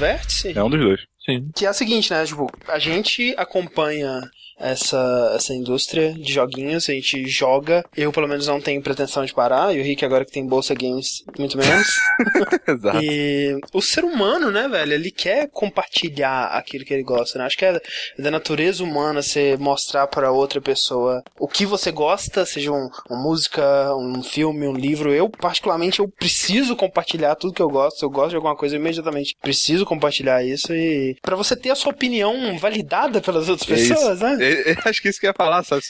Vértice? 0.00 0.56
É 0.56 0.64
um 0.64 0.70
dos 0.70 0.80
dois. 0.80 1.00
Sim. 1.24 1.50
Que 1.54 1.66
é 1.66 1.68
a 1.68 1.72
seguinte, 1.72 2.10
né? 2.12 2.24
Tipo, 2.24 2.46
a 2.68 2.78
gente 2.78 3.34
acompanha 3.36 4.22
essa, 4.60 5.32
essa 5.34 5.54
indústria 5.54 6.12
de 6.12 6.32
joguinhos, 6.32 6.88
a 6.88 6.92
gente 6.92 7.26
joga. 7.26 7.82
Eu, 7.96 8.12
pelo 8.12 8.28
menos, 8.28 8.46
não 8.46 8.60
tenho 8.60 8.82
pretensão 8.82 9.24
de 9.24 9.32
parar, 9.32 9.74
e 9.74 9.80
o 9.80 9.82
Rick, 9.82 10.04
agora 10.04 10.24
que 10.24 10.32
tem 10.32 10.46
Bolsa 10.46 10.74
Games, 10.74 11.24
muito 11.38 11.56
menos. 11.56 11.88
Exato. 12.68 13.02
E 13.02 13.58
o 13.72 13.80
ser 13.80 14.04
humano, 14.04 14.50
né, 14.50 14.68
velho, 14.68 14.92
ele 14.92 15.10
quer 15.10 15.48
compartilhar 15.48 16.46
aquilo 16.48 16.84
que 16.84 16.92
ele 16.92 17.02
gosta, 17.02 17.38
né? 17.38 17.46
Acho 17.46 17.56
que 17.56 17.64
é 17.64 17.80
da 18.18 18.30
natureza 18.30 18.84
humana 18.84 19.22
você 19.22 19.56
mostrar 19.58 20.06
para 20.06 20.30
outra 20.30 20.60
pessoa 20.60 21.24
o 21.38 21.48
que 21.48 21.64
você 21.64 21.90
gosta, 21.90 22.44
seja 22.44 22.70
um, 22.70 22.90
uma 23.08 23.22
música, 23.22 23.62
um 23.96 24.22
filme, 24.22 24.68
um 24.68 24.74
livro. 24.74 25.12
Eu, 25.12 25.30
particularmente, 25.30 26.00
eu 26.00 26.08
preciso 26.08 26.76
compartilhar 26.76 27.34
tudo 27.34 27.54
que 27.54 27.62
eu 27.62 27.70
gosto. 27.70 27.98
Se 27.98 28.04
eu 28.04 28.10
gosto 28.10 28.30
de 28.30 28.36
alguma 28.36 28.56
coisa, 28.56 28.76
eu 28.76 28.80
imediatamente 28.80 29.36
preciso 29.40 29.86
compartilhar 29.86 30.44
isso 30.44 30.74
e 30.74 31.09
para 31.22 31.36
você 31.36 31.56
ter 31.56 31.70
a 31.70 31.74
sua 31.74 31.92
opinião 31.92 32.56
validada 32.58 33.20
pelas 33.20 33.48
outras 33.48 33.70
É 33.70 33.74
pessoas, 33.88 34.20
né? 34.20 34.36
É, 34.40 34.72
é, 34.72 34.76
acho 34.84 35.00
que 35.02 35.08
isso 35.08 35.20
que 35.20 35.26
eu 35.26 35.30
ia 35.30 35.34
falar, 35.36 35.62
sabe? 35.64 35.82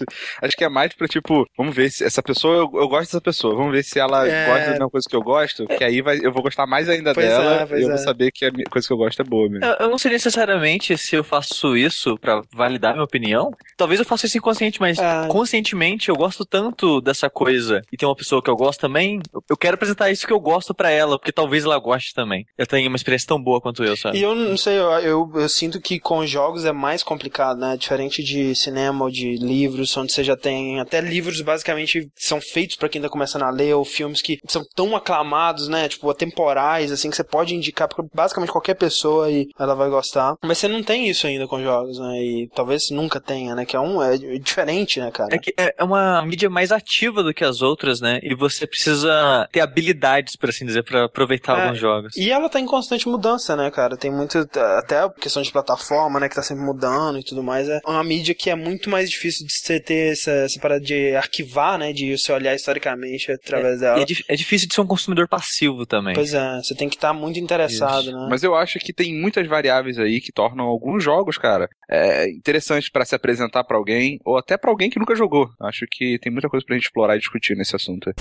Acho 0.43 0.56
que 0.56 0.65
é 0.65 0.69
mais 0.69 0.93
pra, 0.93 1.06
tipo, 1.09 1.46
vamos 1.56 1.74
ver 1.74 1.91
se 1.91 2.05
essa 2.05 2.23
pessoa, 2.23 2.55
eu, 2.56 2.70
eu 2.80 2.88
gosto 2.88 3.05
dessa 3.06 3.20
pessoa, 3.20 3.55
vamos 3.55 3.73
ver 3.73 3.83
se 3.84 3.98
ela 3.98 4.27
É. 4.27 4.46
gosta 4.46 4.65
da 4.66 4.70
mesma 4.73 4.91
coisa 4.91 5.06
que 5.09 5.16
eu 5.16 5.23
gosto, 5.23 5.66
que 5.66 5.84
aí 5.84 6.01
vai, 6.02 6.19
eu 6.23 6.33
vou 6.33 6.43
gostar 6.43 6.66
mais 6.66 6.88
ainda 6.88 7.15
Pois 7.15 7.27
dela 7.27 7.66
é, 7.70 7.79
e 7.79 7.83
eu 7.83 7.88
é. 7.88 7.91
vou 7.91 7.98
saber 7.98 8.30
que 8.33 8.45
a 8.45 8.51
coisa 8.70 8.87
que 8.87 8.93
eu 8.93 8.96
gosto 8.96 9.20
é 9.23 9.24
boa 9.24 9.48
mesmo. 9.48 9.65
Eu, 9.65 9.77
eu 9.80 9.91
não 9.91 9.98
sei 9.98 10.10
necessariamente 10.12 10.96
se 10.98 11.16
eu 11.16 11.24
faço 11.24 11.77
isso 11.77 12.16
pra 12.18 12.43
validar 12.52 12.93
minha 12.93 13.05
opinião. 13.05 13.51
Talvez 13.77 14.01
eu 14.01 14.07
faça 14.07 14.27
isso 14.27 14.38
inconsciente, 14.38 14.80
mas 14.80 14.98
Ah. 14.98 15.27
conscientemente 15.29 16.09
eu 16.09 16.16
gosto 16.16 16.45
tanto 16.45 17.01
dessa 17.01 17.29
coisa 17.30 17.80
e 17.93 17.96
tem 17.96 18.09
uma 18.09 18.16
pessoa 18.16 18.43
que 18.43 18.51
eu 18.51 18.57
gosto 18.57 18.80
também. 18.80 19.21
eu- 19.34 19.41
Eu 19.51 19.57
quero 19.57 19.74
apresentar 19.74 20.10
isso 20.10 20.27
que 20.27 20.32
eu 20.32 20.40
gosto 20.40 20.73
pra 20.74 20.90
ela, 20.90 21.18
porque 21.18 21.32
talvez 21.32 21.65
ela 21.65 21.79
goste 21.79 22.15
também. 22.15 22.46
Eu 22.57 22.66
tenho 22.66 22.88
uma 22.88 22.96
experiência 22.96 23.27
tão 23.27 23.43
boa 23.43 23.60
quanto 23.60 23.82
eu, 23.84 23.96
sabe? 23.96 24.18
E 24.18 24.23
eu 24.23 24.34
não 24.34 24.57
sei, 24.57 24.79
eu, 24.79 24.90
eu, 25.01 25.10
eu 25.11 25.49
sinto 25.49 25.80
que 25.80 25.99
com 25.99 26.27
jogos 26.27 26.65
é 26.65 26.73
mais 26.73 27.03
complicado, 27.03 27.59
né? 27.59 27.77
Diferente 27.77 28.23
de 28.23 28.55
cinema 28.55 29.05
ou 29.05 29.11
de 29.11 29.37
livros, 29.37 29.97
onde 29.97 30.13
você 30.13 30.23
já 30.23 30.37
tem 30.37 30.80
até 30.80 31.01
livros 31.01 31.41
basicamente 31.41 32.09
são 32.17 32.41
feitos 32.41 32.77
pra 32.77 32.89
quem 32.89 33.01
tá 33.01 33.09
começando 33.09 33.43
a 33.43 33.51
ler, 33.51 33.75
ou 33.75 33.85
filmes 33.85 34.23
que 34.23 34.39
são 34.47 34.63
tão 34.75 34.95
aclamados, 34.95 35.69
né? 35.69 35.89
Tipo, 35.89 36.11
atemporais, 36.11 36.93
assim, 36.93 37.11
que 37.11 37.17
você 37.17 37.25
pode 37.25 37.55
indicar 37.55 37.89
pra 37.89 38.05
basicamente 38.15 38.52
qualquer 38.52 38.75
pessoa 38.75 39.30
e 39.30 39.49
ela 39.59 39.75
vai 39.75 39.89
gostar. 39.89 40.35
Mas 40.43 40.59
você 40.59 40.69
não 40.69 40.83
tem 40.83 41.09
isso 41.09 41.27
ainda 41.27 41.47
com 41.47 41.63
jogos, 41.63 41.99
né? 41.99 42.23
E 42.23 42.49
talvez 42.55 42.91
nunca 42.91 43.21
tenha, 43.21 43.55
né? 43.55 43.65
Que 43.65 43.77
é 43.77 43.80
um. 43.80 44.02
É 44.02 44.17
diferente, 44.39 45.01
né, 45.01 45.11
cara? 45.11 45.35
É 45.35 45.39
que 45.39 45.52
é 45.57 45.74
é 45.77 45.85
uma 45.85 46.21
mídia 46.23 46.51
mais 46.51 46.73
ativa 46.73 47.23
do 47.23 47.33
que 47.33 47.45
as 47.45 47.63
outras, 47.63 48.01
né? 48.01 48.21
E 48.23 48.35
você 48.35 48.67
precisa 48.67 49.49
ter 49.51 49.61
habilidades, 49.61 50.37
por 50.37 50.51
assim 50.51 50.67
dizer, 50.67 50.85
pra 50.85 51.05
aproveitar 51.05 51.59
É, 51.59 51.63
alguns 51.65 51.79
jogos. 51.79 52.17
E 52.17 52.30
ela 52.30 52.49
tá 52.49 52.61
em 52.61 52.67
constante 52.67 53.09
mudança, 53.09 53.57
né, 53.57 53.71
cara? 53.71 53.97
Tem 53.97 54.11
muito. 54.11 54.39
Até 54.79 54.99
a 55.04 55.10
questão 55.10 55.43
de 55.43 55.51
plataforma, 55.52 56.20
né? 56.20 56.29
Que 56.29 56.34
tá 56.34 56.43
sempre 56.43 56.65
mudando 56.65 57.18
e 57.18 57.24
tudo 57.24 57.43
mais. 57.43 57.68
É 57.68 57.80
uma 57.87 58.02
mídia 58.04 58.34
que 58.34 58.51
é 58.51 58.54
muito 58.54 58.88
mais 58.90 59.10
difícil 59.10 59.46
de 59.46 59.52
você 59.52 59.80
ter 59.80 60.12
essa, 60.12 60.30
essa 60.30 60.60
parada 60.60 60.80
de 60.80 61.15
arquivar, 61.15 61.79
né? 61.79 61.93
De 61.93 62.16
você 62.16 62.32
olhar 62.32 62.54
historicamente 62.54 63.30
através 63.32 63.78
E 63.78 63.80
dela. 63.80 63.98
é, 64.00 64.04
é 64.28 64.37
difícil 64.37 64.69
de 64.69 64.75
ser 64.75 64.81
um 64.81 64.87
consumidor 64.87 65.28
passivo 65.28 65.84
também. 65.87 66.15
Pois 66.15 66.34
é, 66.34 66.56
você 66.62 66.75
tem 66.75 66.88
que 66.88 66.97
estar 66.97 67.12
muito 67.12 67.38
interessado, 67.38 68.03
Isso. 68.09 68.12
né? 68.12 68.26
Mas 68.31 68.43
eu 68.43 68.54
acho 68.54 68.78
que 68.78 68.93
tem 68.93 69.15
muitas 69.19 69.47
variáveis 69.47 69.98
aí 69.98 70.21
que 70.21 70.32
tornam 70.32 70.65
alguns 70.66 71.03
jogos, 71.03 71.37
cara, 71.38 71.69
é, 71.91 72.28
interessantes 72.31 72.88
pra 72.91 73.04
se 73.04 73.15
apresentar 73.15 73.65
pra 73.65 73.76
alguém, 73.76 74.19
ou 74.25 74.37
até 74.37 74.56
pra 74.56 74.71
alguém 74.71 74.91
que 74.91 74.98
nunca 74.98 75.15
jogou. 75.15 75.48
Acho 75.60 75.87
que 75.91 76.19
tem 76.21 76.31
muita 76.32 76.48
coisa 76.48 76.65
pra 76.65 76.75
gente 76.76 76.84
explorar 76.87 77.16
e 77.16 77.21
discutir 77.21 77.56
nesse 77.56 77.75
assunto. 77.76 78.12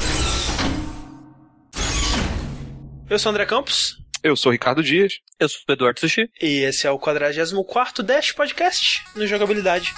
Eu 3.09 3.17
sou 3.17 3.31
o 3.31 3.33
André 3.33 3.45
Campos. 3.45 3.97
Eu 4.23 4.35
sou 4.35 4.49
o 4.49 4.53
Ricardo 4.53 4.83
Dias. 4.83 5.19
Eu 5.39 5.47
sou 5.47 5.61
o 5.67 5.71
Eduardo 5.71 5.99
Sushi. 5.99 6.29
E 6.41 6.59
esse 6.63 6.85
é 6.85 6.91
o 6.91 6.99
44 6.99 8.03
Dash 8.03 8.31
Podcast 8.31 9.01
no 9.15 9.25
Jogabilidade. 9.25 9.93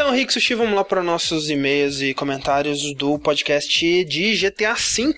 Então, 0.00 0.12
Rick 0.12 0.32
Sushi, 0.32 0.54
vamos 0.54 0.74
lá 0.74 0.82
para 0.82 1.02
nossos 1.02 1.50
e-mails 1.50 2.00
e 2.00 2.14
comentários 2.14 2.94
do 2.94 3.18
podcast 3.18 4.02
de 4.06 4.34
GTA 4.34 4.72
V. 4.72 5.14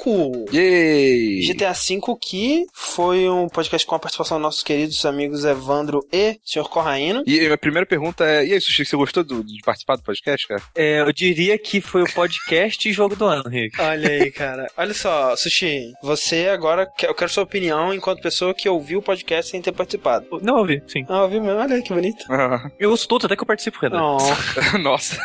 Yay! 0.52 1.40
GTA 1.46 1.72
V 1.72 2.00
que 2.20 2.64
foi 2.74 3.28
um 3.28 3.48
podcast 3.48 3.86
com 3.86 3.94
a 3.94 3.98
participação 4.00 4.38
dos 4.38 4.42
nossos 4.42 4.64
queridos 4.64 5.06
amigos 5.06 5.44
Evandro 5.44 6.04
e 6.12 6.36
Sr. 6.44 6.64
Corraino. 6.68 7.22
E 7.28 7.46
a 7.46 7.56
primeira 7.56 7.86
pergunta 7.86 8.24
é: 8.26 8.44
e 8.44 8.54
aí, 8.54 8.60
Sushi, 8.60 8.84
você 8.84 8.96
gostou 8.96 9.22
do- 9.22 9.44
de 9.44 9.60
participar 9.64 9.94
do 9.94 10.02
podcast, 10.02 10.48
cara? 10.48 10.60
É, 10.74 10.98
eu 11.00 11.12
diria 11.12 11.56
que 11.56 11.80
foi 11.80 12.02
o 12.02 12.12
podcast 12.12 12.88
e 12.88 12.92
jogo 12.92 13.14
do 13.14 13.24
ano, 13.24 13.48
Rick. 13.48 13.80
Olha 13.80 14.08
aí, 14.10 14.32
cara. 14.32 14.66
Olha 14.76 14.94
só, 14.94 15.36
Sushi, 15.36 15.92
você 16.02 16.48
agora, 16.48 16.88
eu 17.04 17.14
quero 17.14 17.30
sua 17.30 17.44
opinião 17.44 17.94
enquanto 17.94 18.20
pessoa 18.20 18.52
que 18.52 18.68
ouviu 18.68 18.98
o 18.98 19.02
podcast 19.02 19.48
sem 19.48 19.62
ter 19.62 19.70
participado. 19.70 20.26
Não 20.42 20.56
ouvi, 20.56 20.82
sim. 20.88 21.04
Ah, 21.08 21.22
ouviu 21.22 21.40
mesmo? 21.40 21.60
Olha 21.60 21.76
aí 21.76 21.82
que 21.82 21.94
bonito. 21.94 22.24
Eu 22.80 22.90
ouço 22.90 23.06
todos, 23.06 23.26
até 23.26 23.36
que 23.36 23.42
eu 23.42 23.46
participo, 23.46 23.78
Renan. 23.80 23.98
Não. 23.98 24.18
Nossa. 24.80 25.18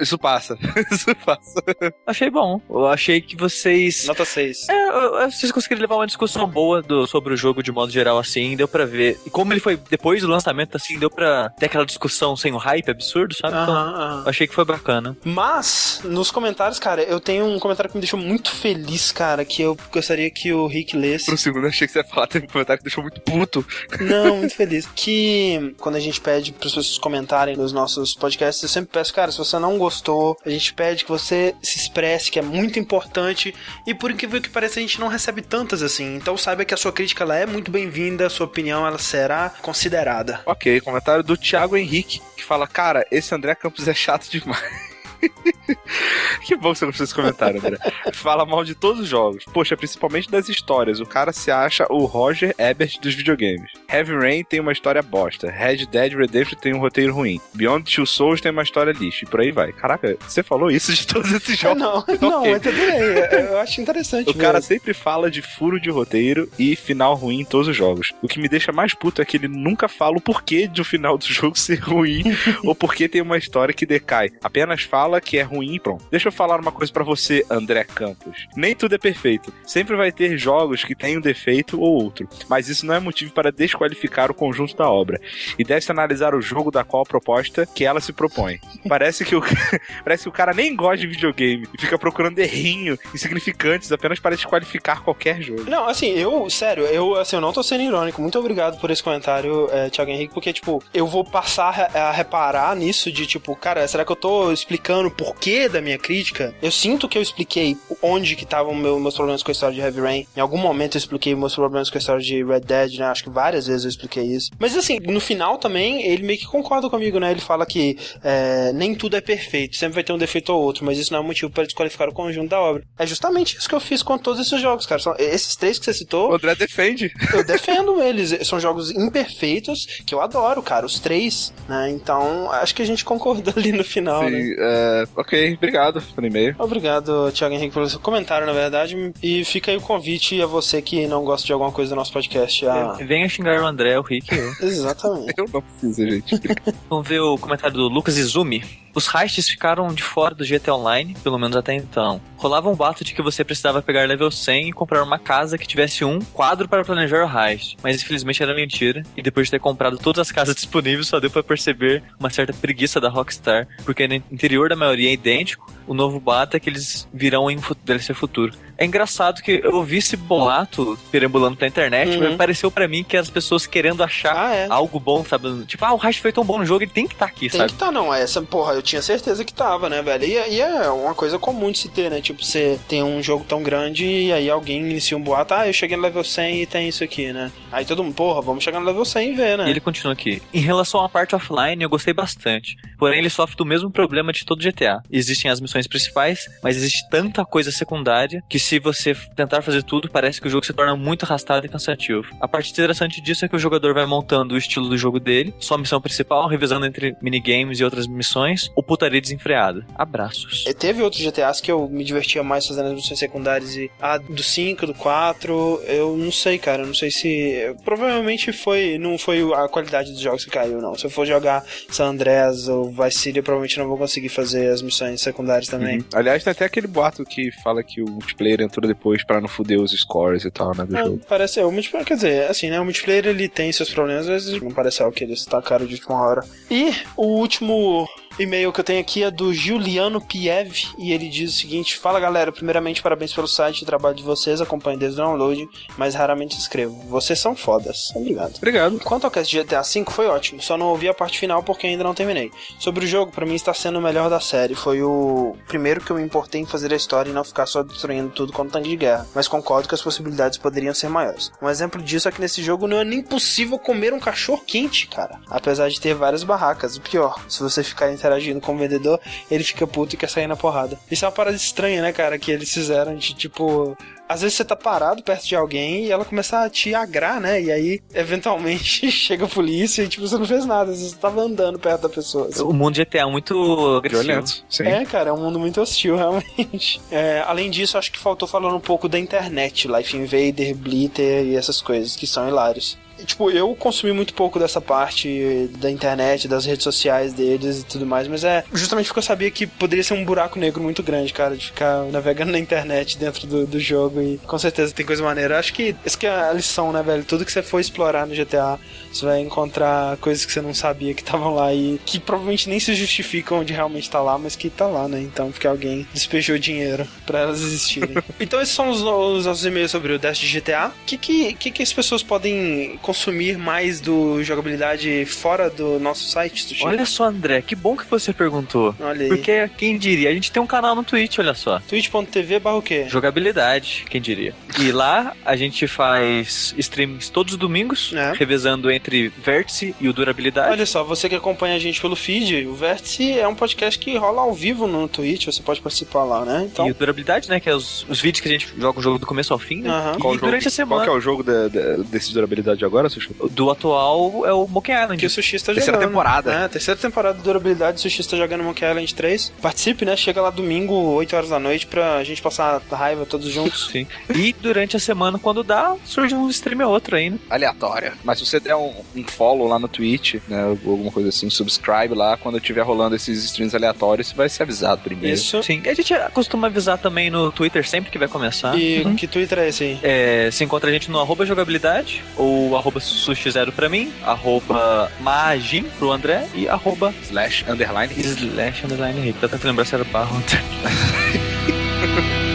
Isso 0.00 0.18
passa. 0.18 0.58
Isso 0.90 1.14
passa. 1.16 1.62
Achei 2.06 2.30
bom. 2.30 2.60
Eu 2.68 2.86
achei 2.86 3.20
que 3.20 3.36
vocês. 3.36 4.06
Nota 4.06 4.24
6. 4.24 4.68
É, 4.68 5.30
vocês 5.30 5.52
conseguiram 5.52 5.80
levar 5.82 5.96
uma 5.96 6.06
discussão 6.06 6.46
boa 6.48 6.82
do- 6.82 7.06
sobre 7.06 7.34
o 7.34 7.36
jogo 7.36 7.62
de 7.62 7.72
modo 7.72 7.90
geral, 7.92 8.18
assim, 8.18 8.56
deu 8.56 8.68
pra 8.68 8.84
ver. 8.84 9.18
E 9.26 9.30
como 9.30 9.52
ele 9.52 9.60
foi 9.60 9.76
depois 9.90 10.22
do 10.22 10.28
lançamento, 10.28 10.76
assim, 10.76 10.98
deu 10.98 11.10
pra 11.10 11.50
ter 11.50 11.66
aquela 11.66 11.84
discussão 11.86 12.36
sem 12.36 12.52
o 12.52 12.56
hype 12.56 12.90
absurdo, 12.90 13.34
sabe? 13.34 13.54
Então, 13.60 13.74
Aham, 13.74 13.94
aham. 13.94 14.22
eu 14.24 14.30
achei 14.30 14.46
que 14.46 14.54
foi 14.54 14.64
bacana. 14.64 15.16
Mas, 15.24 16.00
nos 16.04 16.30
comentários, 16.30 16.78
cara, 16.78 17.02
eu 17.02 17.20
tenho 17.20 17.46
um 17.46 17.58
comentário 17.58 17.90
que 17.90 17.96
me 17.96 18.00
deixou 18.00 18.18
muito 18.18 18.50
feliz, 18.50 19.12
cara, 19.12 19.44
que 19.44 19.62
eu 19.62 19.76
gostaria 19.92 20.30
que 20.30 20.52
o 20.52 20.66
Rick 20.66 20.96
lesse. 20.96 21.30
Um 21.32 21.36
segundo 21.36 21.64
eu 21.64 21.68
achei 21.70 21.86
que 21.86 21.92
você 21.92 22.00
ia 22.00 22.04
falar, 22.04 22.26
teve 22.26 22.46
um 22.46 22.48
comentário 22.48 22.78
que 22.78 22.84
deixou 22.84 23.02
muito 23.02 23.20
puto. 23.20 23.64
Não, 24.00 24.36
muito 24.38 24.54
feliz. 24.54 24.86
Que 24.94 25.74
quando 25.78 25.96
a 25.96 26.00
gente 26.00 26.20
pede 26.20 26.52
para 26.52 26.66
as 26.68 26.74
pessoas 26.74 26.98
comentarem 26.98 27.56
nos 27.56 27.72
nossos 27.72 28.14
podcasts, 28.14 28.35
eu 28.44 28.52
sempre 28.52 28.90
peço, 28.92 29.14
cara, 29.14 29.30
se 29.32 29.38
você 29.38 29.58
não 29.58 29.78
gostou, 29.78 30.36
a 30.44 30.50
gente 30.50 30.72
pede 30.74 31.04
que 31.04 31.10
você 31.10 31.54
se 31.62 31.78
expresse, 31.78 32.30
que 32.30 32.38
é 32.38 32.42
muito 32.42 32.78
importante. 32.78 33.54
E 33.86 33.94
por 33.94 34.10
incrível 34.10 34.40
que 34.40 34.48
pareça, 34.48 34.78
a 34.78 34.82
gente 34.82 35.00
não 35.00 35.08
recebe 35.08 35.42
tantas 35.42 35.82
assim. 35.82 36.16
Então 36.16 36.36
saiba 36.36 36.64
que 36.64 36.74
a 36.74 36.76
sua 36.76 36.92
crítica 36.92 37.24
ela 37.24 37.36
é 37.36 37.46
muito 37.46 37.70
bem-vinda, 37.70 38.26
a 38.26 38.30
sua 38.30 38.46
opinião 38.46 38.86
ela 38.86 38.98
será 38.98 39.50
considerada. 39.62 40.40
Ok, 40.46 40.80
comentário 40.80 41.22
do 41.22 41.36
Thiago 41.36 41.76
Henrique, 41.76 42.20
que 42.36 42.44
fala: 42.44 42.66
Cara, 42.66 43.06
esse 43.10 43.34
André 43.34 43.54
Campos 43.54 43.88
é 43.88 43.94
chato 43.94 44.28
demais. 44.30 44.95
que 46.42 46.56
bom 46.56 46.72
que 46.72 46.78
você 46.78 46.86
gostou 46.86 47.04
desse 47.06 47.14
comentário, 47.14 47.58
André. 47.58 47.78
Fala 48.12 48.44
mal 48.44 48.64
de 48.64 48.74
todos 48.74 49.00
os 49.00 49.08
jogos. 49.08 49.44
Poxa, 49.52 49.76
principalmente 49.76 50.30
das 50.30 50.48
histórias. 50.48 51.00
O 51.00 51.06
cara 51.06 51.32
se 51.32 51.50
acha 51.50 51.86
o 51.90 52.04
Roger 52.04 52.54
Ebert 52.58 52.98
dos 53.00 53.14
videogames. 53.14 53.70
Heavy 53.90 54.14
Rain 54.16 54.44
tem 54.44 54.60
uma 54.60 54.72
história 54.72 55.02
bosta. 55.02 55.50
Red 55.50 55.86
Dead 55.86 56.12
Redemption 56.14 56.58
tem 56.58 56.74
um 56.74 56.78
roteiro 56.78 57.14
ruim. 57.14 57.40
Beyond 57.54 57.92
Two 57.94 58.06
Souls 58.06 58.40
tem 58.40 58.52
uma 58.52 58.62
história 58.62 58.92
lixo. 58.92 59.24
E 59.24 59.28
por 59.28 59.40
aí 59.40 59.50
vai. 59.52 59.72
Caraca, 59.72 60.16
você 60.26 60.42
falou 60.42 60.70
isso 60.70 60.92
de 60.92 61.06
todos 61.06 61.32
esses 61.32 61.58
jogos. 61.58 61.80
não, 61.80 62.04
não, 62.20 62.40
Ok. 62.40 62.52
mas 62.52 62.62
tudo 62.62 62.76
bem. 62.76 63.46
Eu 63.46 63.58
acho 63.58 63.80
interessante. 63.80 64.30
O 64.30 64.34
cara 64.34 64.60
ver. 64.60 64.66
sempre 64.66 64.94
fala 64.94 65.30
de 65.30 65.42
furo 65.42 65.80
de 65.80 65.90
roteiro 65.90 66.48
e 66.58 66.76
final 66.76 67.14
ruim 67.14 67.40
em 67.40 67.44
todos 67.44 67.68
os 67.68 67.76
jogos. 67.76 68.12
O 68.22 68.28
que 68.28 68.38
me 68.40 68.48
deixa 68.48 68.72
mais 68.72 68.94
puto 68.94 69.20
é 69.22 69.24
que 69.24 69.36
ele 69.36 69.48
nunca 69.48 69.88
fala 69.88 70.16
o 70.16 70.20
porquê 70.20 70.66
de 70.66 70.80
o 70.80 70.84
final 70.84 71.16
do 71.18 71.24
jogo 71.26 71.56
ser 71.58 71.80
ruim 71.80 72.22
ou 72.64 72.74
porque 72.74 73.08
tem 73.08 73.20
uma 73.22 73.38
história 73.38 73.74
que 73.74 73.86
decai. 73.86 74.30
Apenas 74.42 74.82
fala 74.82 75.05
que 75.20 75.38
é 75.38 75.42
ruim 75.42 75.78
pronto. 75.78 76.04
Deixa 76.10 76.28
eu 76.28 76.32
falar 76.32 76.60
uma 76.60 76.72
coisa 76.72 76.92
pra 76.92 77.04
você, 77.04 77.44
André 77.50 77.84
Campos. 77.84 78.46
Nem 78.56 78.74
tudo 78.74 78.94
é 78.94 78.98
perfeito. 78.98 79.52
Sempre 79.64 79.96
vai 79.96 80.10
ter 80.12 80.36
jogos 80.36 80.84
que 80.84 80.94
têm 80.94 81.18
um 81.18 81.20
defeito 81.20 81.80
ou 81.80 82.02
outro, 82.02 82.28
mas 82.48 82.68
isso 82.68 82.84
não 82.84 82.94
é 82.94 83.00
motivo 83.00 83.32
para 83.32 83.52
desqualificar 83.52 84.30
o 84.30 84.34
conjunto 84.34 84.76
da 84.76 84.88
obra. 84.88 85.20
E 85.58 85.64
deve-se 85.64 85.90
analisar 85.90 86.34
o 86.34 86.40
jogo 86.40 86.70
da 86.70 86.84
qual 86.84 87.04
proposta 87.04 87.66
que 87.66 87.84
ela 87.84 88.00
se 88.00 88.12
propõe. 88.12 88.58
Parece 88.88 89.24
que 89.24 89.36
o 89.36 89.42
parece 90.04 90.24
que 90.24 90.28
o 90.28 90.32
cara 90.32 90.52
nem 90.52 90.74
gosta 90.74 90.98
de 90.98 91.06
videogame 91.06 91.68
e 91.72 91.80
fica 91.80 91.98
procurando 91.98 92.38
errinho 92.38 92.98
insignificantes 93.14 93.90
apenas 93.92 94.18
para 94.18 94.34
desqualificar 94.34 95.02
qualquer 95.02 95.40
jogo. 95.42 95.64
Não, 95.68 95.86
assim, 95.88 96.10
eu, 96.10 96.48
sério, 96.50 96.84
eu, 96.84 97.16
assim, 97.16 97.36
eu 97.36 97.40
não 97.40 97.52
tô 97.52 97.62
sendo 97.62 97.82
irônico. 97.82 98.20
Muito 98.20 98.38
obrigado 98.38 98.80
por 98.80 98.90
esse 98.90 99.02
comentário, 99.02 99.68
é, 99.70 99.90
Thiago 99.90 100.10
Henrique, 100.10 100.34
porque, 100.34 100.52
tipo, 100.52 100.82
eu 100.92 101.06
vou 101.06 101.24
passar 101.24 101.90
a, 101.94 102.08
a 102.08 102.12
reparar 102.12 102.74
nisso 102.76 103.10
de, 103.10 103.26
tipo, 103.26 103.54
cara, 103.56 103.86
será 103.86 104.04
que 104.04 104.12
eu 104.12 104.16
tô 104.16 104.52
explicando 104.52 104.95
o 105.04 105.10
porquê 105.10 105.68
da 105.68 105.80
minha 105.80 105.98
crítica? 105.98 106.54
Eu 106.62 106.70
sinto 106.70 107.08
que 107.08 107.18
eu 107.18 107.22
expliquei 107.22 107.76
onde 108.02 108.36
que 108.36 108.44
estavam 108.44 108.74
meu, 108.74 108.98
meus 108.98 109.14
problemas 109.14 109.42
com 109.42 109.50
a 109.50 109.52
história 109.52 109.74
de 109.74 109.80
Heavy 109.80 110.00
Rain. 110.00 110.26
Em 110.36 110.40
algum 110.40 110.58
momento 110.58 110.96
eu 110.96 110.98
expliquei 110.98 111.34
meus 111.34 111.54
problemas 111.54 111.90
com 111.90 111.98
a 111.98 112.00
história 112.00 112.22
de 112.22 112.44
Red 112.44 112.60
Dead, 112.60 112.98
né? 112.98 113.06
Acho 113.06 113.24
que 113.24 113.30
várias 113.30 113.66
vezes 113.66 113.84
eu 113.84 113.90
expliquei 113.90 114.24
isso. 114.24 114.50
Mas 114.58 114.76
assim, 114.76 114.98
no 115.00 115.20
final 115.20 115.58
também, 115.58 116.06
ele 116.06 116.22
meio 116.22 116.38
que 116.38 116.46
concorda 116.46 116.88
comigo, 116.88 117.18
né? 117.18 117.30
Ele 117.30 117.40
fala 117.40 117.66
que 117.66 117.98
é, 118.22 118.72
nem 118.72 118.94
tudo 118.94 119.16
é 119.16 119.20
perfeito, 119.20 119.76
sempre 119.76 119.96
vai 119.96 120.04
ter 120.04 120.12
um 120.12 120.18
defeito 120.18 120.52
ou 120.52 120.62
outro, 120.62 120.84
mas 120.84 120.98
isso 120.98 121.12
não 121.12 121.20
é 121.20 121.22
motivo 121.22 121.50
para 121.50 121.64
desqualificar 121.64 122.08
o 122.08 122.12
conjunto 122.12 122.50
da 122.50 122.60
obra. 122.60 122.82
É 122.98 123.06
justamente 123.06 123.56
isso 123.56 123.68
que 123.68 123.74
eu 123.74 123.80
fiz 123.80 124.02
com 124.02 124.16
todos 124.18 124.40
esses 124.40 124.60
jogos, 124.60 124.86
cara. 124.86 125.00
São 125.00 125.14
esses 125.18 125.56
três 125.56 125.78
que 125.78 125.84
você 125.84 125.92
citou. 125.94 126.30
O 126.30 126.34
André 126.34 126.54
defende. 126.54 127.12
Eu 127.32 127.44
defendo 127.44 128.00
eles. 128.02 128.46
São 128.46 128.60
jogos 128.60 128.90
imperfeitos 128.90 129.86
que 130.06 130.14
eu 130.14 130.20
adoro, 130.20 130.62
cara. 130.62 130.86
Os 130.86 130.98
três, 130.98 131.52
né? 131.68 131.90
Então, 131.90 132.50
acho 132.52 132.74
que 132.74 132.82
a 132.82 132.86
gente 132.86 133.04
concordou 133.04 133.54
ali 133.56 133.72
no 133.72 133.84
final, 133.84 134.24
Sim, 134.24 134.30
né? 134.30 134.54
é, 134.58 134.85
ok, 135.16 135.54
obrigado 135.54 136.02
pelo 136.14 136.26
e-mail. 136.26 136.54
Obrigado, 136.58 137.30
Thiago 137.32 137.54
Henrique, 137.54 137.74
pelo 137.74 137.88
seu 137.88 138.00
comentário, 138.00 138.46
na 138.46 138.52
verdade. 138.52 139.12
E 139.22 139.44
fica 139.44 139.70
aí 139.70 139.76
o 139.76 139.80
convite 139.80 140.40
a 140.40 140.46
você 140.46 140.82
que 140.82 141.06
não 141.06 141.24
gosta 141.24 141.46
de 141.46 141.52
alguma 141.52 141.72
coisa 141.72 141.90
do 141.90 141.96
nosso 141.96 142.12
podcast. 142.12 142.66
A... 142.66 142.92
Venha 142.94 143.28
xingar 143.28 143.60
o 143.60 143.66
André, 143.66 143.98
o 143.98 144.02
Rick 144.02 144.34
e 144.34 144.38
eu. 144.38 144.52
Exatamente. 144.66 145.34
Eu 145.36 145.46
não 145.52 145.62
preciso, 145.62 146.08
gente. 146.08 146.40
Vamos 146.88 147.08
ver 147.08 147.20
o 147.20 147.36
comentário 147.38 147.76
do 147.76 147.88
Lucas 147.88 148.16
Izumi. 148.16 148.85
Os 148.96 149.14
heists 149.14 149.46
ficaram 149.46 149.88
de 149.88 150.02
fora 150.02 150.34
do 150.34 150.42
GT 150.42 150.70
Online, 150.70 151.14
pelo 151.22 151.38
menos 151.38 151.54
até 151.54 151.74
então. 151.74 152.18
Rolava 152.38 152.70
um 152.70 152.74
bato 152.74 153.04
de 153.04 153.12
que 153.12 153.20
você 153.20 153.44
precisava 153.44 153.82
pegar 153.82 154.08
level 154.08 154.30
100 154.30 154.70
e 154.70 154.72
comprar 154.72 155.02
uma 155.02 155.18
casa 155.18 155.58
que 155.58 155.66
tivesse 155.66 156.02
um 156.02 156.18
quadro 156.18 156.66
para 156.66 156.82
planejar 156.82 157.22
o 157.26 157.38
heist, 157.38 157.76
mas 157.82 158.00
infelizmente 158.00 158.42
era 158.42 158.54
mentira, 158.54 159.02
e 159.14 159.20
depois 159.20 159.48
de 159.48 159.50
ter 159.50 159.58
comprado 159.58 159.98
todas 159.98 160.20
as 160.20 160.32
casas 160.32 160.54
disponíveis 160.56 161.08
só 161.08 161.20
deu 161.20 161.30
para 161.30 161.42
perceber 161.42 162.02
uma 162.18 162.30
certa 162.30 162.54
preguiça 162.54 162.98
da 162.98 163.10
Rockstar, 163.10 163.68
porque 163.84 164.08
no 164.08 164.14
interior 164.14 164.70
da 164.70 164.76
maioria 164.76 165.10
é 165.10 165.12
idêntico, 165.12 165.70
o 165.86 165.92
novo 165.92 166.18
bato 166.18 166.56
é 166.56 166.60
que 166.60 166.70
eles 166.70 167.06
virão 167.12 167.50
em 167.50 167.60
DLC 167.84 168.14
futuro. 168.14 168.54
É 168.78 168.84
engraçado 168.84 169.42
que 169.42 169.60
eu 169.64 169.74
ouvi 169.76 169.98
esse 169.98 170.16
boato 170.16 170.98
perambulando 171.10 171.56
pela 171.56 171.68
internet, 171.68 172.16
Uhum. 172.16 172.28
mas 172.28 172.36
pareceu 172.36 172.70
para 172.70 172.86
mim 172.86 173.02
que 173.04 173.16
as 173.16 173.30
pessoas 173.30 173.66
querendo 173.66 174.02
achar 174.02 174.34
Ah, 174.36 174.54
é. 174.54 174.66
algo 174.68 175.00
bom, 175.00 175.24
sabe? 175.24 175.64
Tipo, 175.64 175.84
ah, 175.84 175.94
o 175.94 176.00
heist 176.06 176.20
foi 176.20 176.32
tão 176.32 176.44
bom 176.44 176.58
no 176.58 176.64
jogo, 176.66 176.82
ele 176.84 176.90
tem 176.90 177.06
que 177.06 177.14
estar 177.14 177.26
aqui, 177.26 177.48
Tem 177.48 177.58
sabe? 177.60 177.72
que 177.72 177.78
tá, 177.78 177.90
não. 177.90 178.12
Essa, 178.12 178.42
porra, 178.42 178.74
eu 178.74 178.82
tinha 178.82 179.00
certeza 179.02 179.44
que 179.44 179.52
tava, 179.52 179.88
né, 179.88 180.02
velho? 180.02 180.24
E, 180.24 180.32
e 180.56 180.60
é 180.60 180.88
uma 180.90 181.14
coisa 181.14 181.38
comum 181.38 181.70
de 181.70 181.78
se 181.78 181.88
ter, 181.88 182.10
né? 182.10 182.20
Tipo, 182.20 182.44
você 182.44 182.78
tem 182.88 183.02
um 183.02 183.22
jogo 183.22 183.44
tão 183.48 183.62
grande 183.62 184.04
e 184.06 184.32
aí 184.32 184.48
alguém 184.50 184.78
inicia 184.80 185.16
um 185.16 185.20
boato, 185.22 185.54
ah, 185.54 185.66
eu 185.66 185.72
cheguei 185.72 185.96
no 185.96 186.02
level 186.02 186.22
100 186.24 186.62
e 186.62 186.66
tem 186.66 186.88
isso 186.88 187.02
aqui, 187.02 187.32
né? 187.32 187.50
Aí 187.72 187.84
todo 187.84 188.02
mundo, 188.04 188.14
porra, 188.14 188.40
vamos 188.42 188.62
chegar 188.62 188.78
no 188.80 188.86
level 188.86 189.04
100 189.04 189.30
e 189.32 189.34
ver, 189.34 189.58
né? 189.58 189.66
E 189.66 189.70
ele 189.70 189.80
continua 189.80 190.12
aqui. 190.12 190.42
Em 190.52 190.60
relação 190.60 191.02
à 191.02 191.08
parte 191.08 191.34
offline, 191.34 191.82
eu 191.82 191.88
gostei 191.88 192.12
bastante. 192.12 192.76
Porém, 192.98 193.18
ele 193.18 193.30
sofre 193.30 193.56
do 193.56 193.64
mesmo 193.66 193.90
problema 193.90 194.32
de 194.32 194.44
todo 194.44 194.62
GTA. 194.62 195.00
Existem 195.10 195.50
as 195.50 195.60
missões 195.60 195.86
principais, 195.86 196.46
mas 196.62 196.76
existe 196.76 197.08
tanta 197.10 197.44
coisa 197.44 197.70
secundária 197.70 198.42
que 198.48 198.58
se 198.66 198.80
você 198.80 199.14
tentar 199.36 199.62
fazer 199.62 199.82
tudo, 199.84 200.10
parece 200.10 200.40
que 200.40 200.48
o 200.48 200.50
jogo 200.50 200.66
se 200.66 200.72
torna 200.72 200.96
muito 200.96 201.24
arrastado 201.24 201.64
e 201.64 201.68
cansativo. 201.68 202.26
A 202.40 202.48
parte 202.48 202.72
interessante 202.72 203.20
disso 203.20 203.44
é 203.44 203.48
que 203.48 203.54
o 203.54 203.58
jogador 203.58 203.94
vai 203.94 204.04
montando 204.06 204.54
o 204.54 204.58
estilo 204.58 204.88
do 204.88 204.98
jogo 204.98 205.20
dele, 205.20 205.54
sua 205.60 205.78
missão 205.78 206.00
principal, 206.00 206.48
revezando 206.48 206.84
entre 206.84 207.16
minigames 207.22 207.78
e 207.78 207.84
outras 207.84 208.08
missões, 208.08 208.68
ou 208.74 208.82
putaria 208.82 209.20
desenfreada. 209.20 209.86
Abraços. 209.94 210.64
E 210.66 210.74
Teve 210.74 211.02
outros 211.02 211.22
GTAs 211.22 211.60
que 211.60 211.70
eu 211.70 211.88
me 211.88 212.04
divertia 212.04 212.42
mais 212.42 212.66
fazendo 212.66 212.86
as 212.88 212.94
missões 212.94 213.18
secundárias 213.18 213.76
e 213.76 213.90
a 214.00 214.18
do 214.18 214.42
5, 214.42 214.86
do 214.86 214.94
4, 214.94 215.82
eu 215.86 216.16
não 216.16 216.32
sei, 216.32 216.58
cara, 216.58 216.82
eu 216.82 216.86
não 216.86 216.94
sei 216.94 217.10
se 217.10 217.74
provavelmente 217.84 218.52
foi 218.52 218.98
não 218.98 219.16
foi 219.16 219.42
a 219.54 219.68
qualidade 219.68 220.12
dos 220.12 220.20
jogos 220.20 220.44
que 220.44 220.50
caiu, 220.50 220.80
não. 220.80 220.96
Se 220.96 221.06
eu 221.06 221.10
for 221.10 221.24
jogar 221.24 221.64
San 221.88 222.08
Andreas 222.08 222.68
ou 222.68 222.90
Vice 222.90 223.18
City, 223.18 223.38
eu 223.38 223.42
provavelmente 223.42 223.78
não 223.78 223.86
vou 223.86 223.96
conseguir 223.96 224.28
fazer 224.28 224.68
as 224.70 224.82
missões 224.82 225.20
secundárias 225.20 225.68
também. 225.68 225.98
Uhum. 225.98 226.04
Aliás, 226.12 226.42
tem 226.42 226.50
até 226.50 226.64
aquele 226.64 226.86
boato 226.86 227.24
que 227.24 227.50
fala 227.62 227.82
que 227.82 228.02
o 228.02 228.08
multiplayer 228.08 228.55
entrou 228.60 228.86
depois 228.86 229.24
pra 229.24 229.40
não 229.40 229.48
fuder 229.48 229.80
os 229.80 229.92
scores 229.92 230.44
e 230.44 230.50
tal, 230.50 230.74
né, 230.76 230.84
do 230.84 230.96
É, 230.96 231.02
jogo. 231.04 231.20
parece, 231.28 231.60
o 231.60 231.70
multiplayer, 231.70 232.06
quer 232.06 232.14
dizer, 232.14 232.50
assim, 232.50 232.70
né, 232.70 232.80
o 232.80 232.84
multiplayer 232.84 233.26
ele 233.26 233.48
tem 233.48 233.70
seus 233.72 233.90
problemas, 233.90 234.28
às 234.28 234.44
vezes 234.46 234.62
não 234.62 234.70
parece 234.70 235.02
algo 235.02 235.14
que 235.14 235.24
eles 235.24 235.44
tacaram 235.44 235.86
de 235.86 235.94
última 235.94 236.20
hora. 236.20 236.44
E 236.70 236.92
o 237.16 237.24
último 237.38 238.08
e-mail 238.38 238.72
que 238.72 238.80
eu 238.80 238.84
tenho 238.84 239.00
aqui 239.00 239.22
é 239.22 239.30
do 239.30 239.52
Juliano 239.52 240.20
Piev, 240.20 240.88
e 240.98 241.12
ele 241.12 241.28
diz 241.28 241.54
o 241.54 241.56
seguinte, 241.56 241.96
fala 241.96 242.20
galera, 242.20 242.52
primeiramente 242.52 243.02
parabéns 243.02 243.32
pelo 243.32 243.48
site 243.48 243.82
e 243.82 243.86
trabalho 243.86 244.14
de 244.14 244.22
vocês, 244.22 244.60
acompanho 244.60 244.98
desde 244.98 245.20
o 245.20 245.24
download, 245.24 245.68
mas 245.96 246.14
raramente 246.14 246.58
escrevo. 246.58 247.00
Vocês 247.08 247.38
são 247.38 247.54
fodas. 247.54 248.10
Obrigado. 248.14 248.56
Obrigado. 248.56 249.00
Quanto 249.00 249.24
ao 249.24 249.30
cast 249.30 249.50
de 249.50 249.62
GTA 249.62 249.82
V, 249.82 250.04
foi 250.08 250.26
ótimo, 250.26 250.60
só 250.60 250.76
não 250.76 250.86
ouvi 250.86 251.08
a 251.08 251.14
parte 251.14 251.38
final 251.38 251.62
porque 251.62 251.86
ainda 251.86 252.04
não 252.04 252.14
terminei. 252.14 252.50
Sobre 252.78 253.04
o 253.04 253.08
jogo, 253.08 253.32
pra 253.32 253.46
mim 253.46 253.54
está 253.54 253.72
sendo 253.72 253.98
o 253.98 254.02
melhor 254.02 254.28
da 254.28 254.40
série. 254.40 254.74
Foi 254.74 255.02
o 255.02 255.56
primeiro 255.66 256.00
que 256.00 256.10
eu 256.10 256.16
me 256.16 256.22
importei 256.22 256.60
em 256.60 256.66
fazer 256.66 256.92
a 256.92 256.96
história 256.96 257.30
e 257.30 257.32
não 257.32 257.44
ficar 257.44 257.66
só 257.66 257.82
destruindo 257.82 258.30
tudo 258.30 258.52
com 258.52 258.66
tanque 258.66 258.88
de 258.88 258.96
guerra, 258.96 259.26
mas 259.34 259.48
concordo 259.48 259.88
que 259.88 259.94
as 259.94 260.02
possibilidades 260.02 260.58
poderiam 260.58 260.94
ser 260.94 261.08
maiores. 261.08 261.50
Um 261.60 261.68
exemplo 261.68 262.02
disso 262.02 262.28
é 262.28 262.32
que 262.32 262.40
nesse 262.40 262.62
jogo 262.62 262.86
não 262.86 262.98
é 262.98 263.04
nem 263.04 263.22
possível 263.22 263.78
comer 263.78 264.12
um 264.12 264.20
cachorro 264.20 264.62
quente, 264.66 265.06
cara. 265.06 265.40
Apesar 265.48 265.88
de 265.88 266.00
ter 266.00 266.14
várias 266.14 266.44
barracas. 266.44 266.96
O 266.96 267.00
pior, 267.00 267.44
se 267.48 267.62
você 267.62 267.82
ficar 267.82 268.10
interagindo 268.26 268.60
com 268.60 268.74
o 268.74 268.78
vendedor, 268.78 269.20
ele 269.50 269.64
fica 269.64 269.86
puto 269.86 270.14
e 270.14 270.18
quer 270.18 270.28
sair 270.28 270.46
na 270.46 270.56
porrada. 270.56 270.98
Isso 271.10 271.24
é 271.24 271.28
uma 271.28 271.34
parada 271.34 271.56
estranha, 271.56 272.02
né, 272.02 272.12
cara, 272.12 272.38
que 272.38 272.50
eles 272.50 272.72
fizeram 272.72 273.16
de 273.16 273.34
tipo 273.34 273.96
às 274.28 274.40
vezes 274.40 274.56
você 274.56 274.64
tá 274.64 274.74
parado 274.74 275.22
perto 275.22 275.46
de 275.46 275.54
alguém 275.54 276.06
e 276.06 276.10
ela 276.10 276.24
começa 276.24 276.60
a 276.60 276.68
te 276.68 276.92
agrar, 276.94 277.40
né? 277.40 277.62
E 277.62 277.70
aí, 277.70 278.00
eventualmente, 278.12 279.08
chega 279.10 279.44
a 279.44 279.48
polícia 279.48 280.02
e, 280.02 280.08
tipo, 280.08 280.26
você 280.26 280.36
não 280.36 280.44
fez 280.44 280.66
nada. 280.66 280.92
Você 280.92 281.14
tava 281.14 281.42
andando 281.42 281.78
perto 281.78 282.02
da 282.02 282.08
pessoa. 282.08 282.48
assim. 282.48 282.62
O 282.62 282.72
mundo 282.72 282.94
de 282.94 283.04
GTA 283.04 283.20
é 283.20 283.26
muito 283.26 283.96
agressivo. 283.98 284.24
Violento. 284.24 284.64
Sim. 284.68 284.82
É, 284.82 285.04
cara, 285.04 285.30
é 285.30 285.32
um 285.32 285.40
mundo 285.40 285.60
muito 285.60 285.80
hostil, 285.80 286.16
realmente. 286.18 287.00
É, 287.10 287.44
além 287.46 287.70
disso, 287.70 287.96
acho 287.96 288.10
que 288.10 288.18
faltou 288.18 288.48
falando 288.48 288.74
um 288.74 288.80
pouco 288.80 289.08
da 289.08 289.18
internet, 289.18 289.86
Life 289.86 290.16
Invader, 290.16 290.74
Blitter 290.74 291.44
e 291.44 291.54
essas 291.54 291.80
coisas 291.80 292.16
que 292.16 292.26
são 292.26 292.48
hilários. 292.48 292.98
Tipo, 293.24 293.50
eu 293.50 293.74
consumi 293.74 294.12
muito 294.12 294.34
pouco 294.34 294.58
dessa 294.58 294.80
parte 294.80 295.70
da 295.78 295.90
internet, 295.90 296.48
das 296.48 296.64
redes 296.64 296.84
sociais 296.84 297.32
deles 297.32 297.80
e 297.80 297.84
tudo 297.84 298.06
mais, 298.06 298.28
mas 298.28 298.44
é 298.44 298.64
justamente 298.72 299.06
porque 299.06 299.18
eu 299.18 299.22
sabia 299.22 299.50
que 299.50 299.66
poderia 299.66 300.04
ser 300.04 300.14
um 300.14 300.24
buraco 300.24 300.58
negro 300.58 300.82
muito 300.82 301.02
grande, 301.02 301.32
cara, 301.32 301.56
de 301.56 301.66
ficar 301.66 302.04
navegando 302.04 302.52
na 302.52 302.58
internet 302.58 303.18
dentro 303.18 303.46
do, 303.46 303.66
do 303.66 303.80
jogo 303.80 304.20
e 304.20 304.38
com 304.46 304.58
certeza 304.58 304.92
tem 304.92 305.06
coisa 305.06 305.22
maneira. 305.22 305.58
Acho 305.58 305.72
que 305.72 305.94
isso 306.04 306.18
que 306.18 306.26
é 306.26 306.30
a 306.30 306.52
lição, 306.52 306.92
né, 306.92 307.02
velho? 307.02 307.24
Tudo 307.24 307.44
que 307.44 307.52
você 307.52 307.62
for 307.62 307.80
explorar 307.80 308.26
no 308.26 308.34
GTA, 308.34 308.78
você 309.12 309.24
vai 309.24 309.40
encontrar 309.40 310.16
coisas 310.18 310.44
que 310.44 310.52
você 310.52 310.60
não 310.60 310.74
sabia 310.74 311.14
que 311.14 311.22
estavam 311.22 311.54
lá 311.54 311.72
e 311.72 312.00
que 312.04 312.18
provavelmente 312.18 312.68
nem 312.68 312.78
se 312.78 312.94
justificam 312.94 313.60
onde 313.60 313.72
realmente 313.72 314.10
tá 314.10 314.20
lá, 314.20 314.38
mas 314.38 314.56
que 314.56 314.68
tá 314.68 314.86
lá, 314.86 315.08
né? 315.08 315.20
Então, 315.20 315.50
porque 315.50 315.66
alguém 315.66 316.06
despejou 316.12 316.58
dinheiro 316.58 317.06
pra 317.24 317.40
elas 317.40 317.60
existirem. 317.62 318.16
então, 318.38 318.60
esses 318.60 318.74
são 318.74 318.90
os, 318.90 319.00
os 319.00 319.46
nossos 319.46 319.64
e-mails 319.64 319.90
sobre 319.90 320.12
o 320.12 320.18
Dash 320.18 320.38
de 320.38 320.60
GTA. 320.60 320.88
O 320.88 321.04
que, 321.06 321.16
que, 321.16 321.54
que, 321.54 321.70
que 321.70 321.82
as 321.82 321.92
pessoas 321.92 322.22
podem 322.22 322.98
consumir 323.06 323.56
mais 323.56 324.00
do 324.00 324.42
jogabilidade 324.42 325.24
fora 325.26 325.70
do 325.70 326.00
nosso 326.00 326.28
site, 326.28 326.64
Sushi? 326.64 326.84
Olha 326.84 327.06
só, 327.06 327.24
André, 327.24 327.62
que 327.62 327.76
bom 327.76 327.96
que 327.96 328.04
você 328.10 328.32
perguntou. 328.32 328.94
Olha 329.00 329.22
aí. 329.22 329.28
Porque 329.28 329.70
quem 329.78 329.96
diria? 329.96 330.28
A 330.28 330.34
gente 330.34 330.50
tem 330.50 330.60
um 330.60 330.66
canal 330.66 330.94
no 330.96 331.04
Twitch, 331.04 331.38
olha 331.38 331.54
só. 331.54 331.78
twitch.tv 331.88 332.58
barra 332.58 332.76
o 332.76 332.82
quê? 332.82 333.06
Jogabilidade, 333.08 334.04
quem 334.10 334.20
diria. 334.20 334.54
E 334.80 334.90
lá 334.90 335.34
a 335.44 335.54
gente 335.56 335.86
faz 335.86 336.74
streams 336.76 337.30
todos 337.30 337.52
os 337.52 337.58
domingos, 337.58 338.12
É. 338.14 338.32
revezando 338.36 338.90
entre 338.90 339.28
Vértice 339.28 339.94
e 340.00 340.08
o 340.08 340.12
Durabilidade. 340.12 340.70
Olha 340.72 340.86
só, 340.86 341.04
você 341.04 341.28
que 341.28 341.34
acompanha 341.34 341.76
a 341.76 341.78
gente 341.78 342.00
pelo 342.00 342.16
feed, 342.16 342.66
o 342.66 342.74
Vértice 342.74 343.38
é 343.38 343.46
um 343.46 343.54
podcast 343.54 343.98
que 343.98 344.16
rola 344.16 344.42
ao 344.42 344.52
vivo 344.52 344.86
no 344.88 345.06
Twitch, 345.06 345.46
você 345.46 345.62
pode 345.62 345.80
participar 345.80 346.24
lá, 346.24 346.44
né? 346.44 346.68
Então, 346.72 346.86
E 346.88 346.90
o 346.90 346.94
Durabilidade, 346.94 347.48
né? 347.48 347.60
Que 347.60 347.68
é 347.70 347.74
os, 347.74 348.04
os 348.08 348.20
vídeos 348.20 348.40
que 348.40 348.48
a 348.48 348.52
gente 348.52 348.68
joga 348.78 348.98
o 348.98 349.02
jogo 349.02 349.18
do 349.18 349.26
começo 349.26 349.52
ao 349.52 349.58
fim, 349.58 349.82
né? 349.82 350.14
E 350.16 350.20
Qual, 350.20 350.34
jogo, 350.34 350.46
durante 350.46 350.62
a 350.66 350.70
qual 350.70 350.74
semana. 350.74 351.04
que 351.04 351.08
é 351.10 351.12
o 351.12 351.20
jogo 351.20 351.42
da, 351.42 351.68
da, 351.68 351.96
desse 351.98 352.32
durabilidade 352.32 352.84
agora, 352.84 352.95
Sushi? 353.08 353.30
Do 353.50 353.70
atual 353.70 354.44
é 354.46 354.52
o 354.52 354.66
Monkey 354.66 354.92
Island. 354.92 355.16
que 355.18 355.26
o 355.26 355.30
Sushi 355.30 355.56
está 355.56 355.72
Terceira 355.72 355.98
jogando. 355.98 356.08
temporada. 356.10 356.52
É, 356.52 356.68
terceira 356.68 357.00
temporada 357.00 357.36
de 357.38 357.44
durabilidade, 357.44 357.98
o 357.98 358.00
Sushi 358.00 358.20
está 358.20 358.36
jogando 358.36 358.64
Monkey 358.64 358.84
Island 358.88 359.14
3. 359.14 359.52
Participe, 359.60 360.04
né? 360.04 360.16
Chega 360.16 360.40
lá 360.40 360.50
domingo, 360.50 360.94
8 360.94 361.36
horas 361.36 361.48
da 361.50 361.58
noite, 361.58 361.86
pra 361.86 362.22
gente 362.24 362.40
passar 362.42 362.80
a 362.90 362.96
raiva 362.96 363.26
todos 363.26 363.50
juntos. 363.50 363.88
Sim. 363.92 364.06
E 364.34 364.52
durante 364.60 364.96
a 364.96 365.00
semana, 365.00 365.38
quando 365.38 365.62
dá, 365.62 365.94
surge 366.04 366.34
um 366.34 366.48
stream 366.48 366.86
ou 366.86 366.92
outro 366.92 367.16
aí, 367.16 367.30
né? 367.30 367.38
Aleatória. 367.50 368.14
Mas 368.24 368.38
se 368.38 368.46
você 368.46 368.58
der 368.60 368.76
um, 368.76 368.92
um 369.14 369.24
follow 369.24 369.66
lá 369.68 369.78
no 369.78 369.88
Twitch, 369.88 370.36
né, 370.48 370.64
ou 370.84 370.92
alguma 370.92 371.10
coisa 371.12 371.28
assim, 371.28 371.48
subscribe 371.50 372.14
lá, 372.14 372.36
quando 372.36 372.60
tiver 372.60 372.82
rolando 372.82 373.14
esses 373.16 373.44
streams 373.44 373.74
aleatórios, 373.76 374.28
você 374.28 374.34
vai 374.34 374.48
ser 374.48 374.62
avisado 374.62 375.00
primeiro. 375.02 375.34
Isso. 375.34 375.62
Sim. 375.62 375.82
E 375.84 375.88
a 375.88 375.94
gente 375.94 376.14
costuma 376.32 376.66
avisar 376.68 376.98
também 376.98 377.30
no 377.30 377.50
Twitter 377.52 377.86
sempre 377.88 378.10
que 378.10 378.18
vai 378.18 378.28
começar. 378.28 378.76
E 378.78 379.02
Uhum. 379.02 379.14
que 379.16 379.26
Twitter 379.26 379.58
é 379.58 379.68
esse 379.68 379.84
aí? 379.84 379.98
É, 380.02 380.50
você 380.50 380.64
encontra 380.64 380.88
a 380.88 380.92
gente 380.92 381.10
no 381.10 381.18
arroba 381.20 381.44
jogabilidade, 381.44 382.22
ou 382.36 382.76
arroba 382.86 383.00
sushi0 383.00 383.72
pra 383.72 383.88
mim, 383.88 384.12
arroba 384.22 385.10
magin 385.20 385.84
pro 385.98 386.12
André 386.12 386.46
e 386.54 386.68
arroba 386.68 387.12
Slash, 387.24 387.64
underline. 387.68 388.14
slash 388.14 388.84
underline 388.84 389.20
Rick. 389.20 389.40
Tô 389.40 389.48
tentando 389.48 389.70
lembrar 389.70 389.84
se 389.84 389.96
era 389.96 390.04
barra 390.04 390.30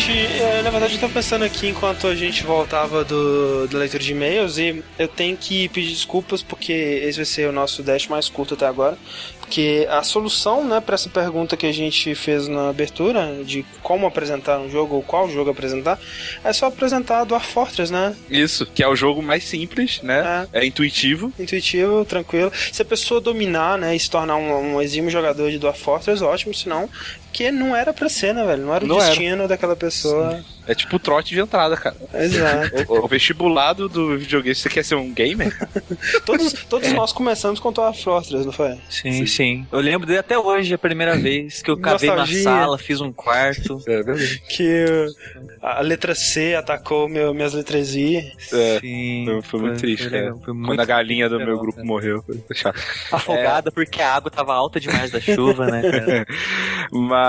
Gente, 0.00 0.42
é, 0.42 0.62
na 0.62 0.70
verdade 0.70 0.94
eu 0.94 1.00
tava 1.00 1.12
pensando 1.12 1.44
aqui 1.44 1.68
enquanto 1.68 2.06
a 2.06 2.14
gente 2.14 2.42
voltava 2.42 3.04
do, 3.04 3.68
do 3.68 3.76
leitura 3.76 4.02
de 4.02 4.12
e-mails 4.12 4.56
e 4.56 4.82
eu 4.98 5.06
tenho 5.06 5.36
que 5.36 5.68
pedir 5.68 5.90
desculpas 5.90 6.42
porque 6.42 6.72
esse 6.72 7.18
vai 7.18 7.26
ser 7.26 7.50
o 7.50 7.52
nosso 7.52 7.82
dash 7.82 8.06
mais 8.08 8.26
curto 8.26 8.54
até 8.54 8.66
agora. 8.66 8.96
Porque 9.50 9.86
a 9.90 10.02
solução, 10.04 10.64
né, 10.64 10.80
para 10.80 10.94
essa 10.94 11.10
pergunta 11.10 11.56
que 11.56 11.66
a 11.66 11.72
gente 11.72 12.14
fez 12.14 12.46
na 12.46 12.70
abertura, 12.70 13.42
de 13.44 13.66
como 13.82 14.06
apresentar 14.06 14.60
um 14.60 14.70
jogo 14.70 14.94
ou 14.94 15.02
qual 15.02 15.28
jogo 15.28 15.50
apresentar, 15.50 15.98
é 16.44 16.52
só 16.52 16.66
apresentar 16.66 17.24
Dwarf 17.24 17.52
Fortress, 17.52 17.92
né? 17.92 18.14
Isso, 18.30 18.64
que 18.64 18.80
é 18.80 18.86
o 18.86 18.94
jogo 18.94 19.20
mais 19.20 19.42
simples, 19.42 20.00
né? 20.02 20.46
É, 20.52 20.60
é 20.60 20.66
intuitivo. 20.66 21.32
Intuitivo, 21.36 22.04
tranquilo. 22.04 22.52
Se 22.70 22.80
a 22.80 22.84
pessoa 22.84 23.20
dominar, 23.20 23.76
né, 23.76 23.96
e 23.96 23.98
se 23.98 24.08
tornar 24.08 24.36
um, 24.36 24.76
um 24.76 24.80
exímio 24.80 25.10
jogador 25.10 25.50
de 25.50 25.58
Dwarf 25.58 25.82
Fortress, 25.82 26.22
ótimo, 26.22 26.54
senão 26.54 26.88
que 27.32 27.50
não 27.50 27.74
era 27.74 27.92
pra 27.92 28.08
ser, 28.08 28.34
né, 28.34 28.44
velho? 28.44 28.64
Não 28.64 28.74
era 28.74 28.84
o 28.84 28.88
não 28.88 28.98
destino 28.98 29.38
era. 29.38 29.48
daquela 29.48 29.76
pessoa. 29.76 30.36
Sim. 30.36 30.60
É 30.66 30.74
tipo 30.74 30.96
o 30.96 30.98
trote 30.98 31.34
de 31.34 31.40
entrada, 31.40 31.76
cara. 31.76 31.96
Exato. 32.14 32.92
O, 32.92 33.04
o 33.04 33.08
vestibulado 33.08 33.88
do 33.88 34.16
videogame, 34.16 34.54
você 34.54 34.68
quer 34.68 34.84
ser 34.84 34.94
um 34.94 35.12
gamer? 35.12 35.52
todos 36.24 36.52
todos 36.68 36.88
é. 36.88 36.92
nós 36.92 37.12
começamos 37.12 37.58
com 37.58 37.72
Dwarf 37.72 38.02
Fortress, 38.02 38.44
não 38.44 38.52
foi? 38.52 38.78
Sim, 38.88 39.12
sim, 39.12 39.26
sim. 39.26 39.66
Eu 39.72 39.80
lembro 39.80 40.06
de 40.06 40.16
até 40.16 40.38
hoje, 40.38 40.72
a 40.72 40.78
primeira 40.78 41.16
vez 41.16 41.60
que 41.60 41.70
eu 41.70 41.76
cavei 41.76 42.10
na 42.10 42.26
sala, 42.26 42.78
fiz 42.78 43.00
um 43.00 43.12
quarto. 43.12 43.82
É 43.86 44.02
verdade. 44.02 44.42
Que 44.48 45.06
a 45.60 45.80
letra 45.80 46.14
C 46.14 46.54
atacou 46.54 47.08
meu, 47.08 47.34
minhas 47.34 47.54
letras 47.54 47.94
I. 47.94 48.32
É, 48.52 48.78
sim. 48.80 49.24
Foi, 49.24 49.42
foi 49.42 49.60
muito 49.60 49.80
foi, 49.80 49.80
triste, 49.80 50.08
foi 50.08 50.18
cara. 50.20 50.34
Muito 50.34 50.66
Quando 50.66 50.80
a 50.80 50.84
galinha 50.84 51.28
do 51.28 51.38
meu 51.38 51.58
grupo 51.58 51.76
cara. 51.76 51.86
morreu. 51.86 52.22
Foi 52.22 52.56
chato. 52.56 52.80
Afogada 53.10 53.70
é. 53.70 53.72
porque 53.72 54.00
a 54.00 54.14
água 54.14 54.30
tava 54.30 54.54
alta 54.54 54.78
demais 54.78 55.10
da 55.10 55.20
chuva, 55.20 55.66
né, 55.66 55.82
cara? 55.90 56.26
Mas 56.92 57.19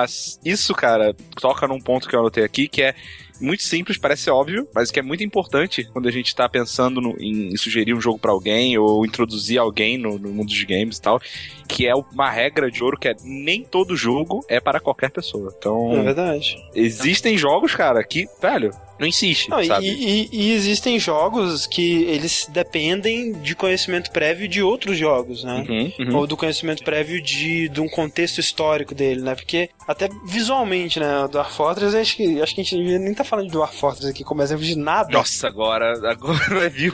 isso, 0.43 0.73
cara, 0.73 1.15
toca 1.39 1.67
num 1.67 1.79
ponto 1.79 2.07
que 2.07 2.15
eu 2.15 2.19
anotei 2.19 2.43
aqui, 2.43 2.67
que 2.67 2.81
é 2.81 2.95
muito 3.41 3.63
simples, 3.63 3.97
parece 3.97 4.29
óbvio, 4.29 4.67
mas 4.73 4.91
que 4.91 4.99
é 4.99 5.01
muito 5.01 5.23
importante 5.23 5.83
quando 5.91 6.07
a 6.07 6.11
gente 6.11 6.27
está 6.27 6.47
pensando 6.47 7.01
no, 7.01 7.15
em 7.19 7.55
sugerir 7.57 7.93
um 7.93 7.99
jogo 7.99 8.19
para 8.19 8.31
alguém 8.31 8.77
ou 8.77 9.05
introduzir 9.05 9.57
alguém 9.57 9.97
no, 9.97 10.17
no, 10.19 10.29
mundo 10.29 10.49
dos 10.49 10.63
games 10.63 10.97
e 10.97 11.01
tal, 11.01 11.19
que 11.67 11.87
é 11.87 11.95
uma 11.95 12.29
regra 12.29 12.69
de 12.69 12.83
ouro 12.83 12.97
que 12.97 13.07
é 13.07 13.15
nem 13.23 13.63
todo 13.63 13.95
jogo 13.95 14.45
é 14.47 14.59
para 14.59 14.79
qualquer 14.79 15.09
pessoa. 15.09 15.53
Então, 15.57 15.91
é 15.93 16.03
verdade. 16.03 16.57
Existem 16.75 17.37
jogos, 17.37 17.75
cara, 17.75 18.03
que, 18.03 18.27
velho, 18.39 18.71
não 19.01 19.07
insiste, 19.07 19.49
não, 19.49 19.63
sabe? 19.63 19.87
E, 19.87 20.29
e, 20.31 20.49
e, 20.49 20.53
existem 20.53 20.99
jogos 20.99 21.65
que 21.65 22.03
eles 22.03 22.47
dependem 22.51 23.33
de 23.33 23.55
conhecimento 23.55 24.11
prévio 24.11 24.47
de 24.47 24.61
outros 24.61 24.95
jogos, 24.95 25.43
né? 25.43 25.65
Uhum, 25.67 25.91
uhum. 25.99 26.17
Ou 26.17 26.27
do 26.27 26.37
conhecimento 26.37 26.83
prévio 26.83 27.19
de, 27.19 27.67
de 27.67 27.81
um 27.81 27.89
contexto 27.89 28.37
histórico 28.37 28.93
dele, 28.93 29.21
né? 29.21 29.33
Porque 29.33 29.71
até 29.91 30.09
visualmente, 30.23 30.99
né? 30.99 31.27
Dwarf 31.31 31.55
Fortress, 31.55 31.95
acho 31.95 32.15
que, 32.15 32.41
acho 32.41 32.55
que 32.55 32.61
a 32.61 32.63
gente 32.63 32.77
nem 32.77 33.13
tá 33.13 33.23
falando 33.23 33.47
de 33.47 33.51
Dwarf 33.51 33.77
Fortress 33.77 34.09
aqui 34.09 34.23
como 34.23 34.41
exemplo 34.41 34.63
de 34.63 34.77
nada. 34.77 35.09
Nossa, 35.11 35.47
agora, 35.47 35.93
agora 36.09 36.69
viu 36.69 36.91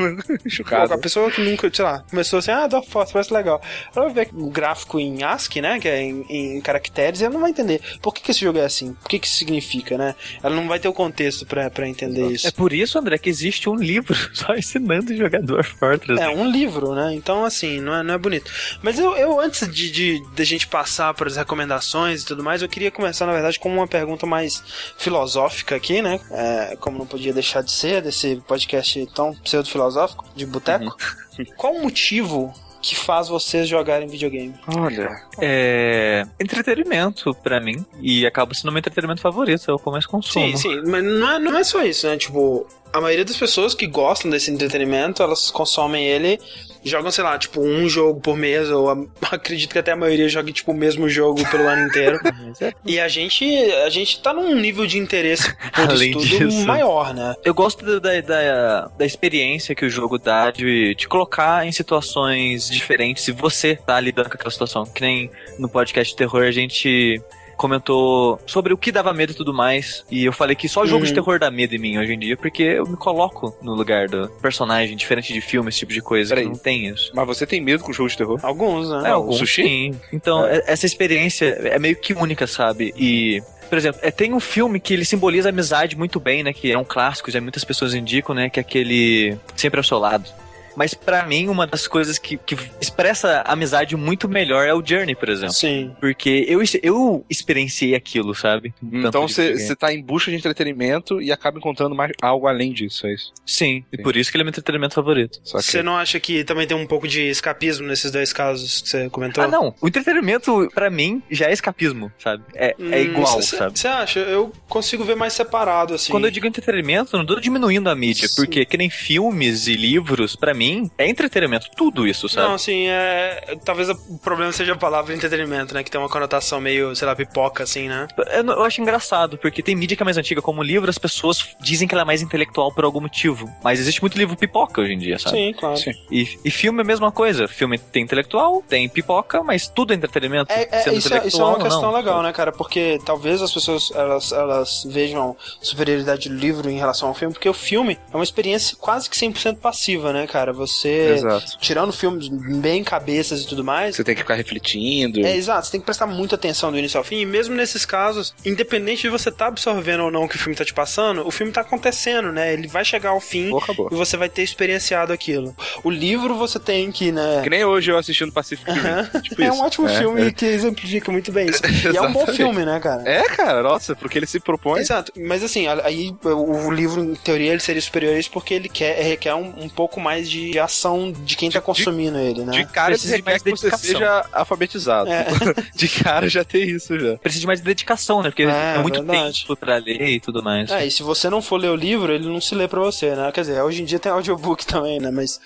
chocado. 0.48 0.94
A 0.94 0.98
pessoa 0.98 1.32
que 1.32 1.42
nunca, 1.42 1.70
sei 1.74 1.86
lá, 1.86 2.04
começou 2.10 2.40
assim, 2.40 2.52
ah, 2.52 2.68
Dwarf 2.68 2.90
Fortress 2.90 3.14
parece 3.14 3.34
legal. 3.34 3.62
Ela 3.96 4.10
vai 4.10 4.26
ver 4.26 4.30
o 4.34 4.50
gráfico 4.50 5.00
em 5.00 5.24
ASCII, 5.24 5.62
né? 5.62 5.80
Que 5.80 5.88
é 5.88 6.02
em, 6.02 6.26
em 6.30 6.62
caracteres, 6.62 7.22
e 7.22 7.26
ela 7.26 7.34
não 7.34 7.42
vai 7.42 7.52
entender 7.52 7.82
por 8.02 8.14
que, 8.14 8.22
que 8.22 8.32
esse 8.32 8.42
jogo 8.42 8.60
é 8.60 8.66
assim, 8.66 8.94
por 8.94 9.10
que, 9.10 9.20
que 9.20 9.28
isso 9.28 9.38
significa, 9.38 9.98
né? 9.98 10.16
Ela 10.42 10.56
não 10.56 10.68
vai 10.68 10.80
ter 10.80 10.88
o 10.88 10.94
contexto 10.94 11.46
pra, 11.46 11.70
pra 11.70 11.88
entender 11.88 12.28
isso. 12.32 12.48
É 12.48 12.52
por 12.52 12.74
isso, 12.74 12.98
André, 12.98 13.18
que 13.18 13.30
existe 13.30 13.70
um 13.70 13.76
livro 13.76 14.16
só 14.34 14.56
ensinando 14.56 15.16
jogador 15.16 15.64
Fortress. 15.64 16.22
É, 16.22 16.30
um 16.30 16.50
livro, 16.50 16.94
né? 16.94 17.14
Então, 17.14 17.46
assim, 17.46 17.80
não 17.80 17.96
é, 17.96 18.04
não 18.04 18.14
é 18.14 18.18
bonito. 18.18 18.52
Mas 18.82 19.00
eu, 19.00 19.16
eu 19.16 19.40
antes 19.40 19.68
de, 19.68 19.92
de, 19.92 20.20
de 20.36 20.42
a 20.42 20.46
gente 20.46 20.68
passar 20.68 21.14
para 21.14 21.28
as 21.28 21.36
recomendações 21.36 22.22
e 22.22 22.26
tudo 22.26 22.44
mais, 22.44 22.62
eu 22.62 22.70
queria 22.70 22.87
começar, 22.92 23.26
na 23.26 23.34
verdade, 23.34 23.60
com 23.60 23.74
uma 23.74 23.88
pergunta 23.88 24.26
mais 24.26 24.64
filosófica 24.98 25.76
aqui, 25.76 26.02
né? 26.02 26.20
É, 26.32 26.78
como 26.80 26.98
não 26.98 27.06
podia 27.06 27.34
deixar 27.34 27.62
de 27.62 27.72
ser, 27.72 28.02
desse 28.02 28.42
podcast 28.48 29.06
tão 29.14 29.34
pseudo-filosófico, 29.34 30.26
de 30.36 30.46
boteco. 30.46 30.96
Uhum. 31.38 31.46
Qual 31.56 31.74
o 31.74 31.82
motivo 31.82 32.54
que 32.82 32.96
faz 32.96 33.28
vocês 33.28 33.68
jogarem 33.68 34.08
videogame? 34.08 34.54
Olha, 34.68 35.22
é 35.40 36.26
entretenimento 36.40 37.34
para 37.36 37.60
mim 37.60 37.86
e 38.02 38.26
acaba 38.26 38.54
sendo 38.54 38.72
meu 38.72 38.80
entretenimento 38.80 39.22
favorito, 39.22 39.70
é 39.70 39.74
o 39.74 39.80
que 39.80 39.88
eu 39.88 39.92
mais 39.92 40.06
consumo. 40.06 40.46
Sim, 40.50 40.58
sim, 40.58 40.82
mas 40.86 41.04
não 41.04 41.32
é, 41.32 41.40
não 41.40 41.58
é 41.58 41.64
só 41.64 41.84
isso, 41.84 42.08
né? 42.08 42.18
Tipo, 42.18 42.66
a 42.94 43.02
maioria 43.02 43.26
das 43.26 43.38
pessoas 43.38 43.74
que 43.74 43.88
gostam 43.88 44.32
desse 44.32 44.52
entretenimento, 44.52 45.22
elas 45.22 45.52
consomem 45.52 46.06
ele 46.06 46.40
jogam, 46.84 47.12
sei 47.12 47.24
lá, 47.24 47.38
tipo, 47.38 47.62
um 47.62 47.88
jogo 47.88 48.20
por 48.20 48.36
mês, 48.36 48.70
ou 48.70 48.90
a, 48.90 48.98
acredito 49.32 49.72
que 49.72 49.80
até 49.80 49.92
a 49.92 49.96
maioria 49.96 50.28
jogue, 50.28 50.54
tipo, 50.54 50.72
o 50.72 50.76
mesmo 50.76 51.08
jogo 51.10 51.48
pelo 51.50 51.68
ano 51.68 51.88
inteiro. 51.88 52.20
e 52.86 53.00
a 53.00 53.08
gente, 53.08 53.46
a 53.86 53.90
gente 53.90 54.22
tá 54.22 54.34
num 54.34 54.56
nível 54.56 54.88
de 54.88 54.98
interesse 54.98 55.54
por 55.74 55.90
Além 55.92 56.12
estudo 56.12 56.26
disso, 56.26 56.66
maior, 56.66 57.14
né? 57.14 57.36
Eu 57.44 57.54
gosto 57.54 58.00
da, 58.00 58.22
da, 58.22 58.88
da 58.98 59.06
experiência 59.06 59.76
que 59.76 59.86
o 59.86 59.90
jogo 59.90 60.18
dá 60.18 60.52
de 60.52 60.96
te 60.96 61.08
colocar 61.08 61.66
em 61.66 61.72
situações 61.72 62.70
diferentes 62.70 63.24
se 63.24 63.32
você 63.32 63.76
tá 63.76 64.00
lidando 64.00 64.30
com 64.30 64.36
aquela 64.36 64.52
situação. 64.52 64.86
Que 64.86 65.02
nem 65.02 65.32
no 65.60 65.70
podcast 65.70 66.14
de 66.14 66.18
terror 66.18 66.44
a 66.44 66.52
gente 66.52 67.22
comentou 67.58 68.40
sobre 68.46 68.72
o 68.72 68.78
que 68.78 68.92
dava 68.92 69.14
medo 69.14 69.32
e 69.32 69.36
tudo 69.36 69.54
mais. 69.54 70.06
E 70.10 70.24
eu 70.24 70.32
falei 70.32 70.56
que 70.56 70.70
só 70.70 70.86
jogo 70.86 71.02
uhum. 71.02 71.08
de 71.08 71.14
terror 71.14 71.40
dá 71.40 71.52
medo 71.52 71.76
em 71.76 71.80
mim 71.80 71.98
hoje 71.98 72.14
em 72.14 72.20
dia, 72.20 72.38
porque 72.38 72.64
eu 72.64 72.86
me 72.86 72.96
coloco 72.96 73.58
no 73.62 73.74
lugar 73.74 74.08
do 74.08 74.30
personagem, 74.42 74.96
diferente 74.96 75.34
de 75.34 75.42
filme, 75.42 75.70
esse 75.70 75.80
tipo 75.80 75.92
de 75.92 76.02
coisa. 76.02 76.36
Peraí. 76.36 76.48
Não 76.48 76.56
tem 76.56 76.88
isso. 76.88 77.12
Mas 77.14 77.28
você 77.28 77.46
tem 77.46 77.60
medo 77.60 77.84
com 77.84 77.92
jogo 77.92 78.10
de 78.10 78.18
terror? 78.18 78.40
Alguns, 78.44 78.90
né? 78.90 79.10
É, 79.10 79.12
alguns, 79.12 79.38
Sushi? 79.38 79.64
sim. 79.64 80.00
Então, 80.14 80.46
é. 80.46 80.64
essa 80.68 80.86
experiência 80.86 81.46
é 81.46 81.80
meio 81.80 81.96
que 81.96 82.14
única, 82.14 82.46
sabe? 82.48 82.94
E 82.96 83.42
por 83.68 83.78
exemplo, 83.78 84.00
é, 84.02 84.12
tem 84.12 84.34
um 84.34 84.40
filme 84.40 84.80
que 84.80 84.94
ele 84.94 85.04
simboliza 85.04 85.50
a 85.50 85.52
amizade 85.52 85.98
muito 85.98 86.20
bem, 86.20 86.44
né? 86.44 86.54
Que 86.54 86.72
é 86.72 86.78
um 86.78 86.86
clássico, 86.86 87.30
já 87.30 87.42
muitas 87.42 87.64
pessoas 87.64 87.94
indicam, 87.94 88.34
né? 88.34 88.50
Que 88.50 88.60
é 88.60 88.62
aquele 88.62 89.38
Sempre 89.56 89.80
ao 89.80 89.84
Seu 89.84 90.00
Lado. 90.00 90.30
Mas 90.78 90.94
para 90.94 91.26
mim, 91.26 91.48
uma 91.48 91.66
das 91.66 91.88
coisas 91.88 92.20
que, 92.20 92.38
que 92.38 92.56
expressa 92.80 93.42
amizade 93.48 93.96
muito 93.98 94.30
melhor 94.30 94.64
é 94.68 94.74
o 94.76 94.86
Journey, 94.86 95.16
por 95.16 95.28
exemplo. 95.28 95.56
Sim. 95.56 95.92
Porque 96.00 96.46
eu, 96.48 96.62
eu 96.84 97.26
experienciei 97.28 97.96
aquilo, 97.96 98.36
sabe? 98.36 98.72
Então 98.94 99.28
você 99.28 99.76
tá 99.76 99.92
em 99.92 100.04
busca 100.04 100.30
de 100.30 100.38
entretenimento 100.38 101.20
e 101.20 101.32
acaba 101.32 101.58
encontrando 101.58 101.96
mais 101.96 102.12
algo 102.22 102.46
além 102.46 102.72
disso, 102.72 103.08
é 103.08 103.16
isso? 103.16 103.34
Sim, 103.44 103.80
Sim. 103.80 103.86
e 103.92 104.04
por 104.04 104.16
isso 104.16 104.30
que 104.30 104.38
ele 104.38 104.44
é 104.44 104.46
meu 104.46 104.52
entretenimento 104.52 104.94
favorito. 104.94 105.40
Você 105.44 105.82
não 105.82 105.98
acha 105.98 106.20
que 106.20 106.44
também 106.44 106.68
tem 106.68 106.78
um 106.78 106.86
pouco 106.86 107.08
de 107.08 107.22
escapismo 107.28 107.88
nesses 107.88 108.12
dois 108.12 108.32
casos 108.32 108.82
que 108.82 108.90
você 108.90 109.10
comentou? 109.10 109.44
Ah, 109.44 109.48
não. 109.48 109.74
O 109.82 109.88
entretenimento, 109.88 110.70
para 110.76 110.92
mim, 110.92 111.24
já 111.32 111.48
é 111.48 111.54
escapismo, 111.54 112.12
sabe? 112.20 112.44
É, 112.54 112.68
é 112.68 112.76
hum, 112.80 112.94
é 112.94 113.02
igual, 113.02 113.42
cê, 113.42 113.58
sabe? 113.58 113.80
Você 113.80 113.88
acha? 113.88 114.20
Eu 114.20 114.54
consigo 114.70 115.04
ver 115.04 115.16
mais 115.16 115.34
separado, 115.34 115.96
assim. 115.96 116.12
Quando 116.12 116.26
eu 116.26 116.32
digo 116.32 116.46
entretenimento, 116.46 117.16
eu 117.16 117.18
não 117.18 117.26
tô 117.26 117.40
diminuindo 117.40 117.90
a 117.90 117.96
mídia, 117.96 118.28
Sim. 118.28 118.36
porque 118.36 118.64
que 118.64 118.78
nem 118.78 118.92
filmes 118.92 119.68
e 119.68 119.76
livros, 119.76 120.36
para 120.36 120.54
mim, 120.54 120.67
mim, 120.68 120.92
é 120.98 121.08
entretenimento. 121.08 121.68
Tudo 121.76 122.08
isso, 122.08 122.28
sabe? 122.28 122.48
Não, 122.48 122.56
assim, 122.56 122.88
é... 122.88 123.58
talvez 123.64 123.90
o 123.90 124.18
problema 124.20 124.52
seja 124.52 124.74
a 124.74 124.78
palavra 124.78 125.14
entretenimento, 125.14 125.74
né? 125.74 125.84
Que 125.84 125.92
tem 125.92 126.00
uma 126.00 126.10
conotação 126.10 126.60
meio, 126.60 126.96
sei 126.96 127.08
lá, 127.08 127.16
pipoca, 127.16 127.64
assim, 127.64 127.88
né? 127.88 128.08
Eu, 128.18 128.46
eu 128.46 128.64
acho 128.64 128.82
engraçado, 128.82 129.38
porque 129.38 129.62
tem 129.62 129.76
mídia 129.76 129.96
que 129.96 130.04
é 130.04 130.06
mais 130.06 130.18
antiga, 130.18 130.42
como 130.42 130.62
livro, 130.62 130.90
as 130.90 130.98
pessoas 130.98 131.56
dizem 131.60 131.88
que 131.88 131.96
ela 131.96 132.02
é 132.02 132.06
mais 132.06 132.22
intelectual 132.22 132.72
por 132.72 132.84
algum 132.84 133.02
motivo. 133.02 133.50
Mas 133.64 133.80
existe 133.80 134.02
muito 134.02 134.18
livro 134.18 134.36
pipoca 134.36 134.82
hoje 134.82 134.94
em 134.94 134.98
dia, 134.98 135.20
sabe? 135.20 135.38
Sim, 135.38 135.54
claro. 135.54 135.78
Sim. 135.78 135.92
E, 136.12 136.40
e 136.44 136.52
filme 136.52 136.80
é 136.80 136.82
a 136.82 136.86
mesma 136.86 137.12
coisa. 137.12 137.48
Filme 137.48 137.78
tem 137.78 138.04
intelectual, 138.04 138.64
tem 138.68 138.88
pipoca, 138.90 139.44
mas 139.44 139.68
tudo 139.68 139.94
é 139.94 139.96
entretenimento. 139.96 140.52
É, 140.52 140.68
é 140.72 140.94
isso, 140.94 141.14
é, 141.14 141.28
isso 141.28 141.42
é 141.42 141.46
uma 141.46 141.60
questão 141.60 141.92
não. 141.92 141.94
legal, 141.94 142.22
né, 142.22 142.32
cara? 142.34 142.52
Porque 142.52 143.00
talvez 143.06 143.42
as 143.42 143.54
pessoas 143.54 143.92
elas, 143.94 144.32
elas 144.32 144.84
vejam 144.90 145.36
superioridade 145.62 146.30
do 146.30 146.36
livro 146.36 146.70
em 146.70 146.78
relação 146.78 147.10
ao 147.10 147.16
filme, 147.16 147.34
porque 147.34 147.50
o 147.50 147.54
filme 147.54 147.98
é 148.12 148.16
uma 148.16 148.24
experiência 148.24 148.78
quase 148.80 149.10
que 149.10 149.16
100% 149.16 149.58
passiva, 149.58 150.12
né, 150.14 150.28
cara? 150.28 150.54
Você, 150.58 151.14
exato. 151.16 151.58
tirando 151.60 151.94
filmes 151.94 152.28
bem 152.28 152.84
cabeças 152.84 153.42
e 153.42 153.48
tudo 153.48 153.64
mais. 153.64 153.96
Você 153.96 154.04
tem 154.04 154.16
que 154.16 154.22
ficar 154.22 154.36
refletindo. 154.36 155.26
É, 155.26 155.36
exato. 155.36 155.66
Você 155.66 155.72
tem 155.72 155.80
que 155.80 155.86
prestar 155.86 156.08
muita 156.08 156.36
atenção 156.36 156.72
do 156.72 156.78
início 156.78 156.98
ao 156.98 157.04
fim. 157.04 157.20
E 157.22 157.26
mesmo 157.26 157.56
nesses 157.56 157.86
casos, 157.86 158.34
independente 158.46 159.04
de 159.04 159.10
você 159.10 159.30
estar 159.30 159.46
tá 159.46 159.50
absorvendo 159.50 160.04
ou 160.04 160.12
não 160.12 160.24
o 160.24 160.30
que 160.30 160.36
o 160.36 160.40
filme 160.40 160.56
tá 160.56 160.66
te 160.66 160.74
passando, 160.74 161.26
o 161.28 161.32
filme 161.32 161.52
tá 161.52 161.62
acontecendo, 161.62 162.32
né? 162.32 162.54
Ele 162.54 162.68
vai 162.68 162.84
chegar 162.84 163.10
ao 163.10 163.20
fim 163.20 163.52
e 163.92 163.96
você 163.96 164.18
vai 164.18 164.30
ter 164.30 164.44
experienciado 164.44 165.14
aquilo. 165.14 165.56
O 165.84 165.90
livro 165.90 166.36
você 166.36 166.60
tem 166.60 166.92
que, 166.92 167.12
né? 167.12 167.42
Que 167.44 167.50
nem 167.50 167.64
hoje 167.64 167.92
eu 167.92 167.98
assistindo 167.98 168.32
Pacific 168.32 168.70
Rim. 168.72 169.22
Tipo 169.22 169.42
é 169.42 169.52
um 169.52 169.62
ótimo 169.62 169.88
é, 169.88 169.98
filme 169.98 170.28
é. 170.28 170.32
que 170.32 170.46
exemplifica 170.46 171.12
muito 171.12 171.32
bem 171.32 171.50
isso. 171.50 171.62
e 171.94 171.96
é 171.96 172.02
um 172.02 172.12
bom 172.12 172.26
filme, 172.28 172.66
né, 172.66 172.80
cara? 172.80 173.04
É, 173.06 173.24
cara, 173.24 173.62
nossa, 173.62 173.96
porque 173.96 174.18
ele 174.18 174.26
se 174.26 174.40
propõe. 174.40 174.82
Exato. 174.82 175.12
Mas 175.18 175.44
assim, 175.44 175.68
aí 175.68 176.16
o 176.24 176.72
livro, 176.72 177.04
em 177.04 177.16
teoria, 177.16 177.52
ele 177.52 177.60
seria 177.60 177.82
superior 177.82 178.16
a 178.16 178.20
isso 178.20 178.32
porque 178.32 178.54
ele 178.54 178.70
quer, 178.70 179.02
requer 179.02 179.36
um, 179.36 179.54
um 179.64 179.70
pouco 179.70 180.00
mais 180.00 180.30
de 180.30 180.47
de 180.52 180.60
ação 180.60 181.12
de 181.12 181.36
quem 181.36 181.50
tá 181.50 181.62
consumindo 181.62 182.18
ele, 182.18 182.44
né? 182.44 182.52
De 182.52 182.66
cara 182.66 182.90
Precisa 182.92 183.18
de 183.18 183.24
mais 183.24 183.42
que 183.42 183.50
você 183.52 183.70
dedicação. 183.70 183.92
seja 184.00 184.26
alfabetizado. 184.32 185.10
É. 185.12 185.26
De 185.76 185.88
cara 185.88 186.28
já 186.28 186.44
tem 186.44 186.64
isso 186.70 186.98
já. 187.00 187.18
Precisa 187.18 187.42
de 187.42 187.48
mais 187.48 187.62
dedicação, 187.62 188.22
né? 188.24 188.30
Porque 188.30 188.44
É, 188.44 188.76
é, 188.76 188.78
muito 188.80 189.04
verdade. 189.04 189.42
tempo 189.42 189.56
pra 189.56 189.78
ler 189.78 190.08
e 190.08 190.20
tudo 190.20 190.42
mais. 190.44 190.70
É, 190.72 190.86
e 190.86 190.92
se 190.92 191.04
você 191.04 191.30
não 191.30 191.42
for 191.42 191.58
ler 191.58 191.70
o 191.70 191.76
livro, 191.76 192.12
ele 192.14 192.28
não 192.28 192.42
se 192.42 192.56
lê 192.56 192.68
pra 192.68 192.80
você, 192.80 193.14
né? 193.16 193.32
Quer 193.32 193.42
dizer, 193.42 193.62
hoje 193.62 193.82
em 193.82 193.86
dia 193.86 194.00
tem 194.00 194.12
audiobook 194.12 194.66
também, 194.66 195.00
né? 195.00 195.12
Mas 195.12 195.40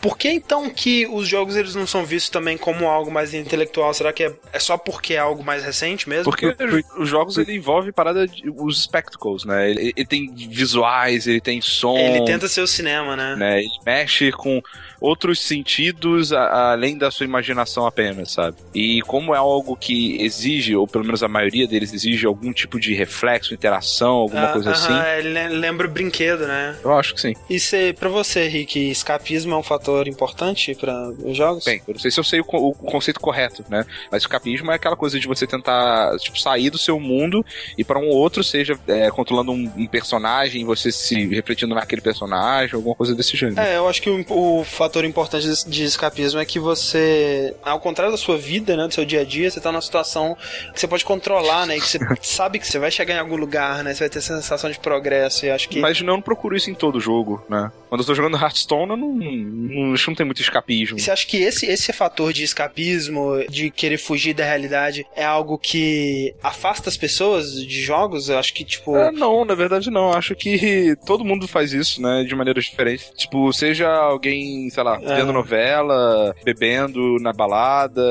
por 0.00 0.16
que 0.16 0.28
então 0.28 0.70
que 0.70 1.06
os 1.06 1.26
jogos 1.28 1.56
eles 1.56 1.74
não 1.74 1.86
são 1.86 2.04
vistos 2.04 2.30
também 2.30 2.56
como 2.56 2.86
algo 2.86 3.10
mais 3.10 3.34
intelectual? 3.34 3.92
Será 3.94 4.12
que 4.12 4.24
é, 4.24 4.32
é 4.52 4.58
só 4.58 4.76
porque 4.78 5.14
é 5.14 5.18
algo 5.18 5.42
mais 5.44 5.62
recente 5.64 6.08
mesmo? 6.08 6.24
Porque 6.24 6.46
os- 6.46 7.02
os 7.02 7.08
jogos 7.08 7.36
ele 7.38 7.54
envolve 7.56 7.92
parada 7.92 8.26
de, 8.26 8.42
os 8.56 8.82
spectacles, 8.84 9.44
né? 9.44 9.70
Ele, 9.70 9.92
ele 9.96 10.06
tem 10.06 10.32
visuais, 10.34 11.26
ele 11.26 11.40
tem 11.40 11.60
som. 11.60 11.96
Ele 11.96 12.24
tenta 12.24 12.48
ser 12.48 12.60
o 12.62 12.66
cinema, 12.66 13.16
né? 13.16 13.36
né? 13.36 13.58
Ele 13.60 13.68
mexe 13.84 14.31
com 14.32 14.60
outros 15.00 15.40
sentidos 15.40 16.32
a- 16.32 16.72
além 16.72 16.96
da 16.96 17.10
sua 17.10 17.24
imaginação 17.24 17.86
apenas, 17.86 18.32
sabe? 18.32 18.56
E 18.74 19.00
como 19.02 19.34
é 19.34 19.38
algo 19.38 19.76
que 19.76 20.20
exige, 20.22 20.74
ou 20.76 20.86
pelo 20.86 21.04
menos 21.04 21.22
a 21.22 21.28
maioria 21.28 21.66
deles 21.66 21.92
exige 21.92 22.26
algum 22.26 22.52
tipo 22.52 22.78
de 22.80 22.94
reflexo, 22.94 23.54
interação, 23.54 24.10
alguma 24.14 24.46
Ah, 24.46 24.52
coisa 24.52 24.70
aham, 24.70 25.02
assim, 25.02 25.48
lembra 25.58 25.86
o 25.86 25.90
brinquedo, 25.90 26.46
né? 26.46 26.76
eu 26.82 26.92
acho 26.98 27.14
que 27.14 27.20
sim. 27.20 27.34
E 27.48 27.58
cê, 27.58 27.94
pra 27.98 28.08
você, 28.08 28.46
Rick, 28.48 28.90
escapismo 28.90 29.54
é 29.54 29.56
um 29.56 29.62
fator 29.62 30.08
importante 30.08 30.74
para 30.74 31.10
os 31.24 31.36
jogos? 31.36 31.64
Bem, 31.64 31.80
eu 31.86 31.94
não 31.94 32.00
sei 32.00 32.10
se 32.10 32.18
eu 32.20 32.24
sei 32.24 32.40
o, 32.40 32.44
o 32.48 32.74
conceito 32.74 33.20
correto, 33.20 33.64
né? 33.68 33.84
Mas 34.10 34.24
o 34.24 34.28
capismo 34.28 34.70
é 34.70 34.74
aquela 34.74 34.96
coisa 34.96 35.18
de 35.18 35.26
você 35.26 35.46
tentar 35.46 36.16
tipo, 36.18 36.38
sair 36.38 36.70
do 36.70 36.78
seu 36.78 36.98
mundo 36.98 37.44
e 37.76 37.84
para 37.84 37.98
um 37.98 38.08
outro, 38.08 38.42
seja 38.44 38.78
é, 38.86 39.10
controlando 39.10 39.52
um, 39.52 39.70
um 39.76 39.86
personagem, 39.86 40.64
você 40.64 40.90
se 40.92 41.26
refletindo 41.28 41.74
naquele 41.74 42.00
personagem, 42.00 42.74
alguma 42.74 42.94
coisa 42.94 43.14
desse 43.14 43.36
gênero. 43.36 43.60
É, 43.60 43.76
eu 43.76 43.88
acho 43.88 44.00
que 44.02 44.10
o, 44.10 44.21
o 44.28 44.64
fator 44.64 45.04
importante 45.04 45.46
de, 45.68 45.84
escapismo 45.84 46.40
é 46.40 46.44
que 46.44 46.58
você, 46.58 47.54
ao 47.62 47.80
contrário 47.80 48.12
da 48.12 48.18
sua 48.18 48.36
vida, 48.36 48.76
né, 48.76 48.86
do 48.86 48.94
seu 48.94 49.04
dia 49.04 49.20
a 49.20 49.24
dia, 49.24 49.50
você 49.50 49.60
tá 49.60 49.70
numa 49.70 49.80
situação 49.80 50.36
que 50.72 50.80
você 50.80 50.86
pode 50.86 51.04
controlar, 51.04 51.66
né, 51.66 51.76
e 51.76 51.80
que 51.80 51.86
você 51.86 51.98
sabe 52.22 52.58
que 52.58 52.66
você 52.66 52.78
vai 52.78 52.90
chegar 52.90 53.14
em 53.14 53.18
algum 53.18 53.36
lugar, 53.36 53.82
né, 53.82 53.94
você 53.94 54.00
vai 54.00 54.08
ter 54.08 54.18
essa 54.18 54.36
sensação 54.36 54.70
de 54.70 54.78
progresso, 54.78 55.44
e 55.44 55.48
eu 55.48 55.54
acho 55.54 55.68
que... 55.68 55.80
Mas 55.80 55.98
eu 55.98 56.06
não 56.06 56.20
procuro 56.20 56.56
isso 56.56 56.70
em 56.70 56.74
todo 56.74 57.00
jogo, 57.00 57.44
né? 57.48 57.70
Quando 57.88 58.00
eu 58.00 58.06
tô 58.06 58.14
jogando 58.14 58.36
Hearthstone, 58.36 58.90
eu 58.90 58.96
não, 58.96 59.14
não, 59.14 59.92
acho 59.92 60.04
que 60.04 60.10
não 60.10 60.16
tem 60.16 60.26
muito 60.26 60.40
escapismo. 60.40 60.98
Você 60.98 61.10
acha 61.10 61.26
que 61.26 61.36
esse, 61.42 61.66
esse 61.66 61.92
fator 61.92 62.32
de 62.32 62.42
escapismo, 62.42 63.44
de 63.50 63.70
querer 63.70 63.98
fugir 63.98 64.32
da 64.32 64.44
realidade, 64.44 65.06
é 65.14 65.24
algo 65.24 65.58
que 65.58 66.34
afasta 66.42 66.88
as 66.88 66.96
pessoas 66.96 67.54
de 67.54 67.82
jogos? 67.82 68.28
Eu 68.28 68.38
acho 68.38 68.54
que, 68.54 68.64
tipo... 68.64 68.96
É, 68.96 69.12
não, 69.12 69.44
na 69.44 69.54
verdade 69.54 69.90
não. 69.90 70.12
Acho 70.12 70.34
que 70.34 70.96
todo 71.04 71.24
mundo 71.24 71.46
faz 71.46 71.72
isso, 71.72 72.00
né? 72.00 72.24
De 72.24 72.34
maneiras 72.34 72.64
diferentes. 72.64 73.12
Tipo, 73.16 73.52
seja 73.52 74.11
alguém, 74.12 74.68
sei 74.70 74.82
lá, 74.82 74.98
É. 75.02 75.16
vendo 75.16 75.32
novela, 75.32 76.34
bebendo 76.44 77.16
na 77.20 77.32
balada, 77.32 78.02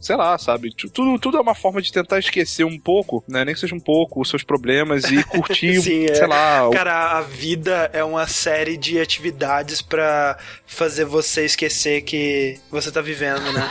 sei 0.00 0.16
lá, 0.16 0.36
sabe? 0.38 0.74
Tudo, 0.74 1.18
tudo 1.18 1.36
é 1.36 1.40
uma 1.40 1.54
forma 1.54 1.80
de 1.82 1.92
tentar 1.92 2.18
esquecer 2.18 2.64
um 2.64 2.78
pouco, 2.78 3.22
né? 3.28 3.44
Nem 3.44 3.54
que 3.54 3.60
seja 3.60 3.74
um 3.74 3.80
pouco 3.80 4.20
os 4.20 4.28
seus 4.28 4.42
problemas 4.42 5.04
e 5.10 5.22
curtir, 5.24 5.80
Sim, 5.82 6.06
é. 6.06 6.14
sei 6.14 6.26
lá, 6.26 6.68
o- 6.68 6.70
Cara, 6.72 7.18
a 7.18 7.20
vida 7.20 7.90
é 7.92 8.02
uma 8.04 8.26
série 8.26 8.76
de 8.76 8.98
atividades 9.00 9.82
pra 9.82 10.38
fazer 10.66 11.04
você 11.04 11.44
esquecer 11.44 12.02
que 12.02 12.58
você 12.70 12.90
tá 12.90 13.00
vivendo, 13.00 13.52
né? 13.52 13.70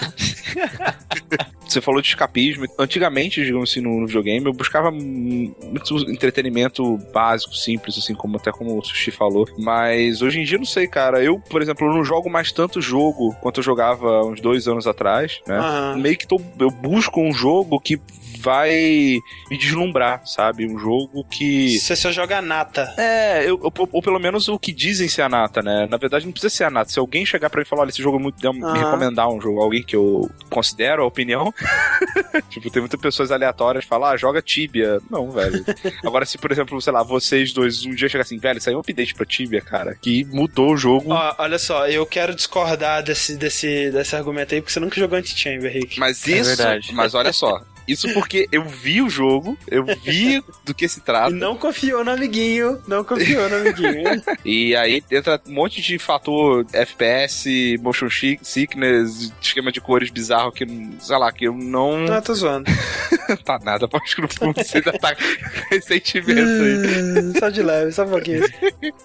Você 1.68 1.82
falou 1.82 2.02
de 2.02 2.08
escapismo. 2.08 2.66
Antigamente, 2.78 3.44
digamos 3.44 3.72
assim, 3.72 3.82
no, 3.82 4.02
no 4.02 4.08
videogame, 4.08 4.46
eu 4.46 4.54
buscava 4.54 4.92
muito 4.92 5.96
entretenimento 6.10 6.98
básico, 7.14 7.56
simples, 7.56 7.98
assim, 7.98 8.14
como 8.14 8.38
até 8.38 8.52
como 8.52 8.78
o 8.78 8.84
Sushi 8.84 9.12
falou. 9.12 9.48
Mas 9.58 10.22
hoje 10.22 10.40
em 10.40 10.44
dia, 10.44 10.58
não 10.58 10.66
sei, 10.66 10.88
cara. 10.88 11.24
Eu, 11.24 11.40
por 11.40 11.62
exemplo, 11.62 11.88
eu 11.88 11.94
não 11.94 12.04
jogo 12.04 12.30
mais 12.30 12.52
tanto 12.52 12.82
jogo 12.82 13.36
quanto 13.42 13.60
eu 13.60 13.64
jogava 13.64 14.24
uns 14.26 14.40
dois 14.42 14.68
anos 14.68 14.88
atrás, 14.88 15.42
né? 15.48 15.58
Aham. 15.58 15.98
Meio 15.98 16.18
que 16.18 16.28
tô, 16.28 16.40
eu 16.60 16.70
busco 16.70 17.22
um 17.22 17.34
jogo 17.34 17.80
que 17.80 18.00
vai 18.40 19.20
me 19.50 19.58
deslumbrar, 19.58 20.22
sabe? 20.26 20.68
Um 20.68 20.78
jogo 20.78 21.24
que. 21.24 21.80
Você 21.80 21.96
só 21.96 22.12
joga 22.12 22.42
nata. 22.42 22.94
É, 22.98 23.50
eu, 23.50 23.60
ou, 23.62 23.72
ou 23.92 24.02
pelo 24.02 24.20
menos 24.20 24.48
o 24.50 24.60
que 24.60 24.74
dizem 24.74 25.08
ser 25.08 25.22
a 25.22 25.30
nata, 25.30 25.62
né? 25.62 25.88
Na 25.90 25.98
verdade, 25.98 26.26
não 26.26 26.32
precisa 26.32 26.54
ser 26.54 26.64
a 26.66 26.70
nata. 26.70 26.92
Se 26.92 27.00
alguém 27.00 27.26
chegar 27.26 27.50
pra 27.50 27.60
mim 27.60 27.66
e 27.66 27.70
falar, 27.70 27.84
olha, 27.84 27.90
esse 27.90 28.02
jogo 28.02 28.18
é 28.18 28.22
muito. 28.22 28.54
Me 28.54 28.62
Aham. 28.62 28.74
recomendar 28.74 29.30
um 29.30 29.40
jogo, 29.40 29.62
alguém 29.62 29.82
que 29.82 29.96
eu 29.96 30.30
considero 30.50 31.04
a 31.04 31.06
opinião. 31.06 31.53
tipo, 32.50 32.70
tem 32.70 32.82
muitas 32.82 33.00
pessoas 33.00 33.32
aleatórias 33.32 33.84
que 33.84 33.90
falam, 33.90 34.10
ah, 34.10 34.18
joga 34.18 34.42
Tibia. 34.42 35.00
Não, 35.10 35.30
velho. 35.32 35.64
Agora, 36.06 36.26
se, 36.26 36.38
por 36.38 36.52
exemplo, 36.52 36.82
sei 36.82 36.94
lá, 36.94 37.04
vocês 37.04 37.54
dois 37.54 37.86
um 37.86 37.94
dia 37.94 38.10
chegar 38.10 38.24
assim, 38.24 38.38
velho, 38.38 38.60
saiu 38.62 38.78
um 38.78 38.82
update 38.82 39.14
pra 39.16 39.26
Tibia, 39.26 39.62
cara, 39.62 39.96
que 39.96 40.26
mudou 40.26 40.74
o 40.74 40.78
jogo. 40.78 41.12
Ó, 41.12 41.36
olha 41.38 41.60
só, 41.60 41.88
eu 41.88 42.06
quero 42.06 42.36
discordar 42.36 43.04
desse, 43.04 43.36
desse, 43.36 43.92
desse 43.92 44.16
argumento 44.16 44.54
aí, 44.54 44.62
porque 44.62 44.74
você 44.74 44.80
nunca 44.80 45.00
jogou 45.00 45.18
Antichamber, 45.18 45.72
Rick. 45.72 46.00
Mas 46.00 46.28
É 46.28 46.32
isso. 46.38 46.56
verdade. 46.56 46.94
mas 46.94 47.14
olha 47.14 47.32
só. 47.34 47.62
Isso 47.88 48.12
porque 48.14 48.48
eu 48.52 48.64
vi 48.66 49.02
o 49.02 49.10
jogo, 49.10 49.58
eu 49.68 49.86
vi 49.86 50.44
do 50.64 50.74
que 50.74 50.88
se 50.88 51.00
E 51.00 51.04
trata. 51.04 51.30
não 51.32 51.56
confiou 51.58 52.04
no 52.04 52.12
amiguinho, 52.12 52.82
não 52.88 53.04
confiou 53.04 53.50
no 53.50 53.56
amiguinho. 53.58 54.04
E 54.46 54.76
aí 54.76 55.04
entra 55.12 55.40
um 55.48 55.54
monte 55.54 55.82
de 55.82 55.98
fator 55.98 56.66
FPS, 56.74 57.78
motion 57.82 58.08
sickness, 58.42 59.32
esquema 59.42 59.72
de 59.72 59.80
cores 59.82 60.10
bizarro 60.10 60.52
que, 60.52 60.66
sei 61.00 61.18
lá, 61.18 61.32
que 61.32 61.46
eu 61.48 61.54
não. 61.54 62.00
não, 62.00 62.16
eu 62.16 62.22
tô 62.22 62.34
zoando. 62.34 62.70
tá 63.46 63.60
nada, 63.64 63.88
acho 63.94 64.16
que 64.16 64.22
no 64.22 64.28
fundo 64.28 64.54
você 64.64 64.78
ainda 64.78 64.94
tá 64.94 65.14
com 65.16 65.22
ressentimento 65.70 66.40
aí. 66.40 67.40
só 67.40 67.50
de 67.50 67.62
leve, 67.62 67.92
só 67.92 68.04
um 68.06 68.10
pouquinho. 68.10 68.44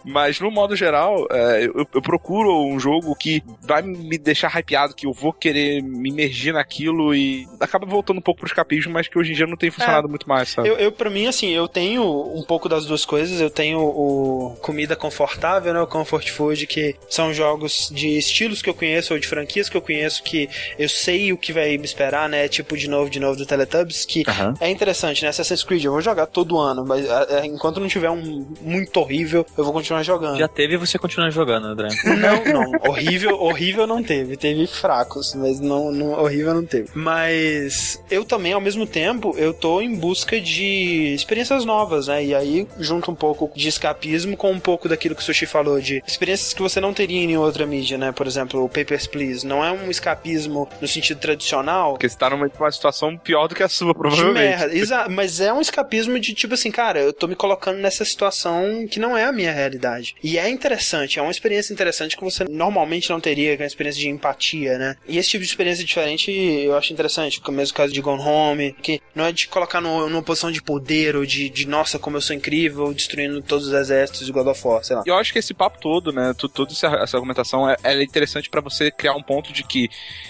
Mas 0.05 0.41
no 0.41 0.51
modo 0.51 0.75
geral, 0.75 1.27
é, 1.31 1.67
eu, 1.67 1.87
eu 1.95 2.03
procuro 2.03 2.65
um 2.67 2.79
jogo 2.79 3.15
que 3.15 3.43
vai 3.63 3.83
me 3.83 4.19
deixar 4.19 4.51
hypeado, 4.57 4.95
que 4.95 5.07
eu 5.07 5.13
vou 5.13 5.33
querer 5.33 5.83
me 5.83 6.11
imergir 6.11 6.53
naquilo 6.53 7.15
e 7.15 7.47
acaba 7.61 7.87
voltando 7.87 8.19
um 8.19 8.23
pouco 8.23 8.41
pro 8.41 8.49
escapismo, 8.69 8.93
mas 8.93 9.09
que 9.09 9.19
hoje 9.19 9.33
em 9.33 9.35
dia 9.35 9.47
não 9.47 9.57
tem 9.57 9.71
funcionado 9.71 10.09
muito 10.09 10.29
mais, 10.29 10.51
sabe? 10.51 10.69
Eu, 10.69 10.77
eu, 10.77 10.93
pra 10.93 11.09
mim, 11.09 11.27
assim, 11.27 11.51
eu 11.51 11.67
tenho 11.67 12.03
um 12.35 12.43
pouco 12.43 12.69
das 12.69 12.85
duas 12.85 13.05
coisas. 13.05 13.41
Eu 13.41 13.51
tenho 13.51 13.81
o 13.81 14.57
comida 14.61 14.95
confortável, 14.95 15.73
né? 15.73 15.81
O 15.81 15.87
comfort 15.87 16.29
food, 16.31 16.67
que 16.67 16.95
são 17.09 17.33
jogos 17.33 17.91
de 17.93 18.19
estilos 18.19 18.61
que 18.61 18.69
eu 18.69 18.75
conheço 18.75 19.15
ou 19.15 19.19
de 19.21 19.27
franquias 19.27 19.69
que 19.69 19.77
eu 19.77 19.81
conheço 19.83 20.23
que 20.23 20.49
eu 20.79 20.89
sei 20.89 21.33
o 21.33 21.39
que 21.39 21.53
vai 21.53 21.79
me 21.79 21.85
esperar, 21.85 22.29
né? 22.29 22.47
Tipo, 22.49 22.77
de 22.77 22.89
novo, 22.89 23.11
de 23.11 23.19
novo 23.19 23.37
do 23.37 23.47
Teletubbies, 23.47 24.05
que 24.05 24.23
Aham. 24.29 24.55
é 24.61 24.69
interessante, 24.71 25.23
né? 25.23 25.29
Assassin's 25.29 25.65
Creed, 25.65 25.85
eu 25.85 25.93
vou 25.93 26.01
jogar 26.01 26.27
todo 26.27 26.59
ano, 26.59 26.85
mas 26.85 27.07
é, 27.07 27.41
é, 27.41 27.47
enquanto 27.47 27.81
não 27.81 27.89
tiver 27.89 28.11
um 28.11 28.47
muito 28.61 28.99
horrível, 29.01 29.47
eu 29.57 29.65
vou 29.65 29.73
continuar 29.73 30.03
jogando. 30.03 30.39
Já 30.39 30.49
teve 30.49 30.75
e 30.75 30.77
você 30.77 30.99
continua 30.99 31.31
jogando, 31.31 31.67
André. 31.67 31.89
Não, 32.19 32.45
não. 32.45 32.91
Horrível, 32.91 33.41
horrível 33.41 33.87
não 33.87 34.03
teve. 34.03 34.37
Teve 34.37 34.67
fracos, 34.67 35.35
mas 35.35 35.61
não, 35.61 35.93
não 35.93 36.13
horrível 36.13 36.53
não 36.53 36.65
teve. 36.65 36.89
Mas 36.95 38.03
eu 38.11 38.25
também, 38.25 38.55
ao 38.59 38.63
mesmo 38.63 38.87
tempo, 38.87 39.35
eu 39.39 39.55
tô 39.55 39.81
em 39.81 39.95
busca 39.95 40.41
de 40.41 41.15
experiências 41.15 41.65
novas, 41.65 42.09
né? 42.09 42.25
E 42.25 42.35
aí 42.35 42.67
junto 42.79 43.11
um 43.11 43.15
pouco 43.15 43.51
de 43.55 43.69
escapismo 43.69 44.37
com 44.37 44.51
um 44.51 44.59
pouco 44.59 44.89
daquilo 44.89 45.15
que 45.15 45.23
o 45.23 45.25
Sushi 45.25 45.47
falou 45.47 45.81
de 45.81 46.03
experiências 46.07 46.53
que 46.53 46.61
você 46.61 46.81
não 46.81 46.93
teria 46.93 47.23
em 47.23 47.37
outra 47.37 47.65
mídia, 47.65 47.97
né? 47.97 48.11
Por 48.13 48.27
exemplo, 48.27 48.65
o 48.65 48.69
Papers, 48.69 49.07
Please. 49.07 49.47
Não 49.47 49.65
é 49.65 49.71
um 49.71 49.91
escapismo 49.91 50.69
no 50.81 50.89
sentido 50.89 51.21
tradicional, 51.21 51.93
Porque 51.93 52.09
você 52.09 52.19
tá 52.19 52.31
numa 52.31 52.51
uma 52.59 52.73
situação 52.73 53.17
pior 53.17 53.47
do 53.47 53.55
que 53.55 53.63
a 53.63 53.69
sua, 53.69 53.93
de 53.95 53.99
provavelmente. 53.99 54.35
merda. 54.35 54.75
Exa 54.75 55.09
mas 55.09 55.41
é 55.41 55.53
um 55.53 55.61
escapismo 55.61 56.19
de 56.19 56.35
tipo 56.35 56.55
assim, 56.55 56.71
cara, 56.71 56.99
eu 57.01 57.13
tô 57.13 57.29
me 57.29 57.37
colocando 57.37 57.79
nessa 57.79 58.05
situação 58.05 58.87
que 58.91 58.99
não 58.99 59.17
é 59.17 59.25
a 59.25 59.33
minha 59.33 59.53
realidade. 59.53 60.17
E 60.23 60.39
é 60.39 60.49
interessante, 60.49 61.19
é 61.19 61.23
uma 61.23 61.31
experiência 61.31 61.73
interessante 61.73 62.17
que 62.17 62.25
você 62.25 62.45
normalmente 62.49 63.09
não 63.11 63.21
teria, 63.21 63.57
que 63.57 63.63
é 63.63 63.65
uma 63.65 63.69
experiência 63.69 64.01
de 64.01 64.09
empatia, 64.09 64.79
né? 64.79 64.97
E 65.07 65.17
esse 65.19 65.31
tipo 65.31 65.45
de 65.45 65.51
experiência 65.51 65.85
diferente 65.85 66.31
eu 66.33 66.77
acho 66.77 66.93
interessante, 66.93 67.41
é 67.45 67.49
o 67.49 67.53
mesmo 67.53 67.77
caso 67.77 67.93
de 67.93 68.01
Gone 68.01 68.23
Home, 68.23 68.48
que 68.83 69.01
não 69.15 69.25
é 69.25 69.33
de 69.33 69.49
colocar 69.49 69.81
no, 69.81 70.09
numa 70.09 70.23
posição 70.23 70.51
de 70.51 70.63
poder 70.63 71.17
ou 71.17 71.25
de, 71.27 71.49
de 71.51 71.67
nossa, 71.67 71.99
como 71.99 72.17
eu 72.17 72.21
sou 72.21 72.35
incrível, 72.35 72.93
destruindo 72.93 73.41
todos 73.43 73.67
os 73.67 73.73
exércitos 73.73 74.27
de 74.27 74.33
God 74.33 74.47
of 74.47 74.61
War, 74.67 74.83
sei 74.85 74.97
lá. 74.97 75.03
Eu 75.07 75.17
acho 75.17 75.33
que 75.33 75.39
esse 75.39 75.53
papo 75.55 75.79
todo, 75.81 76.13
né, 76.13 76.35
tu- 76.37 76.49
toda 76.49 76.73
essa, 76.73 76.89
argumentação 77.17 77.69
é, 77.69 77.77
é 77.85 78.03
interessante 78.03 78.49
pra 78.51 78.61
você 78.61 78.91
criar 78.91 79.15
um 79.15 79.23
ponto 79.23 79.53
de 79.53 79.63
que 79.63 79.89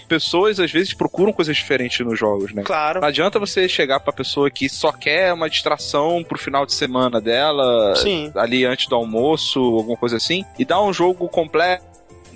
pessoas 0.08 0.58
às 0.60 0.70
vezes 0.70 0.94
procuram 0.94 1.32
coisas 1.32 1.56
diferentes 1.56 2.04
nos 2.04 2.18
jogos, 2.18 2.52
né? 2.52 2.62
Claro. 2.62 3.00
Não 3.00 3.08
adianta 3.08 3.38
você 3.38 3.68
chegar 3.68 4.00
pra 4.00 4.12
pessoa 4.12 4.50
que 4.50 4.68
só 4.68 4.90
quer 4.92 5.32
uma 5.32 5.48
distração 5.50 6.24
pro 6.24 6.38
final 6.38 6.64
de 6.64 6.74
semana 6.74 7.20
dela, 7.20 7.94
Sim. 7.96 8.32
ali 8.34 8.64
antes 8.64 8.86
do 8.88 8.94
almoço, 8.94 9.60
alguma 9.60 9.96
coisa 9.96 10.16
assim, 10.16 10.44
e 10.58 10.64
dar 10.64 10.82
um 10.82 10.92
jogo 10.92 11.28
completo, 11.28 11.84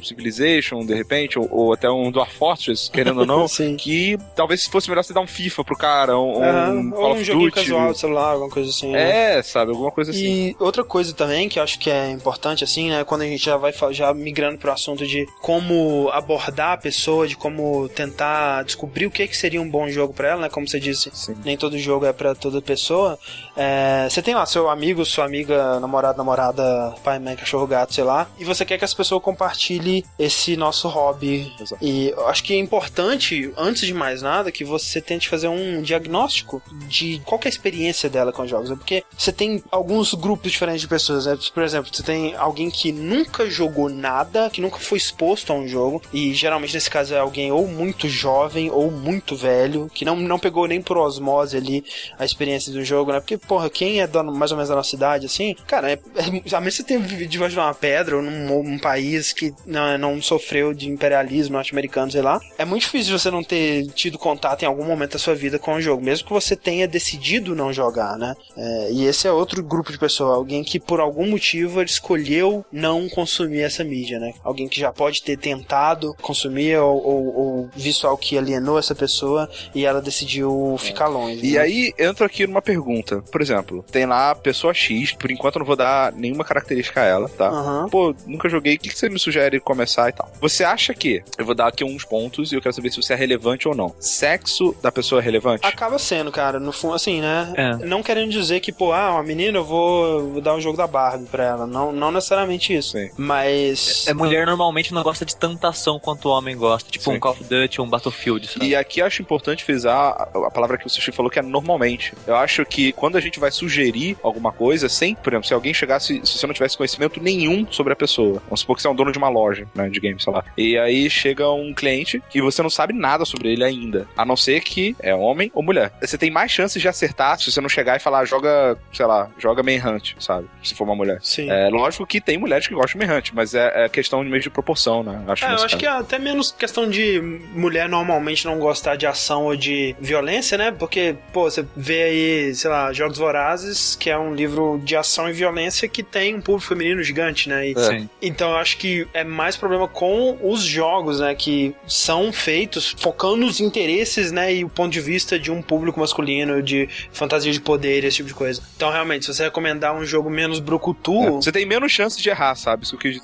um 0.02 0.04
Civilization, 0.04 0.84
de 0.84 0.94
repente, 0.94 1.38
ou, 1.38 1.48
ou 1.50 1.72
até 1.72 1.90
um 1.90 2.10
Dwarf 2.10 2.34
Fortress, 2.36 2.90
querendo 2.90 3.20
ou 3.20 3.26
não, 3.26 3.46
que 3.78 4.18
talvez 4.34 4.66
fosse 4.66 4.88
melhor 4.88 5.02
você 5.02 5.12
dar 5.12 5.20
um 5.20 5.26
FIFA 5.26 5.64
pro 5.64 5.76
cara, 5.76 6.18
um, 6.18 6.42
Aham. 6.42 6.70
um 6.72 6.90
Call 6.90 7.04
ou 7.04 7.12
of 7.12 7.24
Duty. 7.24 7.50
casual 7.52 7.92
de 7.92 7.98
celular, 7.98 8.32
alguma 8.32 8.50
coisa 8.50 8.70
assim. 8.70 8.90
né? 8.92 9.36
É, 9.38 9.42
sabe, 9.42 9.70
alguma 9.70 9.90
coisa 9.90 10.10
assim. 10.10 10.48
E 10.48 10.56
outra 10.58 10.84
coisa 10.84 11.12
também 11.14 11.48
que 11.48 11.58
eu 11.58 11.62
acho 11.62 11.78
que 11.78 11.90
é 11.90 12.10
importante, 12.10 12.64
assim, 12.64 12.90
né? 12.90 13.04
Quando 13.04 13.22
a 13.22 13.26
gente 13.26 13.44
já 13.44 13.56
vai 13.56 13.72
já 13.90 14.12
migrando 14.14 14.58
pro 14.58 14.72
assunto 14.72 15.06
de 15.06 15.26
como 15.40 16.08
abordar 16.12 16.72
a 16.72 16.76
pessoa, 16.76 17.26
de 17.26 17.36
como 17.36 17.88
tentar 17.88 18.62
descobrir 18.64 19.06
o 19.06 19.10
que, 19.10 19.26
que 19.26 19.36
seria 19.36 19.60
um 19.60 19.68
bom 19.68 19.88
jogo 19.88 20.12
pra 20.12 20.28
ela, 20.28 20.42
né? 20.42 20.48
Como 20.48 20.66
você 20.68 20.80
disse, 20.80 21.10
Sim. 21.12 21.34
nem 21.44 21.56
todo 21.56 21.78
jogo 21.78 22.06
é 22.06 22.12
pra 22.12 22.34
toda 22.34 22.60
pessoa. 22.62 23.18
É, 23.56 24.06
você 24.08 24.22
tem 24.22 24.34
lá 24.34 24.46
seu 24.46 24.68
amigo, 24.68 25.04
sua 25.04 25.24
amiga, 25.24 25.78
namorado, 25.80 26.18
namorada, 26.18 26.94
pai, 27.04 27.18
mãe, 27.18 27.36
cachorro, 27.36 27.66
gato, 27.66 27.92
sei 27.94 28.04
lá, 28.04 28.28
e 28.38 28.44
você 28.44 28.64
quer 28.64 28.78
que 28.78 28.84
essa 28.84 28.96
pessoa 28.96 29.20
compartilhe 29.20 29.91
dele 30.00 30.06
esse 30.18 30.56
nosso 30.56 30.88
hobby. 30.88 31.52
Exato. 31.60 31.84
E 31.84 32.08
eu 32.10 32.26
acho 32.28 32.42
que 32.44 32.52
é 32.54 32.58
importante, 32.58 33.52
antes 33.56 33.86
de 33.86 33.94
mais 33.94 34.22
nada, 34.22 34.50
que 34.52 34.64
você 34.64 35.00
tente 35.00 35.28
fazer 35.28 35.48
um 35.48 35.82
diagnóstico 35.82 36.62
de 36.88 37.20
qual 37.24 37.40
é 37.44 37.46
a 37.46 37.48
experiência 37.48 38.08
dela 38.08 38.32
com 38.32 38.42
os 38.42 38.50
jogos. 38.50 38.70
né? 38.70 38.76
Porque 38.76 39.04
você 39.16 39.32
tem 39.32 39.62
alguns 39.70 40.14
grupos 40.14 40.52
diferentes 40.52 40.80
de 40.82 40.88
pessoas, 40.88 41.26
né? 41.26 41.36
Por 41.52 41.62
exemplo, 41.62 41.90
você 41.94 42.02
tem 42.02 42.34
alguém 42.36 42.70
que 42.70 42.92
nunca 42.92 43.48
jogou 43.48 43.88
nada, 43.88 44.48
que 44.50 44.60
nunca 44.60 44.78
foi 44.78 44.98
exposto 44.98 45.52
a 45.52 45.56
um 45.56 45.66
jogo, 45.66 46.02
e 46.12 46.32
geralmente 46.34 46.74
nesse 46.74 46.90
caso 46.90 47.14
é 47.14 47.18
alguém 47.18 47.50
ou 47.52 47.66
muito 47.66 48.08
jovem 48.08 48.70
ou 48.70 48.90
muito 48.90 49.34
velho, 49.36 49.90
que 49.92 50.04
não, 50.04 50.16
não 50.16 50.38
pegou 50.38 50.66
nem 50.66 50.80
por 50.80 50.96
osmose 50.96 51.56
ali 51.56 51.84
a 52.18 52.24
experiência 52.24 52.72
do 52.72 52.84
jogo, 52.84 53.12
né? 53.12 53.20
Porque, 53.20 53.36
porra, 53.38 53.68
quem 53.68 54.00
é 54.00 54.06
da- 54.06 54.22
mais 54.22 54.50
ou 54.50 54.56
menos 54.56 54.68
da 54.68 54.76
nossa 54.76 54.94
idade, 54.94 55.26
assim, 55.26 55.54
cara, 55.66 55.90
é, 55.90 55.98
é, 56.16 56.54
a 56.56 56.60
menos 56.60 56.76
que 56.76 56.82
você 56.82 56.84
tenha 56.84 57.00
vivido 57.00 57.28
debaixo 57.28 57.54
de 57.54 57.60
uma 57.60 57.74
pedra 57.74 58.16
ou 58.16 58.22
num, 58.22 58.62
num 58.62 58.78
país 58.78 59.32
que 59.32 59.52
não, 59.66 59.81
não 59.98 60.20
sofreu 60.20 60.72
de 60.74 60.88
imperialismo 60.88 61.54
norte-americano, 61.54 62.10
sei 62.10 62.22
lá, 62.22 62.40
é 62.58 62.64
muito 62.64 62.82
difícil 62.82 63.18
você 63.18 63.30
não 63.30 63.42
ter 63.42 63.86
tido 63.88 64.18
contato 64.18 64.62
em 64.62 64.66
algum 64.66 64.84
momento 64.84 65.12
da 65.12 65.18
sua 65.18 65.34
vida 65.34 65.58
com 65.58 65.74
o 65.74 65.80
jogo, 65.80 66.02
mesmo 66.02 66.26
que 66.26 66.32
você 66.32 66.56
tenha 66.56 66.88
decidido 66.88 67.54
não 67.54 67.72
jogar, 67.72 68.16
né? 68.16 68.34
É, 68.56 68.92
e 68.92 69.06
esse 69.06 69.26
é 69.26 69.32
outro 69.32 69.62
grupo 69.62 69.92
de 69.92 69.98
pessoa, 69.98 70.34
alguém 70.34 70.64
que 70.64 70.80
por 70.80 71.00
algum 71.00 71.28
motivo 71.28 71.82
escolheu 71.82 72.64
não 72.72 73.08
consumir 73.08 73.60
essa 73.60 73.84
mídia, 73.84 74.18
né? 74.18 74.32
Alguém 74.42 74.68
que 74.68 74.80
já 74.80 74.92
pode 74.92 75.22
ter 75.22 75.36
tentado 75.36 76.14
consumir 76.20 76.76
ou, 76.78 77.04
ou, 77.04 77.36
ou 77.36 77.70
visto 77.74 78.06
algo 78.06 78.20
que 78.20 78.38
alienou 78.38 78.78
essa 78.78 78.94
pessoa 78.94 79.48
e 79.74 79.84
ela 79.84 80.00
decidiu 80.00 80.76
ficar 80.78 81.06
longe. 81.06 81.44
E 81.44 81.52
né? 81.52 81.58
aí 81.58 81.92
entra 81.98 82.26
aqui 82.26 82.46
numa 82.46 82.62
pergunta. 82.62 83.22
Por 83.30 83.40
exemplo, 83.40 83.84
tem 83.90 84.06
lá 84.06 84.30
a 84.30 84.34
pessoa 84.34 84.74
X, 84.74 85.12
por 85.12 85.30
enquanto 85.30 85.56
eu 85.56 85.60
não 85.60 85.66
vou 85.66 85.76
dar 85.76 86.12
nenhuma 86.12 86.44
característica 86.44 87.00
a 87.00 87.04
ela, 87.04 87.28
tá? 87.28 87.48
Aham. 87.48 87.88
Pô, 87.88 88.14
nunca 88.26 88.48
joguei, 88.48 88.76
o 88.76 88.78
que 88.78 88.88
que 88.88 88.98
você 88.98 89.08
me 89.08 89.18
sugere 89.18 89.60
começar 89.72 90.08
e 90.08 90.12
tal? 90.12 90.30
Você 90.40 90.64
acha 90.64 90.92
que, 90.94 91.22
eu 91.38 91.44
vou 91.44 91.54
dar 91.54 91.68
aqui 91.68 91.84
uns 91.84 92.04
pontos 92.04 92.52
e 92.52 92.54
eu 92.54 92.60
quero 92.60 92.74
saber 92.74 92.90
se 92.90 93.02
você 93.02 93.12
é 93.12 93.16
relevante 93.16 93.68
ou 93.68 93.74
não. 93.74 93.94
Sexo 93.98 94.74
da 94.82 94.92
pessoa 94.92 95.20
é 95.20 95.24
relevante? 95.24 95.66
Acaba 95.66 95.98
sendo, 95.98 96.30
cara, 96.30 96.58
no 96.58 96.72
fundo, 96.72 96.94
assim, 96.94 97.20
né? 97.20 97.52
É. 97.56 97.86
Não 97.86 98.02
querendo 98.02 98.30
dizer 98.30 98.60
que, 98.60 98.72
pô, 98.72 98.92
ah, 98.92 99.12
uma 99.12 99.22
menina, 99.22 99.58
eu 99.58 99.64
vou, 99.64 100.32
vou 100.32 100.40
dar 100.40 100.54
um 100.54 100.60
jogo 100.60 100.76
da 100.76 100.86
Barbie 100.86 101.26
pra 101.26 101.44
ela. 101.44 101.66
Não, 101.66 101.92
não 101.92 102.10
necessariamente 102.10 102.74
isso. 102.74 102.92
Sim. 102.92 103.10
Mas. 103.16 104.06
É, 104.06 104.14
mulher 104.14 104.46
normalmente 104.46 104.92
não 104.92 105.02
gosta 105.02 105.24
de 105.24 105.36
tanta 105.36 105.68
ação 105.68 105.98
quanto 105.98 106.28
o 106.28 106.32
homem 106.32 106.56
gosta. 106.56 106.90
Tipo 106.90 107.04
Sim. 107.04 107.16
um 107.16 107.20
Call 107.20 107.32
of 107.32 107.44
Duty 107.44 107.80
ou 107.80 107.86
um 107.86 107.90
Battlefield, 107.90 108.46
sabe? 108.46 108.66
E 108.66 108.76
aqui 108.76 109.00
eu 109.00 109.06
acho 109.06 109.22
importante 109.22 109.64
frisar 109.64 110.14
a 110.18 110.42
a 110.46 110.50
palavra 110.50 110.78
que 110.78 110.86
o 110.86 110.90
Sushi 110.90 111.12
falou, 111.12 111.30
que 111.30 111.38
é 111.38 111.42
normalmente. 111.42 112.14
Eu 112.26 112.36
acho 112.36 112.64
que 112.64 112.92
quando 112.92 113.16
a 113.16 113.20
gente 113.20 113.38
vai 113.38 113.50
sugerir 113.50 114.16
alguma 114.22 114.52
coisa, 114.52 114.88
sem, 114.88 115.14
por 115.14 115.32
exemplo, 115.32 115.46
se 115.46 115.54
alguém 115.54 115.74
chegasse, 115.74 116.20
se 116.24 116.38
você 116.38 116.46
não 116.46 116.54
tivesse 116.54 116.76
conhecimento 116.76 117.22
nenhum 117.22 117.66
sobre 117.70 117.92
a 117.92 117.96
pessoa, 117.96 118.40
vamos 118.44 118.60
supor 118.60 118.76
que 118.76 118.82
você 118.82 118.88
é 118.88 118.90
um 118.90 118.94
dono 118.94 119.12
de 119.12 119.18
uma 119.18 119.28
loja, 119.28 119.61
né, 119.74 119.88
de 119.88 120.00
games, 120.00 120.22
sei 120.22 120.32
lá, 120.32 120.44
e 120.56 120.76
aí 120.78 121.08
chega 121.10 121.50
um 121.50 121.72
cliente 121.74 122.22
e 122.34 122.40
você 122.40 122.62
não 122.62 122.70
sabe 122.70 122.92
nada 122.92 123.24
sobre 123.24 123.52
ele 123.52 123.64
ainda, 123.64 124.06
a 124.16 124.24
não 124.24 124.36
ser 124.36 124.60
que 124.60 124.96
é 125.00 125.14
homem 125.14 125.50
ou 125.54 125.62
mulher. 125.62 125.92
Você 126.00 126.16
tem 126.18 126.30
mais 126.30 126.50
chances 126.50 126.80
de 126.80 126.88
acertar 126.88 127.38
se 127.38 127.50
você 127.50 127.60
não 127.60 127.68
chegar 127.68 127.96
e 127.96 128.00
falar, 128.00 128.24
joga, 128.24 128.76
sei 128.92 129.06
lá, 129.06 129.28
joga 129.38 129.62
Manhunt, 129.62 130.12
sabe? 130.18 130.46
Se 130.62 130.74
for 130.74 130.84
uma 130.84 130.94
mulher. 130.96 131.18
Sim. 131.22 131.50
É 131.50 131.68
lógico 131.68 132.06
que 132.06 132.20
tem 132.20 132.38
mulheres 132.38 132.66
que 132.66 132.74
gostam 132.74 133.00
de 133.00 133.06
Manhunt, 133.06 133.30
mas 133.32 133.54
é, 133.54 133.84
é 133.84 133.88
questão 133.88 134.22
de 134.24 134.30
meio 134.30 134.42
de 134.42 134.50
proporção, 134.50 135.02
né? 135.02 135.22
Acho 135.28 135.44
É, 135.44 135.48
eu 135.48 135.54
acho 135.54 135.62
caso. 135.64 135.76
que 135.78 135.86
é 135.86 135.90
até 135.90 136.18
menos 136.18 136.50
questão 136.52 136.88
de 136.88 137.20
mulher 137.54 137.88
normalmente 137.88 138.44
não 138.44 138.58
gostar 138.58 138.96
de 138.96 139.06
ação 139.06 139.44
ou 139.44 139.56
de 139.56 139.94
violência, 140.00 140.56
né? 140.58 140.70
Porque, 140.70 141.14
pô, 141.32 141.50
você 141.50 141.64
vê 141.76 142.02
aí, 142.02 142.54
sei 142.54 142.70
lá, 142.70 142.92
Jogos 142.92 143.18
Vorazes, 143.18 143.96
que 143.96 144.10
é 144.10 144.18
um 144.18 144.34
livro 144.34 144.80
de 144.84 144.96
ação 144.96 145.28
e 145.28 145.32
violência 145.32 145.88
que 145.88 146.02
tem 146.02 146.34
um 146.34 146.40
público 146.40 146.68
feminino 146.68 147.02
gigante, 147.02 147.48
né? 147.48 147.68
E- 147.68 147.74
Sim. 147.78 148.08
Então 148.20 148.50
eu 148.50 148.56
acho 148.56 148.76
que 148.78 149.06
é 149.12 149.24
mais 149.24 149.51
problema 149.58 149.88
com 149.88 150.38
os 150.42 150.62
jogos, 150.62 151.20
né? 151.20 151.34
Que 151.34 151.74
são 151.86 152.32
feitos 152.32 152.94
focando 152.98 153.36
nos 153.36 153.60
interesses, 153.60 154.32
né? 154.32 154.54
E 154.54 154.64
o 154.64 154.68
ponto 154.68 154.92
de 154.92 155.00
vista 155.00 155.38
de 155.38 155.50
um 155.50 155.62
público 155.62 155.98
masculino, 156.00 156.62
de 156.62 156.88
fantasia 157.12 157.52
de 157.52 157.60
poder, 157.60 158.04
esse 158.04 158.16
tipo 158.16 158.28
de 158.28 158.34
coisa. 158.34 158.62
Então, 158.76 158.90
realmente, 158.90 159.26
se 159.26 159.34
você 159.34 159.44
recomendar 159.44 159.94
um 159.94 160.04
jogo 160.04 160.30
menos 160.30 160.60
brucutu, 160.60 161.22
É, 161.22 161.30
Você 161.30 161.52
tem 161.52 161.66
menos 161.66 161.92
chances 161.92 162.20
de 162.20 162.28
errar, 162.28 162.54
sabe? 162.54 162.84
Isso 162.84 162.96
que 162.96 163.20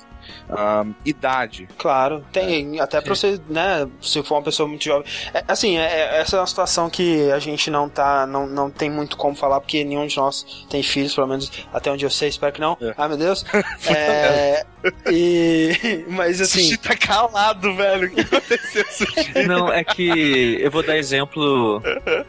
Ah, 0.49 0.85
idade. 1.05 1.67
Claro, 1.77 2.23
tem. 2.31 2.79
Até 2.79 3.01
pra 3.01 3.15
você, 3.15 3.39
né, 3.49 3.87
se 4.01 4.21
for 4.23 4.35
uma 4.35 4.43
pessoa 4.43 4.67
muito 4.67 4.83
jovem. 4.83 5.05
É, 5.33 5.43
assim, 5.47 5.77
é- 5.77 5.81
é- 5.83 6.21
essa 6.21 6.37
é 6.37 6.39
uma 6.39 6.47
situação 6.47 6.89
que 6.89 7.31
a 7.31 7.39
gente 7.39 7.69
não 7.69 7.87
tá. 7.89 8.25
Não, 8.25 8.47
não 8.47 8.69
tem 8.69 8.89
muito 8.89 9.15
como 9.17 9.35
falar, 9.35 9.59
porque 9.59 9.83
nenhum 9.83 10.05
de 10.07 10.17
nós 10.17 10.65
tem 10.69 10.81
filhos, 10.83 11.13
pelo 11.13 11.27
menos 11.27 11.51
até 11.73 11.91
onde 11.91 12.05
eu 12.05 12.09
sei, 12.09 12.29
espero 12.29 12.51
que 12.53 12.61
não. 12.61 12.77
É. 12.81 12.93
Ai, 12.97 13.07
meu 13.07 13.17
Deus. 13.17 13.45
é, 13.87 14.65
e. 15.11 16.05
Mas 16.09 16.41
assim. 16.41 16.63
Sushi 16.63 16.77
tá 16.77 16.95
calado, 16.95 17.75
velho. 17.75 18.07
O 18.07 18.11
que 18.11 18.21
aconteceu, 18.21 18.85
Sushi? 18.89 19.47
Não, 19.47 19.71
é 19.71 19.83
que 19.83 20.57
eu 20.61 20.71
vou 20.71 20.83
dar 20.83 20.97
exemplo. 20.97 21.81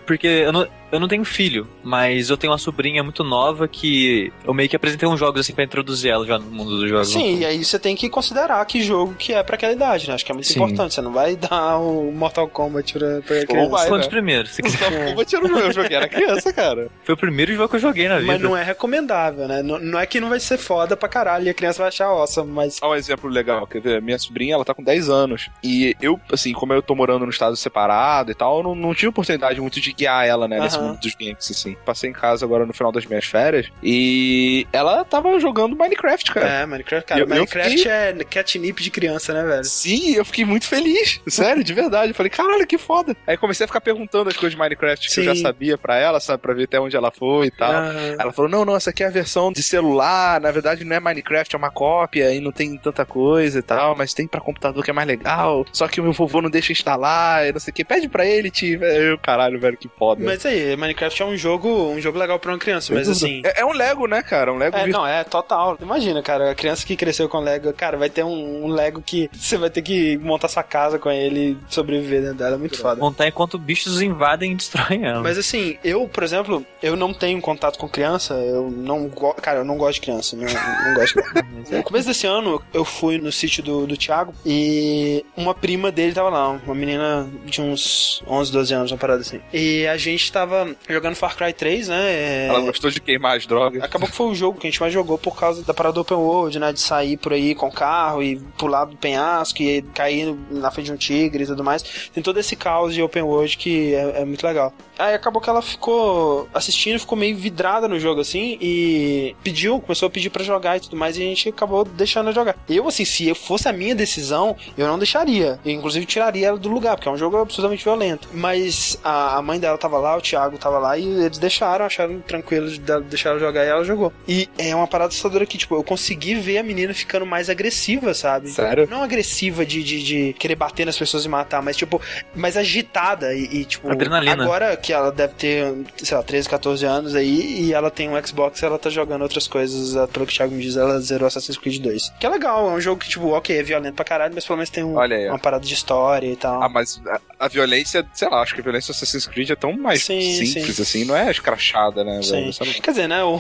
Porque 0.07 0.27
eu 0.27 0.53
não, 0.53 0.67
eu 0.93 1.01
não 1.01 1.09
tenho 1.09 1.25
filho, 1.25 1.67
mas 1.83 2.31
eu 2.31 2.37
tenho 2.37 2.53
uma 2.53 2.59
sobrinha 2.59 3.03
muito 3.03 3.23
nova 3.23 3.67
que 3.69 4.33
eu 4.45 4.53
meio 4.55 4.69
que 4.69 4.77
apresentei 4.77 5.09
uns 5.09 5.19
jogos 5.19 5.41
assim 5.41 5.53
pra 5.55 5.65
introduzir 5.65 6.11
ela 6.11 6.27
já 6.27 6.39
no 6.39 6.47
mundo 6.51 6.79
dos 6.79 6.89
jogos. 6.89 7.09
Sim, 7.13 7.39
e 7.41 7.45
aí 7.45 7.65
você 7.65 7.79
tem 7.79 7.95
que 7.97 8.09
considerar 8.09 8.65
que 8.67 8.83
jogo 8.83 9.15
que 9.15 9.33
é 9.33 9.43
pra 9.43 9.57
aquela 9.57 9.73
idade, 9.73 10.09
né? 10.09 10.15
Acho 10.15 10.25
que 10.25 10.33
é 10.33 10.35
muito 10.35 10.49
Sim. 10.49 10.55
importante. 10.61 10.95
Você 10.95 11.01
não 11.01 11.13
vai 11.13 11.37
dar 11.37 11.79
o 11.79 12.11
Mortal 12.13 12.49
Kombat 12.49 12.93
pra, 12.93 13.21
pra 13.23 13.47
criança. 13.47 13.71
vai, 13.71 13.89
Quantos 13.89 14.07
né? 14.07 14.11
primeiros? 14.11 14.51
Se 14.51 14.63
quiser. 14.63 14.79
Gustavo 14.79 15.11
Kuba 15.11 15.25
tirou 15.25 15.47
o 15.47 15.53
meu, 15.53 15.67
eu 15.67 15.73
joguei, 15.73 15.97
era 15.97 16.09
criança, 16.09 16.53
cara. 16.53 16.89
Foi 17.05 17.15
o 17.15 17.19
primeiro 17.19 17.55
jogo 17.55 17.69
que 17.69 17.77
eu 17.77 17.81
joguei 17.81 18.09
na 18.09 18.19
vida. 18.19 18.33
Mas 18.33 18.41
não 18.41 18.57
é 18.57 18.63
recomendável, 18.63 19.47
né? 19.47 19.63
Não, 19.63 19.79
não 19.79 19.99
é 19.99 20.07
que 20.07 20.21
não 20.21 20.29
vai 20.29 20.41
ser 20.41 20.59
foda 20.59 20.97
pra 20.97 21.09
caralho 21.09 21.47
e 21.47 21.49
a 21.51 21.55
criança 21.55 21.79
vai 21.79 21.89
achar 21.89 22.07
awesome, 22.07 22.51
mas. 22.51 22.79
Olha 22.83 22.93
um 22.93 22.95
exemplo 22.97 23.31
legal, 23.31 23.67
quer 23.67 23.81
ver? 23.81 24.03
Minha 24.03 24.19
sobrinha, 24.19 24.55
ela 24.55 24.65
tá 24.65 24.75
com 24.75 24.83
10 24.83 25.09
anos. 25.09 25.49
E 25.63 25.95
eu, 26.01 26.19
assim, 26.33 26.53
como 26.53 26.73
eu 26.73 26.83
tô 26.83 26.95
morando 26.95 27.25
no 27.25 27.31
estado 27.31 27.55
separado 27.57 28.31
e 28.31 28.35
tal, 28.35 28.59
eu 28.59 28.63
não, 28.63 28.75
não 28.75 28.95
tive 28.95 29.09
oportunidade 29.09 29.61
muito 29.61 29.81
de 29.81 29.93
guiar 29.93 30.27
ela, 30.27 30.49
né, 30.49 30.59
nesse 30.61 30.80
Dos 31.01 31.15
games, 31.15 31.51
assim. 31.51 31.77
Passei 31.85 32.11
em 32.11 32.13
casa 32.13 32.45
agora 32.45 32.67
no 32.67 32.73
final 32.73 32.93
das 32.93 33.07
minhas 33.07 33.25
férias 33.25 33.67
e 33.83 34.67
ela 34.73 35.05
tava 35.05 35.39
jogando 35.41 35.77
Minecraft, 35.77 36.33
cara. 36.33 36.49
É, 36.49 36.67
Minecraft, 36.67 37.07
cara, 37.07 37.21
Eu- 37.21 37.25
eu 37.25 37.29
Minecraft 37.29 37.77
fiquei- 37.77 37.91
é 37.93 38.13
catnip 38.29 38.83
de 38.83 38.91
criança, 38.91 39.33
né, 39.33 39.43
velho? 39.45 39.65
Sim, 39.65 40.15
eu 40.15 40.25
fiquei 40.25 40.45
muito 40.45 40.67
feliz. 40.67 41.21
Sério, 41.29 41.63
de 41.65 41.73
verdade. 41.73 42.11
Eu 42.11 42.15
falei, 42.15 42.31
caralho, 42.31 42.67
que 42.67 42.79
foda. 42.79 43.17
Aí 43.27 43.37
comecei 43.37 43.65
a 43.65 43.67
ficar 43.67 43.81
perguntando 43.81 44.29
as 44.29 44.37
coisas 44.37 44.53
de 44.53 44.59
Minecraft 44.59 45.09
que 45.09 45.21
eu 45.21 45.25
Sim. 45.25 45.35
já 45.35 45.43
sabia 45.43 45.77
pra 45.79 45.97
ela, 45.97 46.21
sabe? 46.21 46.43
Pra 46.43 46.55
ver 46.55 46.65
até 46.65 46.81
onde 46.81 46.97
ela 46.97 47.11
foi 47.11 47.47
e 47.47 47.51
tal. 47.51 47.71
Ah, 47.73 47.93
Ela 48.19 48.33
falou: 48.33 48.51
não, 48.51 48.65
não, 48.65 48.77
essa 48.77 48.91
aqui 48.91 49.03
é 49.03 49.07
a 49.07 49.11
versão 49.11 49.53
de 49.53 49.63
celular, 49.63 50.41
na 50.41 50.51
verdade 50.51 50.85
não 50.85 50.97
é 50.97 51.01
Minecraft, 51.01 51.55
é 51.55 51.59
uma 51.59 51.71
cópia 51.71 52.33
e 52.35 52.41
não 52.41 52.53
tem 52.53 52.77
tanta 52.77 53.05
coisa 53.05 53.59
e 53.59 53.63
tal, 53.63 53.97
mas 53.97 54.13
tem 54.15 54.27
pra 54.27 54.41
computador 54.41 54.85
que 54.85 54.91
é 54.91 54.95
mais 54.95 55.07
legal. 55.09 55.65
Só 55.73 55.87
que 55.89 56.01
o 56.01 56.05
meu 56.05 56.13
vovô 56.13 56.41
não 56.43 56.51
deixa 56.51 56.73
instalar 56.73 57.47
e 57.47 57.53
não 57.53 57.61
sei 57.61 57.71
o 57.71 57.75
que. 57.75 57.85
Pede 57.85 58.09
pra 58.09 58.25
ele, 58.27 58.51
tio. 58.51 58.83
Eu, 58.85 59.19
caralho, 59.19 59.59
velho, 59.59 59.77
que 59.77 59.89
foda. 59.99 60.23
Mas 60.25 60.45
aí, 60.47 60.70
Minecraft 60.77 61.23
é 61.23 61.27
um 61.27 61.37
jogo, 61.37 61.69
um 61.69 62.01
jogo 62.01 62.19
legal 62.19 62.39
pra 62.39 62.53
uma 62.53 62.59
criança, 62.59 62.93
mas 62.95 63.09
assim. 63.09 63.43
É, 63.45 63.61
é 63.61 63.65
um 63.65 63.73
Lego, 63.73 64.07
né, 64.07 64.23
cara? 64.23 64.53
Um 64.53 64.57
Lego 64.57 64.77
É, 64.77 64.87
não, 64.87 65.07
é 65.07 65.25
total. 65.25 65.77
Imagina, 65.81 66.23
cara, 66.23 66.51
a 66.51 66.55
criança 66.55 66.87
que 66.87 66.97
cresceu 66.97 67.29
com 67.29 67.39
Lego, 67.41 67.73
cara, 67.73 67.97
vai 67.97 68.11
ter 68.11 68.25
um, 68.25 68.65
um 68.65 68.69
Lego 68.69 69.03
que 69.03 69.31
você 69.35 69.57
vai 69.57 69.71
ter 69.71 69.83
que 69.83 70.17
montar 70.19 70.49
sua 70.49 70.63
casa 70.63 70.99
com 70.99 71.11
ele 71.11 71.51
e 71.69 71.73
sobreviver 71.73 72.23
dentro 72.23 72.37
dela. 72.39 72.55
É 72.57 72.59
muito 72.59 72.79
foda. 72.79 73.01
Montar 73.01 73.29
enquanto 73.29 73.59
bichos 73.59 74.01
invadem 74.01 74.53
e 74.53 74.55
destroem 74.55 75.05
ela. 75.05 75.23
Mas 75.23 75.39
assim, 75.39 75.79
eu, 75.85 76.09
por 76.09 76.23
exemplo, 76.23 76.65
eu 76.83 76.97
não 76.97 77.13
tenho 77.13 77.41
contato 77.41 77.79
com 77.79 77.89
criança, 77.89 78.35
eu 78.35 78.71
não 78.71 79.09
gosto. 79.09 79.41
Cara, 79.41 79.61
eu 79.61 79.65
não 79.65 79.77
gosto 79.77 79.95
de 79.95 80.01
criança, 80.03 80.37
não, 80.37 80.45
não 80.45 80.95
gosto 80.95 81.15
de 81.17 81.23
criança. 81.23 81.51
No 81.71 81.83
começo 81.85 82.09
desse 82.09 82.27
ano, 82.27 82.61
eu 82.73 82.85
fui 82.85 83.19
no 83.19 83.31
sítio 83.31 83.63
do, 83.63 83.87
do 83.87 83.97
Thiago 83.97 84.35
e 84.45 85.25
uma 85.37 85.55
prima 85.55 85.93
dele 85.93 86.13
tava 86.13 86.29
lá, 86.29 86.49
uma 86.49 86.75
menina 86.75 87.29
de 87.45 87.61
uns 87.61 88.23
11, 88.27 88.51
12 88.51 88.75
anos, 88.75 88.91
uma 88.91 88.99
parada 88.99 89.21
assim. 89.21 89.41
E 89.53 89.87
a 89.87 89.97
gente 89.97 90.33
tava 90.33 90.60
jogando 90.89 91.15
Far 91.15 91.37
Cry 91.37 91.53
3, 91.53 91.89
né? 91.89 92.13
é, 92.13 92.47
Ela 92.49 92.61
gostou 92.61 92.91
de 92.91 93.01
queimar 93.01 93.37
as 93.37 93.47
drogas. 93.47 93.83
Acabou 93.83 94.09
que 94.09 94.15
foi 94.15 94.27
o 94.27 94.35
jogo 94.35 94.59
que 94.59 94.67
a 94.67 94.71
gente 94.71 94.81
mais 94.81 94.93
jogou 94.93 95.19
por 95.19 95.37
causa 95.37 95.63
da 95.63 95.75
parada 95.75 95.95
do 95.95 96.01
Open 96.01 96.17
World, 96.17 96.59
né? 96.59 96.73
De 96.73 96.81
sair 96.81 97.17
por 97.17 97.33
aí 97.33 97.55
com 97.55 97.69
o 97.69 97.73
carro 97.73 98.23
e 98.23 98.37
pular 98.59 98.85
do 98.85 98.97
penhasco 98.97 99.63
e 99.63 99.83
cair 99.95 100.35
na 100.51 100.71
frente 100.71 100.87
de 100.87 100.93
um 100.93 100.97
tigre 100.97 101.45
e 101.45 101.47
tudo 101.47 101.63
mais. 101.65 101.83
Tem 102.13 102.23
todo 102.23 102.39
esse 102.39 102.57
caos 102.57 102.95
de 102.95 103.03
Open 103.03 103.23
World 103.23 103.57
que 103.57 103.95
é, 103.95 104.23
é 104.23 104.25
muito 104.25 104.47
legal. 104.47 104.73
Aí 104.99 105.15
acabou 105.15 105.41
que 105.41 105.49
ela 105.49 105.63
ficou 105.63 106.49
assistindo, 106.53 106.99
ficou 106.99 107.17
meio 107.17 107.35
vidrada 107.37 107.89
no 107.89 107.99
jogo 107.99 108.21
assim 108.21 108.59
e 108.61 109.35
pediu, 109.43 109.81
começou 109.81 110.07
a 110.07 110.11
pedir 110.11 110.29
pra 110.29 110.45
jogar 110.45 110.77
e 110.77 110.81
tudo 110.81 110.97
mais 110.97 111.17
e 111.17 111.23
a 111.23 111.25
gente 111.25 111.49
acabou 111.49 111.85
deixando 111.85 112.27
ela 112.27 112.35
jogar. 112.35 112.55
Eu, 112.69 112.87
assim, 112.87 113.05
se 113.05 113.33
fosse 113.35 113.67
a 113.69 113.73
minha 113.73 113.95
decisão, 113.95 114.55
eu 114.77 114.87
não 114.87 114.99
deixaria. 114.99 115.59
Eu, 115.65 115.73
inclusive, 115.73 116.05
tiraria 116.05 116.49
ela 116.49 116.59
do 116.59 116.69
lugar, 116.69 116.97
porque 116.97 117.09
é 117.09 117.13
um 117.13 117.17
jogo 117.17 117.39
absolutamente 117.39 117.83
violento. 117.83 118.29
Mas 118.35 118.99
a, 119.03 119.39
a 119.39 119.43
mãe 119.43 119.59
dela 119.59 119.79
tava 119.79 119.99
lá, 119.99 120.17
o 120.17 120.21
Thiago 120.21 120.50
tava 120.59 120.79
lá 120.79 120.99
e 120.99 121.05
eles 121.25 121.39
deixaram, 121.39 121.85
acharam 121.85 122.21
tranquilo 122.21 122.69
de 122.69 122.81
dar- 122.81 123.01
deixar 123.01 123.31
ela 123.31 123.39
jogar 123.39 123.65
e 123.65 123.69
ela 123.69 123.85
jogou. 123.85 124.13
E 124.27 124.49
é 124.59 124.75
uma 124.75 124.87
parada 124.87 125.09
assustadora 125.09 125.47
que, 125.47 125.57
tipo, 125.57 125.75
eu 125.77 125.85
consegui 125.85 126.35
ver 126.35 126.59
a 126.59 126.63
menina 126.63 126.93
ficando 126.93 127.25
mais 127.25 127.49
agressiva, 127.49 128.13
sabe? 128.15 128.51
Sério? 128.51 128.89
Não 128.91 129.03
agressiva 129.03 129.65
de, 129.65 129.83
de, 129.83 130.03
de 130.03 130.33
querer 130.35 130.57
bater 130.57 130.85
nas 130.85 130.99
pessoas 130.99 131.25
e 131.25 131.29
matar, 131.29 131.63
mas, 131.63 131.77
tipo, 131.77 132.01
mais 132.35 132.57
agitada 132.57 133.35
e, 133.35 133.45
e, 133.61 133.65
tipo, 133.65 133.91
Adrenalina. 133.91 134.43
agora 134.43 134.77
que 134.77 134.93
ela 134.93 135.13
deve 135.13 135.35
ter, 135.35 135.73
sei 135.97 136.17
lá, 136.17 136.23
13, 136.23 136.49
14 136.49 136.85
anos 136.85 137.15
aí 137.15 137.63
e 137.63 137.73
ela 137.73 137.91
tem 137.91 138.09
um 138.09 138.27
Xbox 138.27 138.63
ela 138.63 138.79
tá 138.79 138.91
jogando 138.91 139.23
outras 139.23 139.47
coisas. 139.47 139.93
Pelo 140.11 140.27
que 140.27 140.33
o 140.33 140.37
Thiago 140.37 140.55
me 140.55 140.63
diz, 140.63 140.77
ela 140.77 141.01
zerou 141.01 141.27
Assassin's 141.27 141.57
Creed 141.57 141.81
2. 141.81 142.01
Justice. 142.01 142.13
Que 142.19 142.27
é 142.27 142.29
legal, 142.29 142.71
é 142.71 142.73
um 142.73 142.81
jogo 142.81 143.01
que, 143.01 143.09
tipo, 143.09 143.29
ok, 143.29 143.57
é 143.59 143.63
violento 143.63 143.95
pra 143.95 144.05
caralho, 144.05 144.33
mas 144.35 144.45
pelo 144.47 144.57
menos 144.57 144.71
tem 144.71 144.83
um, 144.85 144.99
aí, 144.99 145.29
uma 145.29 145.39
parada 145.39 145.65
de 145.65 145.73
história 145.75 146.27
e 146.27 146.37
tal. 146.37 146.63
Ah, 146.63 146.69
mas 146.69 147.01
a, 147.07 147.21
a 147.39 147.49
violência, 147.49 148.07
sei 148.13 148.29
lá, 148.29 148.43
acho 148.43 148.55
que 148.55 148.61
a 148.61 148.65
violência 148.65 148.93
do 148.93 148.97
Assassin's 148.97 149.27
Creed 149.27 149.51
é 149.51 149.57
tão 149.57 149.73
mais 149.77 150.03
Sim, 150.05 150.21
simples 150.47 150.77
sim. 150.77 150.83
assim, 150.83 151.05
não 151.05 151.17
é 151.17 151.31
escrachada, 151.31 152.05
né? 152.05 152.21
Sim. 152.23 152.47
não- 152.47 152.73
Quer 152.83 152.91
dizer, 152.91 153.09
né, 153.09 153.23
o, 153.25 153.37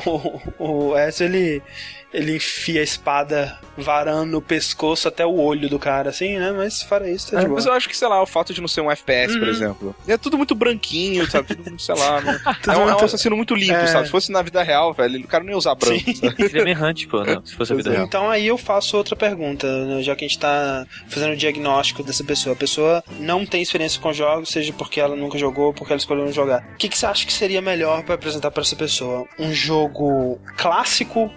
o, 0.59 0.89
o 0.91 0.99
Ezio, 0.99 1.27
ele, 1.27 1.63
ele 2.13 2.37
enfia 2.37 2.81
a 2.81 2.85
espada 2.85 3.59
varando 3.79 4.37
o 4.39 4.43
pescoço 4.43 5.09
até 5.09 5.25
o 5.25 5.37
olho 5.39 5.69
do 5.69 5.79
cara, 5.79 6.11
assim, 6.11 6.39
né? 6.39 6.51
Mas 6.53 6.83
fora 6.83 7.09
isso, 7.11 7.31
tá 7.31 7.39
de 7.39 7.45
É, 7.45 7.49
boa. 7.49 7.57
mas 7.57 7.67
eu 7.67 7.73
acho 7.73 7.89
que, 7.89 7.97
sei 7.97 8.09
lá, 8.09 8.21
o 8.23 8.27
fato 8.27 8.53
de 8.53 8.61
não 8.61 8.69
ser 8.69 8.81
um 8.81 8.91
FPS, 8.91 9.35
por 9.39 9.45
Uhum. 9.45 9.51
exemplo. 9.55 9.97
É 10.07 10.17
tudo 10.19 10.37
muito 10.37 10.55
branquinho, 10.55 11.29
sabe? 11.31 11.55
Tudo, 11.55 11.79
sei 11.81 11.95
lá. 11.95 12.21
Né? 12.21 12.41
Tudo 12.63 12.73
é, 12.73 12.77
um, 12.77 12.81
é 12.81 12.85
um 12.85 12.89
muito- 12.91 13.05
assassino 13.05 13.37
muito 13.37 13.55
limpo, 13.55 13.73
É. 13.75 13.87
sabe? 13.87 14.07
Se 14.07 14.11
fosse 14.11 14.31
na 14.33 14.43
vida 14.43 14.63
real, 14.63 14.93
velho, 14.93 15.21
o 15.21 15.27
cara 15.29 15.43
não 15.45 15.51
ia 15.53 15.57
usar 15.57 15.75
branco. 15.75 16.05
Seria 16.15 16.69
errante, 16.71 17.07
pô, 17.07 17.23
não, 17.25 17.45
se 17.47 17.55
fosse 17.55 17.73
a 17.73 17.77
vida 17.77 17.91
é. 17.91 17.93
real. 17.95 18.07
Então 18.07 18.29
aí 18.29 18.47
eu 18.47 18.59
faço 18.59 18.97
outra 18.97 19.15
pergunta, 19.17 19.67
né, 19.87 20.03
já 20.03 20.15
que 20.17 20.25
a 20.25 20.29
gente 20.29 20.39
tá 20.39 20.87
fazendo 21.09 21.33
o 21.33 21.37
diagnóstico 21.37 22.03
dessa 22.03 22.25
pessoa. 22.25 22.53
A 22.55 22.57
pessoa 22.59 23.05
não 23.19 23.47
tem 23.47 23.63
experiência 23.63 24.01
com 24.01 24.13
jogos, 24.13 24.51
seja 24.51 24.73
porque 24.73 25.01
ela 25.01 25.15
nunca 25.17 25.39
jogou 25.39 25.67
ou 25.67 25.73
porque 25.75 25.93
ela 25.93 25.99
escolheu 26.01 26.25
não 26.25 26.33
jogar. 26.33 26.67
O 26.75 26.77
que, 26.77 26.89
que 26.89 26.99
você 26.99 27.07
acha 27.07 27.25
que 27.25 27.33
seria 27.33 27.63
melhor 27.63 28.03
pra 28.03 28.17
apresentar 28.17 28.51
pra 28.51 28.63
essa 28.63 28.77
pessoa? 28.77 29.27
Um 29.39 29.53
jogo 29.53 30.39
clássico, 30.57 31.31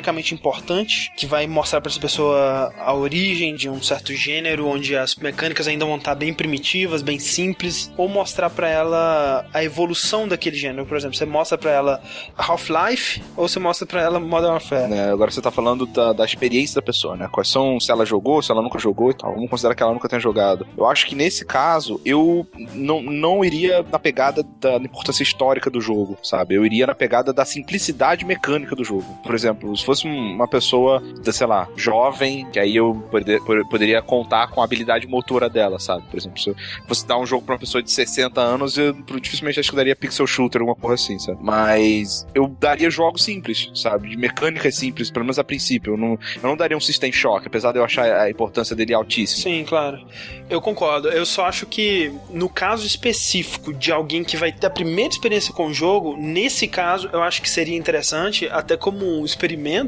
historicamente 0.00 0.34
importante, 0.34 1.12
que 1.16 1.26
vai 1.26 1.46
mostrar 1.46 1.80
pra 1.80 1.90
essa 1.90 2.00
pessoa 2.00 2.72
a 2.78 2.94
origem 2.94 3.54
de 3.54 3.68
um 3.68 3.80
certo 3.82 4.12
gênero, 4.14 4.66
onde 4.66 4.96
as 4.96 5.14
mecânicas 5.14 5.68
ainda 5.68 5.84
vão 5.84 5.96
estar 5.96 6.14
bem 6.14 6.32
primitivas, 6.32 7.02
bem 7.02 7.18
simples, 7.18 7.92
ou 7.96 8.08
mostrar 8.08 8.50
pra 8.50 8.68
ela 8.68 9.46
a 9.52 9.62
evolução 9.62 10.26
daquele 10.26 10.56
gênero. 10.56 10.86
Por 10.86 10.96
exemplo, 10.96 11.16
você 11.16 11.26
mostra 11.26 11.58
pra 11.58 11.70
ela 11.70 12.02
Half-Life 12.36 13.22
ou 13.36 13.46
você 13.46 13.58
mostra 13.58 13.86
pra 13.86 14.02
ela 14.02 14.18
Modern 14.18 14.52
Warfare. 14.52 14.88
Né, 14.88 15.12
Agora 15.12 15.30
você 15.30 15.40
tá 15.40 15.50
falando 15.50 15.86
da, 15.86 16.12
da 16.12 16.24
experiência 16.24 16.76
da 16.76 16.82
pessoa, 16.82 17.16
né? 17.16 17.28
Quais 17.30 17.48
são, 17.48 17.78
se 17.78 17.90
ela 17.90 18.06
jogou, 18.06 18.42
se 18.42 18.50
ela 18.50 18.62
nunca 18.62 18.78
jogou 18.78 19.10
e 19.10 19.14
tal. 19.14 19.34
Vamos 19.34 19.50
considerar 19.50 19.74
que 19.74 19.82
ela 19.82 19.92
nunca 19.92 20.08
tenha 20.08 20.20
jogado. 20.20 20.66
Eu 20.76 20.86
acho 20.86 21.06
que 21.06 21.14
nesse 21.14 21.44
caso, 21.44 22.00
eu 22.04 22.46
não, 22.74 23.02
não 23.02 23.44
iria 23.44 23.84
na 23.90 23.98
pegada 23.98 24.42
da 24.60 24.76
importância 24.76 25.22
histórica 25.22 25.68
do 25.68 25.80
jogo, 25.80 26.16
sabe? 26.22 26.54
Eu 26.54 26.64
iria 26.64 26.86
na 26.86 26.94
pegada 26.94 27.32
da 27.32 27.44
simplicidade 27.44 28.24
mecânica 28.24 28.74
do 28.74 28.84
jogo. 28.84 29.04
Por 29.22 29.34
exemplo, 29.34 29.76
se 29.76 29.84
fosse 29.90 30.06
um- 30.06 30.34
uma 30.34 30.46
pessoa, 30.48 31.02
sei 31.32 31.46
lá, 31.46 31.68
jovem, 31.76 32.46
que 32.52 32.58
aí 32.58 32.76
eu 32.76 32.94
poder- 33.10 33.40
poderia 33.68 34.00
contar 34.02 34.48
com 34.48 34.60
a 34.60 34.64
habilidade 34.64 35.06
motora 35.06 35.48
dela, 35.48 35.78
sabe? 35.78 36.04
Por 36.10 36.16
exemplo, 36.18 36.40
se 36.40 36.50
eu 36.50 36.56
fosse 36.86 37.06
dar 37.06 37.18
um 37.18 37.26
jogo 37.26 37.44
pra 37.44 37.54
uma 37.54 37.58
pessoa 37.60 37.82
de 37.82 37.90
60 37.90 38.40
anos, 38.40 38.76
eu 38.78 38.92
dificilmente 39.20 39.58
acho 39.58 39.70
que 39.70 39.76
daria 39.76 39.96
pixel 39.96 40.26
shooter, 40.26 40.60
alguma 40.60 40.76
porra 40.76 40.94
assim, 40.94 41.18
sabe? 41.18 41.38
Mas 41.42 42.26
eu 42.34 42.46
daria 42.48 42.88
jogos 42.90 43.24
simples, 43.24 43.70
sabe? 43.74 44.10
De 44.10 44.16
mecânicas 44.16 44.74
simples, 44.76 45.10
pelo 45.10 45.24
menos 45.24 45.38
a 45.38 45.44
princípio. 45.44 45.94
Eu 45.94 45.96
não, 45.96 46.10
eu 46.12 46.42
não 46.42 46.56
daria 46.56 46.76
um 46.76 46.80
System 46.80 47.12
Shock, 47.12 47.46
apesar 47.46 47.72
de 47.72 47.78
eu 47.78 47.84
achar 47.84 48.04
a 48.20 48.30
importância 48.30 48.74
dele 48.76 48.94
altíssima. 48.94 49.42
Sim, 49.42 49.64
claro. 49.64 50.00
Eu 50.48 50.60
concordo. 50.60 51.08
Eu 51.08 51.24
só 51.26 51.44
acho 51.46 51.66
que 51.66 52.12
no 52.30 52.48
caso 52.48 52.86
específico 52.86 53.72
de 53.72 53.90
alguém 53.92 54.22
que 54.24 54.36
vai 54.36 54.52
ter 54.52 54.66
a 54.66 54.70
primeira 54.70 55.10
experiência 55.10 55.52
com 55.52 55.66
o 55.66 55.74
jogo, 55.74 56.16
nesse 56.16 56.66
caso 56.68 57.08
eu 57.12 57.22
acho 57.22 57.42
que 57.42 57.48
seria 57.50 57.76
interessante, 57.76 58.48
até 58.50 58.76
como 58.76 59.04
um 59.20 59.24
experimento, 59.24 59.79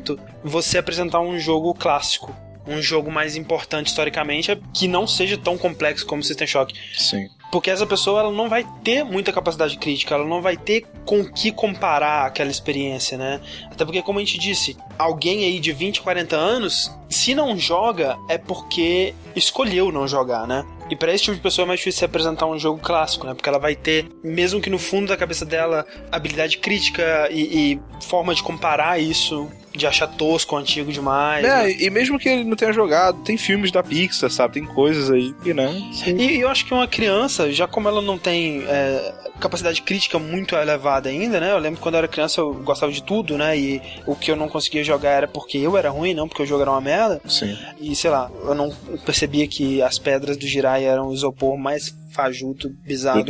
você 0.42 0.78
apresentar 0.78 1.20
um 1.20 1.38
jogo 1.38 1.74
clássico. 1.74 2.34
Um 2.66 2.80
jogo 2.80 3.10
mais 3.10 3.34
importante 3.34 3.88
historicamente, 3.88 4.56
que 4.72 4.86
não 4.86 5.06
seja 5.06 5.36
tão 5.36 5.58
complexo 5.58 6.06
como 6.06 6.22
o 6.22 6.24
System 6.24 6.46
Shock. 6.46 6.74
Sim. 6.96 7.28
Porque 7.52 7.70
essa 7.70 7.84
pessoa 7.84 8.20
ela 8.20 8.32
não 8.32 8.48
vai 8.48 8.66
ter 8.82 9.04
muita 9.04 9.30
capacidade 9.30 9.76
crítica, 9.76 10.14
ela 10.14 10.24
não 10.24 10.40
vai 10.40 10.56
ter 10.56 10.86
com 11.04 11.20
o 11.20 11.30
que 11.30 11.52
comparar 11.52 12.24
aquela 12.24 12.50
experiência, 12.50 13.18
né? 13.18 13.42
Até 13.70 13.84
porque, 13.84 14.00
como 14.00 14.18
a 14.18 14.24
gente 14.24 14.38
disse, 14.38 14.74
alguém 14.98 15.44
aí 15.44 15.60
de 15.60 15.70
20, 15.70 16.00
40 16.00 16.34
anos, 16.34 16.90
se 17.10 17.34
não 17.34 17.58
joga, 17.58 18.16
é 18.26 18.38
porque 18.38 19.14
escolheu 19.36 19.92
não 19.92 20.08
jogar, 20.08 20.46
né? 20.46 20.64
E 20.88 20.96
pra 20.96 21.12
esse 21.12 21.24
tipo 21.24 21.36
de 21.36 21.42
pessoa 21.42 21.64
é 21.64 21.68
mais 21.68 21.80
difícil 21.80 21.98
se 21.98 22.04
apresentar 22.06 22.46
um 22.46 22.58
jogo 22.58 22.80
clássico, 22.80 23.26
né? 23.26 23.34
Porque 23.34 23.50
ela 23.50 23.58
vai 23.58 23.76
ter, 23.76 24.08
mesmo 24.24 24.58
que 24.58 24.70
no 24.70 24.78
fundo 24.78 25.08
da 25.08 25.16
cabeça 25.16 25.44
dela, 25.44 25.86
habilidade 26.10 26.56
crítica 26.56 27.28
e, 27.30 27.74
e 27.74 27.80
forma 28.00 28.34
de 28.34 28.42
comparar 28.42 28.98
isso, 28.98 29.50
de 29.74 29.86
achar 29.86 30.06
tosco, 30.06 30.56
antigo 30.56 30.92
demais. 30.92 31.42
né? 31.42 31.70
É, 31.70 31.82
e 31.84 31.90
mesmo 31.90 32.18
que 32.18 32.28
ele 32.28 32.44
não 32.44 32.56
tenha 32.56 32.72
jogado, 32.72 33.22
tem 33.22 33.36
filmes 33.36 33.70
da 33.70 33.82
Pixar, 33.82 34.30
sabe? 34.30 34.54
Tem 34.54 34.64
coisas 34.64 35.10
aí 35.10 35.34
que, 35.42 35.54
né? 35.54 35.70
E 36.06 36.40
eu 36.40 36.48
acho 36.48 36.64
que 36.64 36.74
uma 36.74 36.86
criança, 36.86 37.50
já 37.52 37.66
como 37.66 37.88
ela 37.88 38.02
não 38.02 38.18
tem 38.18 38.64
é, 38.66 39.12
capacidade 39.40 39.82
crítica 39.82 40.18
muito 40.18 40.54
elevada 40.54 41.08
ainda, 41.08 41.40
né? 41.40 41.52
Eu 41.52 41.58
lembro 41.58 41.76
que 41.76 41.82
quando 41.82 41.94
eu 41.94 41.98
era 41.98 42.08
criança 42.08 42.40
eu 42.40 42.54
gostava 42.54 42.92
de 42.92 43.02
tudo, 43.02 43.36
né? 43.36 43.58
E 43.58 43.82
o 44.06 44.14
que 44.14 44.30
eu 44.30 44.36
não 44.36 44.48
conseguia 44.48 44.84
jogar 44.84 45.10
era 45.10 45.28
porque 45.28 45.58
eu 45.58 45.76
era 45.76 45.90
ruim, 45.90 46.14
não 46.14 46.28
porque 46.28 46.42
o 46.42 46.46
jogo 46.46 46.62
era 46.62 46.70
uma 46.70 46.80
merda. 46.80 47.20
Sim. 47.26 47.56
E 47.80 47.94
sei 47.96 48.10
lá, 48.10 48.30
eu 48.44 48.54
não 48.54 48.70
percebia 49.04 49.46
que 49.48 49.82
as 49.82 49.98
pedras 49.98 50.36
do 50.36 50.46
Jirai 50.46 50.84
eram 50.84 51.08
o 51.08 51.14
isopor 51.14 51.56
mais 51.56 51.94
fajuto, 52.12 52.68
bizarro. 52.84 53.24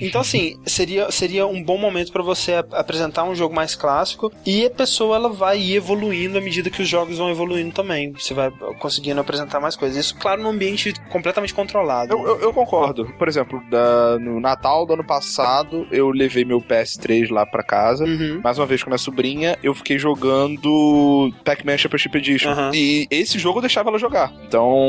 Então, 0.00 0.20
assim, 0.20 0.56
seria, 0.66 1.10
seria 1.10 1.46
um 1.46 1.62
bom 1.62 1.78
momento 1.78 2.12
pra 2.12 2.22
você 2.22 2.54
ap- 2.54 2.74
apresentar 2.74 3.24
um 3.24 3.34
jogo 3.34 3.54
mais 3.54 3.74
clássico 3.74 4.32
e 4.44 4.66
a 4.66 4.70
pessoa 4.70 5.16
ela 5.16 5.28
vai 5.28 5.58
ir 5.60 5.76
evoluindo 5.76 6.38
à 6.38 6.40
medida 6.40 6.70
que 6.70 6.82
os 6.82 6.88
jogos 6.88 7.18
vão 7.18 7.30
evoluindo 7.30 7.72
também. 7.72 8.12
Você 8.12 8.34
vai 8.34 8.50
conseguindo 8.78 9.20
apresentar 9.20 9.60
mais 9.60 9.76
coisas. 9.76 9.96
Isso, 9.96 10.16
claro, 10.16 10.42
num 10.42 10.50
ambiente 10.50 10.92
completamente 11.10 11.54
controlado. 11.54 12.12
Eu, 12.12 12.26
eu, 12.26 12.40
eu 12.40 12.52
concordo. 12.52 13.06
Por 13.18 13.28
exemplo, 13.28 13.62
da- 13.70 14.18
no 14.18 14.40
Natal 14.40 14.84
do 14.86 14.92
ano 14.94 15.04
passado, 15.04 15.86
eu 15.90 16.10
levei 16.10 16.44
meu 16.44 16.60
PS3 16.60 17.30
lá 17.30 17.46
pra 17.46 17.62
casa. 17.62 18.04
Uhum. 18.04 18.40
Mais 18.42 18.58
uma 18.58 18.66
vez 18.66 18.82
com 18.82 18.90
a 18.90 18.92
minha 18.92 18.98
sobrinha, 18.98 19.56
eu 19.62 19.74
fiquei 19.74 19.98
jogando 19.98 21.32
Pac-Man 21.44 21.76
Championship 21.78 22.16
Edition. 22.18 22.50
Aham. 22.50 22.70
E 22.74 23.06
esse 23.10 23.38
jogo 23.38 23.58
eu 23.58 23.62
deixava 23.62 23.88
ela 23.90 23.98
jogar. 23.98 24.32
Então, 24.46 24.88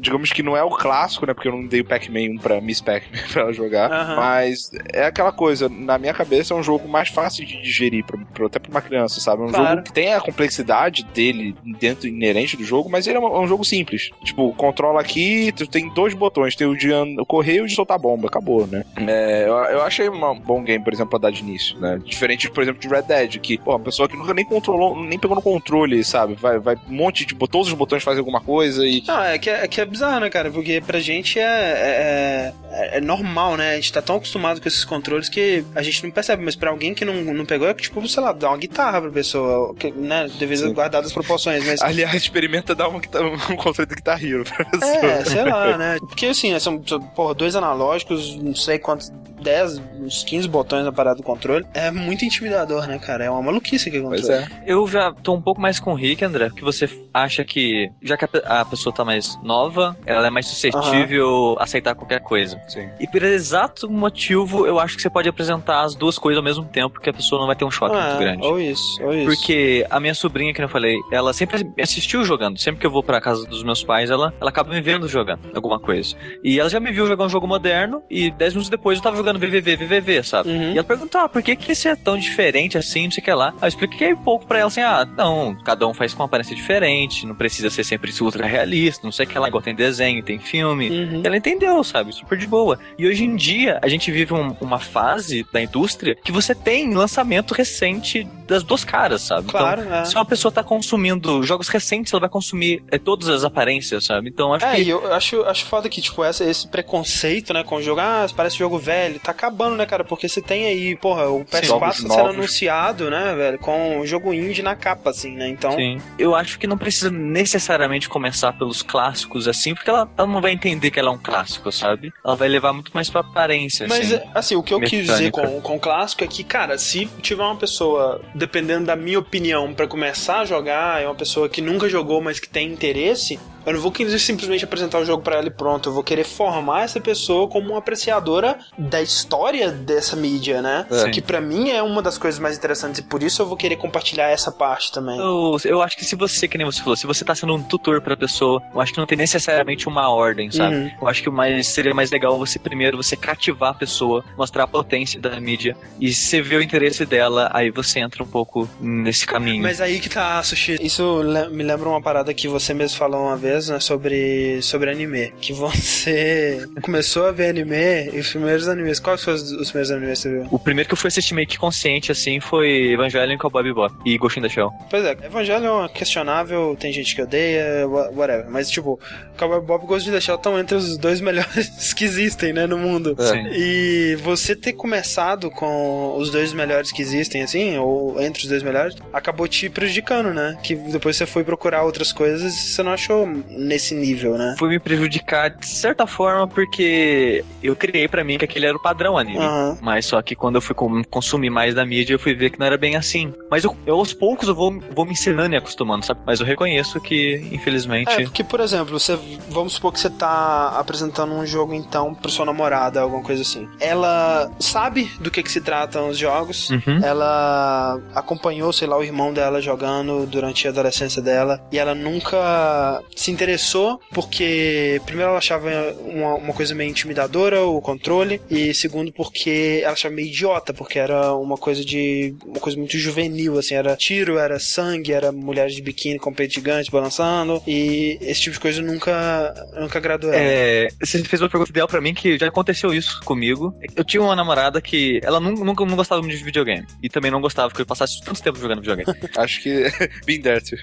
digamos 0.00 0.32
que 0.32 0.42
não 0.42 0.56
é 0.56 0.62
o 0.62 0.70
clássico, 0.70 1.26
né? 1.26 1.34
Porque 1.34 1.48
eu 1.48 1.52
não 1.52 1.66
dei 1.66 1.80
o 1.80 1.84
Pac-Man 1.84 2.34
1 2.36 2.38
pra 2.38 2.59
Miss 2.60 2.80
Pac-Man 2.80 3.18
pra 3.32 3.42
ela 3.42 3.52
jogar. 3.52 3.90
Aham. 3.90 4.16
Mas 4.16 4.70
é 4.92 5.04
aquela 5.04 5.32
coisa, 5.32 5.68
na 5.68 5.98
minha 5.98 6.14
cabeça 6.14 6.54
é 6.54 6.56
um 6.56 6.62
jogo 6.62 6.88
mais 6.88 7.08
fácil 7.08 7.44
de 7.46 7.60
digerir, 7.62 8.04
pra, 8.04 8.18
pra- 8.34 8.46
até 8.46 8.58
pra 8.58 8.70
uma 8.70 8.80
criança, 8.80 9.20
sabe? 9.20 9.42
É 9.42 9.46
um 9.46 9.48
Claro. 9.50 9.68
jogo 9.70 9.82
que 9.82 9.92
tem 9.92 10.12
a 10.14 10.20
complexidade 10.20 11.04
dele 11.04 11.54
dentro 11.78 12.06
inerente 12.08 12.56
do 12.56 12.64
jogo, 12.64 12.88
mas 12.90 13.06
ele 13.06 13.16
é 13.16 13.20
um, 13.20 13.26
é 13.36 13.40
um 13.40 13.46
jogo 13.48 13.64
simples. 13.64 14.10
Tipo, 14.24 14.52
controla 14.54 15.00
aqui, 15.00 15.52
tu 15.56 15.66
tem 15.66 15.88
dois 15.94 16.14
botões, 16.14 16.54
tem 16.56 16.66
o 16.66 16.76
de 16.76 16.88
correr 17.26 17.56
e 17.56 17.60
o 17.62 17.66
de 17.66 17.74
soltar 17.74 17.98
bomba, 17.98 18.28
acabou, 18.28 18.66
né? 18.66 18.84
É, 19.06 19.44
eu, 19.46 19.54
eu 19.54 19.82
achei 19.82 20.08
um 20.08 20.34
bom 20.38 20.62
game, 20.62 20.82
por 20.82 20.92
exemplo, 20.92 21.10
pra 21.10 21.18
dar 21.18 21.30
de 21.32 21.40
início, 21.40 21.78
né? 21.78 22.00
Diferente, 22.04 22.50
por 22.50 22.62
exemplo, 22.62 22.80
de 22.80 22.88
Red 22.88 23.02
Dead, 23.02 23.38
que, 23.40 23.58
pô, 23.58 23.70
uma 23.72 23.80
pessoa 23.80 24.08
que 24.08 24.16
nunca 24.16 24.34
nem 24.34 24.44
controlou, 24.44 25.00
nem 25.02 25.18
pegou 25.18 25.36
no 25.36 25.42
controle, 25.42 26.02
sabe? 26.04 26.34
Vai, 26.34 26.58
vai 26.58 26.76
um 26.88 26.94
monte 26.94 27.24
de. 27.24 27.34
Todos 27.34 27.68
os 27.68 27.74
botões 27.74 28.02
fazem 28.02 28.18
alguma 28.20 28.40
coisa 28.40 28.86
e. 28.86 29.02
Não, 29.06 29.22
é 29.22 29.38
que 29.38 29.50
é, 29.50 29.64
é 29.64 29.68
que 29.68 29.80
é 29.80 29.84
bizarro, 29.84 30.20
né, 30.20 30.30
cara? 30.30 30.50
Porque 30.50 30.80
pra 30.86 31.00
gente 31.00 31.38
é, 31.38 31.42
é, 31.42 32.49
é- 32.70 32.98
é 32.98 33.00
normal, 33.00 33.56
né? 33.56 33.72
A 33.72 33.74
gente 33.76 33.92
tá 33.92 34.02
tão 34.02 34.16
acostumado 34.16 34.60
com 34.60 34.68
esses 34.68 34.84
controles 34.84 35.28
que 35.28 35.64
a 35.74 35.82
gente 35.82 36.02
não 36.04 36.10
percebe, 36.10 36.44
mas 36.44 36.56
pra 36.56 36.70
alguém 36.70 36.94
que 36.94 37.04
não, 37.04 37.14
não 37.14 37.44
pegou, 37.44 37.68
é 37.68 37.74
tipo, 37.74 38.06
sei 38.08 38.22
lá, 38.22 38.32
dar 38.32 38.48
uma 38.48 38.58
guitarra 38.58 39.00
pra 39.00 39.10
pessoa, 39.10 39.74
que, 39.74 39.90
né? 39.90 40.28
Devido 40.38 40.68
Sim. 40.68 40.72
guardadas 40.72 41.08
as 41.08 41.12
proporções, 41.12 41.64
mas. 41.66 41.80
Aliás, 41.82 42.14
experimenta 42.14 42.74
dar 42.74 42.88
um, 42.88 42.96
um 42.96 43.56
controle 43.56 43.88
do 43.88 43.94
Guitar 43.94 44.22
Hero 44.24 44.44
pra 44.44 44.64
pessoa. 44.64 44.90
É, 44.92 45.24
sei 45.24 45.44
lá, 45.44 45.76
né? 45.78 45.96
Porque 46.00 46.26
assim, 46.26 46.58
são, 46.58 46.82
são, 46.86 47.00
porra, 47.00 47.34
dois 47.34 47.56
analógicos, 47.56 48.36
não 48.36 48.54
sei 48.54 48.78
quantos, 48.78 49.12
10, 49.40 49.78
uns 49.98 50.22
15 50.24 50.48
botões 50.48 50.84
na 50.84 50.92
parada 50.92 51.16
do 51.16 51.22
controle. 51.22 51.64
É 51.72 51.90
muito 51.90 52.24
intimidador, 52.24 52.86
né, 52.86 52.98
cara? 52.98 53.24
É 53.24 53.30
uma 53.30 53.42
maluquice 53.42 53.90
controle. 53.90 54.22
Pois 54.22 54.28
é. 54.28 54.46
Eu 54.66 54.86
já 54.86 55.12
tô 55.12 55.34
um 55.34 55.40
pouco 55.40 55.60
mais 55.60 55.80
com 55.80 55.92
o 55.92 55.94
Rick, 55.94 56.24
André, 56.24 56.50
que 56.54 56.62
você 56.62 56.88
acha 57.12 57.44
que, 57.44 57.90
já 58.02 58.16
que 58.16 58.26
a 58.44 58.64
pessoa 58.64 58.94
tá 58.94 59.04
mais 59.04 59.38
nova, 59.42 59.96
ela 60.04 60.26
é 60.26 60.30
mais 60.30 60.46
suscetível 60.46 61.56
a 61.58 61.64
aceitar 61.64 61.94
qualquer 61.94 62.20
coisa. 62.20 62.39
Sim. 62.68 62.88
E 62.98 63.06
por 63.06 63.22
exato 63.22 63.90
motivo, 63.90 64.66
eu 64.66 64.78
acho 64.78 64.96
que 64.96 65.02
você 65.02 65.10
pode 65.10 65.28
apresentar 65.28 65.82
as 65.82 65.94
duas 65.94 66.18
coisas 66.18 66.38
ao 66.38 66.44
mesmo 66.44 66.64
tempo, 66.64 67.00
que 67.00 67.10
a 67.10 67.12
pessoa 67.12 67.40
não 67.40 67.46
vai 67.46 67.56
ter 67.56 67.64
um 67.64 67.70
choque 67.70 67.96
Ah, 67.96 68.08
muito 68.08 68.18
grande. 68.18 68.46
Ou 68.46 68.60
isso, 68.60 69.02
ou 69.02 69.14
isso. 69.14 69.26
Porque 69.26 69.86
a 69.90 70.00
minha 70.00 70.14
sobrinha, 70.14 70.52
que 70.52 70.62
eu 70.62 70.68
falei, 70.68 70.96
ela 71.12 71.32
sempre 71.32 71.70
assistiu 71.80 72.24
jogando. 72.24 72.58
Sempre 72.58 72.80
que 72.80 72.86
eu 72.86 72.90
vou 72.90 73.02
pra 73.02 73.20
casa 73.20 73.46
dos 73.46 73.62
meus 73.62 73.82
pais, 73.82 74.10
ela, 74.10 74.32
ela 74.40 74.50
acaba 74.50 74.70
me 74.70 74.80
vendo 74.80 75.08
jogando 75.08 75.40
alguma 75.54 75.78
coisa. 75.78 76.14
E 76.42 76.58
ela 76.58 76.68
já 76.68 76.80
me 76.80 76.90
viu 76.92 77.06
jogar 77.06 77.24
um 77.24 77.28
jogo 77.28 77.46
moderno, 77.46 78.02
e 78.10 78.30
10 78.30 78.54
minutos 78.54 78.70
depois 78.70 78.98
eu 78.98 79.02
tava 79.02 79.16
jogando 79.16 79.38
VVV, 79.38 79.76
VVV, 79.76 80.22
sabe? 80.22 80.50
Uhum. 80.50 80.72
E 80.72 80.78
ela 80.78 80.84
perguntou, 80.84 81.20
ah, 81.20 81.28
por 81.28 81.42
que, 81.42 81.56
que 81.56 81.72
esse 81.72 81.88
é 81.88 81.96
tão 81.96 82.18
diferente 82.18 82.76
assim, 82.78 83.04
não 83.04 83.10
sei 83.10 83.22
o 83.22 83.24
que 83.24 83.32
lá. 83.32 83.48
Aí 83.60 83.64
eu 83.64 83.68
expliquei 83.68 84.12
um 84.12 84.16
pouco 84.16 84.46
pra 84.46 84.58
ela 84.58 84.68
assim, 84.68 84.80
ah, 84.82 85.06
não, 85.16 85.56
cada 85.64 85.86
um 85.86 85.94
faz 85.94 86.12
com 86.14 86.22
uma 86.22 86.26
aparência 86.26 86.54
diferente, 86.54 87.26
não 87.26 87.34
precisa 87.34 87.70
ser 87.70 87.84
sempre 87.84 88.12
ultra 88.20 88.46
realista, 88.46 89.02
não 89.04 89.12
sei 89.12 89.26
o 89.26 89.28
que 89.28 89.38
lá, 89.38 89.48
igual 89.48 89.62
tem 89.62 89.74
desenho, 89.74 90.22
tem 90.22 90.38
filme. 90.38 90.90
Uhum. 90.90 91.22
Ela 91.24 91.36
entendeu, 91.36 91.82
sabe? 91.82 92.10
Super 92.30 92.38
de 92.38 92.46
boa. 92.46 92.78
E 92.96 93.08
hoje 93.08 93.24
em 93.24 93.34
dia, 93.34 93.80
a 93.82 93.88
gente 93.88 94.08
vive 94.12 94.32
um- 94.32 94.54
uma 94.60 94.78
fase 94.78 95.44
da 95.52 95.60
indústria 95.60 96.14
que 96.14 96.30
você 96.30 96.54
tem 96.54 96.94
lançamento 96.94 97.52
recente 97.52 98.22
das 98.46 98.62
duas 98.62 98.84
caras, 98.84 99.22
sabe? 99.22 99.48
Claro, 99.48 99.82
então, 99.82 99.94
é. 99.96 100.04
se 100.04 100.14
uma 100.14 100.24
pessoa 100.24 100.52
tá 100.52 100.62
consumindo 100.62 101.42
jogos 101.42 101.66
recentes, 101.68 102.12
ela 102.12 102.20
vai 102.20 102.28
consumir 102.28 102.84
é, 102.90 102.98
todas 102.98 103.28
as 103.28 103.42
aparências, 103.42 104.04
sabe? 104.04 104.28
Então, 104.28 104.54
acho 104.54 104.64
É, 104.64 104.76
que. 104.76 104.82
e 104.82 104.90
eu 104.90 105.12
acho, 105.12 105.42
acho 105.42 105.64
foda 105.66 105.88
que, 105.88 106.00
tipo, 106.00 106.22
essa, 106.22 106.44
esse 106.44 106.68
preconceito, 106.68 107.52
né, 107.52 107.64
com 107.64 107.76
o 107.76 107.82
jogo, 107.82 108.00
ah, 108.00 108.26
parece 108.36 108.56
jogo 108.58 108.78
velho 108.78 109.18
tá 109.18 109.32
acabando, 109.32 109.74
né, 109.76 109.84
cara? 109.86 110.04
Porque 110.04 110.28
você 110.28 110.40
tem 110.40 110.66
aí, 110.66 110.94
porra, 110.96 111.28
o 111.28 111.44
PS4 111.44 111.66
Jogos 111.66 111.80
tá 111.88 111.92
sendo 111.94 112.08
novos. 112.16 112.34
anunciado, 112.36 113.10
né, 113.10 113.34
velho, 113.34 113.58
com 113.58 113.98
o 114.00 114.06
jogo 114.06 114.32
indie 114.32 114.62
na 114.62 114.76
capa, 114.76 115.10
assim, 115.10 115.32
né? 115.34 115.48
Então, 115.48 115.72
Sim. 115.72 115.98
Eu 116.18 116.34
acho 116.36 116.58
que 116.60 116.66
não 116.68 116.78
precisa 116.78 117.10
necessariamente 117.10 118.08
começar 118.08 118.52
pelos 118.52 118.82
clássicos 118.82 119.48
assim, 119.48 119.74
porque 119.74 119.90
ela, 119.90 120.08
ela 120.16 120.26
não 120.28 120.40
vai 120.40 120.52
entender 120.52 120.90
que 120.90 120.98
ela 121.00 121.08
é 121.10 121.12
um 121.12 121.18
clássico, 121.18 121.70
sabe? 121.72 122.12
Ela 122.24 122.36
vai 122.36 122.48
levar 122.48 122.72
muito 122.72 122.90
mais 122.92 123.08
pra 123.08 123.22
aparência, 123.22 123.86
Mas, 123.88 124.12
assim. 124.12 124.24
assim, 124.34 124.56
o 124.56 124.62
que 124.62 124.74
eu 124.74 124.80
quis 124.80 125.06
dizer 125.06 125.24
mecânica. 125.24 125.54
com, 125.54 125.60
com 125.62 125.76
o 125.76 125.80
clássico 125.80 126.22
é 126.22 126.26
que, 126.26 126.44
cara, 126.44 126.76
se 126.76 127.06
tiver 127.22 127.42
uma 127.42 127.56
pessoa, 127.56 128.20
dependendo 128.34 128.86
da 128.86 128.94
minha 128.96 129.18
opinião, 129.18 129.72
pra 129.72 129.86
começar 129.86 130.40
a 130.40 130.44
jogar, 130.44 131.02
é 131.02 131.06
uma 131.06 131.14
pessoa 131.14 131.48
que 131.48 131.62
nunca 131.62 131.88
jogou, 131.88 132.20
mas 132.20 132.38
que 132.38 132.48
tem 132.48 132.70
interesse, 132.70 133.40
eu 133.64 133.72
não 133.74 133.80
vou 133.80 133.92
querer 133.92 134.18
simplesmente 134.18 134.64
apresentar 134.64 134.98
o 134.98 135.04
jogo 135.04 135.22
pra 135.22 135.36
ela 135.36 135.46
e 135.46 135.50
pronto. 135.50 135.88
Eu 135.88 135.92
vou 135.92 136.02
querer 136.02 136.24
formar 136.24 136.84
essa 136.84 137.00
pessoa 137.00 137.48
como 137.48 137.70
uma 137.70 137.78
apreciadora 137.78 138.58
da 138.78 139.00
história 139.02 139.70
dessa 139.70 140.16
mídia, 140.16 140.62
né? 140.62 140.86
Sim. 140.90 141.10
Que 141.10 141.20
pra 141.20 141.40
mim 141.40 141.70
é 141.70 141.82
uma 141.82 142.02
das 142.02 142.18
coisas 142.18 142.40
mais 142.40 142.56
interessantes 142.56 143.00
e 143.00 143.02
por 143.02 143.22
isso 143.22 143.42
eu 143.42 143.46
vou 143.46 143.56
querer 143.56 143.76
compartilhar 143.76 144.28
essa 144.28 144.50
parte 144.50 144.92
também. 144.92 145.18
Eu, 145.18 145.56
eu 145.64 145.82
acho 145.82 145.96
que 145.96 146.04
se 146.04 146.16
você, 146.16 146.48
que 146.48 146.56
nem 146.56 146.64
você 146.64 146.80
falou, 146.80 146.96
se 146.96 147.06
você 147.06 147.24
tá 147.24 147.34
sendo 147.34 147.54
um 147.54 147.62
tutor 147.62 148.00
pra 148.00 148.16
pessoa, 148.16 148.62
eu 148.72 148.80
acho 148.80 148.92
que 148.92 148.98
não 148.98 149.06
tem 149.06 149.18
necessariamente 149.18 149.88
uma 149.88 150.08
ordem, 150.08 150.50
sabe? 150.50 150.76
Uhum. 150.76 150.90
Eu 151.02 151.08
acho 151.08 151.22
que 151.22 151.30
mais 151.30 151.66
seria 151.68 151.94
mais 151.94 152.10
legal 152.10 152.38
você 152.38 152.58
primeiro 152.58 152.96
você 152.96 153.16
cativar 153.16 153.70
a 153.70 153.74
pessoa, 153.74 154.24
mostrar 154.36 154.64
a 154.64 154.66
potência 154.66 155.20
da 155.20 155.38
mídia 155.40 155.76
e 155.98 156.12
você 156.12 156.40
vê 156.40 156.56
o 156.56 156.62
interesse 156.62 157.04
dela, 157.04 157.50
aí 157.52 157.70
você 157.70 158.00
entra 158.00 158.22
um 158.22 158.26
pouco 158.26 158.68
nesse 158.80 159.26
caminho. 159.26 159.62
Mas 159.62 159.80
aí 159.80 160.00
que 160.00 160.08
tá, 160.08 160.42
Sushi. 160.42 160.78
Isso 160.80 161.22
me 161.50 161.62
lembra 161.62 161.88
uma 161.88 162.00
parada 162.00 162.32
que 162.32 162.48
você 162.48 162.72
mesmo 162.74 162.96
falou 162.98 163.22
uma 163.22 163.36
vez, 163.36 163.49
né? 163.68 163.80
Sobre, 163.80 164.60
sobre 164.62 164.90
anime. 164.90 165.32
Que 165.40 165.52
você 165.52 166.66
começou 166.82 167.26
a 167.26 167.32
ver 167.32 167.50
anime 167.50 168.10
e 168.12 168.18
os 168.20 168.28
primeiros 168.30 168.68
animes. 168.68 168.98
Quais 169.00 169.22
foram 169.22 169.36
os, 169.36 169.52
os 169.52 169.68
primeiros 169.70 169.90
animes 169.90 170.22
que 170.22 170.28
você 170.28 170.34
viu? 170.40 170.48
O 170.50 170.58
primeiro 170.58 170.88
que 170.88 170.94
eu 170.94 170.98
fui 170.98 171.08
assistir 171.08 171.34
meio 171.34 171.46
que 171.46 171.58
consciente, 171.58 172.10
assim, 172.12 172.40
foi 172.40 172.92
Evangelion 172.92 173.38
com 173.38 173.46
a 173.46 173.50
Bob 173.50 173.72
Bop 173.72 173.94
e 174.04 174.16
Ghost 174.18 174.38
in 174.38 174.42
the 174.42 174.48
Shell. 174.48 174.70
Pois 174.88 175.04
é, 175.04 175.12
Evangelho 175.24 175.84
é 175.84 175.88
questionável, 175.88 176.76
tem 176.78 176.92
gente 176.92 177.14
que 177.14 177.22
odeia, 177.22 177.86
wha- 177.88 178.10
whatever. 178.10 178.46
Mas, 178.50 178.70
tipo, 178.70 178.98
Cowboy 179.38 179.60
Bob 179.60 179.84
e 179.84 179.86
Ghost 179.86 180.08
in 180.08 180.12
the 180.12 180.20
Shell 180.20 180.36
estão 180.36 180.58
entre 180.58 180.76
os 180.76 180.96
dois 180.96 181.20
melhores 181.22 181.92
que 181.94 182.04
existem, 182.04 182.52
né, 182.52 182.66
no 182.66 182.78
mundo. 182.78 183.16
Sim. 183.18 183.46
E 183.52 184.16
você 184.22 184.54
ter 184.54 184.72
começado 184.72 185.50
com 185.50 186.16
os 186.16 186.30
dois 186.30 186.52
melhores 186.52 186.92
que 186.92 187.02
existem, 187.02 187.42
assim, 187.42 187.76
ou 187.78 188.20
entre 188.20 188.42
os 188.42 188.48
dois 188.48 188.62
melhores, 188.62 188.94
acabou 189.12 189.46
te 189.48 189.68
prejudicando, 189.68 190.32
né? 190.34 190.56
Que 190.62 190.74
depois 190.74 191.16
você 191.16 191.26
foi 191.26 191.44
procurar 191.44 191.82
outras 191.82 192.12
coisas 192.12 192.54
e 192.54 192.56
você 192.72 192.82
não 192.82 192.92
achou 192.92 193.39
nesse 193.48 193.94
nível, 193.94 194.36
né? 194.36 194.54
Foi 194.58 194.68
me 194.68 194.78
prejudicar 194.78 195.50
de 195.50 195.66
certa 195.66 196.06
forma 196.06 196.46
porque 196.46 197.44
eu 197.62 197.74
criei 197.76 198.08
pra 198.08 198.22
mim 198.24 198.38
que 198.38 198.44
aquele 198.44 198.66
era 198.66 198.76
o 198.76 198.80
padrão 198.82 199.16
anime. 199.18 199.38
Aham. 199.44 199.78
Mas 199.80 200.06
só 200.06 200.20
que 200.22 200.34
quando 200.34 200.56
eu 200.56 200.60
fui 200.60 200.74
com- 200.74 201.02
consumir 201.04 201.50
mais 201.50 201.74
da 201.74 201.84
mídia, 201.84 202.14
eu 202.14 202.18
fui 202.18 202.34
ver 202.34 202.50
que 202.50 202.58
não 202.58 202.66
era 202.66 202.76
bem 202.78 202.96
assim. 202.96 203.32
Mas 203.50 203.64
eu, 203.64 203.76
eu, 203.86 203.96
aos 203.96 204.12
poucos 204.12 204.48
eu 204.48 204.54
vou, 204.54 204.78
vou 204.94 205.04
me 205.04 205.12
ensinando 205.12 205.54
e 205.54 205.58
acostumando, 205.58 206.04
sabe? 206.04 206.20
Mas 206.26 206.40
eu 206.40 206.46
reconheço 206.46 207.00
que, 207.00 207.46
infelizmente. 207.52 208.10
É, 208.12 208.22
porque, 208.22 208.44
por 208.44 208.60
exemplo, 208.60 208.98
você, 208.98 209.18
vamos 209.48 209.74
supor 209.74 209.92
que 209.92 210.00
você 210.00 210.10
tá 210.10 210.74
apresentando 210.78 211.32
um 211.34 211.44
jogo, 211.46 211.74
então, 211.74 212.14
pra 212.14 212.30
sua 212.30 212.44
namorada, 212.44 213.00
alguma 213.00 213.22
coisa 213.22 213.42
assim. 213.42 213.68
Ela 213.80 214.50
sabe 214.58 215.10
do 215.20 215.30
que, 215.30 215.42
que 215.42 215.50
se 215.50 215.60
tratam 215.60 216.08
os 216.08 216.18
jogos, 216.18 216.70
Uhum. 216.70 217.00
ela 217.02 218.00
acompanhou, 218.14 218.72
sei 218.72 218.86
lá, 218.88 218.96
o 218.98 219.02
irmão 219.02 219.32
dela 219.32 219.60
jogando 219.60 220.26
durante 220.26 220.66
a 220.66 220.70
adolescência 220.70 221.20
dela, 221.22 221.60
e 221.72 221.78
ela 221.78 221.94
nunca 221.94 223.02
se 223.14 223.29
interessou, 223.30 224.00
porque, 224.12 225.00
primeiro, 225.06 225.30
ela 225.30 225.38
achava 225.38 225.68
uma, 226.04 226.34
uma 226.34 226.52
coisa 226.52 226.74
meio 226.74 226.90
intimidadora, 226.90 227.64
o 227.64 227.80
controle, 227.80 228.40
e 228.50 228.74
segundo, 228.74 229.12
porque 229.12 229.80
ela 229.82 229.92
achava 229.92 230.14
meio 230.14 230.28
idiota, 230.28 230.72
porque 230.72 230.98
era 230.98 231.34
uma 231.34 231.56
coisa 231.56 231.84
de. 231.84 232.34
uma 232.44 232.60
coisa 232.60 232.76
muito 232.76 232.98
juvenil, 232.98 233.58
assim, 233.58 233.74
era 233.74 233.96
tiro, 233.96 234.38
era 234.38 234.58
sangue, 234.58 235.12
era 235.12 235.32
mulheres 235.32 235.74
de 235.74 235.82
biquíni 235.82 236.18
com 236.18 236.32
peito 236.32 236.54
gigante 236.54 236.90
balançando, 236.90 237.62
e 237.66 238.18
esse 238.20 238.42
tipo 238.42 238.54
de 238.54 238.60
coisa 238.60 238.82
nunca, 238.82 239.54
nunca 239.78 239.98
agradou 239.98 240.32
ela. 240.32 240.42
É, 240.42 240.88
você 241.00 241.22
fez 241.24 241.40
uma 241.40 241.48
pergunta 241.48 241.70
ideal 241.70 241.88
pra 241.88 242.00
mim 242.00 242.14
que 242.14 242.38
já 242.38 242.48
aconteceu 242.48 242.92
isso 242.92 243.20
comigo. 243.24 243.74
Eu 243.94 244.04
tinha 244.04 244.22
uma 244.22 244.36
namorada 244.36 244.80
que 244.80 245.20
ela 245.22 245.40
nunca, 245.40 245.64
nunca 245.64 245.84
não 245.84 245.96
gostava 245.96 246.20
muito 246.22 246.36
de 246.36 246.44
videogame. 246.44 246.86
E 247.02 247.08
também 247.08 247.30
não 247.30 247.40
gostava 247.40 247.72
que 247.72 247.80
eu 247.80 247.86
passasse 247.86 248.20
tanto 248.22 248.42
tempo 248.42 248.58
jogando 248.58 248.80
videogame. 248.80 249.18
Acho 249.36 249.62
que. 249.62 249.84
There 250.40 250.60
too. 250.62 250.78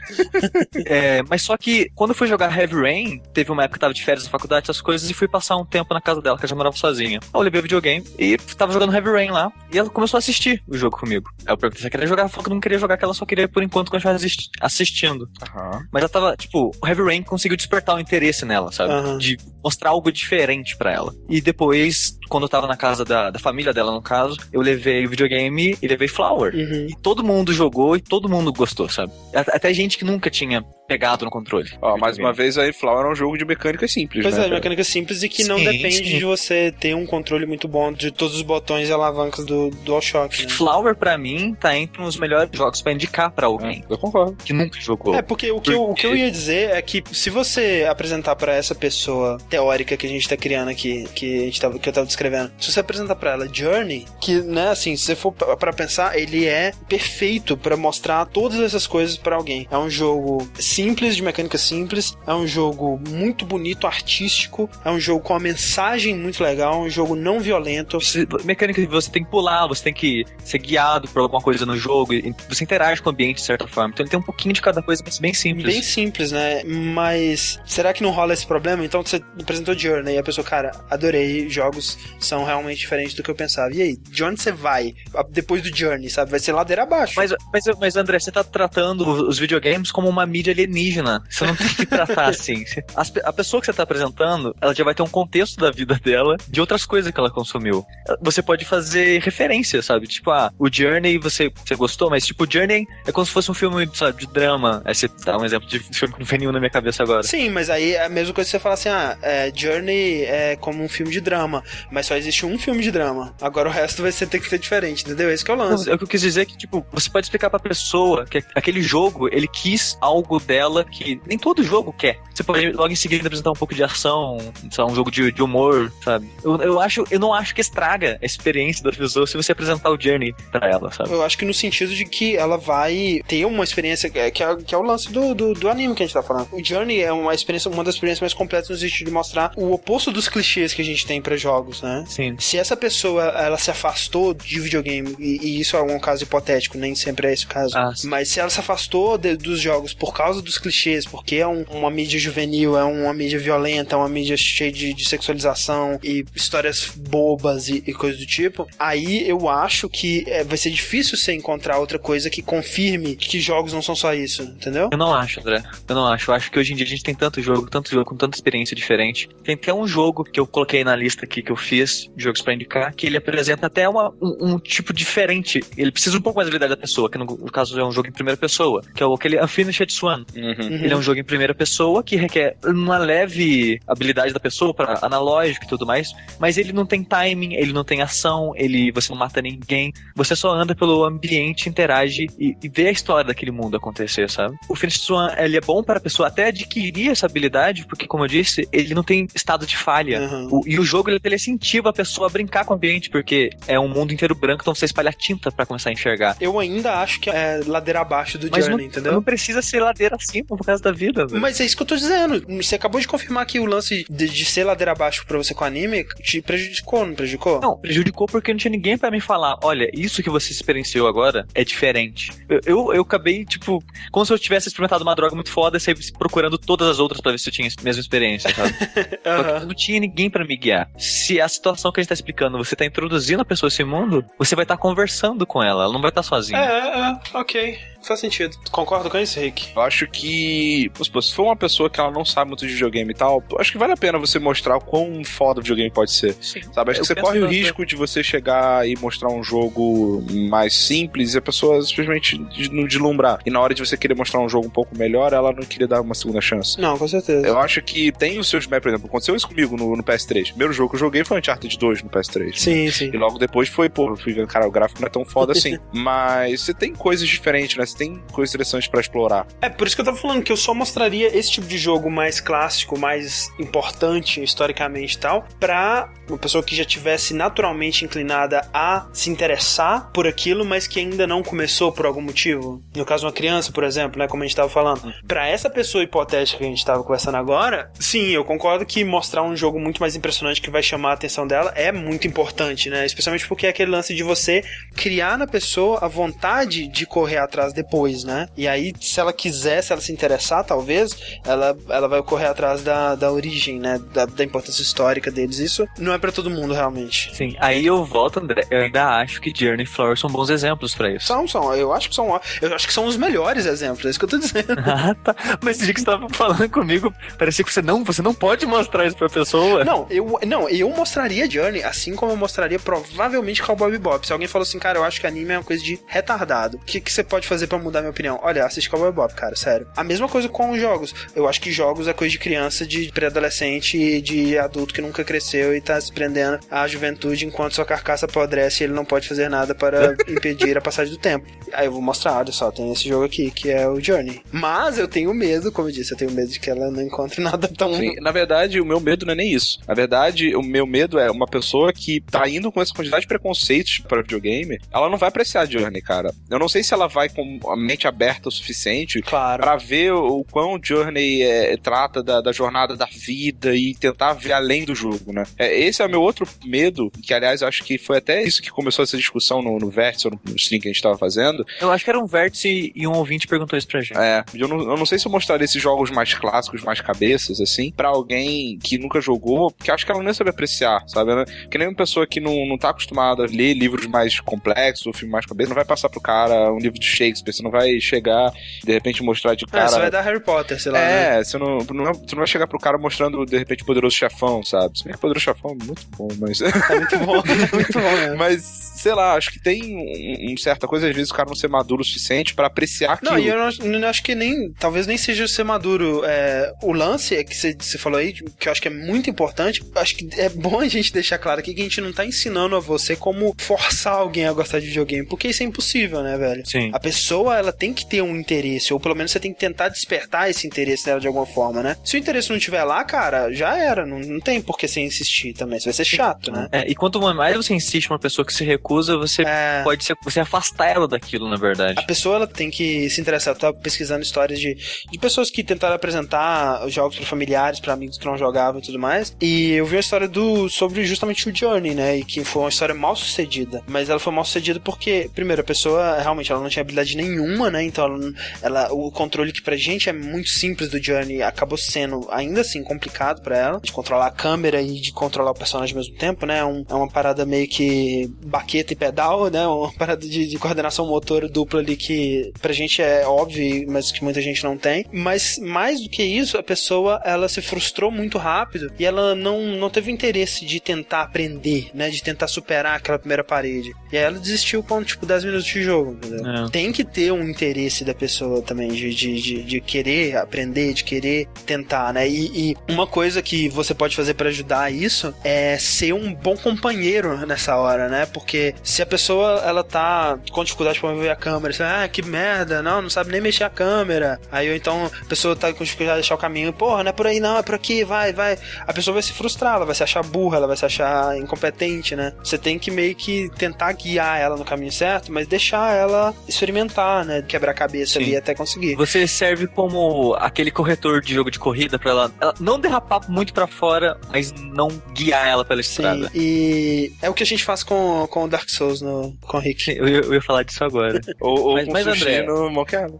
É, 0.86 1.23
mas 1.23 1.41
só 1.41 1.57
que 1.57 1.89
quando 1.95 2.12
eu 2.12 2.15
fui 2.15 2.27
jogar 2.27 2.37
Heavy 2.45 2.76
Rain, 2.76 3.21
teve 3.34 3.52
uma 3.52 3.63
época 3.63 3.76
que 3.78 3.82
tava 3.82 3.93
de 3.93 4.04
férias 4.04 4.23
na 4.26 4.30
faculdade, 4.30 4.63
essas 4.65 4.82
coisas, 4.82 5.10
e 5.10 5.13
fui 5.13 5.28
passar 5.28 5.58
um 5.58 5.65
tempo 5.65 5.93
na 5.93 6.02
casa 6.02 6.21
dela, 6.21 6.38
que 6.38 6.41
ela 6.43 6.50
já 6.50 6.56
morava 6.56 6.76
sozinha. 6.76 7.19
Eu 7.34 7.41
levei 7.41 7.60
o 7.60 7.63
videogame 7.63 8.06
e 8.17 8.38
tava 8.38 8.71
jogando 8.71 8.93
Heavy 8.93 9.10
Rain 9.10 9.30
lá, 9.32 9.52
e 9.71 9.78
ela 9.78 9.89
começou 9.89 10.17
a 10.17 10.19
assistir 10.19 10.62
o 10.67 10.78
jogo 10.78 10.97
comigo. 10.97 11.30
Aí 11.45 11.54
eu 11.54 11.58
perguntei 11.58 11.80
se 11.82 11.86
ela 11.86 11.91
queria 11.91 12.08
jogar, 12.08 12.21
ela 12.23 12.30
falou 12.30 12.43
que 12.45 12.50
não 12.50 12.60
queria 12.60 12.78
jogar, 12.80 12.97
que 12.97 13.04
ela 13.04 13.13
só 13.13 13.26
queria, 13.26 13.47
por 13.47 13.63
enquanto, 13.63 13.89
continuar 13.91 14.15
assisti- 14.15 14.50
assistindo. 14.62 15.28
Aham. 15.41 15.82
Mas 15.91 16.02
ela 16.02 16.10
tava, 16.10 16.36
tipo, 16.38 16.71
o 16.82 16.88
Heavy 16.88 17.04
Rain 17.04 17.23
conseguiu 17.23 17.58
despertar 17.58 17.95
o 17.95 18.00
interesse 18.00 18.45
nela, 18.45 18.71
sabe? 18.71 18.93
Aham. 18.93 19.17
De 19.17 19.38
mostrar 19.63 19.89
algo 19.89 20.12
diferente 20.12 20.78
pra 20.78 20.91
ela. 20.93 21.13
E 21.30 21.41
depois, 21.41 22.17
quando 22.30 22.43
eu 22.43 22.50
tava 22.50 22.67
na 22.67 22.78
casa 22.78 23.04
da, 23.04 23.30
da 23.32 23.39
família 23.39 23.73
dela, 23.73 23.91
no 23.91 24.02
caso, 24.02 24.38
eu 24.54 24.62
levei 24.62 25.06
o 25.06 25.10
videogame 25.10 25.78
e 25.82 25.88
levei 25.88 26.08
Flower. 26.08 26.54
Uhum. 26.56 26.88
E 26.89 26.95
todo 27.02 27.23
mundo 27.23 27.52
jogou 27.54 27.95
e 27.95 28.02
todo 28.02 28.30
mundo 28.30 28.52
gostou, 28.54 28.88
sabe? 28.89 29.12
Até 29.34 29.73
gente 29.73 29.97
que 29.97 30.06
nunca 30.06 30.30
tinha 30.30 30.63
pegado 30.88 31.26
no 31.26 31.32
controle. 31.32 31.69
Ó, 31.82 31.97
mais 31.97 32.17
uma 32.17 32.32
vez 32.32 32.58
aí, 32.58 32.71
Flower 32.71 33.06
é 33.06 33.10
um 33.12 33.15
jogo 33.15 33.38
de 33.38 33.45
mecânica 33.45 33.88
simples, 33.88 34.23
Pois 34.23 34.38
né? 34.38 34.45
é, 34.45 34.50
mecânica 34.50 34.84
simples 34.84 35.21
e 35.23 35.30
que 35.30 35.43
não 35.43 35.58
Sim, 35.58 35.65
depende 35.65 35.97
sim. 35.97 36.17
de 36.17 36.23
você 36.26 36.71
ter 36.80 36.95
um 36.95 37.06
controle 37.06 37.45
muito 37.45 37.67
bom 37.67 37.91
de 37.91 38.10
todos 38.12 38.36
os 38.36 38.41
botões 38.41 38.88
e 38.89 38.91
alavancas 38.91 39.45
do 39.45 39.69
DualShock, 39.69 40.43
né? 40.43 40.50
Flower, 40.50 40.95
pra 40.95 41.17
mim, 41.17 41.56
tá 41.60 41.76
entre 41.78 42.02
os 42.02 42.17
melhores 42.17 42.50
jogos 42.54 42.82
pra 42.82 42.93
indicar 42.93 43.32
pra 43.32 43.47
alguém 43.47 43.84
Eu 43.89 43.97
concordo. 43.97 44.38
que 44.43 44.54
nunca 44.54 44.80
jogou. 44.80 45.13
É, 45.15 45.21
porque 45.21 45.52
o 45.52 45.60
que, 45.60 45.71
eu, 45.71 45.89
o 45.89 45.93
que 45.93 46.06
eu 46.08 46.15
ia 46.15 46.32
dizer 46.32 46.71
é 46.71 46.82
que 46.82 47.04
se 47.12 47.30
você 47.30 47.86
apresentar 47.89 48.36
pra 48.36 48.54
essa 48.56 48.73
pessoa 48.73 49.38
teórica 49.50 49.97
que 49.97 50.06
a 50.06 50.10
gente 50.10 50.28
tá 50.28 50.38
criando 50.38 50.69
aqui, 50.69 51.06
que, 51.13 51.39
a 51.39 51.41
gente 51.45 51.60
tava, 51.62 51.80
que 51.80 51.89
eu 51.89 51.93
tava 51.93 52.08
descrevendo, 52.08 52.52
se 52.60 52.71
você 52.71 52.80
apresentar 52.80 53.15
pra 53.15 53.32
ela 53.34 53.47
Journey, 53.52 54.06
que, 54.21 54.36
né, 54.41 54.69
assim, 54.69 54.95
se 54.95 55.04
você 55.04 55.15
for 55.15 55.32
pra 55.32 55.58
pra 55.58 55.73
pensar, 55.73 56.17
ele 56.17 56.45
é 56.45 56.71
perfeito 56.88 57.58
pra 57.58 57.76
mostrar 57.76 58.26
todas 58.28 58.60
essas 58.60 58.86
coisas 58.88 59.17
pra 59.17 59.36
alguém. 59.36 59.67
É 59.69 59.78
um 59.78 59.89
jogo 59.89 60.47
simples, 60.77 61.15
de 61.15 61.23
mecânica 61.23 61.57
simples, 61.57 62.15
é 62.27 62.33
um 62.33 62.45
jogo 62.45 63.01
muito 63.09 63.45
bonito, 63.45 63.87
artístico, 63.87 64.69
é 64.85 64.91
um 64.91 64.99
jogo 64.99 65.21
com 65.23 65.33
uma 65.33 65.39
mensagem 65.39 66.15
muito 66.15 66.43
legal, 66.43 66.73
é 66.75 66.77
um 66.85 66.89
jogo 66.89 67.15
não 67.15 67.39
violento. 67.39 67.99
Você- 67.99 68.27
Mecânica 68.43 68.79
que 68.79 68.87
você 68.87 69.09
tem 69.09 69.23
que 69.23 69.31
pular, 69.31 69.65
você 69.67 69.83
tem 69.85 69.93
que 69.93 70.23
ser 70.43 70.59
guiado 70.59 71.07
por 71.07 71.21
alguma 71.21 71.41
coisa 71.41 71.65
no 71.65 71.75
jogo, 71.75 72.13
e 72.13 72.33
você 72.47 72.63
interage 72.63 73.01
com 73.01 73.09
o 73.09 73.13
ambiente 73.13 73.37
de 73.37 73.41
certa 73.41 73.67
forma. 73.67 73.89
Então 73.93 74.03
ele 74.03 74.09
tem 74.11 74.19
um 74.19 74.23
pouquinho 74.23 74.53
de 74.53 74.61
cada 74.61 74.81
coisa, 74.81 75.01
mas 75.03 75.17
bem 75.17 75.33
simples. 75.33 75.73
Bem 75.73 75.81
simples, 75.81 76.31
né? 76.31 76.63
Mas 76.63 77.59
será 77.65 77.91
que 77.91 78.03
não 78.03 78.11
rola 78.11 78.33
esse 78.33 78.45
problema? 78.45 78.85
Então 78.85 79.01
você 79.03 79.21
apresentou 79.39 79.73
Journey 79.77 80.15
e 80.15 80.17
a 80.19 80.23
pessoa, 80.23 80.45
cara, 80.45 80.71
adorei, 80.89 81.49
jogos 81.49 81.97
são 82.19 82.43
realmente 82.43 82.77
diferentes 82.79 83.15
do 83.15 83.23
que 83.23 83.31
eu 83.31 83.35
pensava. 83.35 83.73
E 83.73 83.81
aí, 83.81 83.97
de 83.97 84.23
onde 84.23 84.41
você 84.41 84.51
vai 84.51 84.93
depois 85.31 85.61
do 85.63 85.75
Journey, 85.75 86.09
sabe? 86.09 86.29
Vai 86.31 86.39
ser 86.39 86.51
ladeira 86.51 86.83
abaixo. 86.83 87.13
Mas, 87.17 87.33
mas, 87.51 87.63
mas, 87.79 87.95
André, 87.95 88.19
você 88.19 88.31
tá 88.31 88.43
tratando 88.43 89.27
os 89.27 89.39
videogames 89.39 89.91
como 89.91 90.07
uma 90.07 90.25
mídia 90.25 90.53
alienígena. 90.67 91.23
Você 91.30 91.45
não 91.45 91.56
tem 91.56 91.67
que 91.67 91.86
tratar 91.86 92.25
assim. 92.30 92.63
As 92.95 93.12
a 93.23 93.34
pessoa 93.34 93.60
que 93.62 93.65
você 93.65 93.73
tá 93.73 93.84
apresentando, 93.84 94.56
ela 94.62 94.73
já 94.75 94.84
vai 94.84 94.93
ter 94.93 95.01
um 95.01 95.08
contexto 95.08 95.58
da 95.60 95.71
vida 95.71 95.95
dela, 95.95 96.36
de 96.47 96.62
outras 96.62 96.86
coisas 96.86 97.12
que 97.12 97.19
ela 97.19 97.32
consumiu. 97.32 97.86
Você 98.21 98.41
pode 98.41 98.65
fazer 98.65 99.21
referência, 99.21 99.82
sabe? 99.82 100.08
Tipo, 100.08 100.32
ah, 100.32 100.51
o 100.60 100.71
Journey 100.71 101.17
você, 101.17 101.51
você 101.65 101.75
gostou, 101.75 102.10
mas 102.10 102.25
tipo, 102.25 102.43
o 102.43 102.47
Journey 102.51 102.86
é 103.06 103.12
como 103.12 103.25
se 103.25 103.32
fosse 103.32 103.49
um 103.49 103.53
filme, 103.53 103.89
sabe, 103.93 104.25
de 104.25 104.32
drama. 104.32 104.82
Aí 104.86 104.93
você 104.93 105.10
dá 105.25 105.38
um 105.38 105.45
exemplo 105.45 105.67
de 105.67 105.80
filme 105.80 106.13
que 106.13 106.19
não 106.19 106.25
vem 106.25 106.39
nenhum 106.39 106.51
na 106.51 106.60
minha 106.60 106.69
cabeça 106.69 107.03
agora. 107.03 107.23
Sim, 107.23 107.49
mas 107.49 107.69
aí 107.69 107.93
é 107.93 108.06
a 108.06 108.10
mesma 108.10 108.34
coisa 108.34 108.47
que 108.47 108.51
você 108.51 108.60
falar 108.60 108.75
assim, 108.75 108.89
ah, 108.89 109.17
é, 109.21 109.51
Journey 109.56 110.23
é 110.23 110.56
como 110.58 110.84
um 110.84 110.89
filme 110.89 111.12
de 111.12 111.21
drama, 111.21 111.63
mas 111.91 112.06
só 112.06 112.15
existe 112.15 112.45
um 112.45 112.58
filme 112.58 112.84
de 112.84 112.91
drama. 112.91 113.34
Agora 113.41 113.69
o 113.69 113.71
resto 113.71 114.01
vai 114.01 114.12
ser, 114.12 114.27
ter 114.27 114.39
que 114.39 114.49
ser 114.49 114.60
diferente, 114.60 115.03
entendeu? 115.03 115.27
Que 115.38 115.51
é 115.51 115.53
o 115.53 115.58
Não, 115.58 115.65
lance. 115.69 115.89
é 115.89 115.93
o 115.93 115.97
que 115.97 116.03
eu 116.03 116.08
quis 116.08 116.21
dizer 116.21 116.45
que, 116.45 116.58
tipo, 116.58 116.86
você 116.91 117.10
pode 117.10 117.25
explicar 117.25 117.49
pra 117.49 117.60
pessoa 117.60 118.25
que 118.25 118.43
aquele 118.56 118.82
jogo, 118.82 119.27
ele 119.32 119.47
quis 119.47 119.97
algo 120.01 120.39
dela 120.39 120.57
que 120.86 121.20
nem 121.26 121.38
todo 121.38 121.63
jogo 121.63 121.93
quer. 121.93 122.20
Você 122.34 122.43
pode 122.43 122.72
logo 122.72 122.91
em 122.91 122.96
seguida 122.96 123.26
apresentar 123.28 123.52
um 123.52 123.56
pouco 123.56 123.74
de 123.74 123.84
ação, 123.84 124.38
um 124.80 124.96
jogo 124.96 125.10
de, 125.12 125.32
de 125.32 125.41
humor, 125.41 125.91
sabe? 126.04 126.30
Eu, 126.43 126.56
eu 126.62 126.80
acho, 126.80 127.04
eu 127.10 127.20
não 127.20 127.34
acho 127.34 127.54
que 127.56 127.62
estraga 127.62 128.20
a 128.22 128.26
experiência 128.26 128.84
da 128.84 128.91
pessoa 128.91 129.26
se 129.28 129.36
você 129.36 129.52
apresentar 129.52 129.89
o 129.91 130.00
Journey 130.00 130.34
pra 130.51 130.70
ela, 130.70 130.91
sabe? 130.91 131.12
Eu 131.12 131.24
acho 131.24 131.38
que 131.38 131.45
no 131.45 131.53
sentido 131.53 131.93
de 131.93 132.05
que 132.05 132.36
ela 132.36 132.58
vai 132.58 133.20
ter 133.28 133.45
uma 133.45 133.64
experiência 133.64 134.10
que 134.10 134.20
é, 134.20 134.30
que 134.32 134.43
é, 134.43 134.55
que 134.55 134.74
é 134.76 134.78
o 134.78 134.82
lance 134.84 135.12
do, 135.12 135.34
do, 135.34 135.53
do 135.53 135.70
anime 135.70 135.95
que 135.95 136.03
a 136.03 136.05
gente 136.05 136.14
tá 136.14 136.24
falando. 136.24 136.47
O 136.51 136.64
Journey 136.64 137.01
é 137.01 137.12
uma 137.12 137.34
experiência, 137.34 137.70
uma 137.72 137.84
das 137.84 137.95
experiências 137.95 138.22
mais 138.22 138.34
completas 138.34 138.70
no 138.70 138.78
sentido 138.78 139.08
de 139.08 139.12
mostrar 139.14 139.51
o 139.55 139.72
oposto 139.74 140.12
dos 140.12 140.28
clichês 140.30 140.74
que 140.74 140.82
a 140.82 140.86
gente 140.86 141.05
tem 141.05 141.22
pra 141.22 141.36
jogos, 141.38 141.82
né? 141.82 142.03
Sim. 142.08 142.36
Se 142.39 142.58
essa 142.58 142.76
pessoa 142.78 143.24
ela 143.24 143.58
se 143.58 143.72
afastou 143.72 144.34
de 144.34 144.60
videogame, 144.60 145.16
e, 145.20 145.39
e 145.41 145.60
isso 145.62 145.76
é 145.76 145.82
um 145.82 145.99
caso 145.99 146.24
hipotético, 146.24 146.78
nem 146.78 146.93
sempre 146.95 147.28
é 147.28 147.34
esse 147.34 147.45
o 147.45 147.47
caso, 147.47 147.76
Ah, 147.78 147.93
mas 148.05 148.30
se 148.30 148.39
ela 148.39 148.49
se 148.49 148.60
afastou 148.60 149.18
de- 149.18 149.36
dos 149.36 149.60
jogos 149.60 149.93
por 149.93 150.14
causa 150.14 150.41
dos 150.48 150.58
clichês, 150.58 151.06
porque 151.06 151.36
é 151.36 151.48
um, 151.48 151.64
uma 151.70 151.89
mídia 151.89 152.20
juvenil, 152.20 152.78
é 152.78 152.84
uma 152.84 153.14
mídia 153.14 153.39
violenta, 153.39 153.95
é 153.95 153.98
uma 153.98 154.10
mídia 154.10 154.36
cheia 154.36 154.72
de, 154.72 154.93
de 154.93 155.08
sexualização 155.08 156.00
e 156.04 156.26
histórias 156.36 156.91
bobas 156.95 157.70
e, 157.70 157.84
e 157.86 157.93
coisas 157.93 158.20
do 158.20 158.26
tipo, 158.26 158.68
aí 158.80 159.28
eu 159.28 159.50
acho 159.50 159.89
que 159.89 160.24
é, 160.28 160.43
vai 160.43 160.58
ser 160.58 160.72
difícil 160.72 161.18
você 161.18 161.34
encontrar 161.34 161.78
outra 161.78 162.00
coisa 162.00 162.30
que 162.30 162.41
confirme 162.41 163.16
que 163.16 163.39
jogos 163.39 163.74
não 163.74 163.82
são 163.82 163.95
só 163.95 164.14
isso, 164.14 164.43
entendeu? 164.43 164.89
Eu 164.91 164.98
não 164.98 165.14
acho, 165.14 165.39
André. 165.39 165.64
Eu 165.88 165.95
não 165.95 166.08
acho. 166.08 166.32
Eu 166.32 166.36
acho 166.36 166.52
que 166.52 166.60
hoje 166.60 166.74
em 166.74 166.76
dia 166.76 166.86
a 166.86 166.89
gente 166.89 167.04
tem 167.04 167.16
tanto 167.16 167.41
jogo, 167.41 167.70
tanto 167.70 167.91
jogo 167.91 168.06
com 168.06 168.16
tanta 168.16 168.38
experiência 168.38 168.76
diferente. 168.76 169.30
Tem 169.43 169.56
até 169.56 169.74
um 169.74 169.88
jogo 169.88 170.24
que 170.24 170.39
eu 170.39 170.48
coloquei 170.48 170.84
na 170.84 170.95
lista 170.95 171.26
aqui 171.26 171.41
que 171.41 171.52
eu 171.52 171.56
fiz, 171.56 172.10
jogos 172.16 172.41
pra 172.41 172.54
indicar, 172.54 172.93
que 172.93 173.06
ele 173.06 173.18
apresenta 173.18 173.68
até 173.68 173.88
uma, 173.88 174.14
um, 174.22 174.54
um 174.54 174.60
tipo 174.60 174.93
diferente. 174.93 175.62
Ele 175.78 175.91
precisa 175.91 176.18
um 176.18 176.22
pouco 176.22 176.38
mais 176.38 176.48
da 176.48 176.50
habilidade 176.50 176.76
da 176.76 176.82
pessoa, 176.82 177.10
que 177.10 177.18
no, 177.18 177.26
no 177.26 177.52
caso 177.52 177.80
é 177.80 177.86
um 177.86 177.91
jogo 177.91 178.08
em 178.08 178.12
primeira 178.12 178.38
pessoa, 178.38 178.82
que 178.95 179.04
é 179.04 179.06
aquele 179.06 179.41
Unfinished 179.41 179.91
Swan. 179.91 180.26
Uhum. 180.38 180.75
Ele 180.83 180.93
é 180.93 180.95
um 180.95 181.01
jogo 181.01 181.19
em 181.19 181.23
primeira 181.23 181.53
pessoa 181.55 182.03
que 182.03 182.15
requer 182.15 182.55
uma 182.63 182.97
leve 182.97 183.79
habilidade 183.88 184.33
da 184.33 184.39
pessoa 184.39 184.73
para 184.73 184.99
analógico 185.01 185.65
e 185.65 185.67
tudo 185.67 185.85
mais, 185.85 186.11
mas 186.39 186.57
ele 186.57 186.71
não 186.71 186.85
tem 186.85 187.03
timing, 187.03 187.55
ele 187.55 187.73
não 187.73 187.83
tem 187.83 188.01
ação, 188.01 188.53
ele 188.55 188.91
você 188.91 189.11
não 189.11 189.17
mata 189.17 189.41
ninguém, 189.41 189.91
você 190.15 190.35
só 190.35 190.51
anda 190.51 190.75
pelo 190.75 191.03
ambiente, 191.03 191.67
interage 191.69 192.27
e, 192.39 192.55
e 192.61 192.69
vê 192.69 192.88
a 192.88 192.91
história 192.91 193.25
daquele 193.25 193.51
mundo 193.51 193.77
acontecer, 193.77 194.29
sabe? 194.29 194.55
O 194.69 194.75
Finished 194.75 195.03
Swan, 195.03 195.33
ele 195.38 195.57
é 195.57 195.61
bom 195.61 195.81
para 195.83 195.97
a 195.97 196.01
pessoa 196.01 196.27
até 196.27 196.47
adquirir 196.47 197.09
essa 197.11 197.25
habilidade, 197.25 197.85
porque 197.88 198.05
como 198.07 198.23
eu 198.23 198.27
disse, 198.27 198.67
ele 198.71 198.93
não 198.93 199.03
tem 199.03 199.27
estado 199.33 199.65
de 199.65 199.75
falha. 199.77 200.21
Uhum. 200.21 200.47
O- 200.51 200.63
e 200.67 200.79
o 200.79 200.83
jogo 200.83 201.09
ele, 201.09 201.19
ele 201.23 201.35
incentiva 201.35 201.89
a 201.89 201.93
pessoa 201.93 202.27
a 202.27 202.29
brincar 202.29 202.65
com 202.65 202.73
o 202.73 202.75
ambiente, 202.75 203.09
porque 203.09 203.49
é 203.67 203.79
um 203.79 203.88
mundo 203.88 204.13
inteiro 204.13 204.35
branco, 204.35 204.61
então 204.61 204.73
você 204.75 204.85
espalha 204.85 205.11
tinta 205.11 205.51
para 205.51 205.65
começar 205.65 205.89
a 205.89 205.93
enxergar. 205.93 206.35
Eu 206.39 206.59
ainda 206.59 206.95
acho 207.01 207.19
que 207.19 207.29
é 207.29 207.61
ladeira 207.65 208.01
abaixo 208.01 208.38
do 208.38 208.49
Mas 208.51 208.65
Journey, 208.65 208.85
não, 208.85 208.91
entendeu? 208.91 209.11
não 209.13 209.23
precisa 209.23 209.61
ser 209.61 209.79
ladeira 209.81 210.16
acima 210.18 210.47
por 210.47 210.65
causa 210.65 210.82
da 210.82 210.91
vida, 210.91 211.26
velho. 211.26 211.41
Mas 211.41 211.59
é 211.59 211.65
isso 211.65 211.76
que 211.76 211.84
eu 211.84 211.88
tô 211.88 211.95
dizendo. 211.95 212.43
Você 212.61 212.76
acabou 212.76 212.99
de 212.99 213.07
confirmar 213.07 213.45
que 213.45 213.59
o 213.59 213.65
lance 213.65 214.05
de, 214.09 214.28
de 214.28 214.45
ser 214.45 214.63
ladeira 214.63 214.91
abaixo 214.91 215.26
pra 215.26 215.38
você 215.38 215.53
com 215.53 215.63
anime 215.63 216.05
te 216.22 216.41
prejudicou, 216.41 217.05
não 217.05 217.15
prejudicou? 217.15 217.61
Não, 217.61 217.78
prejudicou 217.78 218.28
porque 218.28 218.51
não 218.51 218.57
tinha 218.57 218.72
ninguém 218.72 218.97
pra 218.97 219.11
me 219.11 219.20
falar, 219.20 219.57
olha, 219.63 219.89
isso 219.93 220.22
que 220.22 220.30
você 220.30 220.51
experienciou 220.51 221.07
agora 221.07 221.45
é 221.53 221.63
diferente. 221.63 222.32
Eu, 222.49 222.59
eu, 222.65 222.93
eu 222.95 223.01
acabei, 223.01 223.45
tipo, 223.45 223.84
como 224.11 224.26
se 224.26 224.34
eu 224.34 224.39
tivesse 224.39 224.68
experimentado 224.68 225.03
uma 225.03 225.15
droga 225.15 225.36
muito 225.36 225.51
foda 225.51 225.78
e 225.78 225.80
saí 225.80 225.95
procurando 226.18 226.57
todas 226.57 226.88
as 226.88 226.99
outras 226.99 227.22
pra 227.22 227.32
ver 227.32 227.39
se 227.39 227.49
eu 227.49 227.53
tinha 227.53 227.68
a 227.68 227.84
mesma 227.84 228.01
experiência, 228.01 228.53
sabe? 228.53 228.74
Aham. 229.26 229.65
não 229.65 229.76
tinha 229.76 229.99
ninguém 229.99 230.30
pra 230.30 230.45
me 230.45 230.55
guiar. 230.57 230.89
Se 230.97 231.39
a 231.39 231.47
situação 231.47 231.91
que 231.91 231.99
a 231.99 232.03
gente 232.03 232.09
tá 232.09 232.13
explicando, 232.13 232.57
você 232.57 232.76
tá 232.76 232.86
introduzindo 232.86 233.41
a 233.41 233.45
pessoa 233.45 233.68
a 233.68 233.72
esse 233.72 233.84
mundo, 233.84 234.24
você 234.38 234.55
vai 234.55 234.63
estar 234.63 234.78
conversando 234.78 235.45
com 235.45 235.61
ela, 235.61 235.84
ela 235.84 235.93
não 235.93 236.01
vai 236.01 236.09
estar 236.09 236.24
sozinha. 236.24 236.59
É, 236.59 236.99
é, 236.99 237.38
ok. 237.38 237.80
Faz 238.02 238.20
sentido. 238.20 238.56
Concordo 238.72 239.10
com 239.10 239.18
isso, 239.18 239.39
Rick. 239.39 239.72
Eu 239.76 239.82
acho 239.82 240.08
que, 240.08 240.89
supor, 241.02 241.24
se 241.24 241.34
for 241.34 241.43
uma 241.43 241.56
pessoa 241.56 241.89
que 241.89 242.00
ela 242.00 242.12
não 242.12 242.24
sabe 242.24 242.50
muito 242.50 242.66
de 242.66 242.74
videogame 242.74 243.12
e 243.12 243.16
tal, 243.16 243.43
acho 243.60 243.72
que 243.72 243.78
vale 243.78 243.93
a 243.93 243.98
pena 243.98 244.18
você 244.18 244.39
mostrar 244.39 244.78
o 244.78 244.82
quão 244.82 245.24
foda 245.26 245.60
o 245.60 245.64
videogame 245.64 245.91
pode 245.91 246.12
ser. 246.12 246.34
Sim. 246.41 246.62
Sabe, 246.72 246.91
acho 246.91 247.00
Eu 247.00 247.04
que 247.04 247.08
você 247.08 247.16
corre 247.16 247.39
o 247.39 247.48
risco 247.48 247.86
de 247.86 247.95
você 247.95 248.24
chegar 248.24 248.88
e 248.88 248.95
mostrar 248.98 249.30
um 249.30 249.43
jogo 249.43 250.24
mais 250.50 250.74
simples 250.76 251.34
e 251.34 251.38
a 251.38 251.41
pessoa 251.41 251.82
simplesmente 251.82 252.39
não 252.72 252.86
deslumbrar. 252.86 253.39
E 253.45 253.50
na 253.50 253.60
hora 253.60 253.74
de 253.74 253.86
você 253.86 253.98
querer 253.98 254.16
mostrar 254.16 254.39
um 254.39 254.48
jogo 254.48 254.68
um 254.68 254.72
pouco 254.72 254.98
melhor, 254.98 255.34
ela 255.34 255.52
não 255.52 255.64
queria 255.64 255.88
dar 255.88 256.02
uma 256.02 256.16
segunda 256.16 256.39
chance. 256.39 256.80
Não, 256.80 256.98
com 256.98 257.08
certeza. 257.08 257.45
Eu 257.45 257.58
acho 257.60 257.82
que 257.82 258.12
tem 258.12 258.39
os 258.39 258.48
seus 258.48 258.68
por 258.68 258.89
exemplo, 258.89 259.08
aconteceu 259.08 259.36
isso 259.36 259.48
comigo 259.48 259.78
no, 259.78 259.95
no 259.95 260.04
PS3. 260.04 260.43
O 260.43 260.50
primeiro 260.50 260.74
jogo 260.74 260.89
que 260.89 260.95
eu 260.95 261.00
joguei 261.00 261.24
foi 261.24 261.39
Uncharted 261.39 261.78
2 261.78 262.04
no 262.04 262.10
PS3. 262.10 262.56
Sim, 262.56 262.91
sim. 262.91 263.12
E 263.14 263.18
logo 263.18 263.39
depois 263.39 263.70
foi, 263.70 263.89
pô, 263.89 264.10
eu 264.10 264.18
fui 264.18 264.34
vendo, 264.34 264.48
cara, 264.48 264.68
o 264.68 264.72
gráfico 264.72 265.00
não 265.02 265.08
é 265.08 265.10
tão 265.10 265.26
foda 265.26 265.54
assim. 265.58 265.78
Mas 265.91 266.62
você 266.62 266.74
tem 266.74 266.93
coisas 266.93 267.28
diferentes, 267.28 267.78
né? 267.78 267.86
Você 267.88 267.97
tem 267.97 268.21
coisas 268.31 268.53
interessantes 268.53 268.88
pra 268.88 269.01
explorar. 269.01 269.47
É, 269.61 269.69
por 269.69 269.88
isso 269.88 269.95
que 269.95 270.01
eu 270.01 270.05
tava 270.05 270.17
falando 270.17 270.43
que 270.43 270.51
eu 270.51 270.57
só 270.57 270.73
mostraria 270.73 271.35
esse 271.35 271.51
tipo 271.51 271.67
de 271.67 271.77
jogo 271.77 272.09
mais 272.09 272.39
clássico, 272.39 272.97
mais 272.97 273.49
importante 273.59 274.43
historicamente 274.43 275.15
e 275.15 275.19
tal, 275.19 275.45
pra 275.59 276.09
uma 276.27 276.38
pessoa 276.38 276.63
que 276.63 276.75
já 276.75 276.83
tivesse 276.83 277.33
naturalmente 277.33 278.03
inclinada 278.03 278.67
a 278.73 279.07
se 279.13 279.29
interessar 279.29 280.11
por 280.11 280.27
aquilo, 280.27 280.65
mas 280.65 280.88
que 280.88 280.99
ainda 280.99 281.25
não 281.25 281.41
começou 281.41 281.91
por 281.91 282.05
algum 282.05 282.21
motivo. 282.21 282.81
No 282.95 283.05
caso, 283.05 283.25
uma 283.25 283.31
criança, 283.31 283.71
por 283.71 283.83
exemplo, 283.83 284.19
né, 284.19 284.27
como 284.27 284.43
a 284.43 284.45
gente 284.45 284.55
tava 284.55 284.69
falando. 284.69 285.13
Pra 285.27 285.47
essa 285.47 285.69
pessoa 285.69 286.03
hipotética 286.03 286.57
que 286.57 286.63
a 286.65 286.67
gente 286.67 286.85
tava 286.85 287.03
conversando 287.03 287.38
agora, 287.38 287.91
sim, 287.99 288.29
eu 288.29 288.43
concordo 288.43 288.85
que 288.85 289.03
mostrar 289.03 289.43
um 289.43 289.55
jogo 289.55 289.79
muito 289.79 289.99
mais 289.99 290.15
impressionante 290.15 290.61
que 290.61 290.69
vai 290.69 290.83
chamar 290.83 291.11
a 291.11 291.13
atenção 291.13 291.47
dela 291.47 291.71
é 291.75 291.91
muito 291.91 292.27
importante, 292.27 292.89
né? 292.89 293.05
Especialmente 293.05 293.47
porque 293.47 293.67
é 293.67 293.69
aquele 293.69 293.91
lance 293.91 294.13
de 294.13 294.23
você 294.23 294.63
criar 294.95 295.38
na 295.38 295.47
pessoa 295.47 295.99
a 296.01 296.07
vontade 296.07 296.88
de 296.88 297.05
correr 297.05 297.38
atrás 297.38 297.73
depois, 297.78 298.23
né? 298.23 298.49
E 298.57 298.67
aí, 298.67 298.93
se 298.99 299.19
ela 299.19 299.32
quiser, 299.32 299.82
se 299.84 299.93
ela 299.93 300.01
se 300.01 300.11
interessar, 300.11 300.63
talvez, 300.63 301.15
ela, 301.45 301.78
ela 301.89 302.07
vai 302.07 302.23
correr 302.23 302.47
atrás 302.47 302.82
da, 302.82 303.13
da 303.15 303.32
origem, 303.32 303.80
né? 303.80 303.99
Da, 304.13 304.25
da 304.25 304.43
importância 304.43 304.82
histórica 304.82 305.30
deles. 305.32 305.59
Isso 305.59 305.88
não 305.99 306.13
é 306.13 306.17
pra 306.17 306.32
todo 306.32 306.49
mundo, 306.49 306.73
realmente. 306.73 307.36
Sim, 307.36 307.55
aí 307.59 307.86
eu 307.86 308.03
volto, 308.03 308.39
André. 308.39 308.63
Eu 308.71 308.82
ainda 308.82 309.05
acho 309.19 309.39
que 309.39 309.53
Journey 309.55 309.84
e 309.84 309.86
Flower 309.86 310.17
são 310.17 310.30
bons 310.30 310.49
exemplos 310.49 310.95
pra 310.95 311.11
isso. 311.13 311.28
São, 311.28 311.47
são. 311.47 311.73
Eu 311.75 311.93
acho 311.93 312.09
que 312.09 312.15
são, 312.15 312.39
eu 312.61 312.75
acho 312.75 312.88
que 312.88 312.93
são 312.93 313.05
os 313.05 313.15
melhores 313.15 313.65
exemplos. 313.65 314.05
É 314.05 314.09
isso 314.09 314.19
que 314.19 314.25
eu 314.25 314.30
tô 314.30 314.38
dizendo. 314.38 314.75
Ah, 314.97 315.13
tá. 315.13 315.36
Mas 315.61 315.78
esse 315.78 315.86
dia 315.86 315.93
que 315.93 315.99
você 315.99 316.05
tava 316.05 316.28
falando 316.30 316.67
comigo, 316.69 317.13
parecia 317.38 317.63
que 317.63 317.71
você 317.71 317.82
não, 317.82 318.03
você 318.03 318.21
não 318.21 318.34
pode 318.34 318.65
mostrar 318.65 319.05
isso 319.05 319.15
pra 319.15 319.30
pessoa. 319.30 319.84
Não, 319.84 320.07
eu, 320.09 320.39
não, 320.47 320.67
eu 320.69 320.89
mostraria 320.89 321.49
Journey, 321.49 321.84
assim 321.84 322.15
como 322.15 322.32
eu 322.32 322.38
mostraria 322.38 322.80
provavelmente 322.80 323.61
Cowboy 323.61 323.91
Bebop. 323.91 324.25
Se 324.25 324.34
alguém 324.34 324.47
falou 324.47 324.63
assim, 324.63 324.80
cara, 324.80 324.97
eu 324.97 325.03
acho 325.03 325.19
que 325.19 325.28
anime 325.28 325.53
é 325.53 325.57
uma 325.57 325.63
coisa 325.63 325.84
de 325.84 325.99
retardado. 326.07 326.78
O 326.78 326.80
que, 326.80 326.99
que 326.99 327.11
você 327.11 327.23
pode 327.23 327.47
fazer 327.47 327.66
pra 327.68 327.78
mudar 327.78 327.99
minha 327.99 328.11
opinião? 328.11 328.39
Olha, 328.41 328.65
assiste 328.65 328.89
Cowboy 328.89 329.09
Bebop, 329.09 329.34
cara, 329.34 329.55
sério. 329.55 329.88
A 329.95 330.03
mesma 330.03 330.28
coisa 330.28 330.49
com 330.49 330.72
os 330.72 330.80
jogos. 330.80 331.13
Eu 331.36 331.47
acho 331.47 331.61
que 331.61 331.72
jogos 331.72 332.07
é 332.07 332.13
coisa 332.13 332.32
de 332.32 332.39
criança, 332.39 332.86
de 332.86 333.11
pré-adolescente 333.11 333.97
e 333.97 334.22
de 334.22 334.57
adulto 334.57 334.93
que 334.93 335.01
nunca 335.01 335.24
cresceu 335.24 335.76
e 335.76 335.82
tá 335.82 335.99
se 335.99 336.11
prendendo 336.11 336.59
à 336.70 336.88
juventude 336.88 337.45
enquanto 337.45 337.76
sua 337.76 337.86
carcaça 337.86 338.26
apodrece 338.26 338.84
e 338.84 338.86
ele 338.86 338.93
não 338.93 339.05
pode 339.05 339.28
fazer 339.28 339.49
nada 339.49 339.74
para 339.74 340.15
impedir 340.28 340.78
a 340.78 340.82
passagem 340.82 341.13
do 341.13 341.20
tempo. 341.20 341.45
Aí 341.74 341.86
eu 341.86 341.91
vou 341.91 342.01
mostrar, 342.01 342.38
olha 342.38 342.51
só, 342.51 342.72
tem 342.72 342.91
esse 342.91 343.07
jogo 343.07 343.26
aqui, 343.26 343.51
que 343.51 343.70
é 343.70 343.88
o 343.88 343.99
Journey. 343.99 344.41
Mas 344.51 344.97
eu 344.97 345.07
tenho 345.07 345.34
medo, 345.34 345.72
como 345.72 345.88
eu 345.89 345.91
disse, 345.91 346.13
eu 346.13 346.18
tenho 346.18 346.32
medo 346.32 346.49
de 346.49 346.59
que 346.59 346.70
ela 346.70 346.89
não 346.91 347.01
encontre 347.01 347.41
nada 347.41 347.68
tão 347.68 347.93
Sim, 347.93 348.15
na 348.22 348.32
verdade, 348.32 348.80
o 348.80 348.86
meu 348.86 348.99
medo 348.99 349.26
não 349.26 349.34
é 349.34 349.36
nem 349.36 349.51
isso. 349.51 349.80
Na 349.88 349.93
verdade, 349.93 350.55
o 350.55 350.61
meu 350.61 350.86
medo 350.86 351.20
é 351.20 351.30
uma 351.30 351.47
pessoa 351.47 351.91
que 351.93 352.22
tá 352.22 352.47
indo 352.47 352.72
com 352.72 352.82
essa 352.82 352.93
quantidade 352.93 353.22
de 353.22 353.28
preconceitos 353.28 353.99
para 353.99 354.22
videogame, 354.22 354.80
ela 354.91 355.09
não 355.09 355.18
vai 355.18 355.30
apreciar 355.30 355.65
Journey, 355.65 356.01
cara. 356.01 356.34
Eu 356.49 356.59
não 356.59 356.70
sei 356.70 356.84
se 356.84 356.93
ela 356.93 357.07
vai 357.07 357.30
com 357.30 357.57
a 357.68 357.76
mente 357.76 358.08
aberta 358.08 358.49
o 358.49 358.51
suficiente 358.51 359.22
Claro. 359.22 359.62
Pra 359.64 359.76
ver 359.76 360.12
o 360.14 360.43
quão 360.51 360.80
Journey 360.82 361.41
é, 361.41 361.76
trata 361.78 362.22
da, 362.24 362.41
da 362.41 362.51
jornada 362.51 362.95
da 362.95 363.05
vida 363.05 363.76
e 363.76 363.93
tentar 363.95 364.34
ver 364.34 364.53
além 364.53 364.86
do 364.86 364.93
jogo, 364.95 365.32
né? 365.34 365.43
É, 365.58 365.78
esse 365.80 366.01
é 366.01 366.05
o 366.05 366.10
meu 366.10 366.22
outro 366.22 366.47
medo, 366.66 367.12
que 367.24 367.34
aliás 367.34 367.62
eu 367.62 367.68
acho 367.68 367.84
que 367.84 367.97
foi 367.97 368.18
até 368.18 368.43
isso 368.43 368.62
que 368.62 368.70
começou 368.70 369.03
essa 369.03 369.18
discussão 369.18 369.62
no, 369.62 369.78
no 369.80 369.89
Vértice, 369.89 370.28
ou 370.28 370.34
no, 370.34 370.39
no 370.51 370.55
stream 370.55 370.82
que 370.82 370.88
a 370.88 370.91
gente 370.91 371.01
tava 371.01 371.18
fazendo. 371.18 371.66
Eu 371.82 371.91
acho 371.91 372.03
que 372.03 372.10
era 372.10 372.20
um 372.20 372.26
vértice 372.26 372.91
e 372.95 373.08
um 373.08 373.14
ouvinte 373.14 373.47
perguntou 373.47 373.78
isso 373.78 373.88
pra 373.88 374.01
gente. 374.01 374.18
É, 374.18 374.43
eu 374.53 374.68
não, 374.68 374.80
eu 374.80 374.97
não 374.97 375.05
sei 375.05 375.18
se 375.20 375.28
eu 375.28 375.32
mostraria 375.32 375.66
esses 375.66 375.82
jogos 375.82 376.10
mais 376.12 376.34
clássicos, 376.34 376.84
mais 376.84 377.01
cabeças, 377.01 377.60
assim, 377.62 377.91
pra 377.91 378.10
alguém 378.10 378.78
que 378.84 378.97
nunca 378.97 379.20
jogou, 379.22 379.72
porque 379.72 379.91
acho 379.91 380.05
que 380.05 380.12
ela 380.12 380.24
nem 380.24 380.34
sabe 380.34 380.49
apreciar, 380.49 381.03
sabe? 381.08 381.32
Ela- 381.32 381.45
Que 381.70 381.78
nem 381.78 381.88
uma 381.88 381.95
pessoa 381.95 382.26
que 382.28 382.39
não, 382.39 382.66
não 382.68 382.78
tá 382.78 382.89
acostumada 382.89 383.43
a 383.43 383.47
ler 383.47 383.74
livros 383.74 384.05
mais 384.08 384.39
complexos, 384.39 385.05
ou 385.08 385.14
filmes 385.14 385.32
mais 385.32 385.45
cabeça, 385.45 385.70
não 385.70 385.76
vai 385.76 385.86
passar 385.86 386.10
pro 386.10 386.22
cara 386.22 386.72
um 386.72 386.78
livro 386.80 386.99
de 386.99 387.05
Shakespeare, 387.05 387.47
você 387.54 387.64
não 387.64 387.72
vai 387.72 388.00
chegar, 388.00 388.52
de 388.84 388.91
repente, 388.91 389.24
mostrar 389.24 389.56
de 389.56 389.66
É, 389.66 389.68
cara. 389.68 389.88
você 389.89 390.00
vai 390.00 390.12
dar 390.12 390.22
Harry 390.22 390.39
Potter, 390.39 390.82
sei 390.82 390.91
lá. 390.91 391.00
né? 391.00 391.39
É, 391.39 391.43
você 391.43 391.58
não, 391.58 391.78
não, 391.80 392.08
é- 392.10 392.14
você 392.14 392.32
não 392.36 392.38
vai 392.39 392.48
chegar 392.48 392.68
pro 392.68 392.80
cara 392.80 392.98
mostrando, 392.98 393.45
de 393.45 393.58
repente, 393.58 393.84
Poderoso 393.84 394.16
Chefão, 394.16 394.64
sabe? 394.64 394.98
Se 394.98 395.04
bem 395.06 395.14
que 395.14 395.20
Poderoso 395.20 395.43
Chefão 395.45 395.72
é 395.80 395.84
muito 395.86 396.06
bom, 396.18 396.28
mas. 396.39 396.62
É 396.62 396.95
muito 396.95 397.18
bom, 397.20 397.38
é 397.48 397.76
muito 397.76 397.93
bom 397.93 398.38
mas, 398.38 398.64
sei 398.64 399.14
lá, 399.14 399.34
acho 399.36 399.52
que 399.52 399.60
tem 399.62 399.82
um, 399.84 400.54
um 400.54 400.58
certa 400.58 400.88
coisa, 400.88 401.08
às 401.10 401.16
vezes, 401.16 401.32
o 401.32 401.34
cara 401.34 401.48
não 401.50 401.56
ser 401.56 401.68
maduro 401.68 402.02
o 402.02 402.06
suficiente 402.06 402.54
pra 402.56 402.68
apreciar 402.68 403.14
aquilo. 403.14 403.32
Não, 403.32 403.39
e 403.39 403.48
eu 403.48 403.58
não, 403.58 403.66
acho- 403.66 403.86
não 403.86 404.08
acho 404.08 404.24
que 404.24 404.36
nem. 404.36 404.72
Talvez 404.80 405.08
nem 405.08 405.18
seja 405.18 405.48
ser 405.48 405.64
maduro. 405.64 406.22
É, 406.26 406.74
o 406.82 406.91
lance 406.93 407.36
é 407.36 407.43
que 407.43 407.56
você, 407.56 407.76
você 407.78 407.98
falou 407.98 408.20
aí, 408.20 408.34
que 408.34 408.68
eu 408.68 408.72
acho 408.72 408.82
que 408.82 408.88
é 408.88 408.91
muito 408.91 409.30
importante. 409.30 409.84
Acho 409.95 410.16
que 410.16 410.30
é 410.39 410.50
bom 410.50 410.80
a 410.80 410.88
gente 410.88 411.12
deixar 411.14 411.38
claro 411.38 411.60
aqui 411.60 411.74
que 411.74 411.82
a 411.82 411.84
gente 411.84 412.02
não 412.02 412.12
tá 412.14 412.26
ensinando 412.26 412.76
a 412.76 412.80
você 412.80 413.16
como 413.16 413.56
forçar 413.58 414.14
alguém 414.14 414.45
a 414.48 414.54
gostar 414.54 414.80
de 414.80 414.88
videogame, 414.88 415.26
porque 415.28 415.48
isso 415.48 415.64
é 415.64 415.66
impossível, 415.66 416.22
né, 416.24 416.38
velho? 416.38 416.66
Sim. 416.66 416.89
A 416.93 417.00
pessoa, 417.00 417.36
ela 417.51 417.71
tem 417.71 417.93
que 417.93 418.05
ter 418.05 418.21
um 418.21 418.35
interesse, 418.35 418.93
ou 418.93 418.99
pelo 418.99 419.15
menos 419.15 419.31
você 419.31 419.39
tem 419.39 419.53
que 419.53 419.59
tentar 419.59 419.89
despertar 419.89 420.49
esse 420.49 420.65
interesse 420.67 421.05
dela 421.05 421.19
de 421.19 421.27
alguma 421.27 421.45
forma, 421.45 421.81
né? 421.83 421.97
Se 422.03 422.15
o 422.15 422.19
interesse 422.19 422.49
não 422.49 422.57
estiver 422.57 422.83
lá, 422.83 423.03
cara, 423.03 423.51
já 423.53 423.77
era. 423.77 424.05
Não, 424.05 424.19
não 424.19 424.39
tem 424.39 424.61
por 424.61 424.77
que 424.77 424.88
você 424.88 425.01
insistir 425.01 425.53
também. 425.53 425.77
Isso 425.77 425.85
vai 425.85 425.93
ser 425.93 426.05
chato, 426.05 426.51
né? 426.51 426.67
É, 426.71 426.89
e 426.89 426.95
quanto 426.95 427.19
mais 427.21 427.55
você 427.55 427.73
insiste 427.73 428.09
uma 428.09 428.19
pessoa 428.19 428.45
que 428.45 428.53
se 428.53 428.63
recusa, 428.63 429.17
você 429.17 429.43
É. 429.43 429.81
pode 429.83 430.03
ser, 430.03 430.15
você 430.23 430.39
afastar 430.39 430.88
ela 430.88 431.07
daquilo, 431.07 431.49
na 431.49 431.55
verdade. 431.57 431.99
A 431.99 432.03
pessoa 432.03 432.35
ela 432.38 432.47
tem 432.47 432.69
que 432.71 433.09
se 433.09 433.19
interessar. 433.21 433.53
Eu 433.53 433.59
tava 433.59 433.77
pesquisando 433.77 434.21
histórias 434.23 434.59
de, 434.59 434.75
de 435.11 435.17
pessoas 435.19 435.49
que 435.49 435.63
tentaram 435.63 435.95
apresentar 435.95 436.85
os 436.85 436.93
jogos 436.93 437.17
para 437.17 437.25
familiares, 437.25 437.79
para 437.79 437.93
amigos 437.93 438.17
que 438.17 438.25
não 438.25 438.38
jogavam 438.38 438.79
e 438.79 438.83
tudo 438.83 438.99
mais. 438.99 439.35
E 439.41 439.71
eu 439.73 439.85
vi 439.85 439.95
uma 439.95 439.99
história 439.99 440.27
do 440.27 440.69
sobre 440.69 441.05
justamente 441.05 441.49
o 441.49 441.55
Journey, 441.55 441.93
né? 441.93 442.17
E 442.17 442.25
que 442.25 442.43
foi 442.43 442.63
uma 442.63 442.69
história 442.69 442.95
mal 442.95 443.15
sucedida. 443.15 443.81
Mas 443.88 444.09
ela 444.09 444.19
foi 444.19 444.33
mal 444.33 444.45
sucedida 444.45 444.79
porque, 444.79 445.29
primeiro, 445.33 445.61
a 445.61 445.65
pessoa 445.65 446.19
realmente 446.19 446.51
ela 446.51 446.61
não 446.61 446.69
tinha 446.69 446.81
habilidade 446.81 447.15
nenhuma, 447.15 447.26
né? 447.71 447.84
Então 447.84 448.05
ela, 448.05 448.34
ela- 448.61 448.93
o 448.93 449.11
controle 449.11 449.28
controle 449.28 449.51
que 449.51 449.61
pra 449.61 449.75
gente 449.75 450.09
é 450.09 450.13
muito 450.13 450.47
simples 450.49 450.89
do 450.89 451.03
Journey 451.03 451.41
acabou 451.43 451.78
sendo 451.78 452.25
ainda 452.32 452.61
assim 452.61 452.82
complicado 452.82 453.41
para 453.41 453.57
ela, 453.57 453.80
de 453.84 453.91
controlar 453.91 454.28
a 454.28 454.32
câmera 454.32 454.82
e 454.82 454.99
de 455.01 455.11
controlar 455.11 455.51
o 455.51 455.53
personagem 455.53 455.93
ao 455.93 456.01
mesmo 456.01 456.15
tempo, 456.15 456.45
né? 456.45 456.59
É, 456.59 456.65
um, 456.65 456.86
é 456.89 456.93
uma 456.93 457.09
parada 457.09 457.45
meio 457.45 457.67
que 457.67 458.32
baqueta 458.45 458.93
e 458.93 458.95
pedal, 458.95 459.49
né? 459.49 459.67
Uma 459.67 459.91
parada 459.93 460.25
de, 460.25 460.47
de 460.47 460.57
coordenação 460.57 461.05
motor 461.05 461.47
dupla 461.49 461.82
ali 461.82 461.95
que 461.97 462.51
pra 462.61 462.71
gente 462.73 463.01
é 463.01 463.28
óbvio, 463.28 463.86
mas 463.89 464.11
que 464.11 464.23
muita 464.23 464.41
gente 464.41 464.63
não 464.63 464.78
tem. 464.78 465.05
Mas 465.11 465.57
mais 465.59 466.01
do 466.01 466.09
que 466.09 466.23
isso, 466.23 466.57
a 466.57 466.63
pessoa 466.63 467.21
ela 467.25 467.49
se 467.49 467.61
frustrou 467.61 468.09
muito 468.09 468.38
rápido 468.38 468.91
e 468.97 469.05
ela 469.05 469.36
não, 469.36 469.61
não 469.75 469.89
teve 469.89 470.09
interesse 470.09 470.65
de 470.65 470.80
tentar 470.80 471.21
aprender, 471.23 471.89
né? 471.93 472.09
De 472.09 472.23
tentar 472.23 472.47
superar 472.47 472.95
aquela 472.95 473.19
primeira 473.19 473.43
parede. 473.43 473.93
E 474.11 474.17
aí 474.17 474.23
ela 474.23 474.39
desistiu 474.39 474.82
com, 474.82 475.03
tipo, 475.03 475.25
10 475.25 475.43
minutos 475.43 475.65
de 475.67 475.84
jogo, 475.84 476.13
entendeu? 476.13 476.45
É. 476.65 476.69
Tem 476.69 476.91
que 476.93 477.03
ter 477.18 477.32
um 477.32 477.49
interesse 477.49 478.05
da 478.05 478.13
pessoa 478.13 478.61
também, 478.61 478.89
de, 478.89 479.11
de, 479.11 479.63
de, 479.63 479.82
querer 479.82 480.38
aprender, 480.38 480.93
de 480.93 481.03
querer 481.03 481.47
tentar, 481.65 482.13
né? 482.13 482.30
E, 482.30 482.70
e 482.72 482.78
uma 482.88 483.07
coisa 483.07 483.41
que 483.41 483.68
você 483.70 483.91
pode 483.95 484.15
fazer 484.15 484.36
para 484.36 484.49
ajudar 484.49 484.93
isso 484.93 485.34
é 485.43 485.80
ser 485.80 486.13
um 486.13 486.32
bom 486.32 486.55
companheiro 486.55 487.36
nessa 487.47 487.76
hora, 487.76 488.07
né? 488.07 488.28
Porque 488.28 488.76
se 488.84 489.01
a 489.01 489.05
pessoa, 489.05 489.63
ela 489.65 489.84
tá 489.84 490.38
com 490.51 490.63
dificuldade 490.63 490.99
pra 490.99 491.09
mover 491.09 491.32
a 491.32 491.36
câmera, 491.36 491.74
você, 491.74 491.82
ah, 491.82 492.07
que 492.07 492.22
merda, 492.22 492.84
não, 492.84 493.01
não 493.01 493.09
sabe 493.09 493.32
nem 493.32 493.41
mexer 493.41 493.63
a 493.63 493.70
câmera. 493.72 494.39
Aí, 494.51 494.70
ou 494.70 494.76
então, 494.76 495.09
a 495.20 495.26
pessoa 495.26 495.55
tá 495.55 495.74
com 495.74 495.84
dificuldade 495.84 496.18
de 496.18 496.22
deixar 496.22 496.36
o 496.36 496.38
caminho, 496.38 496.72
porra, 496.72 497.03
não 497.03 497.09
é 497.09 497.13
por 497.13 497.26
aí 497.26 497.39
não, 497.39 497.57
é 497.57 497.63
por 497.63 497.74
aqui, 497.74 498.03
vai, 498.03 498.32
vai. 498.32 498.59
A 498.86 498.93
pessoa 498.93 499.13
vai 499.13 499.24
se 499.24 499.34
frustrar, 499.34 499.78
ela 499.78 499.86
vai 499.88 499.95
se 499.95 500.03
achar 500.03 500.22
burra, 500.22 500.57
ela 500.57 500.68
vai 500.68 500.78
se 500.78 500.86
achar 500.86 501.36
incompetente, 501.36 502.15
né? 502.15 502.34
Você 502.43 502.59
tem 502.59 502.78
que 502.78 502.91
meio 502.91 503.15
que 503.15 503.49
tentar 503.57 503.91
guiar 503.93 504.39
ela 504.39 504.55
no 504.55 504.63
caminho 504.63 504.91
certo, 504.91 505.32
mas 505.32 505.47
deixar 505.47 505.95
ela 505.95 506.32
experimentar, 506.47 506.97
né? 507.26 507.41
Quebrar 507.41 507.72
a 507.72 507.74
cabeça 507.74 508.14
Sim. 508.14 508.26
ali 508.26 508.36
até 508.36 508.54
conseguir. 508.54 508.95
Você 508.95 509.28
serve 509.28 509.68
como 509.68 510.34
aquele 510.36 510.72
corretor 510.72 511.22
de 511.22 511.34
jogo 511.34 511.52
de 511.52 511.60
corrida 511.60 511.98
para 512.00 512.12
ela, 512.12 512.32
ela, 512.39 512.54
não 512.60 512.80
derrapar 512.80 513.30
muito 513.30 513.54
para 513.54 513.68
fora, 513.68 514.20
mas 514.30 514.52
não 514.52 514.89
guiar 515.14 515.48
ela 515.48 515.66
pela 515.66 515.82
estrada. 515.82 516.30
Sim, 516.30 516.39
e 516.39 517.12
é 517.22 517.30
o 517.30 517.34
que 517.34 517.43
a 517.43 517.45
gente 517.45 517.64
faz 517.64 517.84
com, 517.84 518.28
com 518.28 518.45
o 518.45 518.48
Dark 518.48 518.70
Souls 518.70 519.02
no, 519.02 519.36
com 519.41 519.58
o 519.58 519.60
Rick. 519.60 519.91
Eu, 519.91 520.08
eu, 520.08 520.34
ia 520.34 520.41
falar 520.41 520.64
disso 520.64 520.84
agora. 520.84 521.20
ou, 521.39 521.60
ou 521.60 521.74
mas, 521.76 521.88
mas 521.88 522.08
André, 522.08 522.43
no 522.43 522.68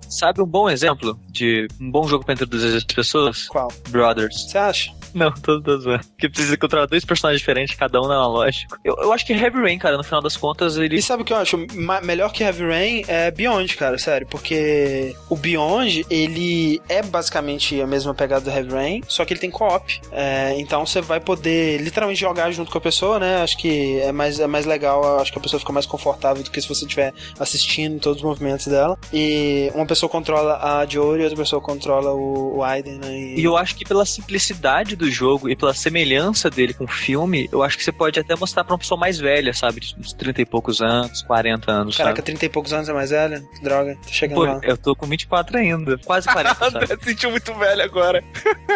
sabe 0.10 0.42
um 0.42 0.46
bom 0.46 0.70
exemplo 0.70 1.20
de 1.30 1.68
um 1.80 1.92
bom 1.92 2.08
jogo 2.08 2.26
para 2.26 2.34
introduzir 2.34 2.76
as 2.76 2.84
pessoas? 2.84 3.48
Qual? 3.48 3.72
Brothers. 3.90 4.50
Você 4.50 4.58
acha? 4.58 4.97
Não, 5.14 5.32
tô 5.32 5.60
zoando. 5.78 6.04
Que 6.18 6.30
precisa 6.30 6.58
controlar 6.58 6.86
dois 6.86 7.06
personagens 7.06 7.40
diferentes, 7.40 7.76
cada 7.76 8.02
um 8.02 8.06
analógico. 8.06 8.78
Eu, 8.84 8.96
eu 8.98 9.14
acho 9.14 9.26
que 9.26 9.34
Heavy 9.34 9.60
Rain, 9.60 9.78
cara, 9.78 9.98
no 9.98 10.04
final 10.04 10.22
das 10.22 10.36
contas, 10.36 10.78
ele. 10.78 10.98
E 10.98 11.02
sabe 11.02 11.24
o 11.24 11.26
que 11.26 11.34
eu 11.34 11.38
acho? 11.38 11.58
melhor 12.04 12.32
que 12.32 12.44
Heavy 12.44 12.66
Rain 12.66 13.04
é 13.08 13.32
Beyond, 13.32 13.76
cara, 13.76 13.98
sério. 13.98 14.28
Porque 14.28 15.16
o 15.30 15.36
Beyond, 15.36 16.06
ele 16.10 16.82
é 16.90 17.02
basicamente 17.02 17.80
a 17.82 17.88
mesma 17.88 18.14
pegada 18.14 18.42
do 18.42 18.52
Heavy 18.52 18.72
Rain, 18.72 19.02
só 19.08 19.26
que 19.26 19.34
ele 19.34 19.40
tem 19.40 19.50
co-op. 19.50 20.00
É, 20.12 20.56
então 20.58 20.86
você 20.86 21.02
vai 21.02 21.20
poder 21.20 21.80
literalmente 21.82 22.20
jogar 22.20 22.52
junto 22.52 22.72
com 22.72 22.78
a 22.78 22.82
pessoa, 22.82 23.20
né? 23.20 23.42
Acho 23.42 23.58
que 23.58 24.00
é 24.00 24.12
mais, 24.12 24.40
é 24.40 24.48
mais 24.48 24.66
legal, 24.66 25.20
acho 25.20 25.32
que 25.32 25.38
a 25.38 25.42
pessoa 25.42 25.60
fica 25.60 25.72
mais 25.72 25.86
confortável 25.86 26.44
do 26.44 26.52
que 26.52 26.62
se 26.62 26.68
você 26.68 26.86
estiver 26.86 27.14
assistindo 27.40 28.00
todos 28.00 28.18
os 28.18 28.24
movimentos 28.24 28.68
dela. 28.68 28.98
E 29.14 29.72
uma 29.74 29.86
pessoa 29.86 30.10
controla 30.10 30.58
a 30.62 30.86
Jory 30.86 31.22
e 31.22 31.24
outra 31.24 31.38
pessoa 31.38 31.62
controla 31.62 32.12
o, 32.14 32.58
o 32.58 32.64
Aiden, 32.64 33.00
né? 33.00 33.12
E... 33.12 33.40
e 33.40 33.44
eu 33.44 33.56
acho 33.56 33.76
que 33.76 33.86
pela 33.86 34.06
simplicidade 34.06 34.96
do 34.98 35.10
jogo 35.10 35.50
e 35.50 35.56
pela 35.56 35.74
semelhança 35.74 36.50
dele 36.50 36.74
com 36.74 36.84
o 36.84 36.88
filme, 36.88 37.48
eu 37.52 37.64
acho 37.64 37.78
que 37.78 37.84
você 37.84 37.92
pode 37.92 38.20
até 38.20 38.36
mostrar 38.36 38.64
pra 38.64 38.74
uma 38.74 38.80
pessoa 38.80 39.00
mais 39.00 39.18
velha, 39.20 39.54
sabe? 39.54 39.80
De 39.80 39.96
uns 39.98 40.14
30 40.14 40.42
e 40.42 40.46
poucos 40.46 40.82
anos, 40.82 41.22
40 41.22 41.72
anos. 41.72 41.98
Caraca, 41.98 42.18
sabe? 42.18 42.26
30 42.26 42.46
e 42.46 42.50
poucos 42.50 42.74
anos 42.74 42.90
é 42.90 42.94
mais 42.94 43.10
velha? 43.12 43.44
Droga, 43.62 43.98
tô 44.04 44.10
chegando 44.10 44.38
Pô, 44.38 44.44
lá. 44.46 44.60
Eu 44.64 44.78
tô 44.78 44.96
com 44.96 45.06
24 45.06 45.58
ainda. 45.58 45.98
Quase 46.00 46.28
40. 46.28 46.72
sabe? 46.72 47.04
sentiu 47.04 47.32
muito 47.32 47.54
velho 47.54 47.82
agora. 47.82 48.24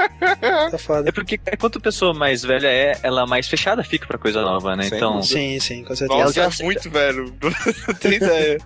tá 0.71 0.77
foda. 0.77 1.09
É 1.09 1.11
porque 1.11 1.39
quanto 1.59 1.77
a 1.77 1.81
pessoa 1.81 2.13
mais 2.13 2.43
velha 2.43 2.67
é, 2.67 2.97
ela 3.03 3.25
mais 3.25 3.47
fechada 3.47 3.83
fica 3.83 4.05
pra 4.05 4.17
coisa 4.17 4.41
nova, 4.41 4.75
né? 4.75 4.83
Sim, 4.83 4.95
então. 4.95 5.23
Sim, 5.23 5.59
sim, 5.59 5.83
com 5.83 5.95
certeza. 5.95 6.41
Nossa, 6.43 6.61
é 6.61 6.65
muito 6.65 6.89
velho. 6.89 7.33
Não 7.87 7.95
tem 7.95 8.13
ideia. 8.13 8.57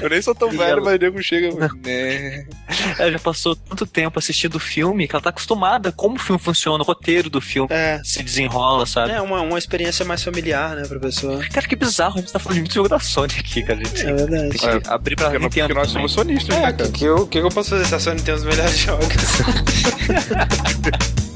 Eu 0.00 0.08
nem 0.08 0.22
sou 0.22 0.34
tão 0.34 0.50
velho, 0.50 0.62
ela... 0.62 0.80
mas 0.80 0.98
nego 0.98 1.22
chega. 1.22 1.50
Né? 1.54 2.46
Ela 2.98 3.12
já 3.12 3.18
passou 3.18 3.54
tanto 3.54 3.86
tempo 3.86 4.18
assistindo 4.18 4.56
o 4.56 4.60
filme 4.60 5.06
que 5.06 5.14
ela 5.14 5.22
tá 5.22 5.30
acostumada 5.30 5.92
como 5.92 6.16
o 6.16 6.18
filme 6.18 6.40
funciona, 6.40 6.82
o 6.82 6.86
roteiro 7.02 7.28
do 7.28 7.40
filme 7.40 7.68
é. 7.70 8.00
se 8.04 8.22
desenrola, 8.22 8.86
sabe? 8.86 9.12
É 9.12 9.20
uma, 9.20 9.40
uma 9.40 9.58
experiência 9.58 10.04
mais 10.04 10.22
familiar, 10.22 10.76
né, 10.76 10.84
pra 10.86 11.00
pessoa. 11.00 11.42
Cara, 11.52 11.66
que 11.66 11.74
bizarro, 11.74 12.18
a 12.18 12.20
gente 12.20 12.32
tá 12.32 12.38
falando 12.38 12.54
de 12.54 12.60
muito 12.60 12.74
jogo 12.74 12.88
da 12.88 13.00
Sony 13.00 13.34
aqui, 13.38 13.62
cara. 13.62 13.84
Gente. 13.84 14.06
É 14.06 14.14
verdade. 14.14 14.50
Tem 14.50 14.60
que 14.60 14.66
é, 14.66 14.80
abrir 14.86 15.16
pra 15.16 15.30
porque, 15.30 15.60
porque 15.60 15.74
nós 15.74 15.90
somos 15.90 16.12
sonistas, 16.12 16.56
é, 16.56 16.60
né, 16.60 16.72
cara? 16.72 16.88
O 16.88 17.26
que 17.26 17.38
eu 17.38 17.48
posso 17.48 17.70
fazer 17.70 17.86
se 17.86 17.94
a 17.94 17.98
Sony 17.98 18.22
tem 18.22 18.34
os 18.34 18.44
melhores 18.44 18.78
jogos? 18.78 19.08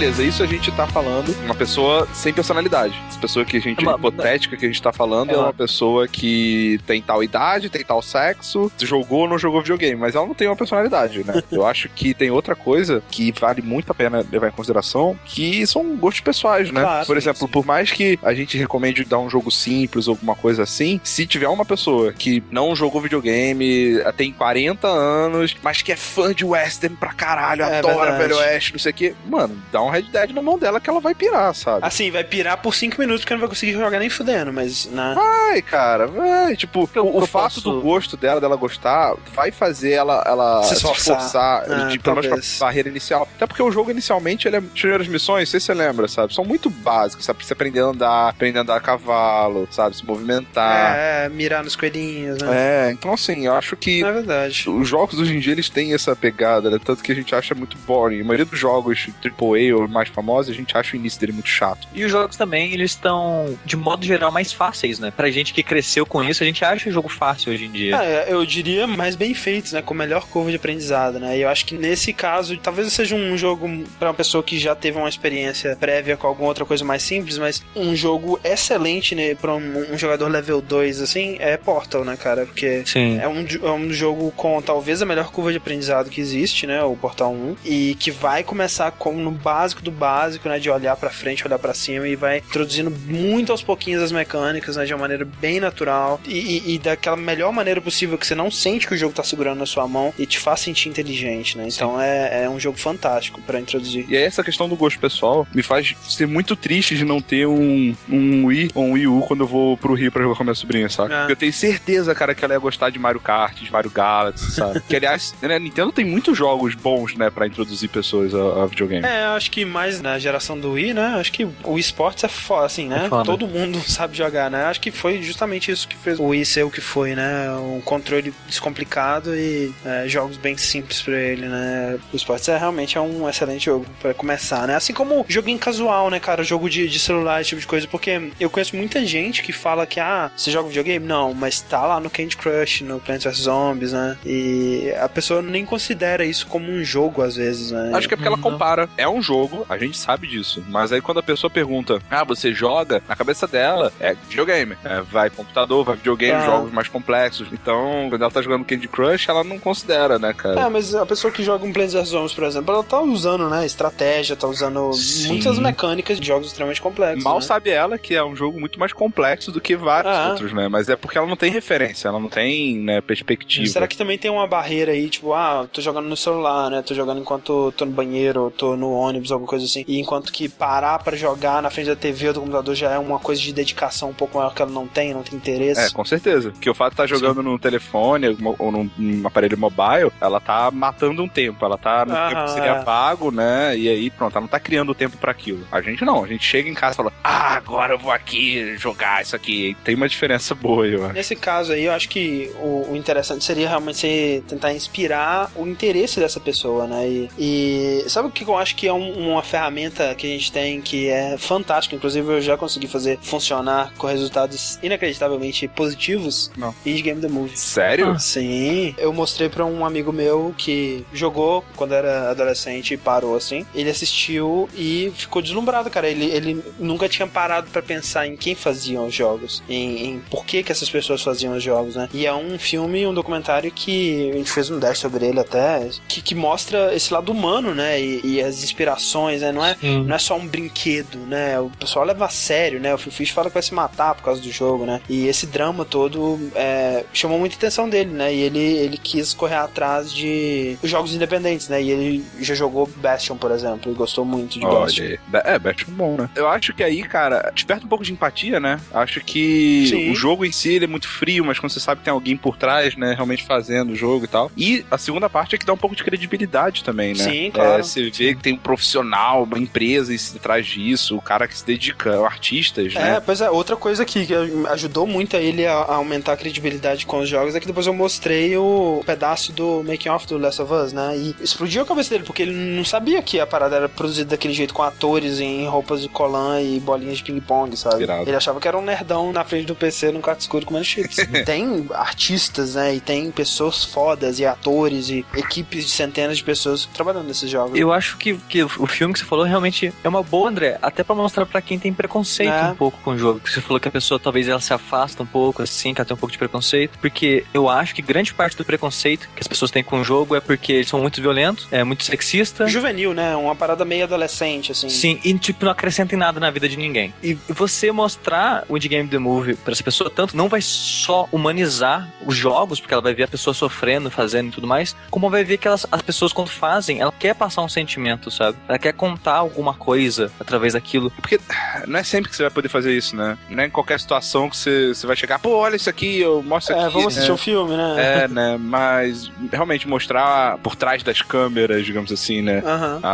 beleza, 0.00 0.22
isso 0.22 0.42
a 0.42 0.46
gente 0.46 0.72
tá 0.72 0.86
falando 0.86 1.30
uma 1.44 1.54
pessoa 1.54 2.08
sem 2.14 2.32
personalidade. 2.32 2.94
Essa 3.06 3.18
pessoa 3.18 3.44
que 3.44 3.58
a 3.58 3.60
gente, 3.60 3.84
é 3.84 3.88
uma, 3.88 3.98
hipotética 3.98 4.56
que 4.56 4.64
a 4.64 4.68
gente 4.68 4.80
tá 4.80 4.94
falando, 4.94 5.30
é, 5.30 5.34
é 5.34 5.36
uma 5.36 5.52
pessoa 5.52 6.08
que 6.08 6.80
tem 6.86 7.02
tal 7.02 7.22
idade, 7.22 7.68
tem 7.68 7.84
tal 7.84 8.00
sexo, 8.00 8.72
jogou 8.78 9.20
ou 9.20 9.28
não 9.28 9.38
jogou 9.38 9.60
videogame, 9.60 9.96
mas 9.96 10.14
ela 10.14 10.26
não 10.26 10.34
tem 10.34 10.48
uma 10.48 10.56
personalidade, 10.56 11.22
né? 11.22 11.42
Eu 11.52 11.66
acho 11.66 11.90
que 11.90 12.14
tem 12.14 12.30
outra 12.30 12.54
coisa 12.54 13.02
que 13.10 13.30
vale 13.38 13.60
muito 13.60 13.92
a 13.92 13.94
pena 13.94 14.24
levar 14.32 14.48
em 14.48 14.52
consideração, 14.52 15.18
que 15.26 15.66
são 15.66 15.84
gostos 15.96 16.22
pessoais, 16.22 16.70
né? 16.70 16.80
Claro, 16.80 17.06
por 17.06 17.18
exemplo, 17.18 17.46
sim. 17.46 17.52
por 17.52 17.66
mais 17.66 17.92
que 17.92 18.18
a 18.22 18.32
gente 18.32 18.56
recomende 18.56 19.04
dar 19.04 19.18
um 19.18 19.28
jogo 19.28 19.50
simples 19.50 20.08
ou 20.08 20.14
alguma 20.14 20.34
coisa 20.34 20.62
assim, 20.62 20.98
se 21.04 21.26
tiver 21.26 21.48
uma 21.48 21.66
pessoa 21.66 22.10
que 22.10 22.42
não 22.50 22.74
jogou 22.74 23.02
videogame, 23.02 23.98
tem 24.16 24.32
40 24.32 24.88
anos, 24.88 25.54
mas 25.62 25.82
que 25.82 25.92
é 25.92 25.96
fã 25.96 26.32
de 26.32 26.46
western 26.46 26.96
pra 26.96 27.12
caralho, 27.12 27.64
é 27.64 27.80
adora 27.80 28.16
Velho 28.16 28.36
Oeste, 28.38 28.72
não 28.72 28.78
sei 28.78 28.92
o 28.92 28.94
que, 28.94 29.14
mano, 29.28 29.60
dá 29.70 29.80
dá 29.80 29.89
um 29.90 29.92
Red 29.92 30.02
Dead 30.02 30.30
na 30.30 30.42
mão 30.42 30.58
dela 30.58 30.80
que 30.80 30.88
ela 30.88 31.00
vai 31.00 31.14
pirar, 31.14 31.54
sabe? 31.54 31.86
Assim, 31.86 32.10
vai 32.10 32.24
pirar 32.24 32.56
por 32.58 32.74
5 32.74 33.00
minutos 33.00 33.22
porque 33.22 33.34
não 33.34 33.40
vai 33.40 33.48
conseguir 33.48 33.72
jogar 33.72 33.98
nem 33.98 34.08
fudendo, 34.08 34.52
mas. 34.52 34.88
Na... 34.90 35.14
Vai, 35.14 35.62
cara, 35.62 36.06
vai. 36.06 36.56
Tipo, 36.56 36.88
eu, 36.94 37.06
o, 37.06 37.20
eu 37.20 37.26
fato 37.26 37.54
posso... 37.54 37.60
do 37.60 37.80
gosto 37.80 38.16
dela, 38.16 38.40
dela 38.40 38.56
gostar, 38.56 39.14
vai 39.34 39.50
fazer 39.50 39.92
ela, 39.92 40.22
ela 40.26 40.62
se 40.62 40.74
esforçar, 40.74 41.20
se 41.20 41.26
esforçar 41.26 41.64
ah, 41.70 41.88
de, 41.88 41.98
pelo 41.98 42.16
menos 42.22 42.56
pra 42.56 42.66
barreira 42.66 42.88
inicial. 42.88 43.28
Até 43.36 43.46
porque 43.46 43.62
o 43.62 43.70
jogo 43.70 43.90
inicialmente, 43.90 44.46
ele 44.46 44.56
é. 44.56 44.60
As 44.60 44.80
primeiras 44.80 45.08
missões, 45.08 45.48
não 45.48 45.50
sei 45.50 45.60
se 45.60 45.66
você 45.66 45.74
lembra, 45.74 46.08
sabe? 46.08 46.34
São 46.34 46.44
muito 46.44 46.70
básicas, 46.70 47.24
sabe? 47.24 47.44
Você 47.44 47.52
aprender 47.52 47.80
a 47.80 47.84
andar, 47.84 48.28
aprender 48.28 48.58
a 48.58 48.62
andar 48.62 48.76
a 48.76 48.80
cavalo, 48.80 49.66
sabe? 49.70 49.96
Se 49.96 50.04
movimentar. 50.04 50.94
É, 50.96 51.28
mirar 51.28 51.64
nos 51.64 51.76
coelhinhos, 51.76 52.40
né? 52.40 52.88
É, 52.88 52.92
então 52.92 53.12
assim, 53.12 53.46
eu 53.46 53.54
acho 53.54 53.76
que. 53.76 54.02
É 54.04 54.12
verdade. 54.12 54.68
Os 54.68 54.88
jogos 54.88 55.18
hoje 55.18 55.34
em 55.36 55.40
dia, 55.40 55.52
eles 55.52 55.68
têm 55.68 55.92
essa 55.92 56.14
pegada, 56.14 56.70
né? 56.70 56.78
Tanto 56.82 57.02
que 57.02 57.12
a 57.12 57.14
gente 57.14 57.34
acha 57.34 57.54
muito 57.54 57.76
boring. 57.86 58.20
A 58.20 58.24
maioria 58.24 58.44
dos 58.44 58.58
jogos 58.58 59.08
AAA 59.24 59.76
ou 59.76 59.79
mais 59.88 60.08
famosos, 60.08 60.52
a 60.52 60.56
gente 60.56 60.76
acha 60.76 60.94
o 60.94 60.96
início 60.96 61.20
dele 61.20 61.32
muito 61.32 61.48
chato. 61.48 61.88
E 61.94 62.04
os 62.04 62.10
jogos 62.10 62.36
também, 62.36 62.72
eles 62.72 62.92
estão, 62.92 63.58
de 63.64 63.76
modo 63.76 64.04
geral, 64.04 64.30
mais 64.30 64.52
fáceis, 64.52 64.98
né? 64.98 65.12
Pra 65.14 65.30
gente 65.30 65.52
que 65.52 65.62
cresceu 65.62 66.06
com 66.06 66.22
isso, 66.22 66.42
a 66.42 66.46
gente 66.46 66.64
acha 66.64 66.88
o 66.88 66.92
jogo 66.92 67.08
fácil 67.08 67.52
hoje 67.52 67.64
em 67.64 67.70
dia. 67.70 67.96
É, 67.96 68.26
eu 68.32 68.44
diria 68.44 68.86
mais 68.86 69.16
bem 69.16 69.34
feitos, 69.34 69.72
né? 69.72 69.82
Com 69.82 69.94
melhor 69.94 70.26
curva 70.26 70.50
de 70.50 70.56
aprendizado, 70.56 71.18
né? 71.18 71.38
E 71.38 71.42
eu 71.42 71.48
acho 71.48 71.66
que 71.66 71.76
nesse 71.76 72.12
caso, 72.12 72.56
talvez 72.58 72.92
seja 72.92 73.14
um 73.14 73.36
jogo 73.36 73.68
para 73.98 74.08
uma 74.08 74.14
pessoa 74.14 74.42
que 74.42 74.58
já 74.58 74.74
teve 74.74 74.98
uma 74.98 75.08
experiência 75.08 75.76
prévia 75.76 76.16
com 76.16 76.26
alguma 76.26 76.48
outra 76.48 76.64
coisa 76.64 76.84
mais 76.84 77.02
simples, 77.02 77.38
mas 77.38 77.62
um 77.74 77.94
jogo 77.94 78.40
excelente, 78.42 79.14
né? 79.14 79.34
Pra 79.34 79.54
um, 79.54 79.92
um 79.92 79.98
jogador 79.98 80.28
level 80.28 80.60
2, 80.60 81.00
assim, 81.00 81.36
é 81.38 81.56
Portal, 81.56 82.04
né, 82.04 82.16
cara? 82.16 82.46
Porque 82.46 82.82
Sim. 82.84 83.18
É, 83.18 83.28
um, 83.28 83.46
é 83.62 83.72
um 83.72 83.92
jogo 83.92 84.32
com 84.36 84.60
talvez 84.60 85.02
a 85.02 85.06
melhor 85.06 85.30
curva 85.30 85.50
de 85.50 85.58
aprendizado 85.58 86.10
que 86.10 86.20
existe, 86.20 86.66
né? 86.66 86.82
O 86.82 86.96
Portal 86.96 87.32
1. 87.32 87.56
E 87.64 87.96
que 87.98 88.10
vai 88.10 88.42
começar 88.42 88.90
com 88.92 89.12
no 89.12 89.30
básico 89.30 89.69
básico 89.70 89.82
do 89.82 89.90
básico, 89.90 90.48
né? 90.48 90.58
De 90.58 90.70
olhar 90.70 90.96
pra 90.96 91.10
frente, 91.10 91.46
olhar 91.46 91.58
pra 91.58 91.74
cima 91.74 92.08
e 92.08 92.16
vai 92.16 92.38
introduzindo 92.38 92.90
muito 92.90 93.52
aos 93.52 93.62
pouquinhos 93.62 94.02
as 94.02 94.12
mecânicas, 94.12 94.76
né? 94.76 94.84
De 94.84 94.92
uma 94.92 95.00
maneira 95.00 95.24
bem 95.24 95.60
natural 95.60 96.20
e, 96.26 96.38
e, 96.38 96.74
e 96.74 96.78
daquela 96.78 97.16
melhor 97.16 97.52
maneira 97.52 97.80
possível 97.80 98.18
que 98.18 98.26
você 98.26 98.34
não 98.34 98.50
sente 98.50 98.86
que 98.86 98.94
o 98.94 98.96
jogo 98.96 99.14
tá 99.14 99.22
segurando 99.22 99.58
na 99.58 99.66
sua 99.66 99.86
mão 99.86 100.12
e 100.18 100.26
te 100.26 100.38
faz 100.38 100.60
sentir 100.60 100.88
inteligente, 100.88 101.56
né? 101.56 101.66
Então 101.66 102.00
é, 102.00 102.44
é 102.44 102.50
um 102.50 102.58
jogo 102.58 102.78
fantástico 102.78 103.40
pra 103.42 103.60
introduzir. 103.60 104.06
E 104.08 104.16
essa 104.16 104.42
questão 104.42 104.68
do 104.68 104.76
gosto 104.76 104.98
pessoal 104.98 105.46
me 105.54 105.62
faz 105.62 105.94
ser 106.08 106.26
muito 106.26 106.56
triste 106.56 106.96
de 106.96 107.04
não 107.04 107.20
ter 107.20 107.46
um, 107.46 107.94
um 108.08 108.46
Wii 108.46 108.70
ou 108.74 108.84
um 108.84 108.92
Wii 108.92 109.06
U 109.06 109.22
quando 109.22 109.40
eu 109.40 109.46
vou 109.46 109.76
pro 109.76 109.94
Rio 109.94 110.10
pra 110.10 110.22
jogar 110.22 110.36
com 110.36 110.42
a 110.42 110.46
minha 110.46 110.54
sobrinha, 110.54 110.88
sabe? 110.88 111.14
É. 111.14 111.30
Eu 111.30 111.36
tenho 111.36 111.52
certeza, 111.52 112.14
cara, 112.14 112.34
que 112.34 112.44
ela 112.44 112.54
ia 112.54 112.60
gostar 112.60 112.90
de 112.90 112.98
Mario 112.98 113.20
Kart, 113.20 113.56
de 113.60 113.70
Mario 113.70 113.90
Galaxy, 113.90 114.50
sabe? 114.52 114.80
que 114.88 114.96
aliás, 114.96 115.34
né, 115.40 115.58
Nintendo 115.58 115.92
tem 115.92 116.04
muitos 116.04 116.36
jogos 116.36 116.74
bons, 116.74 117.14
né, 117.14 117.30
pra 117.30 117.46
introduzir 117.46 117.88
pessoas 117.88 118.34
a, 118.34 118.62
a 118.62 118.66
videogame. 118.66 119.06
É, 119.06 119.24
acho 119.26 119.49
que 119.50 119.64
mais 119.64 120.00
na 120.00 120.18
geração 120.18 120.58
do 120.58 120.72
Wii, 120.72 120.94
né? 120.94 121.14
Acho 121.18 121.32
que 121.32 121.46
o 121.64 121.78
esportes 121.78 122.24
é 122.24 122.28
foda, 122.28 122.66
assim, 122.66 122.88
né? 122.88 123.04
É 123.06 123.08
foda. 123.08 123.24
Todo 123.24 123.46
mundo 123.46 123.80
sabe 123.88 124.16
jogar, 124.16 124.50
né? 124.50 124.64
Acho 124.64 124.80
que 124.80 124.90
foi 124.90 125.22
justamente 125.22 125.70
isso 125.70 125.86
que 125.88 125.96
fez 125.96 126.18
o 126.18 126.24
Wii 126.26 126.44
ser 126.44 126.62
o 126.64 126.70
que 126.70 126.80
foi, 126.80 127.14
né? 127.14 127.50
Um 127.52 127.80
controle 127.80 128.32
descomplicado 128.46 129.34
e 129.34 129.72
é, 129.84 130.04
jogos 130.08 130.36
bem 130.36 130.56
simples 130.56 131.02
pra 131.02 131.18
ele, 131.18 131.46
né? 131.46 131.98
O 132.12 132.16
esportes 132.16 132.48
é 132.48 132.56
realmente 132.56 132.96
é 132.96 133.00
um 133.00 133.28
excelente 133.28 133.64
jogo 133.66 133.86
pra 134.00 134.14
começar, 134.14 134.66
né? 134.66 134.76
Assim 134.76 134.92
como 134.92 135.24
joguinho 135.28 135.58
casual, 135.58 136.10
né, 136.10 136.20
cara? 136.20 136.42
Jogo 136.42 136.68
de, 136.70 136.88
de 136.88 136.98
celular, 136.98 137.40
esse 137.40 137.50
tipo 137.50 137.60
de 137.60 137.66
coisa, 137.66 137.86
porque 137.88 138.30
eu 138.38 138.48
conheço 138.50 138.76
muita 138.76 139.04
gente 139.04 139.42
que 139.42 139.52
fala 139.52 139.86
que, 139.86 139.98
ah, 140.00 140.30
você 140.36 140.50
joga 140.50 140.68
videogame? 140.68 141.04
Não, 141.06 141.34
mas 141.34 141.60
tá 141.60 141.82
lá 141.86 141.98
no 142.00 142.10
Candy 142.10 142.36
Crush, 142.36 142.82
no 142.82 143.00
Plants 143.00 143.24
vs 143.24 143.36
Zombies, 143.38 143.92
né? 143.92 144.16
E 144.24 144.92
a 145.00 145.08
pessoa 145.08 145.42
nem 145.42 145.64
considera 145.64 146.24
isso 146.24 146.46
como 146.46 146.70
um 146.70 146.84
jogo, 146.84 147.22
às 147.22 147.36
vezes, 147.36 147.70
né? 147.70 147.90
Acho 147.94 148.06
que 148.08 148.14
é 148.14 148.16
porque 148.16 148.28
ela 148.28 148.36
Não. 148.36 148.42
compara. 148.42 148.88
É 148.96 149.08
um 149.08 149.22
jogo, 149.22 149.39
a 149.68 149.78
gente 149.78 149.96
sabe 149.98 150.26
disso. 150.26 150.62
Mas 150.68 150.92
aí 150.92 151.00
quando 151.00 151.18
a 151.18 151.22
pessoa 151.22 151.50
pergunta, 151.50 152.00
ah, 152.10 152.24
você 152.24 152.52
joga? 152.52 153.02
Na 153.08 153.14
cabeça 153.16 153.46
dela 153.46 153.92
é 154.00 154.14
videogame. 154.14 154.76
É, 154.84 155.00
vai 155.00 155.30
computador, 155.30 155.84
vai 155.84 155.96
videogame, 155.96 156.32
Ah. 156.32 156.46
jogos 156.46 156.72
mais 156.72 156.88
complexos. 156.88 157.48
Então, 157.52 158.06
quando 158.08 158.22
ela 158.22 158.30
tá 158.30 158.42
jogando 158.42 158.64
Candy 158.64 158.88
Crush, 158.88 159.28
ela 159.28 159.44
não 159.44 159.58
considera, 159.58 160.18
né, 160.18 160.32
cara? 160.32 160.60
É, 160.62 160.68
mas 160.68 160.94
a 160.94 161.06
pessoa 161.06 161.32
que 161.32 161.42
joga 161.42 161.64
um 161.64 161.72
Plants 161.72 161.92
vs 161.94 162.08
Zombies, 162.08 162.32
por 162.32 162.44
exemplo, 162.44 162.74
ela 162.74 162.82
tá 162.84 163.00
usando, 163.00 163.48
né, 163.48 163.64
estratégia, 163.64 164.36
tá 164.36 164.46
usando 164.46 164.92
Sim. 164.92 165.28
muitas 165.28 165.58
mecânicas 165.58 166.18
de 166.20 166.26
jogos 166.26 166.48
extremamente 166.48 166.80
complexos. 166.82 167.22
Mal 167.24 167.36
né? 167.36 167.40
sabe 167.42 167.70
ela 167.70 167.98
que 167.98 168.14
é 168.14 168.24
um 168.24 168.34
jogo 168.34 168.58
muito 168.58 168.78
mais 168.78 168.92
complexo 168.92 169.50
do 169.52 169.60
que 169.60 169.76
vários 169.76 170.12
Ah. 170.14 170.28
outros, 170.30 170.52
né? 170.52 170.68
Mas 170.68 170.88
é 170.88 170.96
porque 170.96 171.16
ela 171.18 171.26
não 171.26 171.36
tem 171.36 171.50
referência, 171.50 172.08
ela 172.08 172.18
não 172.18 172.28
tem, 172.28 172.76
né, 172.78 173.00
perspectiva. 173.00 173.66
Será 173.68 173.86
que 173.86 173.96
também 173.96 174.18
tem 174.18 174.30
uma 174.30 174.46
barreira 174.46 174.92
aí, 174.92 175.08
tipo, 175.08 175.32
ah, 175.32 175.66
tô 175.72 175.80
jogando 175.80 176.08
no 176.08 176.16
celular, 176.16 176.70
né? 176.70 176.82
Tô 176.82 176.94
jogando 176.94 177.20
enquanto 177.20 177.72
tô 177.76 177.84
no 177.84 177.92
banheiro, 177.92 178.52
tô 178.56 178.76
no 178.76 178.90
ônibus, 178.92 179.29
alguma 179.32 179.48
coisa 179.48 179.64
assim. 179.64 179.84
E 179.86 179.98
enquanto 180.00 180.32
que 180.32 180.48
parar 180.48 180.98
pra 181.02 181.16
jogar 181.16 181.62
na 181.62 181.70
frente 181.70 181.86
da 181.88 181.96
TV 181.96 182.28
ou 182.28 182.34
do 182.34 182.40
computador 182.40 182.74
já 182.74 182.90
é 182.90 182.98
uma 182.98 183.18
coisa 183.18 183.40
de 183.40 183.52
dedicação 183.52 184.10
um 184.10 184.14
pouco 184.14 184.38
maior 184.38 184.54
que 184.54 184.62
ela 184.62 184.70
não 184.70 184.86
tem, 184.86 185.12
não 185.14 185.22
tem 185.22 185.36
interesse. 185.36 185.80
É, 185.80 185.90
com 185.90 186.04
certeza. 186.04 186.50
Porque 186.50 186.68
o 186.70 186.74
fato 186.74 186.90
de 186.90 186.94
estar 186.94 187.06
jogando 187.06 187.42
no 187.42 187.58
telefone 187.58 188.34
mo- 188.38 188.56
ou 188.58 188.70
num, 188.72 188.90
num 188.96 189.26
aparelho 189.26 189.56
mobile, 189.58 190.10
ela 190.20 190.40
tá 190.40 190.70
matando 190.70 191.22
um 191.22 191.28
tempo. 191.28 191.64
Ela 191.64 191.78
tá 191.78 192.04
no 192.04 192.12
Aham, 192.12 192.28
tempo 192.28 192.44
que 192.44 192.50
seria 192.50 192.70
é. 192.72 192.82
pago, 192.82 193.30
né? 193.30 193.76
E 193.76 193.88
aí, 193.88 194.10
pronto, 194.10 194.32
ela 194.34 194.42
não 194.42 194.48
tá 194.48 194.60
criando 194.60 194.94
tempo 194.94 195.16
pra 195.16 195.30
aquilo. 195.30 195.66
A 195.70 195.80
gente 195.80 196.04
não. 196.04 196.24
A 196.24 196.26
gente 196.26 196.44
chega 196.44 196.68
em 196.68 196.74
casa 196.74 196.94
e 196.94 196.96
fala, 196.96 197.12
ah, 197.22 197.54
agora 197.54 197.94
eu 197.94 197.98
vou 197.98 198.10
aqui 198.12 198.76
jogar 198.76 199.22
isso 199.22 199.34
aqui. 199.36 199.76
Tem 199.84 199.94
uma 199.94 200.08
diferença 200.08 200.54
boa, 200.54 200.86
eu 200.86 201.04
acho. 201.04 201.14
Nesse 201.14 201.36
caso 201.36 201.72
aí, 201.72 201.84
eu 201.84 201.92
acho 201.92 202.08
que 202.08 202.50
o, 202.60 202.86
o 202.92 202.96
interessante 202.96 203.44
seria 203.44 203.68
realmente 203.68 203.98
você 203.98 204.42
tentar 204.48 204.72
inspirar 204.72 205.50
o 205.56 205.66
interesse 205.66 206.18
dessa 206.20 206.40
pessoa, 206.40 206.86
né? 206.86 207.08
E, 207.08 207.28
e 207.38 208.04
sabe 208.08 208.28
o 208.28 208.30
que 208.30 208.44
eu 208.44 208.56
acho 208.56 208.74
que 208.76 208.86
é 208.86 208.92
um- 208.92 209.19
uma 209.28 209.42
ferramenta 209.42 210.14
que 210.14 210.26
a 210.26 210.30
gente 210.30 210.52
tem 210.52 210.80
que 210.80 211.08
é 211.08 211.36
fantástica, 211.38 211.96
inclusive 211.96 212.32
eu 212.32 212.40
já 212.40 212.56
consegui 212.56 212.86
fazer 212.86 213.18
funcionar 213.22 213.92
com 213.96 214.06
resultados 214.06 214.78
inacreditavelmente 214.82 215.68
positivos? 215.68 216.50
Não. 216.56 216.74
Indie 216.84 217.02
Game 217.02 217.20
The 217.20 217.28
Movie. 217.28 217.56
Sério? 217.56 218.10
Ah. 218.10 218.18
Sim, 218.18 218.94
eu 218.98 219.12
mostrei 219.12 219.48
pra 219.48 219.64
um 219.64 219.84
amigo 219.84 220.12
meu 220.12 220.54
que 220.56 221.04
jogou 221.12 221.64
quando 221.76 221.94
era 221.94 222.30
adolescente 222.30 222.94
e 222.94 222.96
parou 222.96 223.36
assim. 223.36 223.66
Ele 223.74 223.90
assistiu 223.90 224.68
e 224.74 225.12
ficou 225.16 225.42
deslumbrado, 225.42 225.90
cara. 225.90 226.08
Ele, 226.08 226.24
ele 226.26 226.64
nunca 226.78 227.08
tinha 227.08 227.26
parado 227.26 227.70
pra 227.70 227.82
pensar 227.82 228.26
em 228.26 228.36
quem 228.36 228.54
fazia 228.54 229.00
os 229.00 229.14
jogos, 229.14 229.62
em, 229.68 230.06
em 230.06 230.18
por 230.30 230.44
que 230.44 230.62
que 230.62 230.72
essas 230.72 230.90
pessoas 230.90 231.22
faziam 231.22 231.56
os 231.56 231.62
jogos, 231.62 231.96
né? 231.96 232.08
E 232.12 232.26
é 232.26 232.34
um 232.34 232.58
filme, 232.58 233.06
um 233.06 233.14
documentário 233.14 233.70
que 233.70 234.30
a 234.30 234.36
gente 234.36 234.50
fez 234.50 234.70
um 234.70 234.78
dash 234.78 234.98
sobre 234.98 235.26
ele 235.26 235.40
até, 235.40 235.88
que, 236.08 236.20
que 236.20 236.34
mostra 236.34 236.94
esse 236.94 237.12
lado 237.12 237.32
humano, 237.32 237.74
né? 237.74 238.00
E, 238.00 238.20
e 238.24 238.42
as 238.42 238.62
inspirações, 238.62 239.09
né? 239.40 239.52
Não 239.52 239.64
é, 239.64 239.74
Sim. 239.74 240.04
não 240.04 240.14
é 240.14 240.18
só 240.18 240.36
um 240.36 240.46
brinquedo, 240.46 241.18
né? 241.26 241.58
O 241.60 241.70
pessoal 241.70 242.04
leva 242.04 242.26
a 242.26 242.28
sério, 242.28 242.80
né? 242.80 242.94
O 242.94 242.98
Phil 242.98 243.12
Fish 243.12 243.30
fala 243.30 243.48
que 243.48 243.54
vai 243.54 243.62
se 243.62 243.74
matar 243.74 244.14
por 244.14 244.22
causa 244.22 244.40
do 244.40 244.50
jogo, 244.50 244.84
né? 244.84 245.00
E 245.08 245.26
esse 245.26 245.46
drama 245.46 245.84
todo 245.84 246.38
é, 246.54 247.04
chamou 247.12 247.38
muita 247.38 247.56
atenção 247.56 247.88
dele, 247.88 248.10
né? 248.10 248.32
E 248.34 248.40
ele, 248.40 248.58
ele 248.58 248.96
quis 248.96 249.34
correr 249.34 249.56
atrás 249.56 250.12
de 250.12 250.76
jogos 250.84 251.14
independentes, 251.14 251.68
né? 251.68 251.82
E 251.82 251.90
ele 251.90 252.24
já 252.40 252.54
jogou 252.54 252.88
Bastion, 252.96 253.36
por 253.36 253.50
exemplo, 253.50 253.90
e 253.90 253.94
gostou 253.94 254.24
muito 254.24 254.58
de 254.58 254.60
Bastion. 254.60 255.04
Olha, 255.04 255.12
aí. 255.12 255.18
Ba- 255.28 255.42
é, 255.44 255.58
Batman 255.58 255.94
bom, 255.96 256.16
né? 256.16 256.30
Eu 256.34 256.48
acho 256.48 256.72
que 256.72 256.82
aí, 256.82 257.02
cara, 257.02 257.50
desperta 257.54 257.84
um 257.84 257.88
pouco 257.88 258.04
de 258.04 258.12
empatia, 258.12 258.60
né? 258.60 258.80
Acho 258.92 259.20
que 259.20 259.86
Sim. 259.88 260.10
o 260.10 260.14
jogo 260.14 260.44
em 260.44 260.52
si 260.52 260.70
ele 260.74 260.84
é 260.84 260.88
muito 260.88 261.08
frio, 261.08 261.44
mas 261.44 261.58
quando 261.58 261.72
você 261.72 261.80
sabe 261.80 261.98
que 262.00 262.04
tem 262.04 262.12
alguém 262.12 262.36
por 262.36 262.56
trás, 262.56 262.96
né, 262.96 263.14
realmente 263.14 263.44
fazendo 263.44 263.92
o 263.92 263.96
jogo 263.96 264.24
e 264.24 264.28
tal. 264.28 264.50
E 264.56 264.84
a 264.90 264.98
segunda 264.98 265.28
parte 265.28 265.54
é 265.54 265.58
que 265.58 265.64
dá 265.66 265.72
um 265.72 265.76
pouco 265.76 265.94
de 265.96 266.04
credibilidade 266.04 266.84
também, 266.84 267.14
né? 267.14 267.24
Sim, 267.24 267.50
claro. 267.52 267.80
É, 267.80 267.82
você 267.82 268.10
vê 268.10 268.34
que 268.34 268.42
tem 268.42 268.54
um 268.54 268.56
profissional, 268.58 268.99
uma 269.02 269.58
empresa 269.58 270.12
e 270.14 270.18
atrás 270.36 270.66
disso, 270.66 271.16
o 271.16 271.22
cara 271.22 271.46
que 271.48 271.56
se 271.56 271.64
dedica, 271.66 272.20
artistas, 272.24 272.94
É, 272.94 272.98
né? 272.98 273.22
pois 273.24 273.40
é, 273.40 273.50
outra 273.50 273.76
coisa 273.76 274.04
que 274.04 274.20
que 274.26 274.34
ajudou 274.68 275.06
muito 275.06 275.36
a 275.36 275.40
ele 275.40 275.66
a, 275.66 275.72
a 275.74 275.94
aumentar 275.96 276.32
a 276.32 276.36
credibilidade 276.36 277.06
com 277.06 277.20
os 277.20 277.28
jogos 277.28 277.54
é 277.54 277.60
que 277.60 277.66
depois 277.66 277.86
eu 277.86 277.94
mostrei 277.94 278.56
o 278.56 279.02
pedaço 279.04 279.52
do 279.52 279.82
making 279.86 280.08
off 280.08 280.26
do 280.26 280.38
Last 280.38 280.60
of 280.62 280.72
Us, 280.72 280.92
né? 280.92 281.16
E 281.16 281.34
explodiu 281.40 281.82
a 281.82 281.86
cabeça 281.86 282.10
dele, 282.10 282.24
porque 282.24 282.42
ele 282.42 282.52
não 282.52 282.84
sabia 282.84 283.22
que 283.22 283.40
a 283.40 283.46
parada 283.46 283.76
era 283.76 283.88
produzida 283.88 284.30
daquele 284.30 284.54
jeito 284.54 284.74
com 284.74 284.82
atores 284.82 285.40
em 285.40 285.66
roupas 285.66 286.02
de 286.02 286.08
colã 286.08 286.60
e 286.60 286.78
bolinhas 286.80 287.18
de 287.18 287.24
ping-pong, 287.24 287.76
sabe? 287.76 288.02
Irado. 288.02 288.28
Ele 288.28 288.36
achava 288.36 288.60
que 288.60 288.68
era 288.68 288.78
um 288.78 288.82
nerdão 288.82 289.32
na 289.32 289.44
frente 289.44 289.66
do 289.66 289.74
PC 289.74 290.12
num 290.12 290.20
quarto 290.20 290.40
escuro 290.40 290.66
comendo 290.66 290.84
chips. 290.84 291.16
Tem 291.44 291.86
artistas, 291.92 292.74
né? 292.74 292.94
E 292.94 293.00
tem 293.00 293.30
pessoas 293.30 293.84
fodas 293.84 294.38
e 294.38 294.44
atores 294.46 295.08
e 295.08 295.24
equipes 295.34 295.84
de 295.84 295.90
centenas 295.90 296.38
de 296.38 296.44
pessoas 296.44 296.86
trabalhando 296.92 297.26
nesses 297.26 297.50
jogos. 297.50 297.78
Eu 297.78 297.92
acho 297.92 298.16
que, 298.18 298.36
que 298.48 298.62
o 298.62 298.86
filme 298.90 299.12
que 299.14 299.20
você 299.20 299.24
falou 299.26 299.44
realmente 299.44 299.92
é 300.02 300.08
uma 300.08 300.22
boa, 300.22 300.48
André. 300.50 300.78
Até 300.82 301.02
pra 301.02 301.14
mostrar 301.14 301.46
pra 301.46 301.60
quem 301.60 301.78
tem 301.78 301.92
preconceito 301.92 302.50
É. 302.52 302.64
um 302.70 302.74
pouco 302.74 302.98
com 303.02 303.12
o 303.12 303.18
jogo. 303.18 303.40
Que 303.40 303.50
você 303.50 303.60
falou 303.60 303.78
que 303.80 303.88
a 303.88 303.90
pessoa 303.90 304.18
talvez 304.18 304.48
ela 304.48 304.60
se 304.60 304.72
afasta 304.72 305.22
um 305.22 305.26
pouco, 305.26 305.62
assim, 305.62 305.94
que 305.94 306.00
ela 306.00 306.06
tem 306.06 306.14
um 306.14 306.18
pouco 306.18 306.32
de 306.32 306.38
preconceito. 306.38 306.98
Porque 307.00 307.44
eu 307.54 307.68
acho 307.68 307.94
que 307.94 308.02
grande 308.02 308.32
parte 308.34 308.56
do 308.56 308.64
preconceito 308.64 309.28
que 309.34 309.40
as 309.40 309.46
pessoas 309.48 309.70
têm 309.70 309.82
com 309.82 310.00
o 310.00 310.04
jogo 310.04 310.34
é 310.36 310.40
porque 310.40 310.72
eles 310.72 310.88
são 310.88 311.00
muito 311.00 311.20
violentos, 311.20 311.68
é 311.70 311.82
muito 311.84 312.04
sexista. 312.04 312.66
Juvenil, 312.66 313.14
né? 313.14 313.34
Uma 313.36 313.54
parada 313.54 313.84
meio 313.84 314.04
adolescente, 314.04 314.72
assim. 314.72 314.88
Sim, 314.88 315.20
e 315.24 315.34
tipo, 315.38 315.64
não 315.64 315.72
acrescenta 315.72 316.14
em 316.14 316.18
nada 316.18 316.40
na 316.40 316.50
vida 316.50 316.68
de 316.68 316.76
ninguém. 316.76 317.14
E 317.22 317.34
você 317.48 317.90
mostrar 317.92 318.64
o 318.68 318.76
Indie 318.76 318.88
Game 318.88 319.08
The 319.08 319.18
Movie 319.18 319.54
pra 319.54 319.72
essa 319.72 319.82
pessoa, 319.82 320.10
tanto 320.10 320.36
não 320.36 320.48
vai 320.48 320.60
só 320.62 321.28
humanizar 321.32 322.08
os 322.26 322.36
jogos, 322.36 322.80
porque 322.80 322.94
ela 322.94 323.02
vai 323.02 323.14
ver 323.14 323.24
a 323.24 323.28
pessoa 323.28 323.52
sofrendo, 323.54 324.10
fazendo 324.10 324.48
e 324.48 324.52
tudo 324.52 324.66
mais, 324.66 324.94
como 325.10 325.28
vai 325.30 325.44
ver 325.44 325.58
que 325.58 325.66
elas, 325.68 325.86
as 325.90 326.02
pessoas, 326.02 326.32
quando 326.32 326.48
fazem, 326.48 327.00
ela 327.00 327.12
quer 327.18 327.34
passar 327.34 327.62
um 327.62 327.68
sentimento, 327.68 328.30
sabe? 328.30 328.56
Ela 328.68 328.78
quer 328.80 328.92
contar 328.92 329.34
alguma 329.34 329.74
coisa 329.74 330.30
através 330.40 330.72
daquilo. 330.72 331.10
Porque 331.12 331.38
não 331.86 331.98
é 331.98 332.02
sempre 332.02 332.30
que 332.30 332.36
você 332.36 332.42
vai 332.42 332.50
poder 332.50 332.68
fazer 332.68 332.92
isso, 332.96 333.14
né? 333.14 333.36
Não 333.48 333.62
é 333.62 333.66
em 333.66 333.70
qualquer 333.70 334.00
situação 334.00 334.48
que 334.48 334.56
você, 334.56 334.88
você 334.94 335.06
vai 335.06 335.14
chegar, 335.16 335.38
pô, 335.38 335.50
olha 335.56 335.76
isso 335.76 335.88
aqui, 335.90 336.20
eu 336.20 336.42
mostro 336.42 336.74
É, 336.74 336.84
aqui. 336.84 336.94
vamos 336.94 337.08
assistir 337.08 337.28
né? 337.28 337.34
o 337.34 337.38
filme, 337.38 337.76
né? 337.76 338.22
É, 338.24 338.28
né? 338.28 338.56
Mas 338.58 339.30
realmente 339.52 339.86
mostrar 339.86 340.58
por 340.58 340.74
trás 340.76 341.02
das 341.02 341.22
câmeras, 341.22 341.84
digamos 341.84 342.10
assim, 342.12 342.42
né? 342.42 342.62
A- 343.02 343.04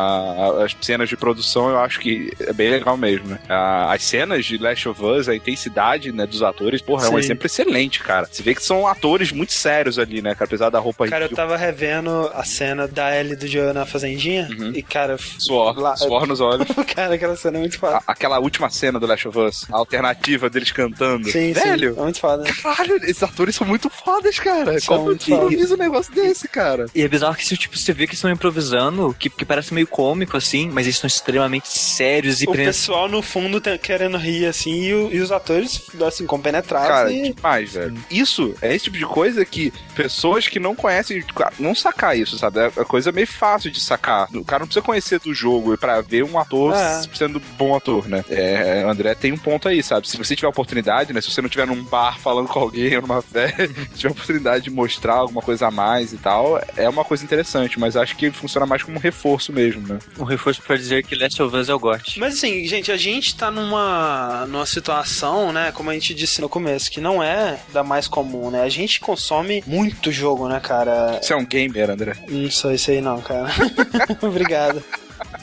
a- 0.60 0.64
as 0.64 0.76
cenas 0.80 1.08
de 1.08 1.16
produção 1.16 1.68
eu 1.68 1.78
acho 1.80 2.00
que 2.00 2.32
é 2.40 2.52
bem 2.52 2.70
legal 2.70 2.96
mesmo, 2.96 3.26
né? 3.28 3.38
A- 3.48 3.92
as 3.92 4.02
cenas 4.02 4.44
de 4.44 4.58
Last 4.58 4.88
of 4.88 5.04
Us, 5.04 5.28
a 5.28 5.34
intensidade 5.34 6.12
né, 6.12 6.26
dos 6.26 6.42
atores, 6.42 6.80
porra, 6.80 7.06
é 7.06 7.08
um 7.08 7.12
Sim. 7.12 7.18
exemplo 7.18 7.46
excelente, 7.46 8.00
cara. 8.00 8.28
Você 8.30 8.42
vê 8.42 8.54
que 8.54 8.62
são 8.62 8.86
atores 8.86 9.32
muito 9.32 9.52
sérios 9.52 9.98
ali, 9.98 10.22
né, 10.22 10.34
cara? 10.34 10.44
Apesar 10.46 10.70
da 10.70 10.78
roupa 10.78 11.06
Cara, 11.08 11.24
eu 11.24 11.28
tava 11.34 11.56
revendo 11.56 12.30
a 12.34 12.44
cena 12.44 12.86
da 12.86 13.14
Ellie 13.18 13.36
do 13.36 13.46
Joe 13.46 13.72
na 13.72 13.84
fazendinha 13.84 14.48
Uhum. 14.50 14.72
e, 14.74 14.82
cara, 14.82 15.16
Suor, 15.46 15.78
lá- 15.78 15.96
suor 15.96 16.26
nos 16.26 16.40
olhos. 16.40 16.66
cara, 16.94 17.14
aquela 17.14 17.36
cena 17.36 17.58
é 17.58 17.60
muito 17.60 17.78
foda. 17.78 17.96
A- 17.96 18.02
aquela 18.06 18.38
última 18.38 18.68
cena 18.70 18.98
do 19.00 19.06
Last 19.06 19.28
of 19.28 19.38
Us, 19.38 19.66
a 19.72 19.76
alternativa 19.76 20.48
deles 20.50 20.72
cantando. 20.72 21.30
Sim, 21.30 21.52
Velho, 21.52 21.94
sim, 21.94 22.00
é 22.00 22.02
muito 22.02 22.20
foda. 22.20 22.44
Caralho, 22.62 22.96
esses 23.04 23.22
atores 23.22 23.54
são 23.56 23.66
muito 23.66 23.88
fodas, 23.90 24.38
cara. 24.38 24.78
São 24.80 24.96
Como 24.96 25.06
muito 25.08 25.24
que 25.24 25.32
improvisa 25.32 25.74
um 25.74 25.78
negócio 25.78 26.12
desse, 26.14 26.48
cara? 26.48 26.86
E 26.94 27.02
é 27.02 27.08
bizarro 27.08 27.34
que 27.34 27.56
tipo, 27.56 27.76
você 27.76 27.92
vê 27.92 28.04
que 28.06 28.10
eles 28.12 28.18
estão 28.18 28.30
improvisando, 28.30 29.14
que, 29.18 29.28
que 29.30 29.44
parece 29.44 29.72
meio 29.72 29.86
cômico, 29.86 30.36
assim, 30.36 30.68
mas 30.70 30.86
eles 30.86 30.98
são 30.98 31.06
extremamente 31.08 31.68
sérios 31.68 32.42
e 32.42 32.46
O 32.46 32.52
pessoal 32.52 33.08
no 33.08 33.22
fundo 33.22 33.60
tem- 33.60 33.78
querendo 33.78 34.16
rir, 34.16 34.46
assim, 34.46 34.82
e, 34.82 34.94
o- 34.94 35.10
e 35.12 35.20
os 35.20 35.30
atores, 35.32 35.82
assim, 36.06 36.26
compenetrados. 36.26 36.88
Cara, 36.88 37.12
e... 37.12 37.32
demais, 37.32 37.72
velho. 37.72 37.94
Isso 38.10 38.54
é 38.60 38.74
esse 38.74 38.84
tipo 38.84 38.98
de 38.98 39.06
coisa 39.06 39.44
que 39.44 39.72
pessoas 39.94 40.48
que 40.48 40.58
não 40.58 40.74
conhecem, 40.74 41.22
cara, 41.22 41.52
não 41.58 41.74
sacar 41.74 42.18
isso, 42.18 42.38
sabe? 42.38 42.58
É 42.60 42.72
uma 42.76 42.84
coisa 42.84 43.12
meio 43.12 43.26
fácil 43.26 43.70
de 43.70 43.80
sacar. 43.80 44.28
O 44.34 44.44
cara 44.44 44.60
não 44.60 44.66
precisa 44.66 44.84
conhecer 44.84 45.20
do 45.20 45.32
jogo 45.36 45.74
e 45.74 45.76
pra 45.76 46.00
ver 46.00 46.24
um 46.24 46.38
ator 46.38 46.74
É. 46.74 47.02
sendo 47.14 47.40
bom 47.58 47.76
ator, 47.76 48.08
né? 48.08 48.24
É, 48.28 48.82
André 48.88 49.14
tem 49.14 49.32
um 49.32 49.38
ponto 49.38 49.68
aí, 49.68 49.82
sabe? 49.82 50.08
Se 50.08 50.16
você 50.16 50.34
tiver 50.34 50.48
oportunidade, 50.48 51.12
né? 51.12 51.20
Se 51.20 51.30
você 51.30 51.40
não 51.40 51.46
estiver 51.46 51.66
num 51.66 51.82
bar 51.84 52.18
falando 52.18 52.48
com 52.48 52.58
alguém 52.58 52.94
ou 52.96 53.02
numa 53.02 53.22
festa, 53.22 53.66
se 53.92 53.98
tiver 53.98 54.10
oportunidade 54.12 54.64
de 54.64 54.70
mostrar 54.70 55.14
alguma 55.14 55.42
coisa 55.42 55.68
a 55.68 55.70
mais 55.70 56.12
e 56.12 56.16
tal, 56.16 56.60
é 56.76 56.88
uma 56.88 57.04
coisa 57.04 57.22
interessante, 57.24 57.78
mas 57.78 57.96
acho 57.96 58.16
que 58.16 58.30
funciona 58.30 58.66
mais 58.66 58.82
como 58.82 58.96
um 58.96 59.00
reforço 59.00 59.52
mesmo, 59.52 59.86
né? 59.86 59.98
Um 60.18 60.24
reforço 60.24 60.62
pra 60.62 60.76
dizer 60.76 61.04
que 61.04 61.14
Last 61.14 61.40
of 61.42 61.54
Us 61.54 61.68
é 61.68 61.74
o 61.74 61.78
GOT. 61.78 62.18
Mas 62.18 62.34
assim, 62.34 62.66
gente, 62.66 62.90
a 62.90 62.96
gente 62.96 63.36
tá 63.36 63.50
numa, 63.50 64.46
numa 64.48 64.66
situação, 64.66 65.52
né, 65.52 65.70
como 65.72 65.90
a 65.90 65.94
gente 65.94 66.14
disse 66.14 66.40
no 66.40 66.48
começo, 66.48 66.90
que 66.90 67.00
não 67.00 67.22
é 67.22 67.58
da 67.72 67.82
mais 67.84 68.08
comum, 68.08 68.50
né? 68.50 68.62
A 68.62 68.68
gente 68.68 69.00
consome 69.00 69.62
muito 69.66 70.10
jogo, 70.10 70.48
né, 70.48 70.60
cara? 70.60 71.18
Você 71.22 71.32
é 71.32 71.36
um 71.36 71.44
gamer, 71.44 71.90
André? 71.90 72.14
Não 72.28 72.50
sou 72.50 72.72
isso 72.72 72.90
aí 72.90 73.00
não, 73.00 73.20
cara. 73.20 73.48
Obrigado. 74.22 74.82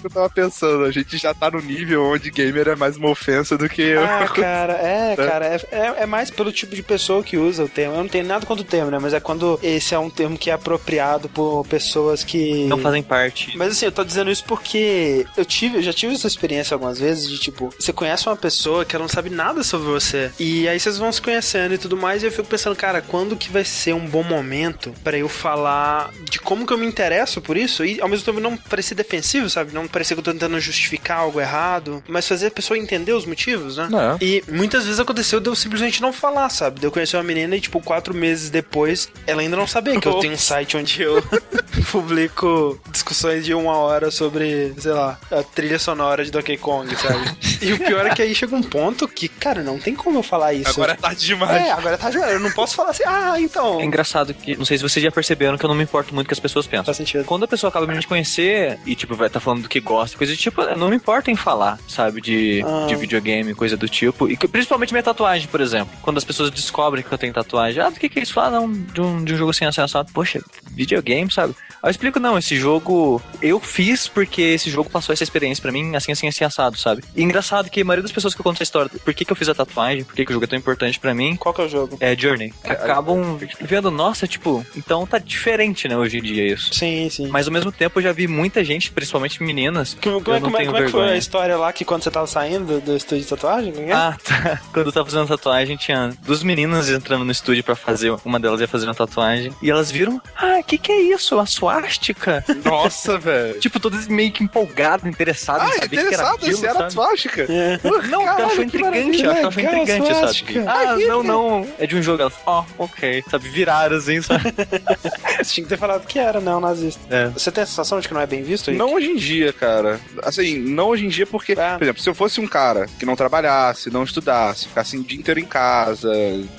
Eu 0.03 0.09
tava 0.09 0.29
pensando, 0.29 0.83
a 0.83 0.91
gente 0.91 1.17
já 1.17 1.33
tá 1.33 1.49
no 1.49 1.61
nível 1.61 2.03
onde 2.03 2.29
gamer 2.29 2.69
é 2.69 2.75
mais 2.75 2.97
uma 2.97 3.09
ofensa 3.09 3.57
do 3.57 3.69
que 3.69 3.93
Ah, 3.93 4.27
cara, 4.27 4.73
é, 4.73 5.15
cara, 5.17 5.45
é, 5.45 5.55
é, 5.71 6.03
é 6.03 6.05
mais 6.05 6.29
pelo 6.29 6.51
tipo 6.51 6.75
de 6.75 6.83
pessoa 6.83 7.23
que 7.23 7.37
usa 7.37 7.63
o 7.63 7.69
termo. 7.69 7.95
Eu 7.95 7.99
não 7.99 8.07
tenho 8.07 8.25
nada 8.25 8.45
contra 8.45 8.63
o 8.63 8.67
termo, 8.67 8.91
né? 8.91 8.99
Mas 8.99 9.13
é 9.13 9.19
quando 9.19 9.59
esse 9.61 9.95
é 9.95 9.99
um 9.99 10.09
termo 10.09 10.37
que 10.37 10.49
é 10.49 10.53
apropriado 10.53 11.29
por 11.29 11.65
pessoas 11.67 12.23
que. 12.23 12.65
Não 12.65 12.77
fazem 12.77 13.03
parte. 13.03 13.57
Mas 13.57 13.71
assim, 13.71 13.85
eu 13.85 13.91
tô 13.91 14.03
dizendo 14.03 14.31
isso 14.31 14.43
porque 14.45 15.25
eu 15.37 15.45
tive, 15.45 15.77
eu 15.77 15.81
já 15.81 15.93
tive 15.93 16.13
essa 16.13 16.27
experiência 16.27 16.75
algumas 16.75 16.99
vezes 16.99 17.29
de 17.29 17.39
tipo, 17.39 17.73
você 17.77 17.93
conhece 17.93 18.27
uma 18.27 18.35
pessoa 18.35 18.85
que 18.85 18.95
ela 18.95 19.03
não 19.03 19.09
sabe 19.09 19.29
nada 19.29 19.63
sobre 19.63 19.87
você. 19.87 20.31
E 20.39 20.67
aí 20.67 20.79
vocês 20.79 20.97
vão 20.97 21.11
se 21.11 21.21
conhecendo 21.21 21.73
e 21.73 21.77
tudo 21.77 21.97
mais, 21.97 22.23
e 22.23 22.27
eu 22.27 22.31
fico 22.31 22.47
pensando, 22.47 22.75
cara, 22.75 23.01
quando 23.01 23.35
que 23.35 23.49
vai 23.49 23.63
ser 23.63 23.93
um 23.93 24.05
bom 24.05 24.23
momento 24.23 24.93
pra 25.03 25.17
eu 25.17 25.29
falar 25.29 26.11
de 26.29 26.39
como 26.39 26.65
que 26.65 26.73
eu 26.73 26.77
me 26.77 26.85
interesso 26.85 27.41
por 27.41 27.57
isso? 27.57 27.85
E 27.85 28.01
ao 28.01 28.07
mesmo 28.07 28.25
tempo 28.25 28.39
não 28.39 28.57
parecer 28.57 28.95
defensivo, 28.95 29.49
sabe? 29.49 29.72
Não 29.73 29.87
parecer 29.87 30.13
que 30.13 30.19
eu 30.19 30.23
tô 30.23 30.31
tentando 30.31 30.59
justificar 30.59 31.19
algo 31.19 31.39
errado, 31.39 32.03
mas 32.07 32.27
fazer 32.27 32.47
a 32.47 32.51
pessoa 32.51 32.77
entender 32.77 33.13
os 33.13 33.25
motivos, 33.25 33.77
né? 33.77 33.89
É. 33.93 34.23
E 34.23 34.43
muitas 34.47 34.85
vezes 34.85 34.99
aconteceu 34.99 35.39
de 35.39 35.49
eu 35.49 35.55
simplesmente 35.55 36.01
não 36.01 36.13
falar, 36.13 36.49
sabe? 36.49 36.79
De 36.79 36.85
eu 36.85 36.91
conhecer 36.91 37.17
uma 37.17 37.23
menina 37.23 37.55
e, 37.55 37.61
tipo, 37.61 37.81
quatro 37.81 38.13
meses 38.13 38.49
depois, 38.49 39.09
ela 39.25 39.41
ainda 39.41 39.57
não 39.57 39.67
sabia 39.67 39.99
que 39.99 40.07
eu 40.07 40.19
tenho 40.19 40.33
um 40.33 40.37
site 40.37 40.77
onde 40.77 41.01
eu 41.01 41.23
publico 41.91 42.79
discussões 42.91 43.45
de 43.45 43.53
uma 43.53 43.77
hora 43.77 44.11
sobre, 44.11 44.73
sei 44.77 44.91
lá, 44.91 45.19
a 45.31 45.43
trilha 45.43 45.79
sonora 45.79 46.23
de 46.23 46.31
Donkey 46.31 46.57
Kong, 46.57 46.95
sabe? 46.95 47.35
e 47.61 47.73
o 47.73 47.79
pior 47.79 48.05
é 48.05 48.13
que 48.13 48.21
aí 48.21 48.33
chega 48.35 48.55
um 48.55 48.63
ponto 48.63 49.07
que, 49.07 49.27
cara, 49.27 49.61
não 49.61 49.79
tem 49.79 49.95
como 49.95 50.19
eu 50.19 50.23
falar 50.23 50.53
isso. 50.53 50.69
Agora 50.69 50.93
é 50.93 50.95
tarde 50.95 51.25
demais. 51.25 51.65
É, 51.65 51.71
agora 51.71 51.97
tá 51.97 52.11
jogando. 52.11 52.31
Eu 52.31 52.39
não 52.39 52.51
posso 52.51 52.75
falar 52.75 52.91
assim, 52.91 53.03
ah, 53.05 53.35
então. 53.39 53.79
É 53.79 53.85
engraçado 53.85 54.33
que, 54.33 54.55
não 54.55 54.65
sei 54.65 54.77
se 54.77 54.83
vocês 54.83 55.03
já 55.03 55.11
perceberam 55.11 55.57
que 55.57 55.65
eu 55.65 55.67
não 55.67 55.75
me 55.75 55.83
importo 55.83 56.13
muito 56.13 56.27
que 56.27 56.33
as 56.33 56.39
pessoas 56.39 56.67
pensam. 56.67 56.85
Faz 56.85 56.97
sentido. 56.97 57.23
Quando 57.25 57.43
a 57.43 57.47
pessoa 57.47 57.69
acaba 57.69 57.85
me 57.87 58.03
conhecer 58.05 58.79
e, 58.85 58.95
tipo, 58.95 59.15
vai 59.15 59.27
estar 59.27 59.39
falando 59.39 59.62
do 59.63 59.69
que 59.69 59.79
gosta, 59.79 60.17
coisa 60.17 60.33
do 60.33 60.37
tipo, 60.37 60.61
não 60.75 60.89
me 60.89 60.95
importo 60.95 61.31
em 61.31 61.35
falar, 61.35 61.79
sabe, 61.87 62.21
de, 62.21 62.61
Ah. 62.65 62.85
de 62.87 62.95
videogame, 62.95 63.53
coisa 63.55 63.75
do 63.75 63.87
tipo. 63.89 64.29
E 64.29 64.37
principalmente 64.37 64.93
minha 64.93 65.03
tatuagem, 65.03 65.47
por 65.47 65.59
exemplo. 65.61 65.93
Quando 66.01 66.17
as 66.17 66.23
pessoas 66.23 66.51
descobrem 66.51 67.03
que 67.03 67.11
eu 67.11 67.17
tenho 67.17 67.33
tatuagem, 67.33 67.81
ah, 67.81 67.89
do 67.89 67.99
que 67.99 68.07
que 68.09 68.19
é? 68.19 68.23
Ah, 68.35 68.49
não, 68.49 68.71
de 68.71 69.01
um, 69.01 69.23
de 69.23 69.33
um 69.33 69.37
jogo 69.37 69.51
assim, 69.51 69.65
assim, 69.65 69.81
assado. 69.81 70.11
Poxa, 70.13 70.41
videogame, 70.71 71.31
sabe? 71.31 71.55
Aí 71.81 71.89
eu 71.89 71.91
explico, 71.91 72.19
não, 72.19 72.37
esse 72.37 72.55
jogo 72.55 73.21
eu 73.41 73.59
fiz 73.59 74.07
porque 74.07 74.41
esse 74.41 74.69
jogo 74.69 74.89
passou 74.89 75.11
essa 75.13 75.23
experiência 75.23 75.61
pra 75.61 75.71
mim, 75.71 75.95
assim, 75.95 76.11
assim, 76.11 76.27
assim, 76.27 76.43
assado, 76.43 76.77
sabe? 76.77 77.03
E 77.15 77.21
engraçado 77.23 77.69
que 77.69 77.81
a 77.81 77.85
maioria 77.85 78.03
das 78.03 78.11
pessoas 78.11 78.33
que 78.33 78.39
eu 78.39 78.43
conto 78.43 78.55
essa 78.55 78.63
história, 78.63 78.89
por 79.03 79.13
que 79.13 79.25
que 79.25 79.31
eu 79.31 79.35
fiz 79.35 79.49
a 79.49 79.55
tatuagem, 79.55 80.03
por 80.03 80.15
que 80.15 80.25
que 80.25 80.31
o 80.31 80.33
jogo 80.33 80.45
é 80.45 80.47
tão 80.47 80.57
importante 80.57 80.99
pra 80.99 81.13
mim, 81.13 81.35
Qual 81.35 81.53
que 81.53 81.61
é 81.61 81.65
o 81.65 81.69
jogo? 81.69 81.97
é 81.99 82.15
Journey. 82.17 82.53
Acabam 82.63 83.37
vendo, 83.61 83.91
nossa, 83.91 84.27
tipo, 84.27 84.65
então 84.75 85.05
tá 85.05 85.17
diferente, 85.17 85.87
né, 85.87 85.97
hoje 85.97 86.17
em 86.17 86.21
dia 86.21 86.53
isso. 86.53 86.73
Sim, 86.73 87.09
sim. 87.09 87.27
Mas 87.27 87.47
ao 87.47 87.53
mesmo 87.53 87.71
tempo 87.71 87.99
eu 87.99 88.03
já 88.03 88.11
vi 88.11 88.27
muita 88.27 88.63
gente, 88.63 88.91
principalmente 88.91 89.41
meninas. 89.53 89.97
Como, 90.01 90.21
como 90.21 90.35
eu 90.35 90.37
é, 90.37 90.39
não 90.39 90.45
como, 90.45 90.57
é, 90.57 90.59
tenho 90.59 90.71
como 90.71 90.83
é 90.83 90.85
que 90.85 90.91
foi 90.91 91.09
a 91.11 91.17
história 91.17 91.57
lá 91.57 91.71
que 91.71 91.85
quando 91.85 92.03
você 92.03 92.11
tava 92.11 92.27
saindo 92.27 92.81
do, 92.81 92.95
estúdio 92.95 93.23
de 93.23 93.29
tatuagem? 93.29 93.73
Como 93.73 93.89
é? 93.89 93.93
Ah, 93.93 94.17
tá. 94.23 94.61
Quando 94.73 94.87
eu 94.87 94.91
tava 94.91 95.05
fazendo 95.09 95.27
tatuagem, 95.27 95.77
tinha 95.77 96.11
duas 96.21 96.43
meninas 96.43 96.89
entrando 96.89 97.23
no 97.23 97.31
estúdio 97.31 97.63
pra 97.63 97.75
fazer. 97.75 98.13
Uma 98.25 98.39
delas 98.39 98.59
ia 98.61 98.67
fazer 98.67 98.85
uma 98.85 98.95
tatuagem. 98.95 99.53
E 99.61 99.69
elas 99.69 99.91
viram, 99.91 100.21
ah, 100.35 100.61
que 100.65 100.77
que 100.77 100.91
é 100.91 101.01
isso? 101.01 101.37
A 101.39 101.45
suástica? 101.45 102.43
Nossa, 102.65 103.17
velho. 103.17 103.59
tipo, 103.59 103.79
todas 103.79 104.07
meio 104.07 104.31
que 104.31 104.43
empolgadas, 104.43 105.05
interessadas 105.05 105.69
Ah, 105.69 105.75
em 105.75 105.79
saber 105.79 106.05
o 106.05 106.09
que 106.09 106.13
era 106.13 106.31
aquilo, 106.31 106.57
se 106.57 106.65
era 106.65 106.89
suástica. 106.89 107.47
É. 107.49 107.79
Não, 107.83 108.25
porque 108.25 108.41
ela 108.41 108.55
que 108.55 108.61
intrigante, 108.63 109.23
ela 109.23 109.49
legal, 109.49 109.51
intrigante, 109.51 110.13
suástica. 110.13 110.63
sabe? 110.63 111.03
Ah, 111.03 111.07
não, 111.07 111.23
não, 111.23 111.67
é 111.77 111.85
de 111.85 111.95
um 111.95 112.01
jogo. 112.01 112.21
Elas, 112.21 112.33
ó, 112.45 112.63
ok, 112.77 113.23
sabe? 113.29 113.49
Viraram 113.49 113.97
assim, 113.97 114.21
sabe? 114.21 114.43
Você 115.37 115.53
tinha 115.53 115.63
que 115.63 115.69
ter 115.69 115.77
falado 115.77 116.05
que 116.05 116.19
era, 116.19 116.39
não, 116.39 116.59
nazista. 116.59 117.01
É. 117.09 117.27
Você 117.29 117.51
tem 117.51 117.63
a 117.63 117.67
sensação 117.67 117.99
de 117.99 118.07
que 118.07 118.13
não 118.13 118.21
é 118.21 118.27
bem 118.27 118.43
visto? 118.43 118.67
Rick? 118.67 118.77
Não 118.77 118.93
hoje 118.93 119.07
em 119.07 119.15
dia, 119.15 119.42
cara. 119.51 119.99
Assim, 120.21 120.57
não 120.59 120.87
hoje 120.89 121.05
em 121.05 121.09
dia 121.09 121.25
porque, 121.25 121.53
Ah. 121.53 121.75
por 121.77 121.83
exemplo, 121.83 122.01
se 122.01 122.09
eu 122.09 122.15
fosse 122.15 122.39
um 122.39 122.47
cara 122.47 122.85
que 122.99 123.05
não 123.05 123.15
trabalhasse, 123.15 123.89
não 123.89 124.03
estudasse, 124.03 124.67
ficasse 124.67 124.95
o 124.95 125.03
dia 125.03 125.17
inteiro 125.19 125.39
em 125.39 125.45
casa, 125.45 126.11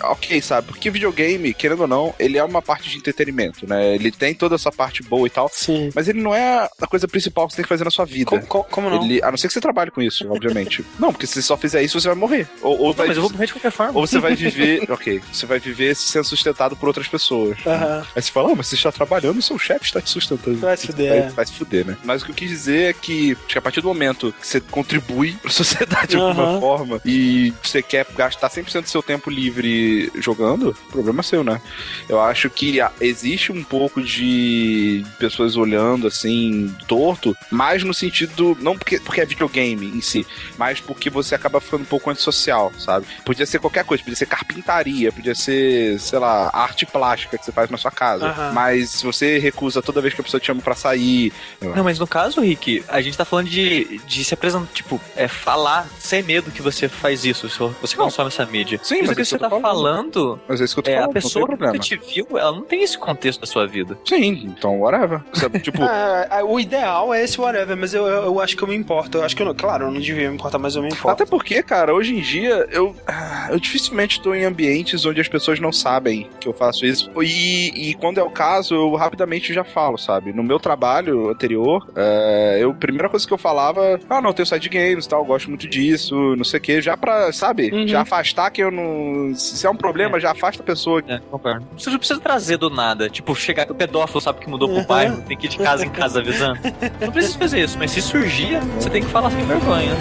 ok, 0.02 0.40
sabe? 0.42 0.66
Porque 0.68 0.90
videogame, 0.90 1.54
querendo 1.54 1.82
ou 1.82 1.86
não, 1.86 2.14
ele 2.18 2.36
é 2.38 2.44
uma 2.44 2.60
parte 2.60 2.90
de 2.90 2.96
entretenimento, 2.98 3.66
né? 3.66 3.94
Ele 3.94 4.10
tem 4.10 4.34
toda 4.34 4.56
essa 4.56 4.70
parte 4.72 5.02
boa 5.02 5.26
e 5.26 5.30
tal, 5.30 5.48
Sim. 5.52 5.90
mas 5.94 6.08
ele 6.08 6.20
não 6.20 6.34
é 6.34 6.68
a 6.80 6.86
coisa 6.86 7.06
principal 7.08 7.46
que 7.46 7.52
você 7.52 7.56
tem 7.56 7.62
que 7.64 7.68
fazer 7.68 7.84
na 7.84 7.90
sua 7.90 8.04
vida. 8.04 8.30
Co- 8.40 8.46
co- 8.46 8.64
como 8.64 8.90
não? 8.90 9.04
Ele, 9.04 9.22
a 9.22 9.30
não 9.30 9.38
ser 9.38 9.46
que 9.46 9.54
você 9.54 9.60
trabalhe 9.60 9.90
com 9.90 10.02
isso, 10.02 10.26
obviamente. 10.30 10.84
não, 10.98 11.12
porque 11.12 11.26
se 11.26 11.34
você 11.34 11.42
só 11.42 11.56
fizer 11.56 11.82
isso, 11.82 12.00
você 12.00 12.08
vai 12.08 12.16
morrer. 12.16 12.48
Ou, 12.60 12.78
ou 12.78 12.86
Não, 12.88 12.94
vai, 12.94 13.06
mas 13.08 13.16
eu 13.16 13.22
vou 13.22 13.30
morrer 13.32 13.46
de 13.46 13.52
qualquer 13.52 13.70
forma. 13.70 13.98
ou 13.98 14.06
você 14.06 14.18
vai 14.18 14.34
viver. 14.36 14.90
ok, 14.90 15.20
você 15.32 15.46
vai 15.46 15.58
viver 15.58 15.94
sendo 15.94 16.24
sustentado 16.24 16.76
por 16.76 16.86
outras 16.88 17.06
pessoas. 17.08 17.56
Aham. 17.66 18.04
Aí 18.16 18.22
você 18.22 18.30
fala, 18.32 18.52
ah, 18.52 18.54
mas 18.56 18.66
você 18.66 18.74
está 18.74 18.90
trabalhando, 18.90 19.40
seu 19.42 19.58
chefe 19.58 19.84
está 19.86 20.00
te 20.00 20.10
sustentando. 20.10 20.58
Vai 20.58 20.76
se 20.76 20.86
fuder, 20.86 21.08
Vai, 21.08 21.18
é. 21.18 21.28
vai 21.30 21.46
se 21.46 21.52
fuder, 21.52 21.86
né? 21.86 21.96
Mas 22.04 22.22
o 22.22 22.24
que 22.26 22.30
eu 22.30 22.34
quis 22.34 22.48
dizer 22.48 22.73
é 22.82 22.92
que, 22.92 23.36
que 23.48 23.58
a 23.58 23.62
partir 23.62 23.80
do 23.80 23.88
momento 23.88 24.34
que 24.40 24.46
você 24.46 24.60
contribui 24.60 25.32
pra 25.32 25.50
sociedade 25.52 26.08
de 26.08 26.16
alguma 26.16 26.60
forma 26.60 27.00
e 27.04 27.52
você 27.62 27.82
quer 27.82 28.06
gastar 28.16 28.50
100% 28.50 28.82
do 28.82 28.88
seu 28.88 29.02
tempo 29.02 29.30
livre 29.30 30.10
jogando, 30.16 30.70
o 30.70 30.92
problema 30.92 31.20
é 31.20 31.22
seu, 31.22 31.44
né? 31.44 31.60
Eu 32.08 32.20
acho 32.20 32.50
que 32.50 32.78
existe 33.00 33.52
um 33.52 33.62
pouco 33.62 34.02
de 34.02 35.04
pessoas 35.18 35.56
olhando 35.56 36.06
assim, 36.06 36.74
torto, 36.86 37.36
mais 37.50 37.82
no 37.82 37.94
sentido, 37.94 38.56
não 38.60 38.76
porque, 38.76 39.00
porque 39.00 39.20
é 39.20 39.26
videogame 39.26 39.86
em 39.86 40.00
si, 40.00 40.26
mas 40.58 40.80
porque 40.80 41.10
você 41.10 41.34
acaba 41.34 41.60
ficando 41.60 41.82
um 41.82 41.86
pouco 41.86 42.10
antissocial, 42.10 42.72
sabe? 42.78 43.06
Podia 43.24 43.46
ser 43.46 43.58
qualquer 43.58 43.84
coisa, 43.84 44.02
podia 44.02 44.16
ser 44.16 44.26
carpintaria, 44.26 45.12
podia 45.12 45.34
ser, 45.34 45.98
sei 46.00 46.18
lá, 46.18 46.50
arte 46.52 46.86
plástica 46.86 47.38
que 47.38 47.44
você 47.44 47.52
faz 47.52 47.70
na 47.70 47.76
sua 47.76 47.90
casa. 47.90 48.26
Aham. 48.26 48.52
Mas 48.52 48.90
se 48.90 49.04
você 49.04 49.38
recusa 49.38 49.82
toda 49.82 50.00
vez 50.00 50.14
que 50.14 50.20
a 50.20 50.24
pessoa 50.24 50.40
te 50.40 50.46
chama 50.46 50.60
pra 50.60 50.74
sair. 50.74 51.32
Não, 51.60 51.84
mas 51.84 51.98
no 51.98 52.06
caso, 52.06 52.40
Rick, 52.40 52.63
a 52.88 53.00
gente 53.00 53.16
tá 53.16 53.24
falando 53.24 53.48
de, 53.48 53.98
de 54.06 54.24
se 54.24 54.34
apresentar, 54.34 54.66
tipo, 54.72 55.00
é 55.16 55.26
falar 55.28 55.86
sem 55.98 56.22
medo 56.22 56.50
que 56.50 56.62
você 56.62 56.88
faz 56.88 57.24
isso, 57.24 57.48
você 57.80 57.96
Não. 57.96 58.04
consome 58.04 58.28
essa 58.28 58.44
mídia. 58.46 58.78
Sim, 58.82 58.96
Isso 58.96 59.06
mas 59.06 59.16
que 59.16 59.24
você 59.24 59.38
que 59.38 59.44
eu 59.44 59.48
tá 59.50 59.54
tô 59.56 59.60
falando. 59.60 60.12
falando, 60.14 60.40
Mas 60.48 60.60
é 60.60 60.64
isso 60.64 60.74
que 60.74 60.78
eu 60.80 60.84
tô 60.84 60.90
é, 60.90 60.98
a 61.02 61.08
pessoa 61.08 61.46
não 61.48 61.72
que 61.72 61.78
te 61.80 61.96
viu, 61.96 62.26
ela 62.38 62.52
não 62.52 62.62
tem 62.62 62.82
esse 62.82 62.96
contexto 62.98 63.40
da 63.40 63.46
sua 63.46 63.66
vida. 63.66 63.98
Sim, 64.04 64.44
então 64.56 64.80
whatever. 64.80 65.20
Você, 65.32 65.48
tipo, 65.60 65.82
Ah, 65.82 66.26
ah, 66.30 66.44
o 66.44 66.58
ideal 66.60 67.12
é 67.12 67.22
esse 67.24 67.40
whatever, 67.40 67.76
mas 67.76 67.92
eu, 67.94 68.06
eu, 68.06 68.24
eu 68.24 68.40
acho 68.40 68.56
que 68.56 68.62
eu 68.62 68.68
me 68.68 68.74
importo. 68.76 69.18
Eu 69.18 69.24
acho 69.24 69.34
que 69.36 69.42
eu 69.42 69.46
não, 69.46 69.54
claro, 69.54 69.86
eu 69.86 69.90
não 69.90 70.00
devia 70.00 70.28
me 70.28 70.34
importar, 70.34 70.58
mas 70.58 70.76
eu 70.76 70.82
me 70.82 70.88
importo. 70.88 71.08
Até 71.22 71.26
porque, 71.26 71.62
cara, 71.62 71.94
hoje 71.94 72.14
em 72.16 72.20
dia 72.20 72.66
eu, 72.70 72.94
ah, 73.06 73.48
eu 73.50 73.58
dificilmente 73.58 74.18
estou 74.18 74.34
em 74.34 74.44
ambientes 74.44 75.04
onde 75.04 75.20
as 75.20 75.28
pessoas 75.28 75.58
não 75.60 75.72
sabem 75.72 76.28
que 76.40 76.48
eu 76.48 76.52
faço 76.52 76.84
isso. 76.86 77.10
E, 77.22 77.90
e 77.90 77.94
quando 77.94 78.18
é 78.18 78.22
o 78.22 78.30
caso, 78.30 78.74
eu 78.74 78.94
rapidamente 78.94 79.52
já 79.52 79.64
falo, 79.64 79.96
sabe? 79.98 80.32
No 80.32 80.42
meu 80.42 80.58
trabalho 80.58 81.28
anterior, 81.30 81.86
é, 81.96 82.53
eu, 82.58 82.70
a 82.70 82.74
primeira 82.74 83.08
coisa 83.08 83.26
que 83.26 83.32
eu 83.32 83.38
falava, 83.38 83.98
ah, 84.08 84.20
não, 84.20 84.30
eu 84.30 84.34
tenho 84.34 84.46
site 84.46 84.62
de 84.62 84.68
games 84.68 85.04
e 85.04 85.08
tal, 85.08 85.20
eu 85.20 85.24
gosto 85.26 85.48
muito 85.48 85.68
disso, 85.68 86.14
não 86.36 86.44
sei 86.44 86.58
o 86.58 86.62
que, 86.62 86.80
já 86.80 86.96
pra, 86.96 87.32
sabe? 87.32 87.70
Uhum. 87.72 87.86
Já 87.88 88.02
afastar 88.02 88.50
que 88.50 88.62
eu 88.62 88.70
não. 88.70 89.34
Se 89.34 89.66
é 89.66 89.70
um 89.70 89.76
problema, 89.76 90.18
já 90.20 90.30
afasta 90.32 90.62
a 90.62 90.64
pessoa. 90.66 91.02
É, 91.06 91.18
concordo. 91.30 91.66
Você 91.76 91.90
não 91.90 91.98
precisa 91.98 92.20
trazer 92.20 92.56
do 92.56 92.70
nada. 92.70 93.08
Tipo, 93.08 93.34
chegar 93.34 93.70
o 93.70 93.74
pedófilo 93.74 94.20
sabe 94.20 94.40
que 94.40 94.48
mudou 94.48 94.68
Uhum. 94.68 94.76
pro 94.76 94.84
bairro, 94.86 95.22
tem 95.22 95.36
que 95.36 95.46
ir 95.46 95.50
de 95.50 95.58
casa 95.58 95.84
em 95.84 95.90
casa 95.90 96.20
avisando. 96.20 96.58
Não 97.00 97.12
precisa 97.12 97.38
fazer 97.38 97.60
isso, 97.60 97.76
mas 97.78 97.90
se 97.90 98.00
surgir, 98.02 98.58
você 98.78 98.88
tem 98.90 99.02
que 99.02 99.08
falar 99.08 99.30
sem 99.30 99.44
vergonha. 99.44 99.92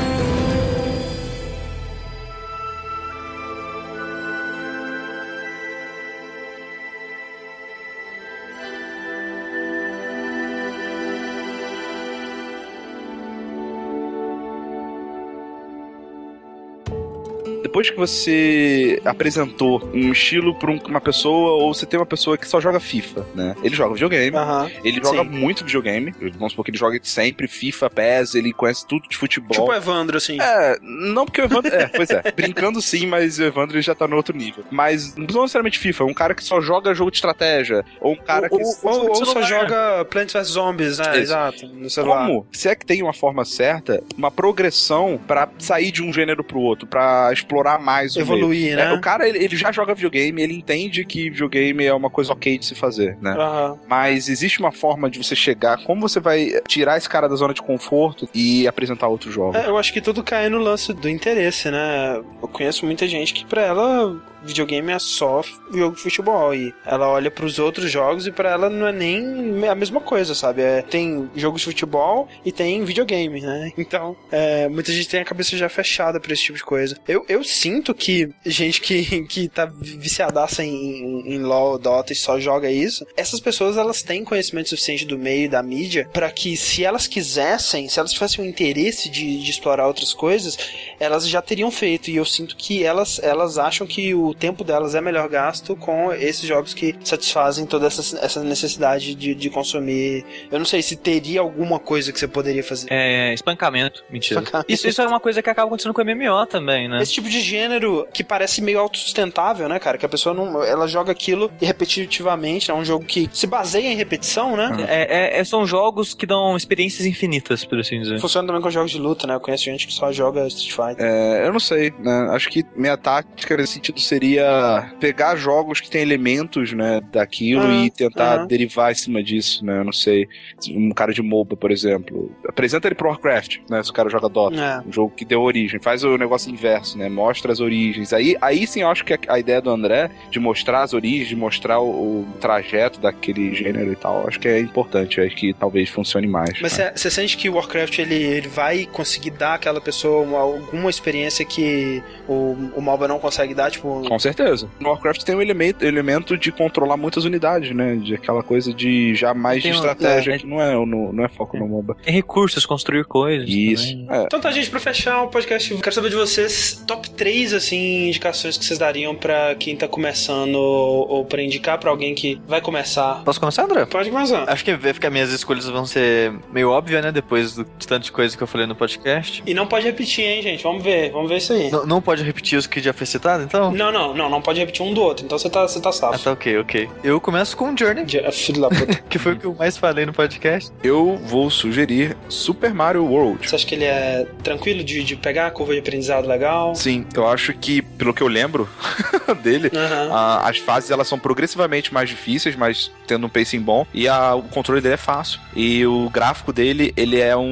Depois 17.73 17.89
que 17.89 17.97
você 17.97 19.01
apresentou 19.03 19.89
um 19.95 20.11
estilo 20.11 20.53
pra 20.53 20.69
um- 20.69 20.77
uma 20.87 21.01
pessoa, 21.01 21.53
ou 21.53 21.73
você 21.73 21.87
tem 21.87 21.99
uma 21.99 22.05
pessoa 22.05 22.37
que 22.37 22.47
só 22.47 22.61
joga 22.61 22.79
FIFA, 22.79 23.25
né? 23.33 23.55
Ele 23.63 23.75
joga 23.75 23.95
videogame, 23.95 24.37
ele 24.83 25.01
joga 25.03 25.23
Sim. 25.23 25.29
muito 25.29 25.65
videogame, 25.65 26.13
vamos 26.37 26.51
supor 26.51 26.65
que 26.65 26.69
ele 26.69 26.77
joga 26.77 26.99
sempre 27.01 27.47
FIFA, 27.47 27.89
PES, 27.89 28.35
ele 28.35 28.53
conhece 28.53 28.85
tudo 28.85 29.09
de 29.09 29.17
futebol. 29.17 29.49
Tipo 29.49 29.71
o 29.71 29.73
Evandro, 29.73 30.17
assim. 30.17 30.39
É, 30.39 30.77
não 30.83 31.25
porque 31.25 31.41
o 31.41 31.45
Evandro. 31.45 31.73
É, 31.73 31.87
pois 31.87 32.11
é. 32.11 32.21
Brincando 32.35 32.79
sim, 32.79 33.07
mas 33.07 33.39
o 33.39 33.43
Evandro 33.43 33.81
já 33.81 33.95
tá 33.95 34.07
no 34.07 34.15
outro 34.17 34.37
nível. 34.37 34.63
Mas 34.69 35.15
não 35.15 35.41
necessariamente 35.41 35.79
FIFA, 35.79 36.03
um 36.03 36.13
cara 36.13 36.35
que 36.35 36.43
só 36.43 36.61
joga 36.61 36.93
jogo 36.93 37.09
de 37.09 37.17
estratégia. 37.17 37.83
Ou 37.99 38.13
um 38.13 38.17
cara 38.17 38.49
que. 38.49 38.55
ou, 38.55 38.61
ou- 38.83 39.07
ou 39.09 39.25
só 39.25 39.41
joga 39.41 40.05
Plants 40.05 40.31
vs 40.33 40.47
Zombies, 40.49 40.99
né? 40.99 41.05
Isso. 41.13 41.19
Exato, 41.21 41.65
no 41.69 41.89
celular. 41.89 42.27
Como? 42.27 42.45
Se 42.51 42.67
é 42.69 42.75
que 42.75 42.85
tem 42.85 43.01
uma 43.01 43.13
forma 43.13 43.43
certa, 43.43 44.03
uma 44.15 44.29
progressão 44.29 45.19
pra 45.27 45.49
sair 45.57 45.91
de 45.91 46.03
um 46.03 46.13
gênero 46.13 46.43
pro 46.43 46.59
outro, 46.59 46.85
pra 46.85 47.31
explorar 47.33 47.62
mais 47.79 48.15
o 48.15 48.19
meio. 48.19 48.27
Evoluir, 48.29 48.73
É, 48.73 48.75
né? 48.75 48.93
o 48.93 49.01
cara, 49.01 49.27
ele, 49.27 49.43
ele 49.43 49.55
já 49.55 49.71
joga 49.71 49.93
videogame, 49.93 50.41
ele 50.41 50.53
entende 50.55 51.03
que 51.05 51.29
videogame 51.29 51.85
é 51.85 51.93
uma 51.93 52.09
coisa 52.09 52.33
ok 52.33 52.57
de 52.57 52.65
se 52.65 52.75
fazer, 52.75 53.17
né? 53.21 53.31
Aham. 53.31 53.79
Mas 53.87 54.29
existe 54.29 54.59
uma 54.59 54.71
forma 54.71 55.09
de 55.09 55.17
você 55.17 55.35
chegar, 55.35 55.83
como 55.83 56.01
você 56.07 56.19
vai 56.19 56.49
tirar 56.67 56.97
esse 56.97 57.09
cara 57.09 57.27
da 57.27 57.35
zona 57.35 57.53
de 57.53 57.61
conforto 57.61 58.27
e 58.33 58.67
apresentar 58.67 59.07
outros 59.07 59.33
jogos. 59.33 59.55
É, 59.55 59.67
eu 59.67 59.77
acho 59.77 59.91
que 59.93 60.01
tudo 60.01 60.23
cai 60.23 60.49
no 60.49 60.57
lance 60.57 60.93
do 60.93 61.09
interesse, 61.09 61.69
né? 61.71 62.17
Eu 62.41 62.47
conheço 62.47 62.85
muita 62.85 63.07
gente 63.07 63.33
que 63.33 63.45
pra 63.45 63.61
ela 63.61 64.15
videogame 64.45 64.91
é 64.91 64.99
só 64.99 65.41
jogo 65.73 65.95
de 65.95 66.01
futebol 66.01 66.53
e 66.53 66.73
ela 66.85 67.07
olha 67.07 67.31
pros 67.31 67.59
outros 67.59 67.89
jogos 67.89 68.27
e 68.27 68.31
pra 68.31 68.49
ela 68.51 68.69
não 68.69 68.87
é 68.87 68.91
nem 68.91 69.65
a 69.69 69.73
mesma 69.73 70.01
coisa, 70.01 70.35
sabe? 70.35 70.61
É, 70.61 70.81
tem 70.81 71.29
jogos 71.33 71.61
de 71.61 71.67
futebol 71.67 72.27
e 72.43 72.51
tem 72.51 72.83
videogame, 72.83 73.39
né? 73.39 73.71
Então, 73.77 74.15
é, 74.31 74.67
muita 74.67 74.91
gente 74.91 75.07
tem 75.07 75.21
a 75.21 75.25
cabeça 75.25 75.55
já 75.55 75.69
fechada 75.69 76.19
pra 76.19 76.33
esse 76.33 76.43
tipo 76.43 76.57
de 76.57 76.63
coisa. 76.63 76.97
Eu, 77.07 77.25
eu 77.29 77.41
sinto 77.53 77.93
que 77.93 78.29
gente 78.45 78.81
que, 78.81 79.23
que 79.27 79.47
tá 79.47 79.65
viciadaça 79.65 80.63
em, 80.63 81.33
em, 81.33 81.39
LoL, 81.39 81.77
Dota 81.77 82.13
e 82.13 82.15
só 82.15 82.39
joga 82.39 82.71
isso, 82.71 83.05
essas 83.15 83.39
pessoas 83.39 83.77
elas 83.77 84.01
têm 84.01 84.23
conhecimento 84.23 84.69
suficiente 84.69 85.05
do 85.05 85.17
meio 85.17 85.45
e 85.45 85.47
da 85.47 85.61
mídia 85.61 86.09
pra 86.11 86.29
que 86.29 86.57
se 86.57 86.83
elas 86.83 87.07
quisessem, 87.07 87.87
se 87.87 87.99
elas 87.99 88.11
tivessem 88.11 88.43
um 88.43 88.47
interesse 88.47 89.09
de, 89.09 89.41
de 89.41 89.51
explorar 89.51 89.87
outras 89.87 90.13
coisas, 90.13 90.57
elas 90.99 91.27
já 91.27 91.41
teriam 91.41 91.69
feito. 91.71 92.09
E 92.09 92.15
eu 92.15 92.25
sinto 92.25 92.55
que 92.55 92.83
elas, 92.83 93.19
elas 93.21 93.57
acham 93.57 93.85
que 93.85 94.13
o 94.13 94.33
tempo 94.33 94.63
delas 94.63 94.95
é 94.95 95.01
melhor 95.01 95.29
gasto 95.29 95.75
com 95.75 96.11
esses 96.13 96.47
jogos 96.47 96.73
que 96.73 96.95
satisfazem 97.03 97.65
toda 97.65 97.87
essa, 97.87 98.17
essa 98.19 98.43
necessidade 98.43 99.15
de, 99.15 99.35
de 99.35 99.49
consumir. 99.49 100.25
Eu 100.51 100.59
não 100.59 100.65
sei 100.65 100.81
se 100.81 100.95
teria 100.95 101.41
alguma 101.41 101.79
coisa 101.79 102.11
que 102.11 102.19
você 102.19 102.27
poderia 102.27 102.63
fazer. 102.63 102.87
É, 102.89 103.33
espancamento. 103.33 104.03
Mentira. 104.09 104.39
Espancamento. 104.39 104.71
Isso, 104.71 104.87
isso 104.87 105.01
é 105.01 105.07
uma 105.07 105.19
coisa 105.19 105.41
que 105.41 105.49
acaba 105.49 105.67
acontecendo 105.67 105.93
com 105.93 106.01
o 106.01 106.05
MMO 106.05 106.45
também, 106.47 106.87
né? 106.87 107.01
Esse 107.01 107.13
tipo 107.13 107.29
de 107.29 107.42
gênero 107.43 108.07
que 108.13 108.23
parece 108.23 108.61
meio 108.61 108.79
autossustentável, 108.79 109.67
né, 109.69 109.77
cara? 109.79 109.97
Que 109.97 110.05
a 110.05 110.09
pessoa 110.09 110.33
não. 110.33 110.63
Ela 110.63 110.87
joga 110.87 111.11
aquilo 111.11 111.51
repetitivamente. 111.61 112.71
É 112.71 112.73
um 112.73 112.83
jogo 112.85 113.05
que 113.05 113.29
se 113.31 113.45
baseia 113.47 113.87
em 113.91 113.95
repetição, 113.95 114.55
né? 114.55 114.71
É, 114.87 115.37
é- 115.37 115.39
é- 115.39 115.43
são 115.43 115.65
jogos 115.65 116.13
que 116.13 116.25
dão 116.25 116.55
experiências 116.55 117.05
infinitas, 117.05 117.65
por 117.65 117.79
assim 117.79 117.99
dizer. 118.01 118.19
Funciona 118.19 118.47
também 118.47 118.61
com 118.61 118.69
jogos 118.69 118.91
de 118.91 118.97
luta, 118.97 119.27
né? 119.27 119.35
Eu 119.35 119.39
conheço 119.39 119.63
gente 119.65 119.85
que 119.87 119.93
só 119.93 120.11
joga 120.11 120.47
Street 120.47 120.71
Fighter. 120.71 121.05
É, 121.05 121.45
eu 121.47 121.51
não 121.53 121.59
sei, 121.59 121.93
né? 121.99 122.29
Acho 122.31 122.49
que 122.49 122.63
minha 122.75 122.97
tática 122.97 123.55
nesse 123.57 123.73
sentido 123.73 123.99
seria 123.99 124.91
pegar 124.99 125.35
jogos 125.35 125.81
que 125.81 125.89
têm 125.89 126.01
elementos, 126.01 126.73
né, 126.73 127.01
daquilo 127.11 127.63
Ah, 127.67 127.85
e 127.85 127.89
tentar 127.89 128.39
aham. 128.39 128.47
derivar 128.47 128.91
em 128.91 128.95
cima 128.95 129.21
disso, 129.23 129.65
né? 129.65 129.79
Eu 129.79 129.83
não 129.83 129.91
sei. 129.91 130.27
Um 130.69 130.91
cara 130.91 131.13
de 131.13 131.21
MOBA, 131.21 131.55
por 131.55 131.71
exemplo. 131.71 132.31
Apresenta 132.47 132.87
ele 132.87 132.95
pro 132.95 133.09
Warcraft, 133.09 133.57
né? 133.69 133.81
Se 133.83 133.89
o 133.89 133.93
cara 133.93 134.09
joga 134.09 134.29
Dota. 134.29 134.55
É. 134.83 134.87
Um 134.87 134.91
jogo 134.91 135.13
que 135.15 135.25
deu 135.25 135.41
origem. 135.41 135.79
Faz 135.81 136.03
o 136.03 136.17
negócio 136.17 136.51
inverso, 136.51 136.97
né? 136.97 137.09
Mostra 137.09 137.32
as 137.51 137.59
origens. 137.59 138.13
Aí, 138.13 138.35
aí 138.41 138.65
sim 138.67 138.81
eu 138.81 138.89
acho 138.89 139.03
que 139.03 139.13
a, 139.13 139.19
a 139.29 139.39
ideia 139.39 139.61
do 139.61 139.69
André 139.69 140.09
de 140.29 140.39
mostrar 140.39 140.83
as 140.83 140.93
origens, 140.93 141.27
de 141.27 141.35
mostrar 141.35 141.79
o, 141.79 142.21
o 142.21 142.27
trajeto 142.39 142.99
daquele 142.99 143.53
gênero 143.55 143.91
e 143.91 143.95
tal, 143.95 144.27
acho 144.27 144.39
que 144.39 144.47
é 144.47 144.59
importante. 144.59 145.19
Acho 145.21 145.35
que 145.35 145.53
talvez 145.53 145.89
funcione 145.89 146.27
mais. 146.27 146.59
Mas 146.61 146.77
né? 146.77 146.91
você 146.95 147.09
sente 147.09 147.37
que 147.37 147.49
o 147.49 147.55
Warcraft 147.55 147.99
ele, 147.99 148.15
ele 148.15 148.47
vai 148.47 148.85
conseguir 148.85 149.31
dar 149.31 149.55
àquela 149.55 149.81
pessoa 149.81 150.21
uma- 150.21 150.39
alguma 150.39 150.89
experiência 150.89 151.45
que 151.45 152.01
o, 152.27 152.55
o 152.75 152.81
MOBA 152.81 153.07
não 153.07 153.19
consegue 153.19 153.53
dar? 153.53 153.71
Tipo, 153.71 154.03
Com 154.07 154.19
certeza. 154.19 154.69
No 154.79 154.89
Warcraft 154.89 155.23
tem 155.23 155.35
um 155.35 155.41
elemento, 155.41 155.83
elemento 155.85 156.37
de 156.37 156.51
controlar 156.51 156.97
muitas 156.97 157.25
unidades, 157.25 157.75
né? 157.75 157.95
De 157.95 158.15
aquela 158.15 158.43
coisa 158.43 158.73
de 158.73 159.15
já 159.15 159.33
mais 159.33 159.57
de 159.61 159.63
Tem 159.63 159.71
um- 159.71 159.75
estratégia, 159.75 160.33
é. 160.33 160.37
que 160.39 160.45
não 160.47 160.61
é, 160.61 160.73
no, 160.73 161.13
não 161.13 161.23
é 161.25 161.29
foco 161.29 161.57
no 161.57 161.67
MOBA. 161.67 161.95
Tem 162.03 162.13
recursos, 162.13 162.65
construir 162.65 163.05
coisas. 163.05 163.47
Isso. 163.49 163.93
É. 164.09 164.23
Então 164.23 164.39
tá, 164.39 164.51
gente, 164.51 164.69
pra 164.69 164.79
fechar 164.79 165.23
o 165.23 165.27
podcast, 165.29 165.73
quero 165.75 165.95
saber 165.95 166.09
de 166.09 166.15
vocês 166.15 166.83
top 166.87 167.09
3, 167.15 167.53
assim, 167.53 168.07
indicações 168.07 168.57
que 168.57 168.65
vocês 168.65 168.79
dariam 168.79 169.15
pra 169.15 169.55
quem 169.55 169.75
tá 169.75 169.87
começando 169.87 170.55
ou, 170.55 171.07
ou 171.09 171.25
pra 171.25 171.41
indicar 171.41 171.77
pra 171.77 171.89
alguém 171.89 172.13
que 172.15 172.39
vai 172.47 172.61
começar. 172.61 173.21
Posso 173.23 173.39
começar, 173.39 173.63
André? 173.63 173.85
Pode 173.85 174.09
começar. 174.09 174.49
Acho 174.49 174.63
que 174.65 174.75
vai 174.75 174.93
ficar 174.93 175.09
minhas 175.09 175.31
escolhas 175.31 175.65
vão 175.65 175.85
ser 175.85 176.33
meio 176.51 176.69
óbvias, 176.69 177.03
né? 177.03 177.11
Depois 177.11 177.55
do, 177.55 177.63
de 177.77 177.87
tanto 177.87 178.03
de 178.03 178.11
coisa 178.11 178.35
que 178.35 178.43
eu 178.43 178.47
falei 178.47 178.67
no 178.67 178.75
podcast. 178.75 179.43
E 179.45 179.53
não 179.53 179.67
pode 179.67 179.85
repetir, 179.85 180.25
hein, 180.25 180.41
gente? 180.41 180.63
Vamos 180.63 180.83
ver, 180.83 181.11
vamos 181.11 181.29
ver 181.29 181.37
isso 181.37 181.53
aí. 181.53 181.69
Não, 181.71 181.85
não 181.85 182.01
pode 182.01 182.23
repetir 182.23 182.57
os 182.57 182.67
que 182.67 182.79
já 182.81 182.93
foi 182.93 183.05
citado, 183.07 183.43
então? 183.43 183.71
Não, 183.71 183.91
não, 183.91 184.13
não, 184.13 184.29
não 184.29 184.41
pode 184.41 184.59
repetir 184.59 184.85
um 184.85 184.93
do 184.93 185.01
outro, 185.01 185.25
então 185.25 185.37
você 185.37 185.49
tá, 185.49 185.67
você 185.67 185.79
tá 185.79 185.89
Ah, 185.89 185.93
safo. 185.93 186.23
tá 186.23 186.31
ok, 186.31 186.57
ok. 186.59 186.89
Eu 187.03 187.19
começo 187.21 187.55
com 187.55 187.75
Journey, 187.75 188.05
Filho 188.31 188.61
da 188.61 188.69
puta. 188.69 188.95
que 189.09 189.17
foi 189.19 189.33
o 189.33 189.37
que 189.37 189.45
eu 189.45 189.55
mais 189.55 189.77
falei 189.77 190.05
no 190.05 190.13
podcast. 190.13 190.71
Eu 190.83 191.17
vou 191.25 191.49
sugerir 191.49 192.15
Super 192.29 192.73
Mario 192.73 193.05
World. 193.05 193.47
Você 193.47 193.55
acha 193.55 193.65
que 193.65 193.75
ele 193.75 193.85
é 193.85 194.25
tranquilo 194.43 194.83
de, 194.83 195.03
de 195.03 195.15
pegar, 195.15 195.51
curva 195.51 195.73
de 195.73 195.79
aprendizado 195.79 196.27
legal? 196.27 196.73
Sim, 196.75 197.02
eu 197.15 197.27
acho 197.27 197.53
que, 197.53 197.81
pelo 197.81 198.13
que 198.13 198.21
eu 198.21 198.27
lembro 198.27 198.67
dele, 199.43 199.71
Aham. 199.73 200.09
a- 200.13 200.49
as 200.49 200.57
fases 200.57 200.91
elas 200.91 201.07
são 201.07 201.17
progressivamente 201.19 201.93
mais 201.93 202.09
difíceis, 202.09 202.55
mas 202.55 202.91
tendo 203.07 203.25
um 203.25 203.29
pacing 203.29 203.59
bom. 203.59 203.85
E 203.93 204.07
a- 204.07 204.35
o 204.35 204.43
controle 204.43 204.81
dele 204.81 204.95
é 204.95 204.97
fácil. 204.97 205.39
E 205.55 205.85
o 205.85 206.09
gráfico 206.09 206.51
dele, 206.53 206.93
ele 206.97 207.19
é 207.19 207.35
um, 207.35 207.43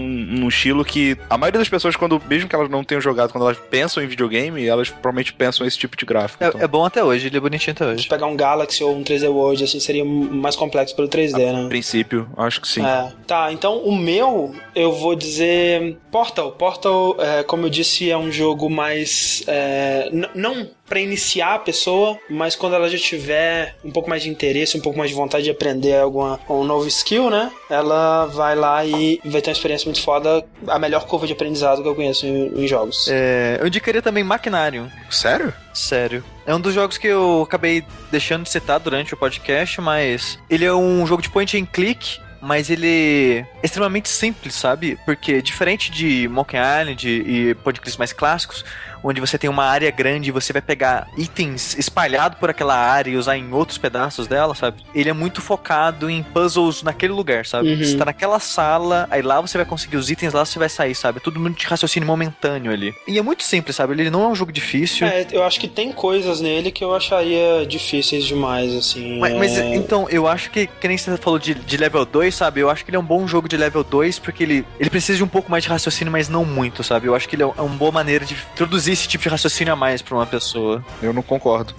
um 0.43 0.47
estilo 0.47 0.83
que 0.85 1.17
a 1.29 1.37
maioria 1.37 1.59
das 1.59 1.69
pessoas, 1.69 1.95
quando 1.95 2.21
mesmo 2.27 2.47
que 2.49 2.55
elas 2.55 2.69
não 2.69 2.83
tenham 2.83 3.01
jogado, 3.01 3.31
quando 3.31 3.43
elas 3.45 3.57
pensam 3.69 4.03
em 4.03 4.07
videogame, 4.07 4.65
elas 4.65 4.89
provavelmente 4.89 5.33
pensam 5.33 5.65
esse 5.65 5.77
tipo 5.77 5.95
de 5.97 6.05
gráfico. 6.05 6.43
Então, 6.43 6.59
É, 6.59 6.63
é 6.63 6.67
bom 6.67 6.85
até 6.85 7.03
hoje, 7.03 7.27
ele 7.27 7.37
é 7.37 7.39
bonitinho 7.39 7.73
até 7.73 7.85
Se 7.85 7.91
hoje. 7.91 8.07
pegar 8.07 8.25
um 8.27 8.35
Galaxy 8.35 8.83
ou 8.83 8.95
um 8.95 9.03
3D 9.03 9.27
World, 9.29 9.63
assim, 9.63 9.79
seria 9.79 10.03
mais 10.05 10.55
complexo 10.55 10.95
pelo 10.95 11.07
3D, 11.07 11.35
a 11.49 11.53
né? 11.63 11.69
princípio, 11.69 12.27
acho 12.37 12.61
que 12.61 12.67
sim. 12.67 12.85
É. 12.85 13.11
Tá, 13.27 13.51
então 13.51 13.77
o 13.79 13.95
meu, 13.95 14.53
eu 14.75 14.91
vou 14.93 15.15
dizer 15.15 15.97
Portal. 16.11 16.51
Portal, 16.51 17.15
é, 17.19 17.43
como 17.43 17.65
eu 17.65 17.69
disse, 17.69 18.09
é 18.09 18.17
um 18.17 18.31
jogo 18.31 18.69
mais. 18.69 19.40
É, 19.47 20.09
não 20.35 20.69
pra 20.87 20.99
iniciar 20.99 21.55
a 21.55 21.59
pessoa, 21.59 22.17
mas 22.29 22.55
quando 22.55 22.75
ela 22.75 22.89
já 22.89 22.97
tiver 22.97 23.75
um 23.83 23.91
pouco 23.91 24.09
mais 24.09 24.23
de 24.23 24.29
interesse, 24.29 24.77
um 24.77 24.81
pouco 24.81 24.97
mais 24.97 25.09
de 25.09 25.15
vontade 25.15 25.45
de 25.45 25.49
aprender 25.49 25.97
alguma, 25.97 26.39
um 26.49 26.63
novo 26.63 26.87
skill, 26.87 27.29
né? 27.29 27.51
Ela 27.69 28.25
vai 28.25 28.55
lá 28.55 28.85
e 28.85 29.19
vai 29.23 29.41
ter 29.41 29.49
uma 29.49 29.53
experiência 29.53 29.85
muito 29.85 30.01
foda, 30.01 30.43
a 30.67 30.77
melhor 30.77 31.05
curva 31.05 31.25
de 31.25 31.33
aprendizado 31.33 31.81
que 31.81 31.87
eu 31.87 31.95
conheço 31.95 32.25
em, 32.25 32.63
em 32.63 32.67
jogos. 32.67 33.07
É, 33.09 33.57
eu 33.59 33.67
indicaria 33.67 34.01
também 34.01 34.23
Maquinário. 34.23 34.91
Sério? 35.09 35.53
Sério. 35.73 36.23
É 36.45 36.53
um 36.53 36.59
dos 36.59 36.73
jogos 36.73 36.97
que 36.97 37.07
eu 37.07 37.43
acabei 37.43 37.83
deixando 38.11 38.43
de 38.43 38.49
citar 38.49 38.79
durante 38.79 39.13
o 39.13 39.17
podcast, 39.17 39.79
mas 39.79 40.37
ele 40.49 40.65
é 40.65 40.73
um 40.73 41.05
jogo 41.07 41.21
de 41.21 41.29
point 41.29 41.57
and 41.57 41.65
click, 41.65 42.19
mas 42.41 42.69
ele 42.69 43.45
é 43.61 43.65
extremamente 43.65 44.09
simples, 44.09 44.55
sabe? 44.55 44.97
Porque 45.05 45.41
diferente 45.41 45.91
de 45.91 46.27
Monkey 46.27 46.57
Island 46.57 47.07
e 47.07 47.55
clicks 47.63 47.95
mais 47.97 48.11
clássicos, 48.11 48.65
onde 49.03 49.19
você 49.21 49.37
tem 49.37 49.49
uma 49.49 49.65
área 49.65 49.89
grande 49.91 50.29
e 50.29 50.31
você 50.31 50.51
vai 50.51 50.61
pegar 50.61 51.07
itens 51.17 51.77
espalhados 51.77 52.37
por 52.39 52.49
aquela 52.49 52.75
área 52.75 53.11
e 53.11 53.15
usar 53.15 53.37
em 53.37 53.51
outros 53.51 53.77
pedaços 53.77 54.27
dela, 54.27 54.55
sabe? 54.55 54.83
Ele 54.93 55.09
é 55.09 55.13
muito 55.13 55.41
focado 55.41 56.09
em 56.09 56.23
puzzles 56.23 56.83
naquele 56.83 57.13
lugar, 57.13 57.45
sabe? 57.45 57.73
Uhum. 57.73 57.83
Você 57.83 57.97
tá 57.97 58.05
naquela 58.05 58.39
sala, 58.39 59.07
aí 59.11 59.21
lá 59.21 59.39
você 59.39 59.57
vai 59.57 59.65
conseguir 59.65 59.97
os 59.97 60.09
itens, 60.09 60.33
lá 60.33 60.43
você 60.43 60.57
vai 60.57 60.69
sair, 60.69 60.95
sabe? 60.95 61.19
Tudo 61.19 61.39
muito 61.39 61.59
de 61.59 61.65
raciocínio 61.65 62.07
momentâneo 62.07 62.71
ali. 62.71 62.93
E 63.07 63.17
é 63.17 63.21
muito 63.21 63.43
simples, 63.43 63.75
sabe? 63.75 63.93
Ele 63.93 64.09
não 64.09 64.23
é 64.23 64.27
um 64.27 64.35
jogo 64.35 64.51
difícil. 64.51 65.05
É, 65.07 65.27
eu 65.31 65.43
acho 65.43 65.59
que 65.59 65.67
tem 65.67 65.91
coisas 65.91 66.41
nele 66.41 66.71
que 66.71 66.83
eu 66.83 66.95
acharia 66.95 67.65
difíceis 67.67 68.25
demais, 68.25 68.73
assim. 68.73 69.19
Mas, 69.19 69.33
mas, 69.35 69.57
é... 69.57 69.75
então, 69.75 70.07
eu 70.09 70.27
acho 70.27 70.49
que, 70.49 70.67
que 70.67 70.87
nem 70.87 70.97
você 70.97 71.15
falou 71.17 71.39
de, 71.39 71.53
de 71.53 71.77
level 71.77 72.05
2, 72.05 72.33
sabe? 72.33 72.61
Eu 72.61 72.69
acho 72.69 72.83
que 72.83 72.89
ele 72.89 72.97
é 72.97 72.99
um 72.99 73.03
bom 73.03 73.27
jogo 73.27 73.47
de 73.47 73.57
level 73.57 73.83
2, 73.83 74.19
porque 74.19 74.43
ele, 74.43 74.65
ele 74.79 74.89
precisa 74.89 75.17
de 75.17 75.23
um 75.23 75.27
pouco 75.27 75.49
mais 75.49 75.63
de 75.63 75.69
raciocínio, 75.69 76.11
mas 76.11 76.27
não 76.27 76.43
muito, 76.43 76.83
sabe? 76.83 77.07
Eu 77.07 77.15
acho 77.15 77.27
que 77.27 77.35
ele 77.35 77.43
é 77.43 77.51
é 77.57 77.61
uma 77.61 77.75
boa 77.75 77.91
maneira 77.91 78.25
de 78.25 78.35
introduzir 78.53 78.90
esse 78.93 79.07
tipo 79.07 79.23
de 79.23 79.29
raciocínio 79.29 79.73
a 79.73 79.75
mais 79.75 80.01
pra 80.01 80.15
uma 80.15 80.25
pessoa. 80.25 80.83
Eu 81.01 81.13
não 81.13 81.21
concordo. 81.21 81.73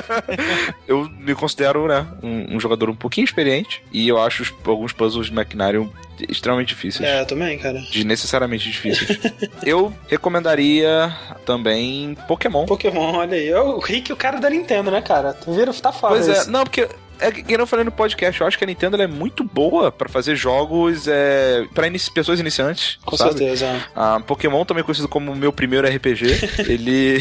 eu 0.86 1.08
me 1.18 1.34
considero, 1.34 1.86
né, 1.86 2.06
um, 2.22 2.56
um 2.56 2.60
jogador 2.60 2.88
um 2.90 2.94
pouquinho 2.96 3.24
experiente 3.24 3.82
e 3.92 4.08
eu 4.08 4.20
acho 4.20 4.42
os- 4.42 4.54
alguns 4.64 4.92
puzzles 4.92 5.26
de 5.26 5.32
Maquinário 5.32 5.92
extremamente 6.28 6.68
difíceis. 6.68 7.06
É, 7.08 7.20
eu 7.20 7.26
também, 7.26 7.58
cara. 7.58 7.78
Desnecessariamente 7.92 8.70
difíceis. 8.70 9.18
eu 9.64 9.92
recomendaria 10.08 11.14
também 11.44 12.16
Pokémon. 12.26 12.64
Pokémon, 12.66 13.16
olha 13.16 13.36
aí. 13.36 13.52
O 13.54 13.78
Rick, 13.78 14.12
o 14.12 14.16
cara 14.16 14.38
da 14.40 14.48
Nintendo, 14.48 14.90
né, 14.90 15.02
cara? 15.02 15.32
Tu 15.34 15.52
vira, 15.52 15.72
tá 15.74 15.92
fácil. 15.92 16.08
Pois 16.24 16.28
é, 16.28 16.50
não, 16.50 16.64
porque 16.64 16.88
É 17.20 17.30
que 17.30 17.52
eu 17.52 17.66
falei 17.66 17.84
no 17.84 17.90
podcast, 17.90 18.40
eu 18.40 18.46
acho 18.46 18.58
que 18.58 18.64
a 18.64 18.66
Nintendo 18.66 19.00
é 19.00 19.06
muito 19.06 19.42
boa 19.42 19.90
pra 19.90 20.08
fazer 20.08 20.36
jogos 20.36 21.06
é, 21.08 21.64
pra 21.74 21.86
inici 21.86 22.10
pessoas 22.10 22.40
iniciantes. 22.40 22.98
Com 23.04 23.16
sabe? 23.16 23.38
certeza. 23.38 23.82
Ah, 23.94 24.20
Pokémon, 24.26 24.64
também 24.64 24.84
conhecido 24.84 25.08
como 25.08 25.34
meu 25.34 25.52
primeiro 25.52 25.88
RPG, 25.88 26.26
ele. 26.68 27.18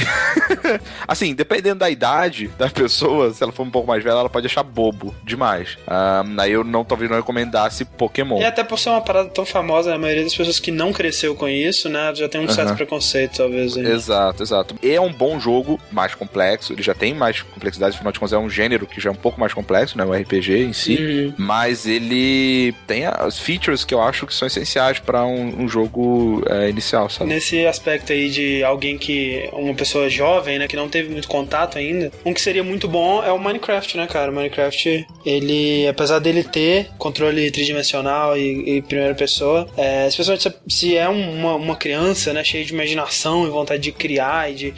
assim, 1.08 1.34
dependendo 1.34 1.80
da 1.80 1.90
idade 1.90 2.48
da 2.58 2.70
pessoa, 2.70 3.34
se 3.34 3.44
ela 3.44 3.52
for 3.52 3.64
um 3.64 3.72
pouco 3.72 3.88
mais 3.88 4.04
velha, 4.04 4.16
ela 4.16 4.30
pode 4.30 4.48
achar 4.48 4.64
bobo 4.64 5.16
demais. 5.24 5.78
Ah, 5.88 6.24
aí 6.40 6.52
eu 6.52 6.64
não 6.64 6.84
talvez 6.84 7.10
não 7.10 7.18
recomendasse 7.18 7.86
Pokémon. 7.86 8.40
E 8.40 8.46
até 8.46 8.64
por 8.64 8.80
ser 8.80 8.90
uma 8.90 9.02
parada 9.02 9.30
tão 9.30 9.46
famosa, 9.46 9.94
a 9.94 9.98
maioria 9.98 10.24
das 10.24 10.36
pessoas 10.36 10.60
que 10.60 10.72
não 10.72 10.92
cresceu 10.92 11.36
com 11.36 11.48
isso, 11.48 11.90
né, 11.90 12.14
já 12.16 12.28
tem 12.28 12.42
um 12.42 12.50
certo 12.50 12.76
preconceito, 12.76 13.38
talvez. 13.38 13.78
aí. 13.78 13.86
Exato, 13.86 14.44
exato. 14.44 14.76
É 14.84 15.00
um 15.00 15.12
bom 15.12 15.40
jogo, 15.40 15.80
mais 15.92 16.16
complexo, 16.16 16.74
ele 16.74 16.82
já 16.82 16.94
tem 16.94 17.14
mais 17.14 17.42
complexidade, 17.42 17.96
afinal 17.96 18.12
de 18.12 18.20
contas 18.20 18.34
é 18.34 18.38
um 18.38 18.50
gênero 18.50 18.88
que 18.88 19.00
já 19.00 19.10
é 19.10 19.14
um 19.14 19.18
pouco 19.18 19.40
mais 19.40 19.54
complexo, 19.54 19.85
né, 19.94 20.06
o 20.06 20.14
RPG 20.14 20.64
em 20.64 20.74
si. 20.74 20.96
Uhum. 20.96 21.34
Mas 21.38 21.86
ele 21.86 22.74
tem 22.88 23.06
as 23.06 23.40
features 23.40 23.84
que 23.84 23.94
eu 23.94 24.02
acho 24.02 24.26
que 24.26 24.34
são 24.34 24.48
essenciais 24.48 25.00
pra 25.00 25.26
um, 25.26 25.64
um 25.64 25.70
jogo 25.70 26.44
é, 26.50 26.70
inicial, 26.70 27.10
sabe? 27.10 27.30
Nesse 27.30 27.66
aspecto 27.66 28.12
aí 28.12 28.30
de 28.30 28.64
alguém 28.64 28.98
que. 28.98 29.50
uma 29.54 29.74
pessoa 29.74 30.10
jovem, 30.10 30.60
né, 30.60 30.68
que 30.68 30.76
não 30.76 30.90
teve 30.90 31.10
muito 31.10 31.28
contato 31.28 31.78
ainda, 31.78 32.12
um 32.26 32.34
que 32.34 32.42
seria 32.42 32.64
muito 32.64 32.88
bom 32.88 33.24
é 33.24 33.32
o 33.32 33.40
Minecraft, 33.40 33.98
né, 33.98 34.08
cara? 34.08 34.32
O 34.32 34.36
Minecraft, 34.36 35.06
ele, 35.26 35.88
apesar 35.88 36.20
dele 36.20 36.44
ter 36.44 36.90
controle 36.98 37.52
tridimensional 37.52 38.38
e, 38.38 38.78
e 38.78 38.82
primeira 38.82 39.14
pessoa, 39.16 39.68
é, 39.78 40.08
especialmente 40.08 40.44
se, 40.44 40.54
se 40.68 40.98
é 40.98 41.08
uma, 41.10 41.56
uma 41.56 41.76
criança, 41.76 42.34
né, 42.34 42.44
cheia 42.44 42.64
de 42.64 42.74
imaginação 42.74 43.46
e 43.46 43.50
vontade 43.50 43.82
de 43.82 43.92
criar 43.92 44.52
e 44.52 44.56
de. 44.56 44.74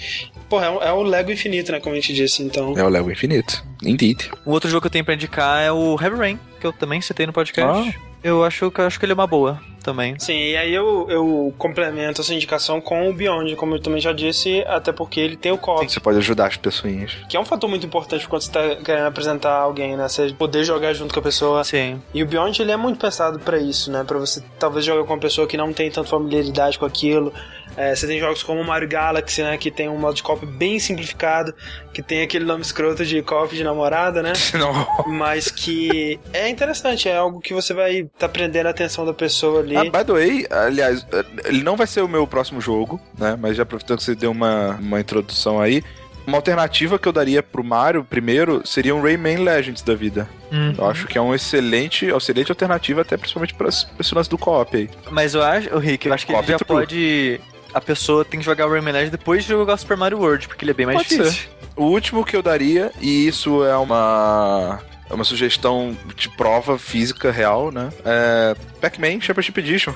Porra, 0.50 0.66
é, 0.66 0.70
o- 0.70 0.82
é 0.84 0.94
o 0.94 1.04
Lego 1.04 1.32
infinito, 1.32 1.72
né, 1.72 1.80
como 1.80 1.94
a 1.94 2.00
gente 2.00 2.14
disse, 2.14 2.42
então. 2.42 2.74
É 2.78 2.84
o 2.84 2.90
Lego 2.90 3.12
Infinito. 3.12 3.64
Indeed. 3.84 4.30
Um 4.46 4.52
outro 4.52 4.70
jogo 4.70 4.82
que 4.82 4.88
eu 4.88 4.92
tenho 4.92 5.06
pra 5.06 5.14
indicar 5.14 5.62
é 5.62 5.72
o 5.72 5.98
Heavy 6.02 6.16
Rain, 6.18 6.40
que 6.60 6.66
eu 6.66 6.72
também 6.74 7.02
citei 7.02 7.26
no 7.26 7.34
podcast. 7.34 7.90
Ah. 7.98 8.08
Eu 8.24 8.44
acho 8.44 8.72
que 8.72 8.80
eu 8.80 8.86
acho 8.86 8.98
que 9.00 9.06
ele 9.06 9.12
é 9.12 9.16
uma 9.16 9.28
boa 9.28 9.60
também. 9.88 10.20
Sim, 10.20 10.38
e 10.38 10.58
aí 10.58 10.76
eu, 10.76 11.08
eu 11.10 11.54
complemento 11.58 12.20
essa 12.20 12.34
indicação 12.34 12.82
com 12.82 13.10
o 13.10 13.14
Beyond, 13.14 13.56
como 13.56 13.76
eu 13.76 13.80
também 13.80 14.02
já 14.02 14.12
disse, 14.12 14.62
até 14.68 14.92
porque 14.92 15.18
ele 15.18 15.38
tem 15.38 15.54
o 15.54 15.58
co-op. 15.58 15.90
Você 15.90 16.02
pode 16.02 16.18
ajudar 16.18 16.48
as 16.48 16.58
pessoinhas. 16.58 17.16
Que 17.30 17.38
é 17.38 17.40
um 17.40 17.46
fator 17.46 17.70
muito 17.70 17.86
importante 17.86 18.28
quando 18.28 18.42
você 18.42 18.52
tá 18.52 18.76
querendo 18.84 19.06
apresentar 19.06 19.54
alguém, 19.54 19.96
né? 19.96 20.10
Você 20.10 20.34
poder 20.34 20.66
jogar 20.66 20.94
junto 20.94 21.14
com 21.14 21.22
a 21.22 21.24
pessoa. 21.24 21.64
Sim. 21.64 22.02
E 22.14 22.22
o 22.22 22.26
Beyond, 22.26 22.62
ele 22.62 22.74
é 22.74 22.78
muito 22.78 23.00
pensado 23.00 23.40
pra 23.40 23.58
isso, 23.58 23.90
né? 23.90 24.04
Pra 24.04 24.18
você 24.18 24.44
talvez 24.60 24.84
jogar 24.84 25.06
com 25.06 25.14
uma 25.14 25.20
pessoa 25.20 25.48
que 25.48 25.56
não 25.56 25.72
tem 25.72 25.90
tanta 25.90 26.10
familiaridade 26.10 26.78
com 26.78 26.86
aquilo. 26.86 27.32
É, 27.78 27.96
você 27.96 28.08
tem 28.08 28.20
jogos 28.20 28.42
como 28.42 28.60
o 28.60 28.66
Mario 28.66 28.90
Galaxy, 28.90 29.44
né? 29.44 29.56
Que 29.56 29.70
tem 29.70 29.88
um 29.88 29.98
modo 29.98 30.16
de 30.16 30.24
co-op 30.24 30.44
bem 30.46 30.80
simplificado, 30.80 31.54
que 31.94 32.02
tem 32.02 32.24
aquele 32.24 32.44
nome 32.44 32.64
escroto 32.64 33.06
de 33.06 33.22
co-op 33.22 33.56
de 33.56 33.64
namorada, 33.64 34.24
né? 34.24 34.34
Não. 34.58 35.06
Mas 35.08 35.52
que 35.52 36.20
é 36.34 36.50
interessante, 36.50 37.08
é 37.08 37.16
algo 37.16 37.40
que 37.40 37.54
você 37.54 37.76
vai 37.76 38.10
tá 38.18 38.28
prendendo 38.28 38.66
a 38.66 38.72
atenção 38.72 39.06
da 39.06 39.14
pessoa 39.14 39.60
ali. 39.60 39.77
Ah, 39.80 39.84
by 39.84 40.06
the 40.06 40.14
way, 40.14 40.48
aliás, 40.50 41.06
ele 41.46 41.64
não 41.64 41.76
vai 41.76 41.88
ser 41.88 42.02
o 42.02 42.08
meu 42.08 42.26
próximo 42.28 42.60
jogo, 42.62 43.00
né? 43.18 43.38
Mas 43.40 43.58
já 43.58 43.64
aproveitando 43.64 43.98
que 43.98 44.04
você 44.04 44.16
deu 44.16 44.32
uma, 44.32 44.76
uma 44.82 45.00
introdução 45.00 45.60
aí. 45.62 45.84
Uma 46.26 46.38
alternativa 46.38 47.00
que 47.00 47.08
eu 47.08 47.14
daria 47.14 47.42
pro 47.42 47.64
Mario 47.64 48.04
primeiro 48.04 48.62
seria 48.66 48.94
um 48.94 49.02
Rayman 49.02 49.38
Legends 49.38 49.82
da 49.82 49.96
vida. 49.96 50.28
Hum. 50.52 50.74
Eu 50.78 50.90
acho 50.90 51.08
que 51.08 51.18
é 51.18 51.22
um 51.22 51.34
excelente, 51.34 52.06
excelente 52.08 52.52
alternativa, 52.52 53.02
até 53.02 53.16
principalmente 53.16 53.54
para 53.54 53.70
esse 53.70 54.14
lance 54.14 54.30
do 54.30 54.38
co-op 54.38 54.76
aí. 54.76 54.90
Mas 55.10 55.34
eu 55.34 55.42
acho, 55.42 55.74
o 55.74 55.80
Rick, 55.80 56.06
eu 56.06 56.14
acho 56.14 56.26
que 56.26 56.34
ele 56.34 56.44
já 56.48 56.58
true. 56.58 56.68
pode. 56.68 57.42
A 57.74 57.80
pessoa 57.80 58.26
tem 58.26 58.40
que 58.40 58.46
jogar 58.46 58.68
o 58.68 58.70
Rayman 58.72 58.92
Legends 58.92 59.12
depois 59.12 59.44
de 59.44 59.50
jogar 59.50 59.76
o 59.76 59.78
Super 59.78 59.96
Mario 59.96 60.20
World, 60.20 60.48
porque 60.50 60.66
ele 60.66 60.72
é 60.72 60.74
bem 60.74 60.86
mais 60.86 60.98
Pode 60.98 61.10
difícil. 61.10 61.34
ser. 61.34 61.50
O 61.78 61.84
último 61.86 62.26
que 62.26 62.36
eu 62.36 62.42
daria, 62.42 62.92
e 63.00 63.28
isso 63.28 63.64
é 63.64 63.78
uma. 63.78 64.80
É 65.10 65.14
uma 65.14 65.24
sugestão 65.24 65.98
de 66.16 66.30
prova 66.30 66.78
física 66.78 67.32
real, 67.32 67.72
né? 67.72 67.90
É. 68.04 68.56
Pac-Man 68.82 69.22
Championship 69.22 69.60
Edition. 69.60 69.94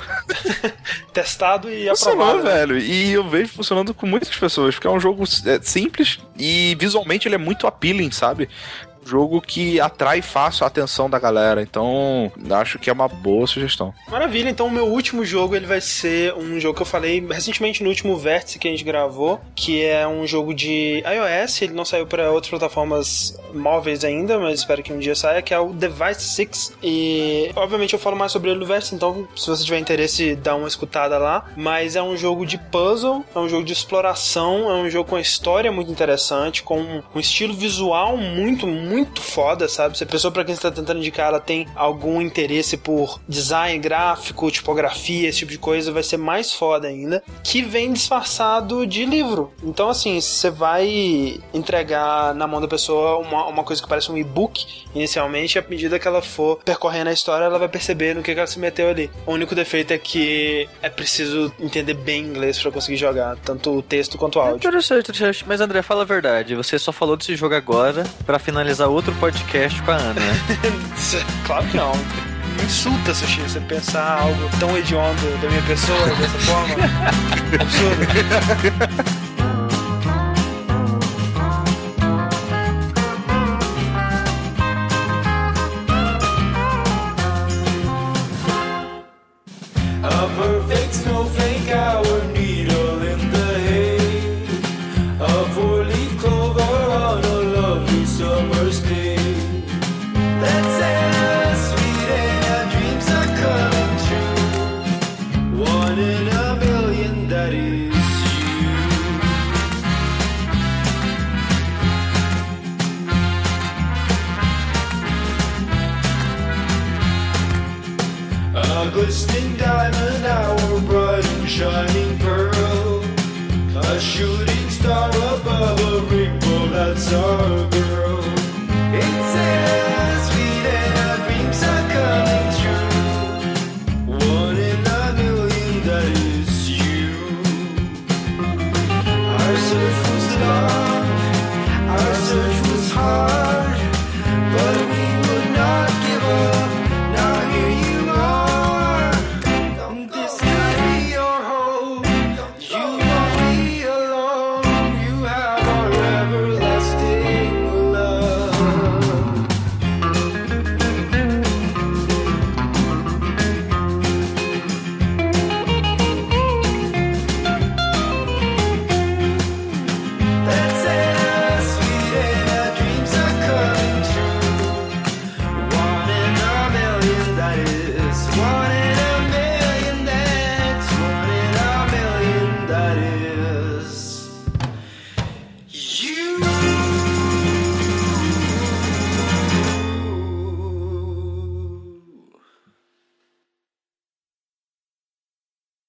Testado 1.13 1.69
e 1.69 1.87
Funcionou, 1.89 2.29
aprovado. 2.29 2.43
né? 2.47 2.53
velho. 2.53 2.77
E 2.79 3.11
eu 3.11 3.27
vejo 3.27 3.51
funcionando 3.53 3.93
com 3.93 4.05
muitas 4.05 4.29
pessoas, 4.35 4.75
porque 4.75 4.87
é 4.87 4.89
um 4.89 4.99
jogo 4.99 5.23
é, 5.45 5.59
simples 5.61 6.19
e 6.37 6.75
visualmente 6.79 7.27
ele 7.27 7.35
é 7.35 7.37
muito 7.37 7.67
appealing, 7.67 8.09
sabe? 8.11 8.49
Um 9.03 9.07
jogo 9.07 9.41
que 9.41 9.79
atrai 9.79 10.21
fácil 10.21 10.63
a 10.63 10.67
atenção 10.67 11.09
da 11.09 11.19
galera. 11.19 11.61
Então, 11.61 12.31
acho 12.51 12.79
que 12.79 12.89
é 12.89 12.93
uma 12.93 13.07
boa 13.07 13.47
sugestão. 13.47 13.93
Maravilha, 14.09 14.49
então 14.49 14.67
o 14.67 14.71
meu 14.71 14.85
último 14.87 15.25
jogo 15.25 15.55
ele 15.55 15.65
vai 15.65 15.81
ser 15.81 16.33
um 16.33 16.59
jogo 16.59 16.75
que 16.75 16.81
eu 16.81 16.85
falei 16.85 17.25
recentemente 17.27 17.83
no 17.83 17.89
último 17.89 18.17
vértice 18.17 18.59
que 18.59 18.67
a 18.67 18.71
gente 18.71 18.83
gravou, 18.83 19.41
que 19.55 19.83
é 19.83 20.07
um 20.07 20.25
jogo 20.27 20.53
de 20.53 21.03
iOS, 21.05 21.61
ele 21.61 21.73
não 21.73 21.85
saiu 21.85 22.05
para 22.05 22.31
outras 22.31 22.49
plataformas 22.49 23.37
móveis 23.53 24.03
ainda, 24.03 24.39
mas 24.39 24.59
espero 24.59 24.83
que 24.83 24.93
um 24.93 24.99
dia 24.99 25.15
saia, 25.15 25.41
que 25.41 25.53
é 25.53 25.59
o 25.59 25.73
Device 25.73 26.21
6. 26.21 26.77
E 26.83 27.51
obviamente 27.55 27.93
eu 27.93 27.99
falo 27.99 28.15
mais 28.15 28.31
sobre 28.31 28.51
ele 28.51 28.59
no 28.59 28.65
vértice, 28.65 28.95
então 28.95 29.27
se 29.35 29.47
você 29.47 29.63
tiver 29.63 29.79
interesse, 29.79 30.35
dá 30.35 30.55
uma 30.55 30.67
escutada 30.67 31.17
lá. 31.17 31.45
Mas 31.55 31.95
é 31.95 32.03
um 32.03 32.15
jogo 32.15 32.45
de 32.45 32.57
puzzle, 32.57 33.25
é 33.33 33.39
um 33.39 33.49
jogo 33.49 33.63
de 33.63 33.73
exploração, 33.73 34.69
é 34.69 34.73
um 34.75 34.89
jogo 34.89 35.09
com 35.09 35.19
história 35.19 35.71
muito 35.71 35.91
interessante, 35.91 36.63
com 36.63 37.01
um 37.13 37.19
estilo 37.19 37.53
visual 37.53 38.17
muito, 38.17 38.67
muito 38.67 38.90
foda, 39.19 39.67
sabe? 39.67 39.97
Se 39.97 40.03
a 40.03 40.07
pessoa 40.07 40.31
pra 40.31 40.43
quem 40.43 40.55
você 40.55 40.61
tá 40.61 40.71
tentando 40.71 40.99
indicar, 40.99 41.27
ela 41.27 41.39
tem 41.39 41.67
algum 41.75 42.21
interesse 42.21 42.77
por 42.77 43.19
design 43.27 43.79
gráfico, 43.79 44.49
tipografia, 44.51 45.29
esse 45.29 45.39
tipo 45.39 45.51
de 45.51 45.57
coisa, 45.57 45.91
vai 45.91 46.03
ser 46.03 46.17
mais 46.17 46.51
foda 46.51 46.87
ainda. 46.87 47.23
Que 47.43 47.61
vem 47.61 47.93
disfarçado 47.93 48.85
de 48.85 49.05
livro. 49.05 49.51
Então, 49.63 49.89
assim, 49.89 50.19
você 50.19 50.49
vai 50.49 51.39
entregar 51.53 52.33
na 52.35 52.47
mão 52.47 52.61
da 52.61 52.67
pessoa 52.67 53.17
uma, 53.17 53.47
uma 53.47 53.63
coisa 53.63 53.81
que 53.81 53.87
parece 53.87 54.11
um 54.11 54.17
e-book 54.17 54.65
inicialmente, 54.93 55.57
e 55.57 55.59
à 55.59 55.65
medida 55.67 55.99
que 55.99 56.07
ela 56.07 56.21
for 56.21 56.57
percorrendo 56.63 57.09
a 57.09 57.13
história, 57.13 57.45
ela 57.45 57.57
vai 57.57 57.69
perceber 57.69 58.13
no 58.15 58.21
que, 58.21 58.33
que 58.33 58.39
ela 58.39 58.47
se 58.47 58.59
meteu 58.59 58.89
ali. 58.89 59.09
O 59.25 59.31
único 59.31 59.55
defeito 59.55 59.91
é 59.93 59.97
que 59.97 60.67
é 60.81 60.89
preciso 60.89 61.51
entender 61.59 61.93
bem 61.93 62.23
inglês 62.23 62.59
pra 62.59 62.71
conseguir 62.71 62.97
jogar, 62.97 63.37
tanto 63.37 63.71
o 63.77 63.81
texto 63.81 64.17
quanto 64.17 64.37
o 64.37 64.41
áudio. 64.41 64.57
Interessante, 64.57 65.09
interessante. 65.09 65.45
Mas 65.47 65.61
André, 65.61 65.81
fala 65.81 66.01
a 66.01 66.05
verdade. 66.05 66.55
Você 66.55 66.77
só 66.77 66.91
falou 66.91 67.15
desse 67.15 67.35
jogo 67.35 67.55
agora 67.55 68.03
pra 68.25 68.39
finalizar 68.39 68.80
outro 68.87 69.13
podcast 69.15 69.81
com 69.83 69.91
a 69.91 69.95
Ana, 69.95 70.19
né? 70.19 70.39
claro 71.45 71.65
que 71.67 71.77
não. 71.77 71.91
Me 72.57 72.63
insulta, 72.63 73.13
Sushi, 73.13 73.41
você 73.41 73.59
pensar 73.59 74.21
algo 74.21 74.49
tão 74.59 74.77
hediondo 74.77 75.37
da 75.41 75.47
minha 75.49 75.61
pessoa 75.63 75.99
dessa 76.07 76.39
forma. 76.39 76.75
Absurdo. 77.59 79.20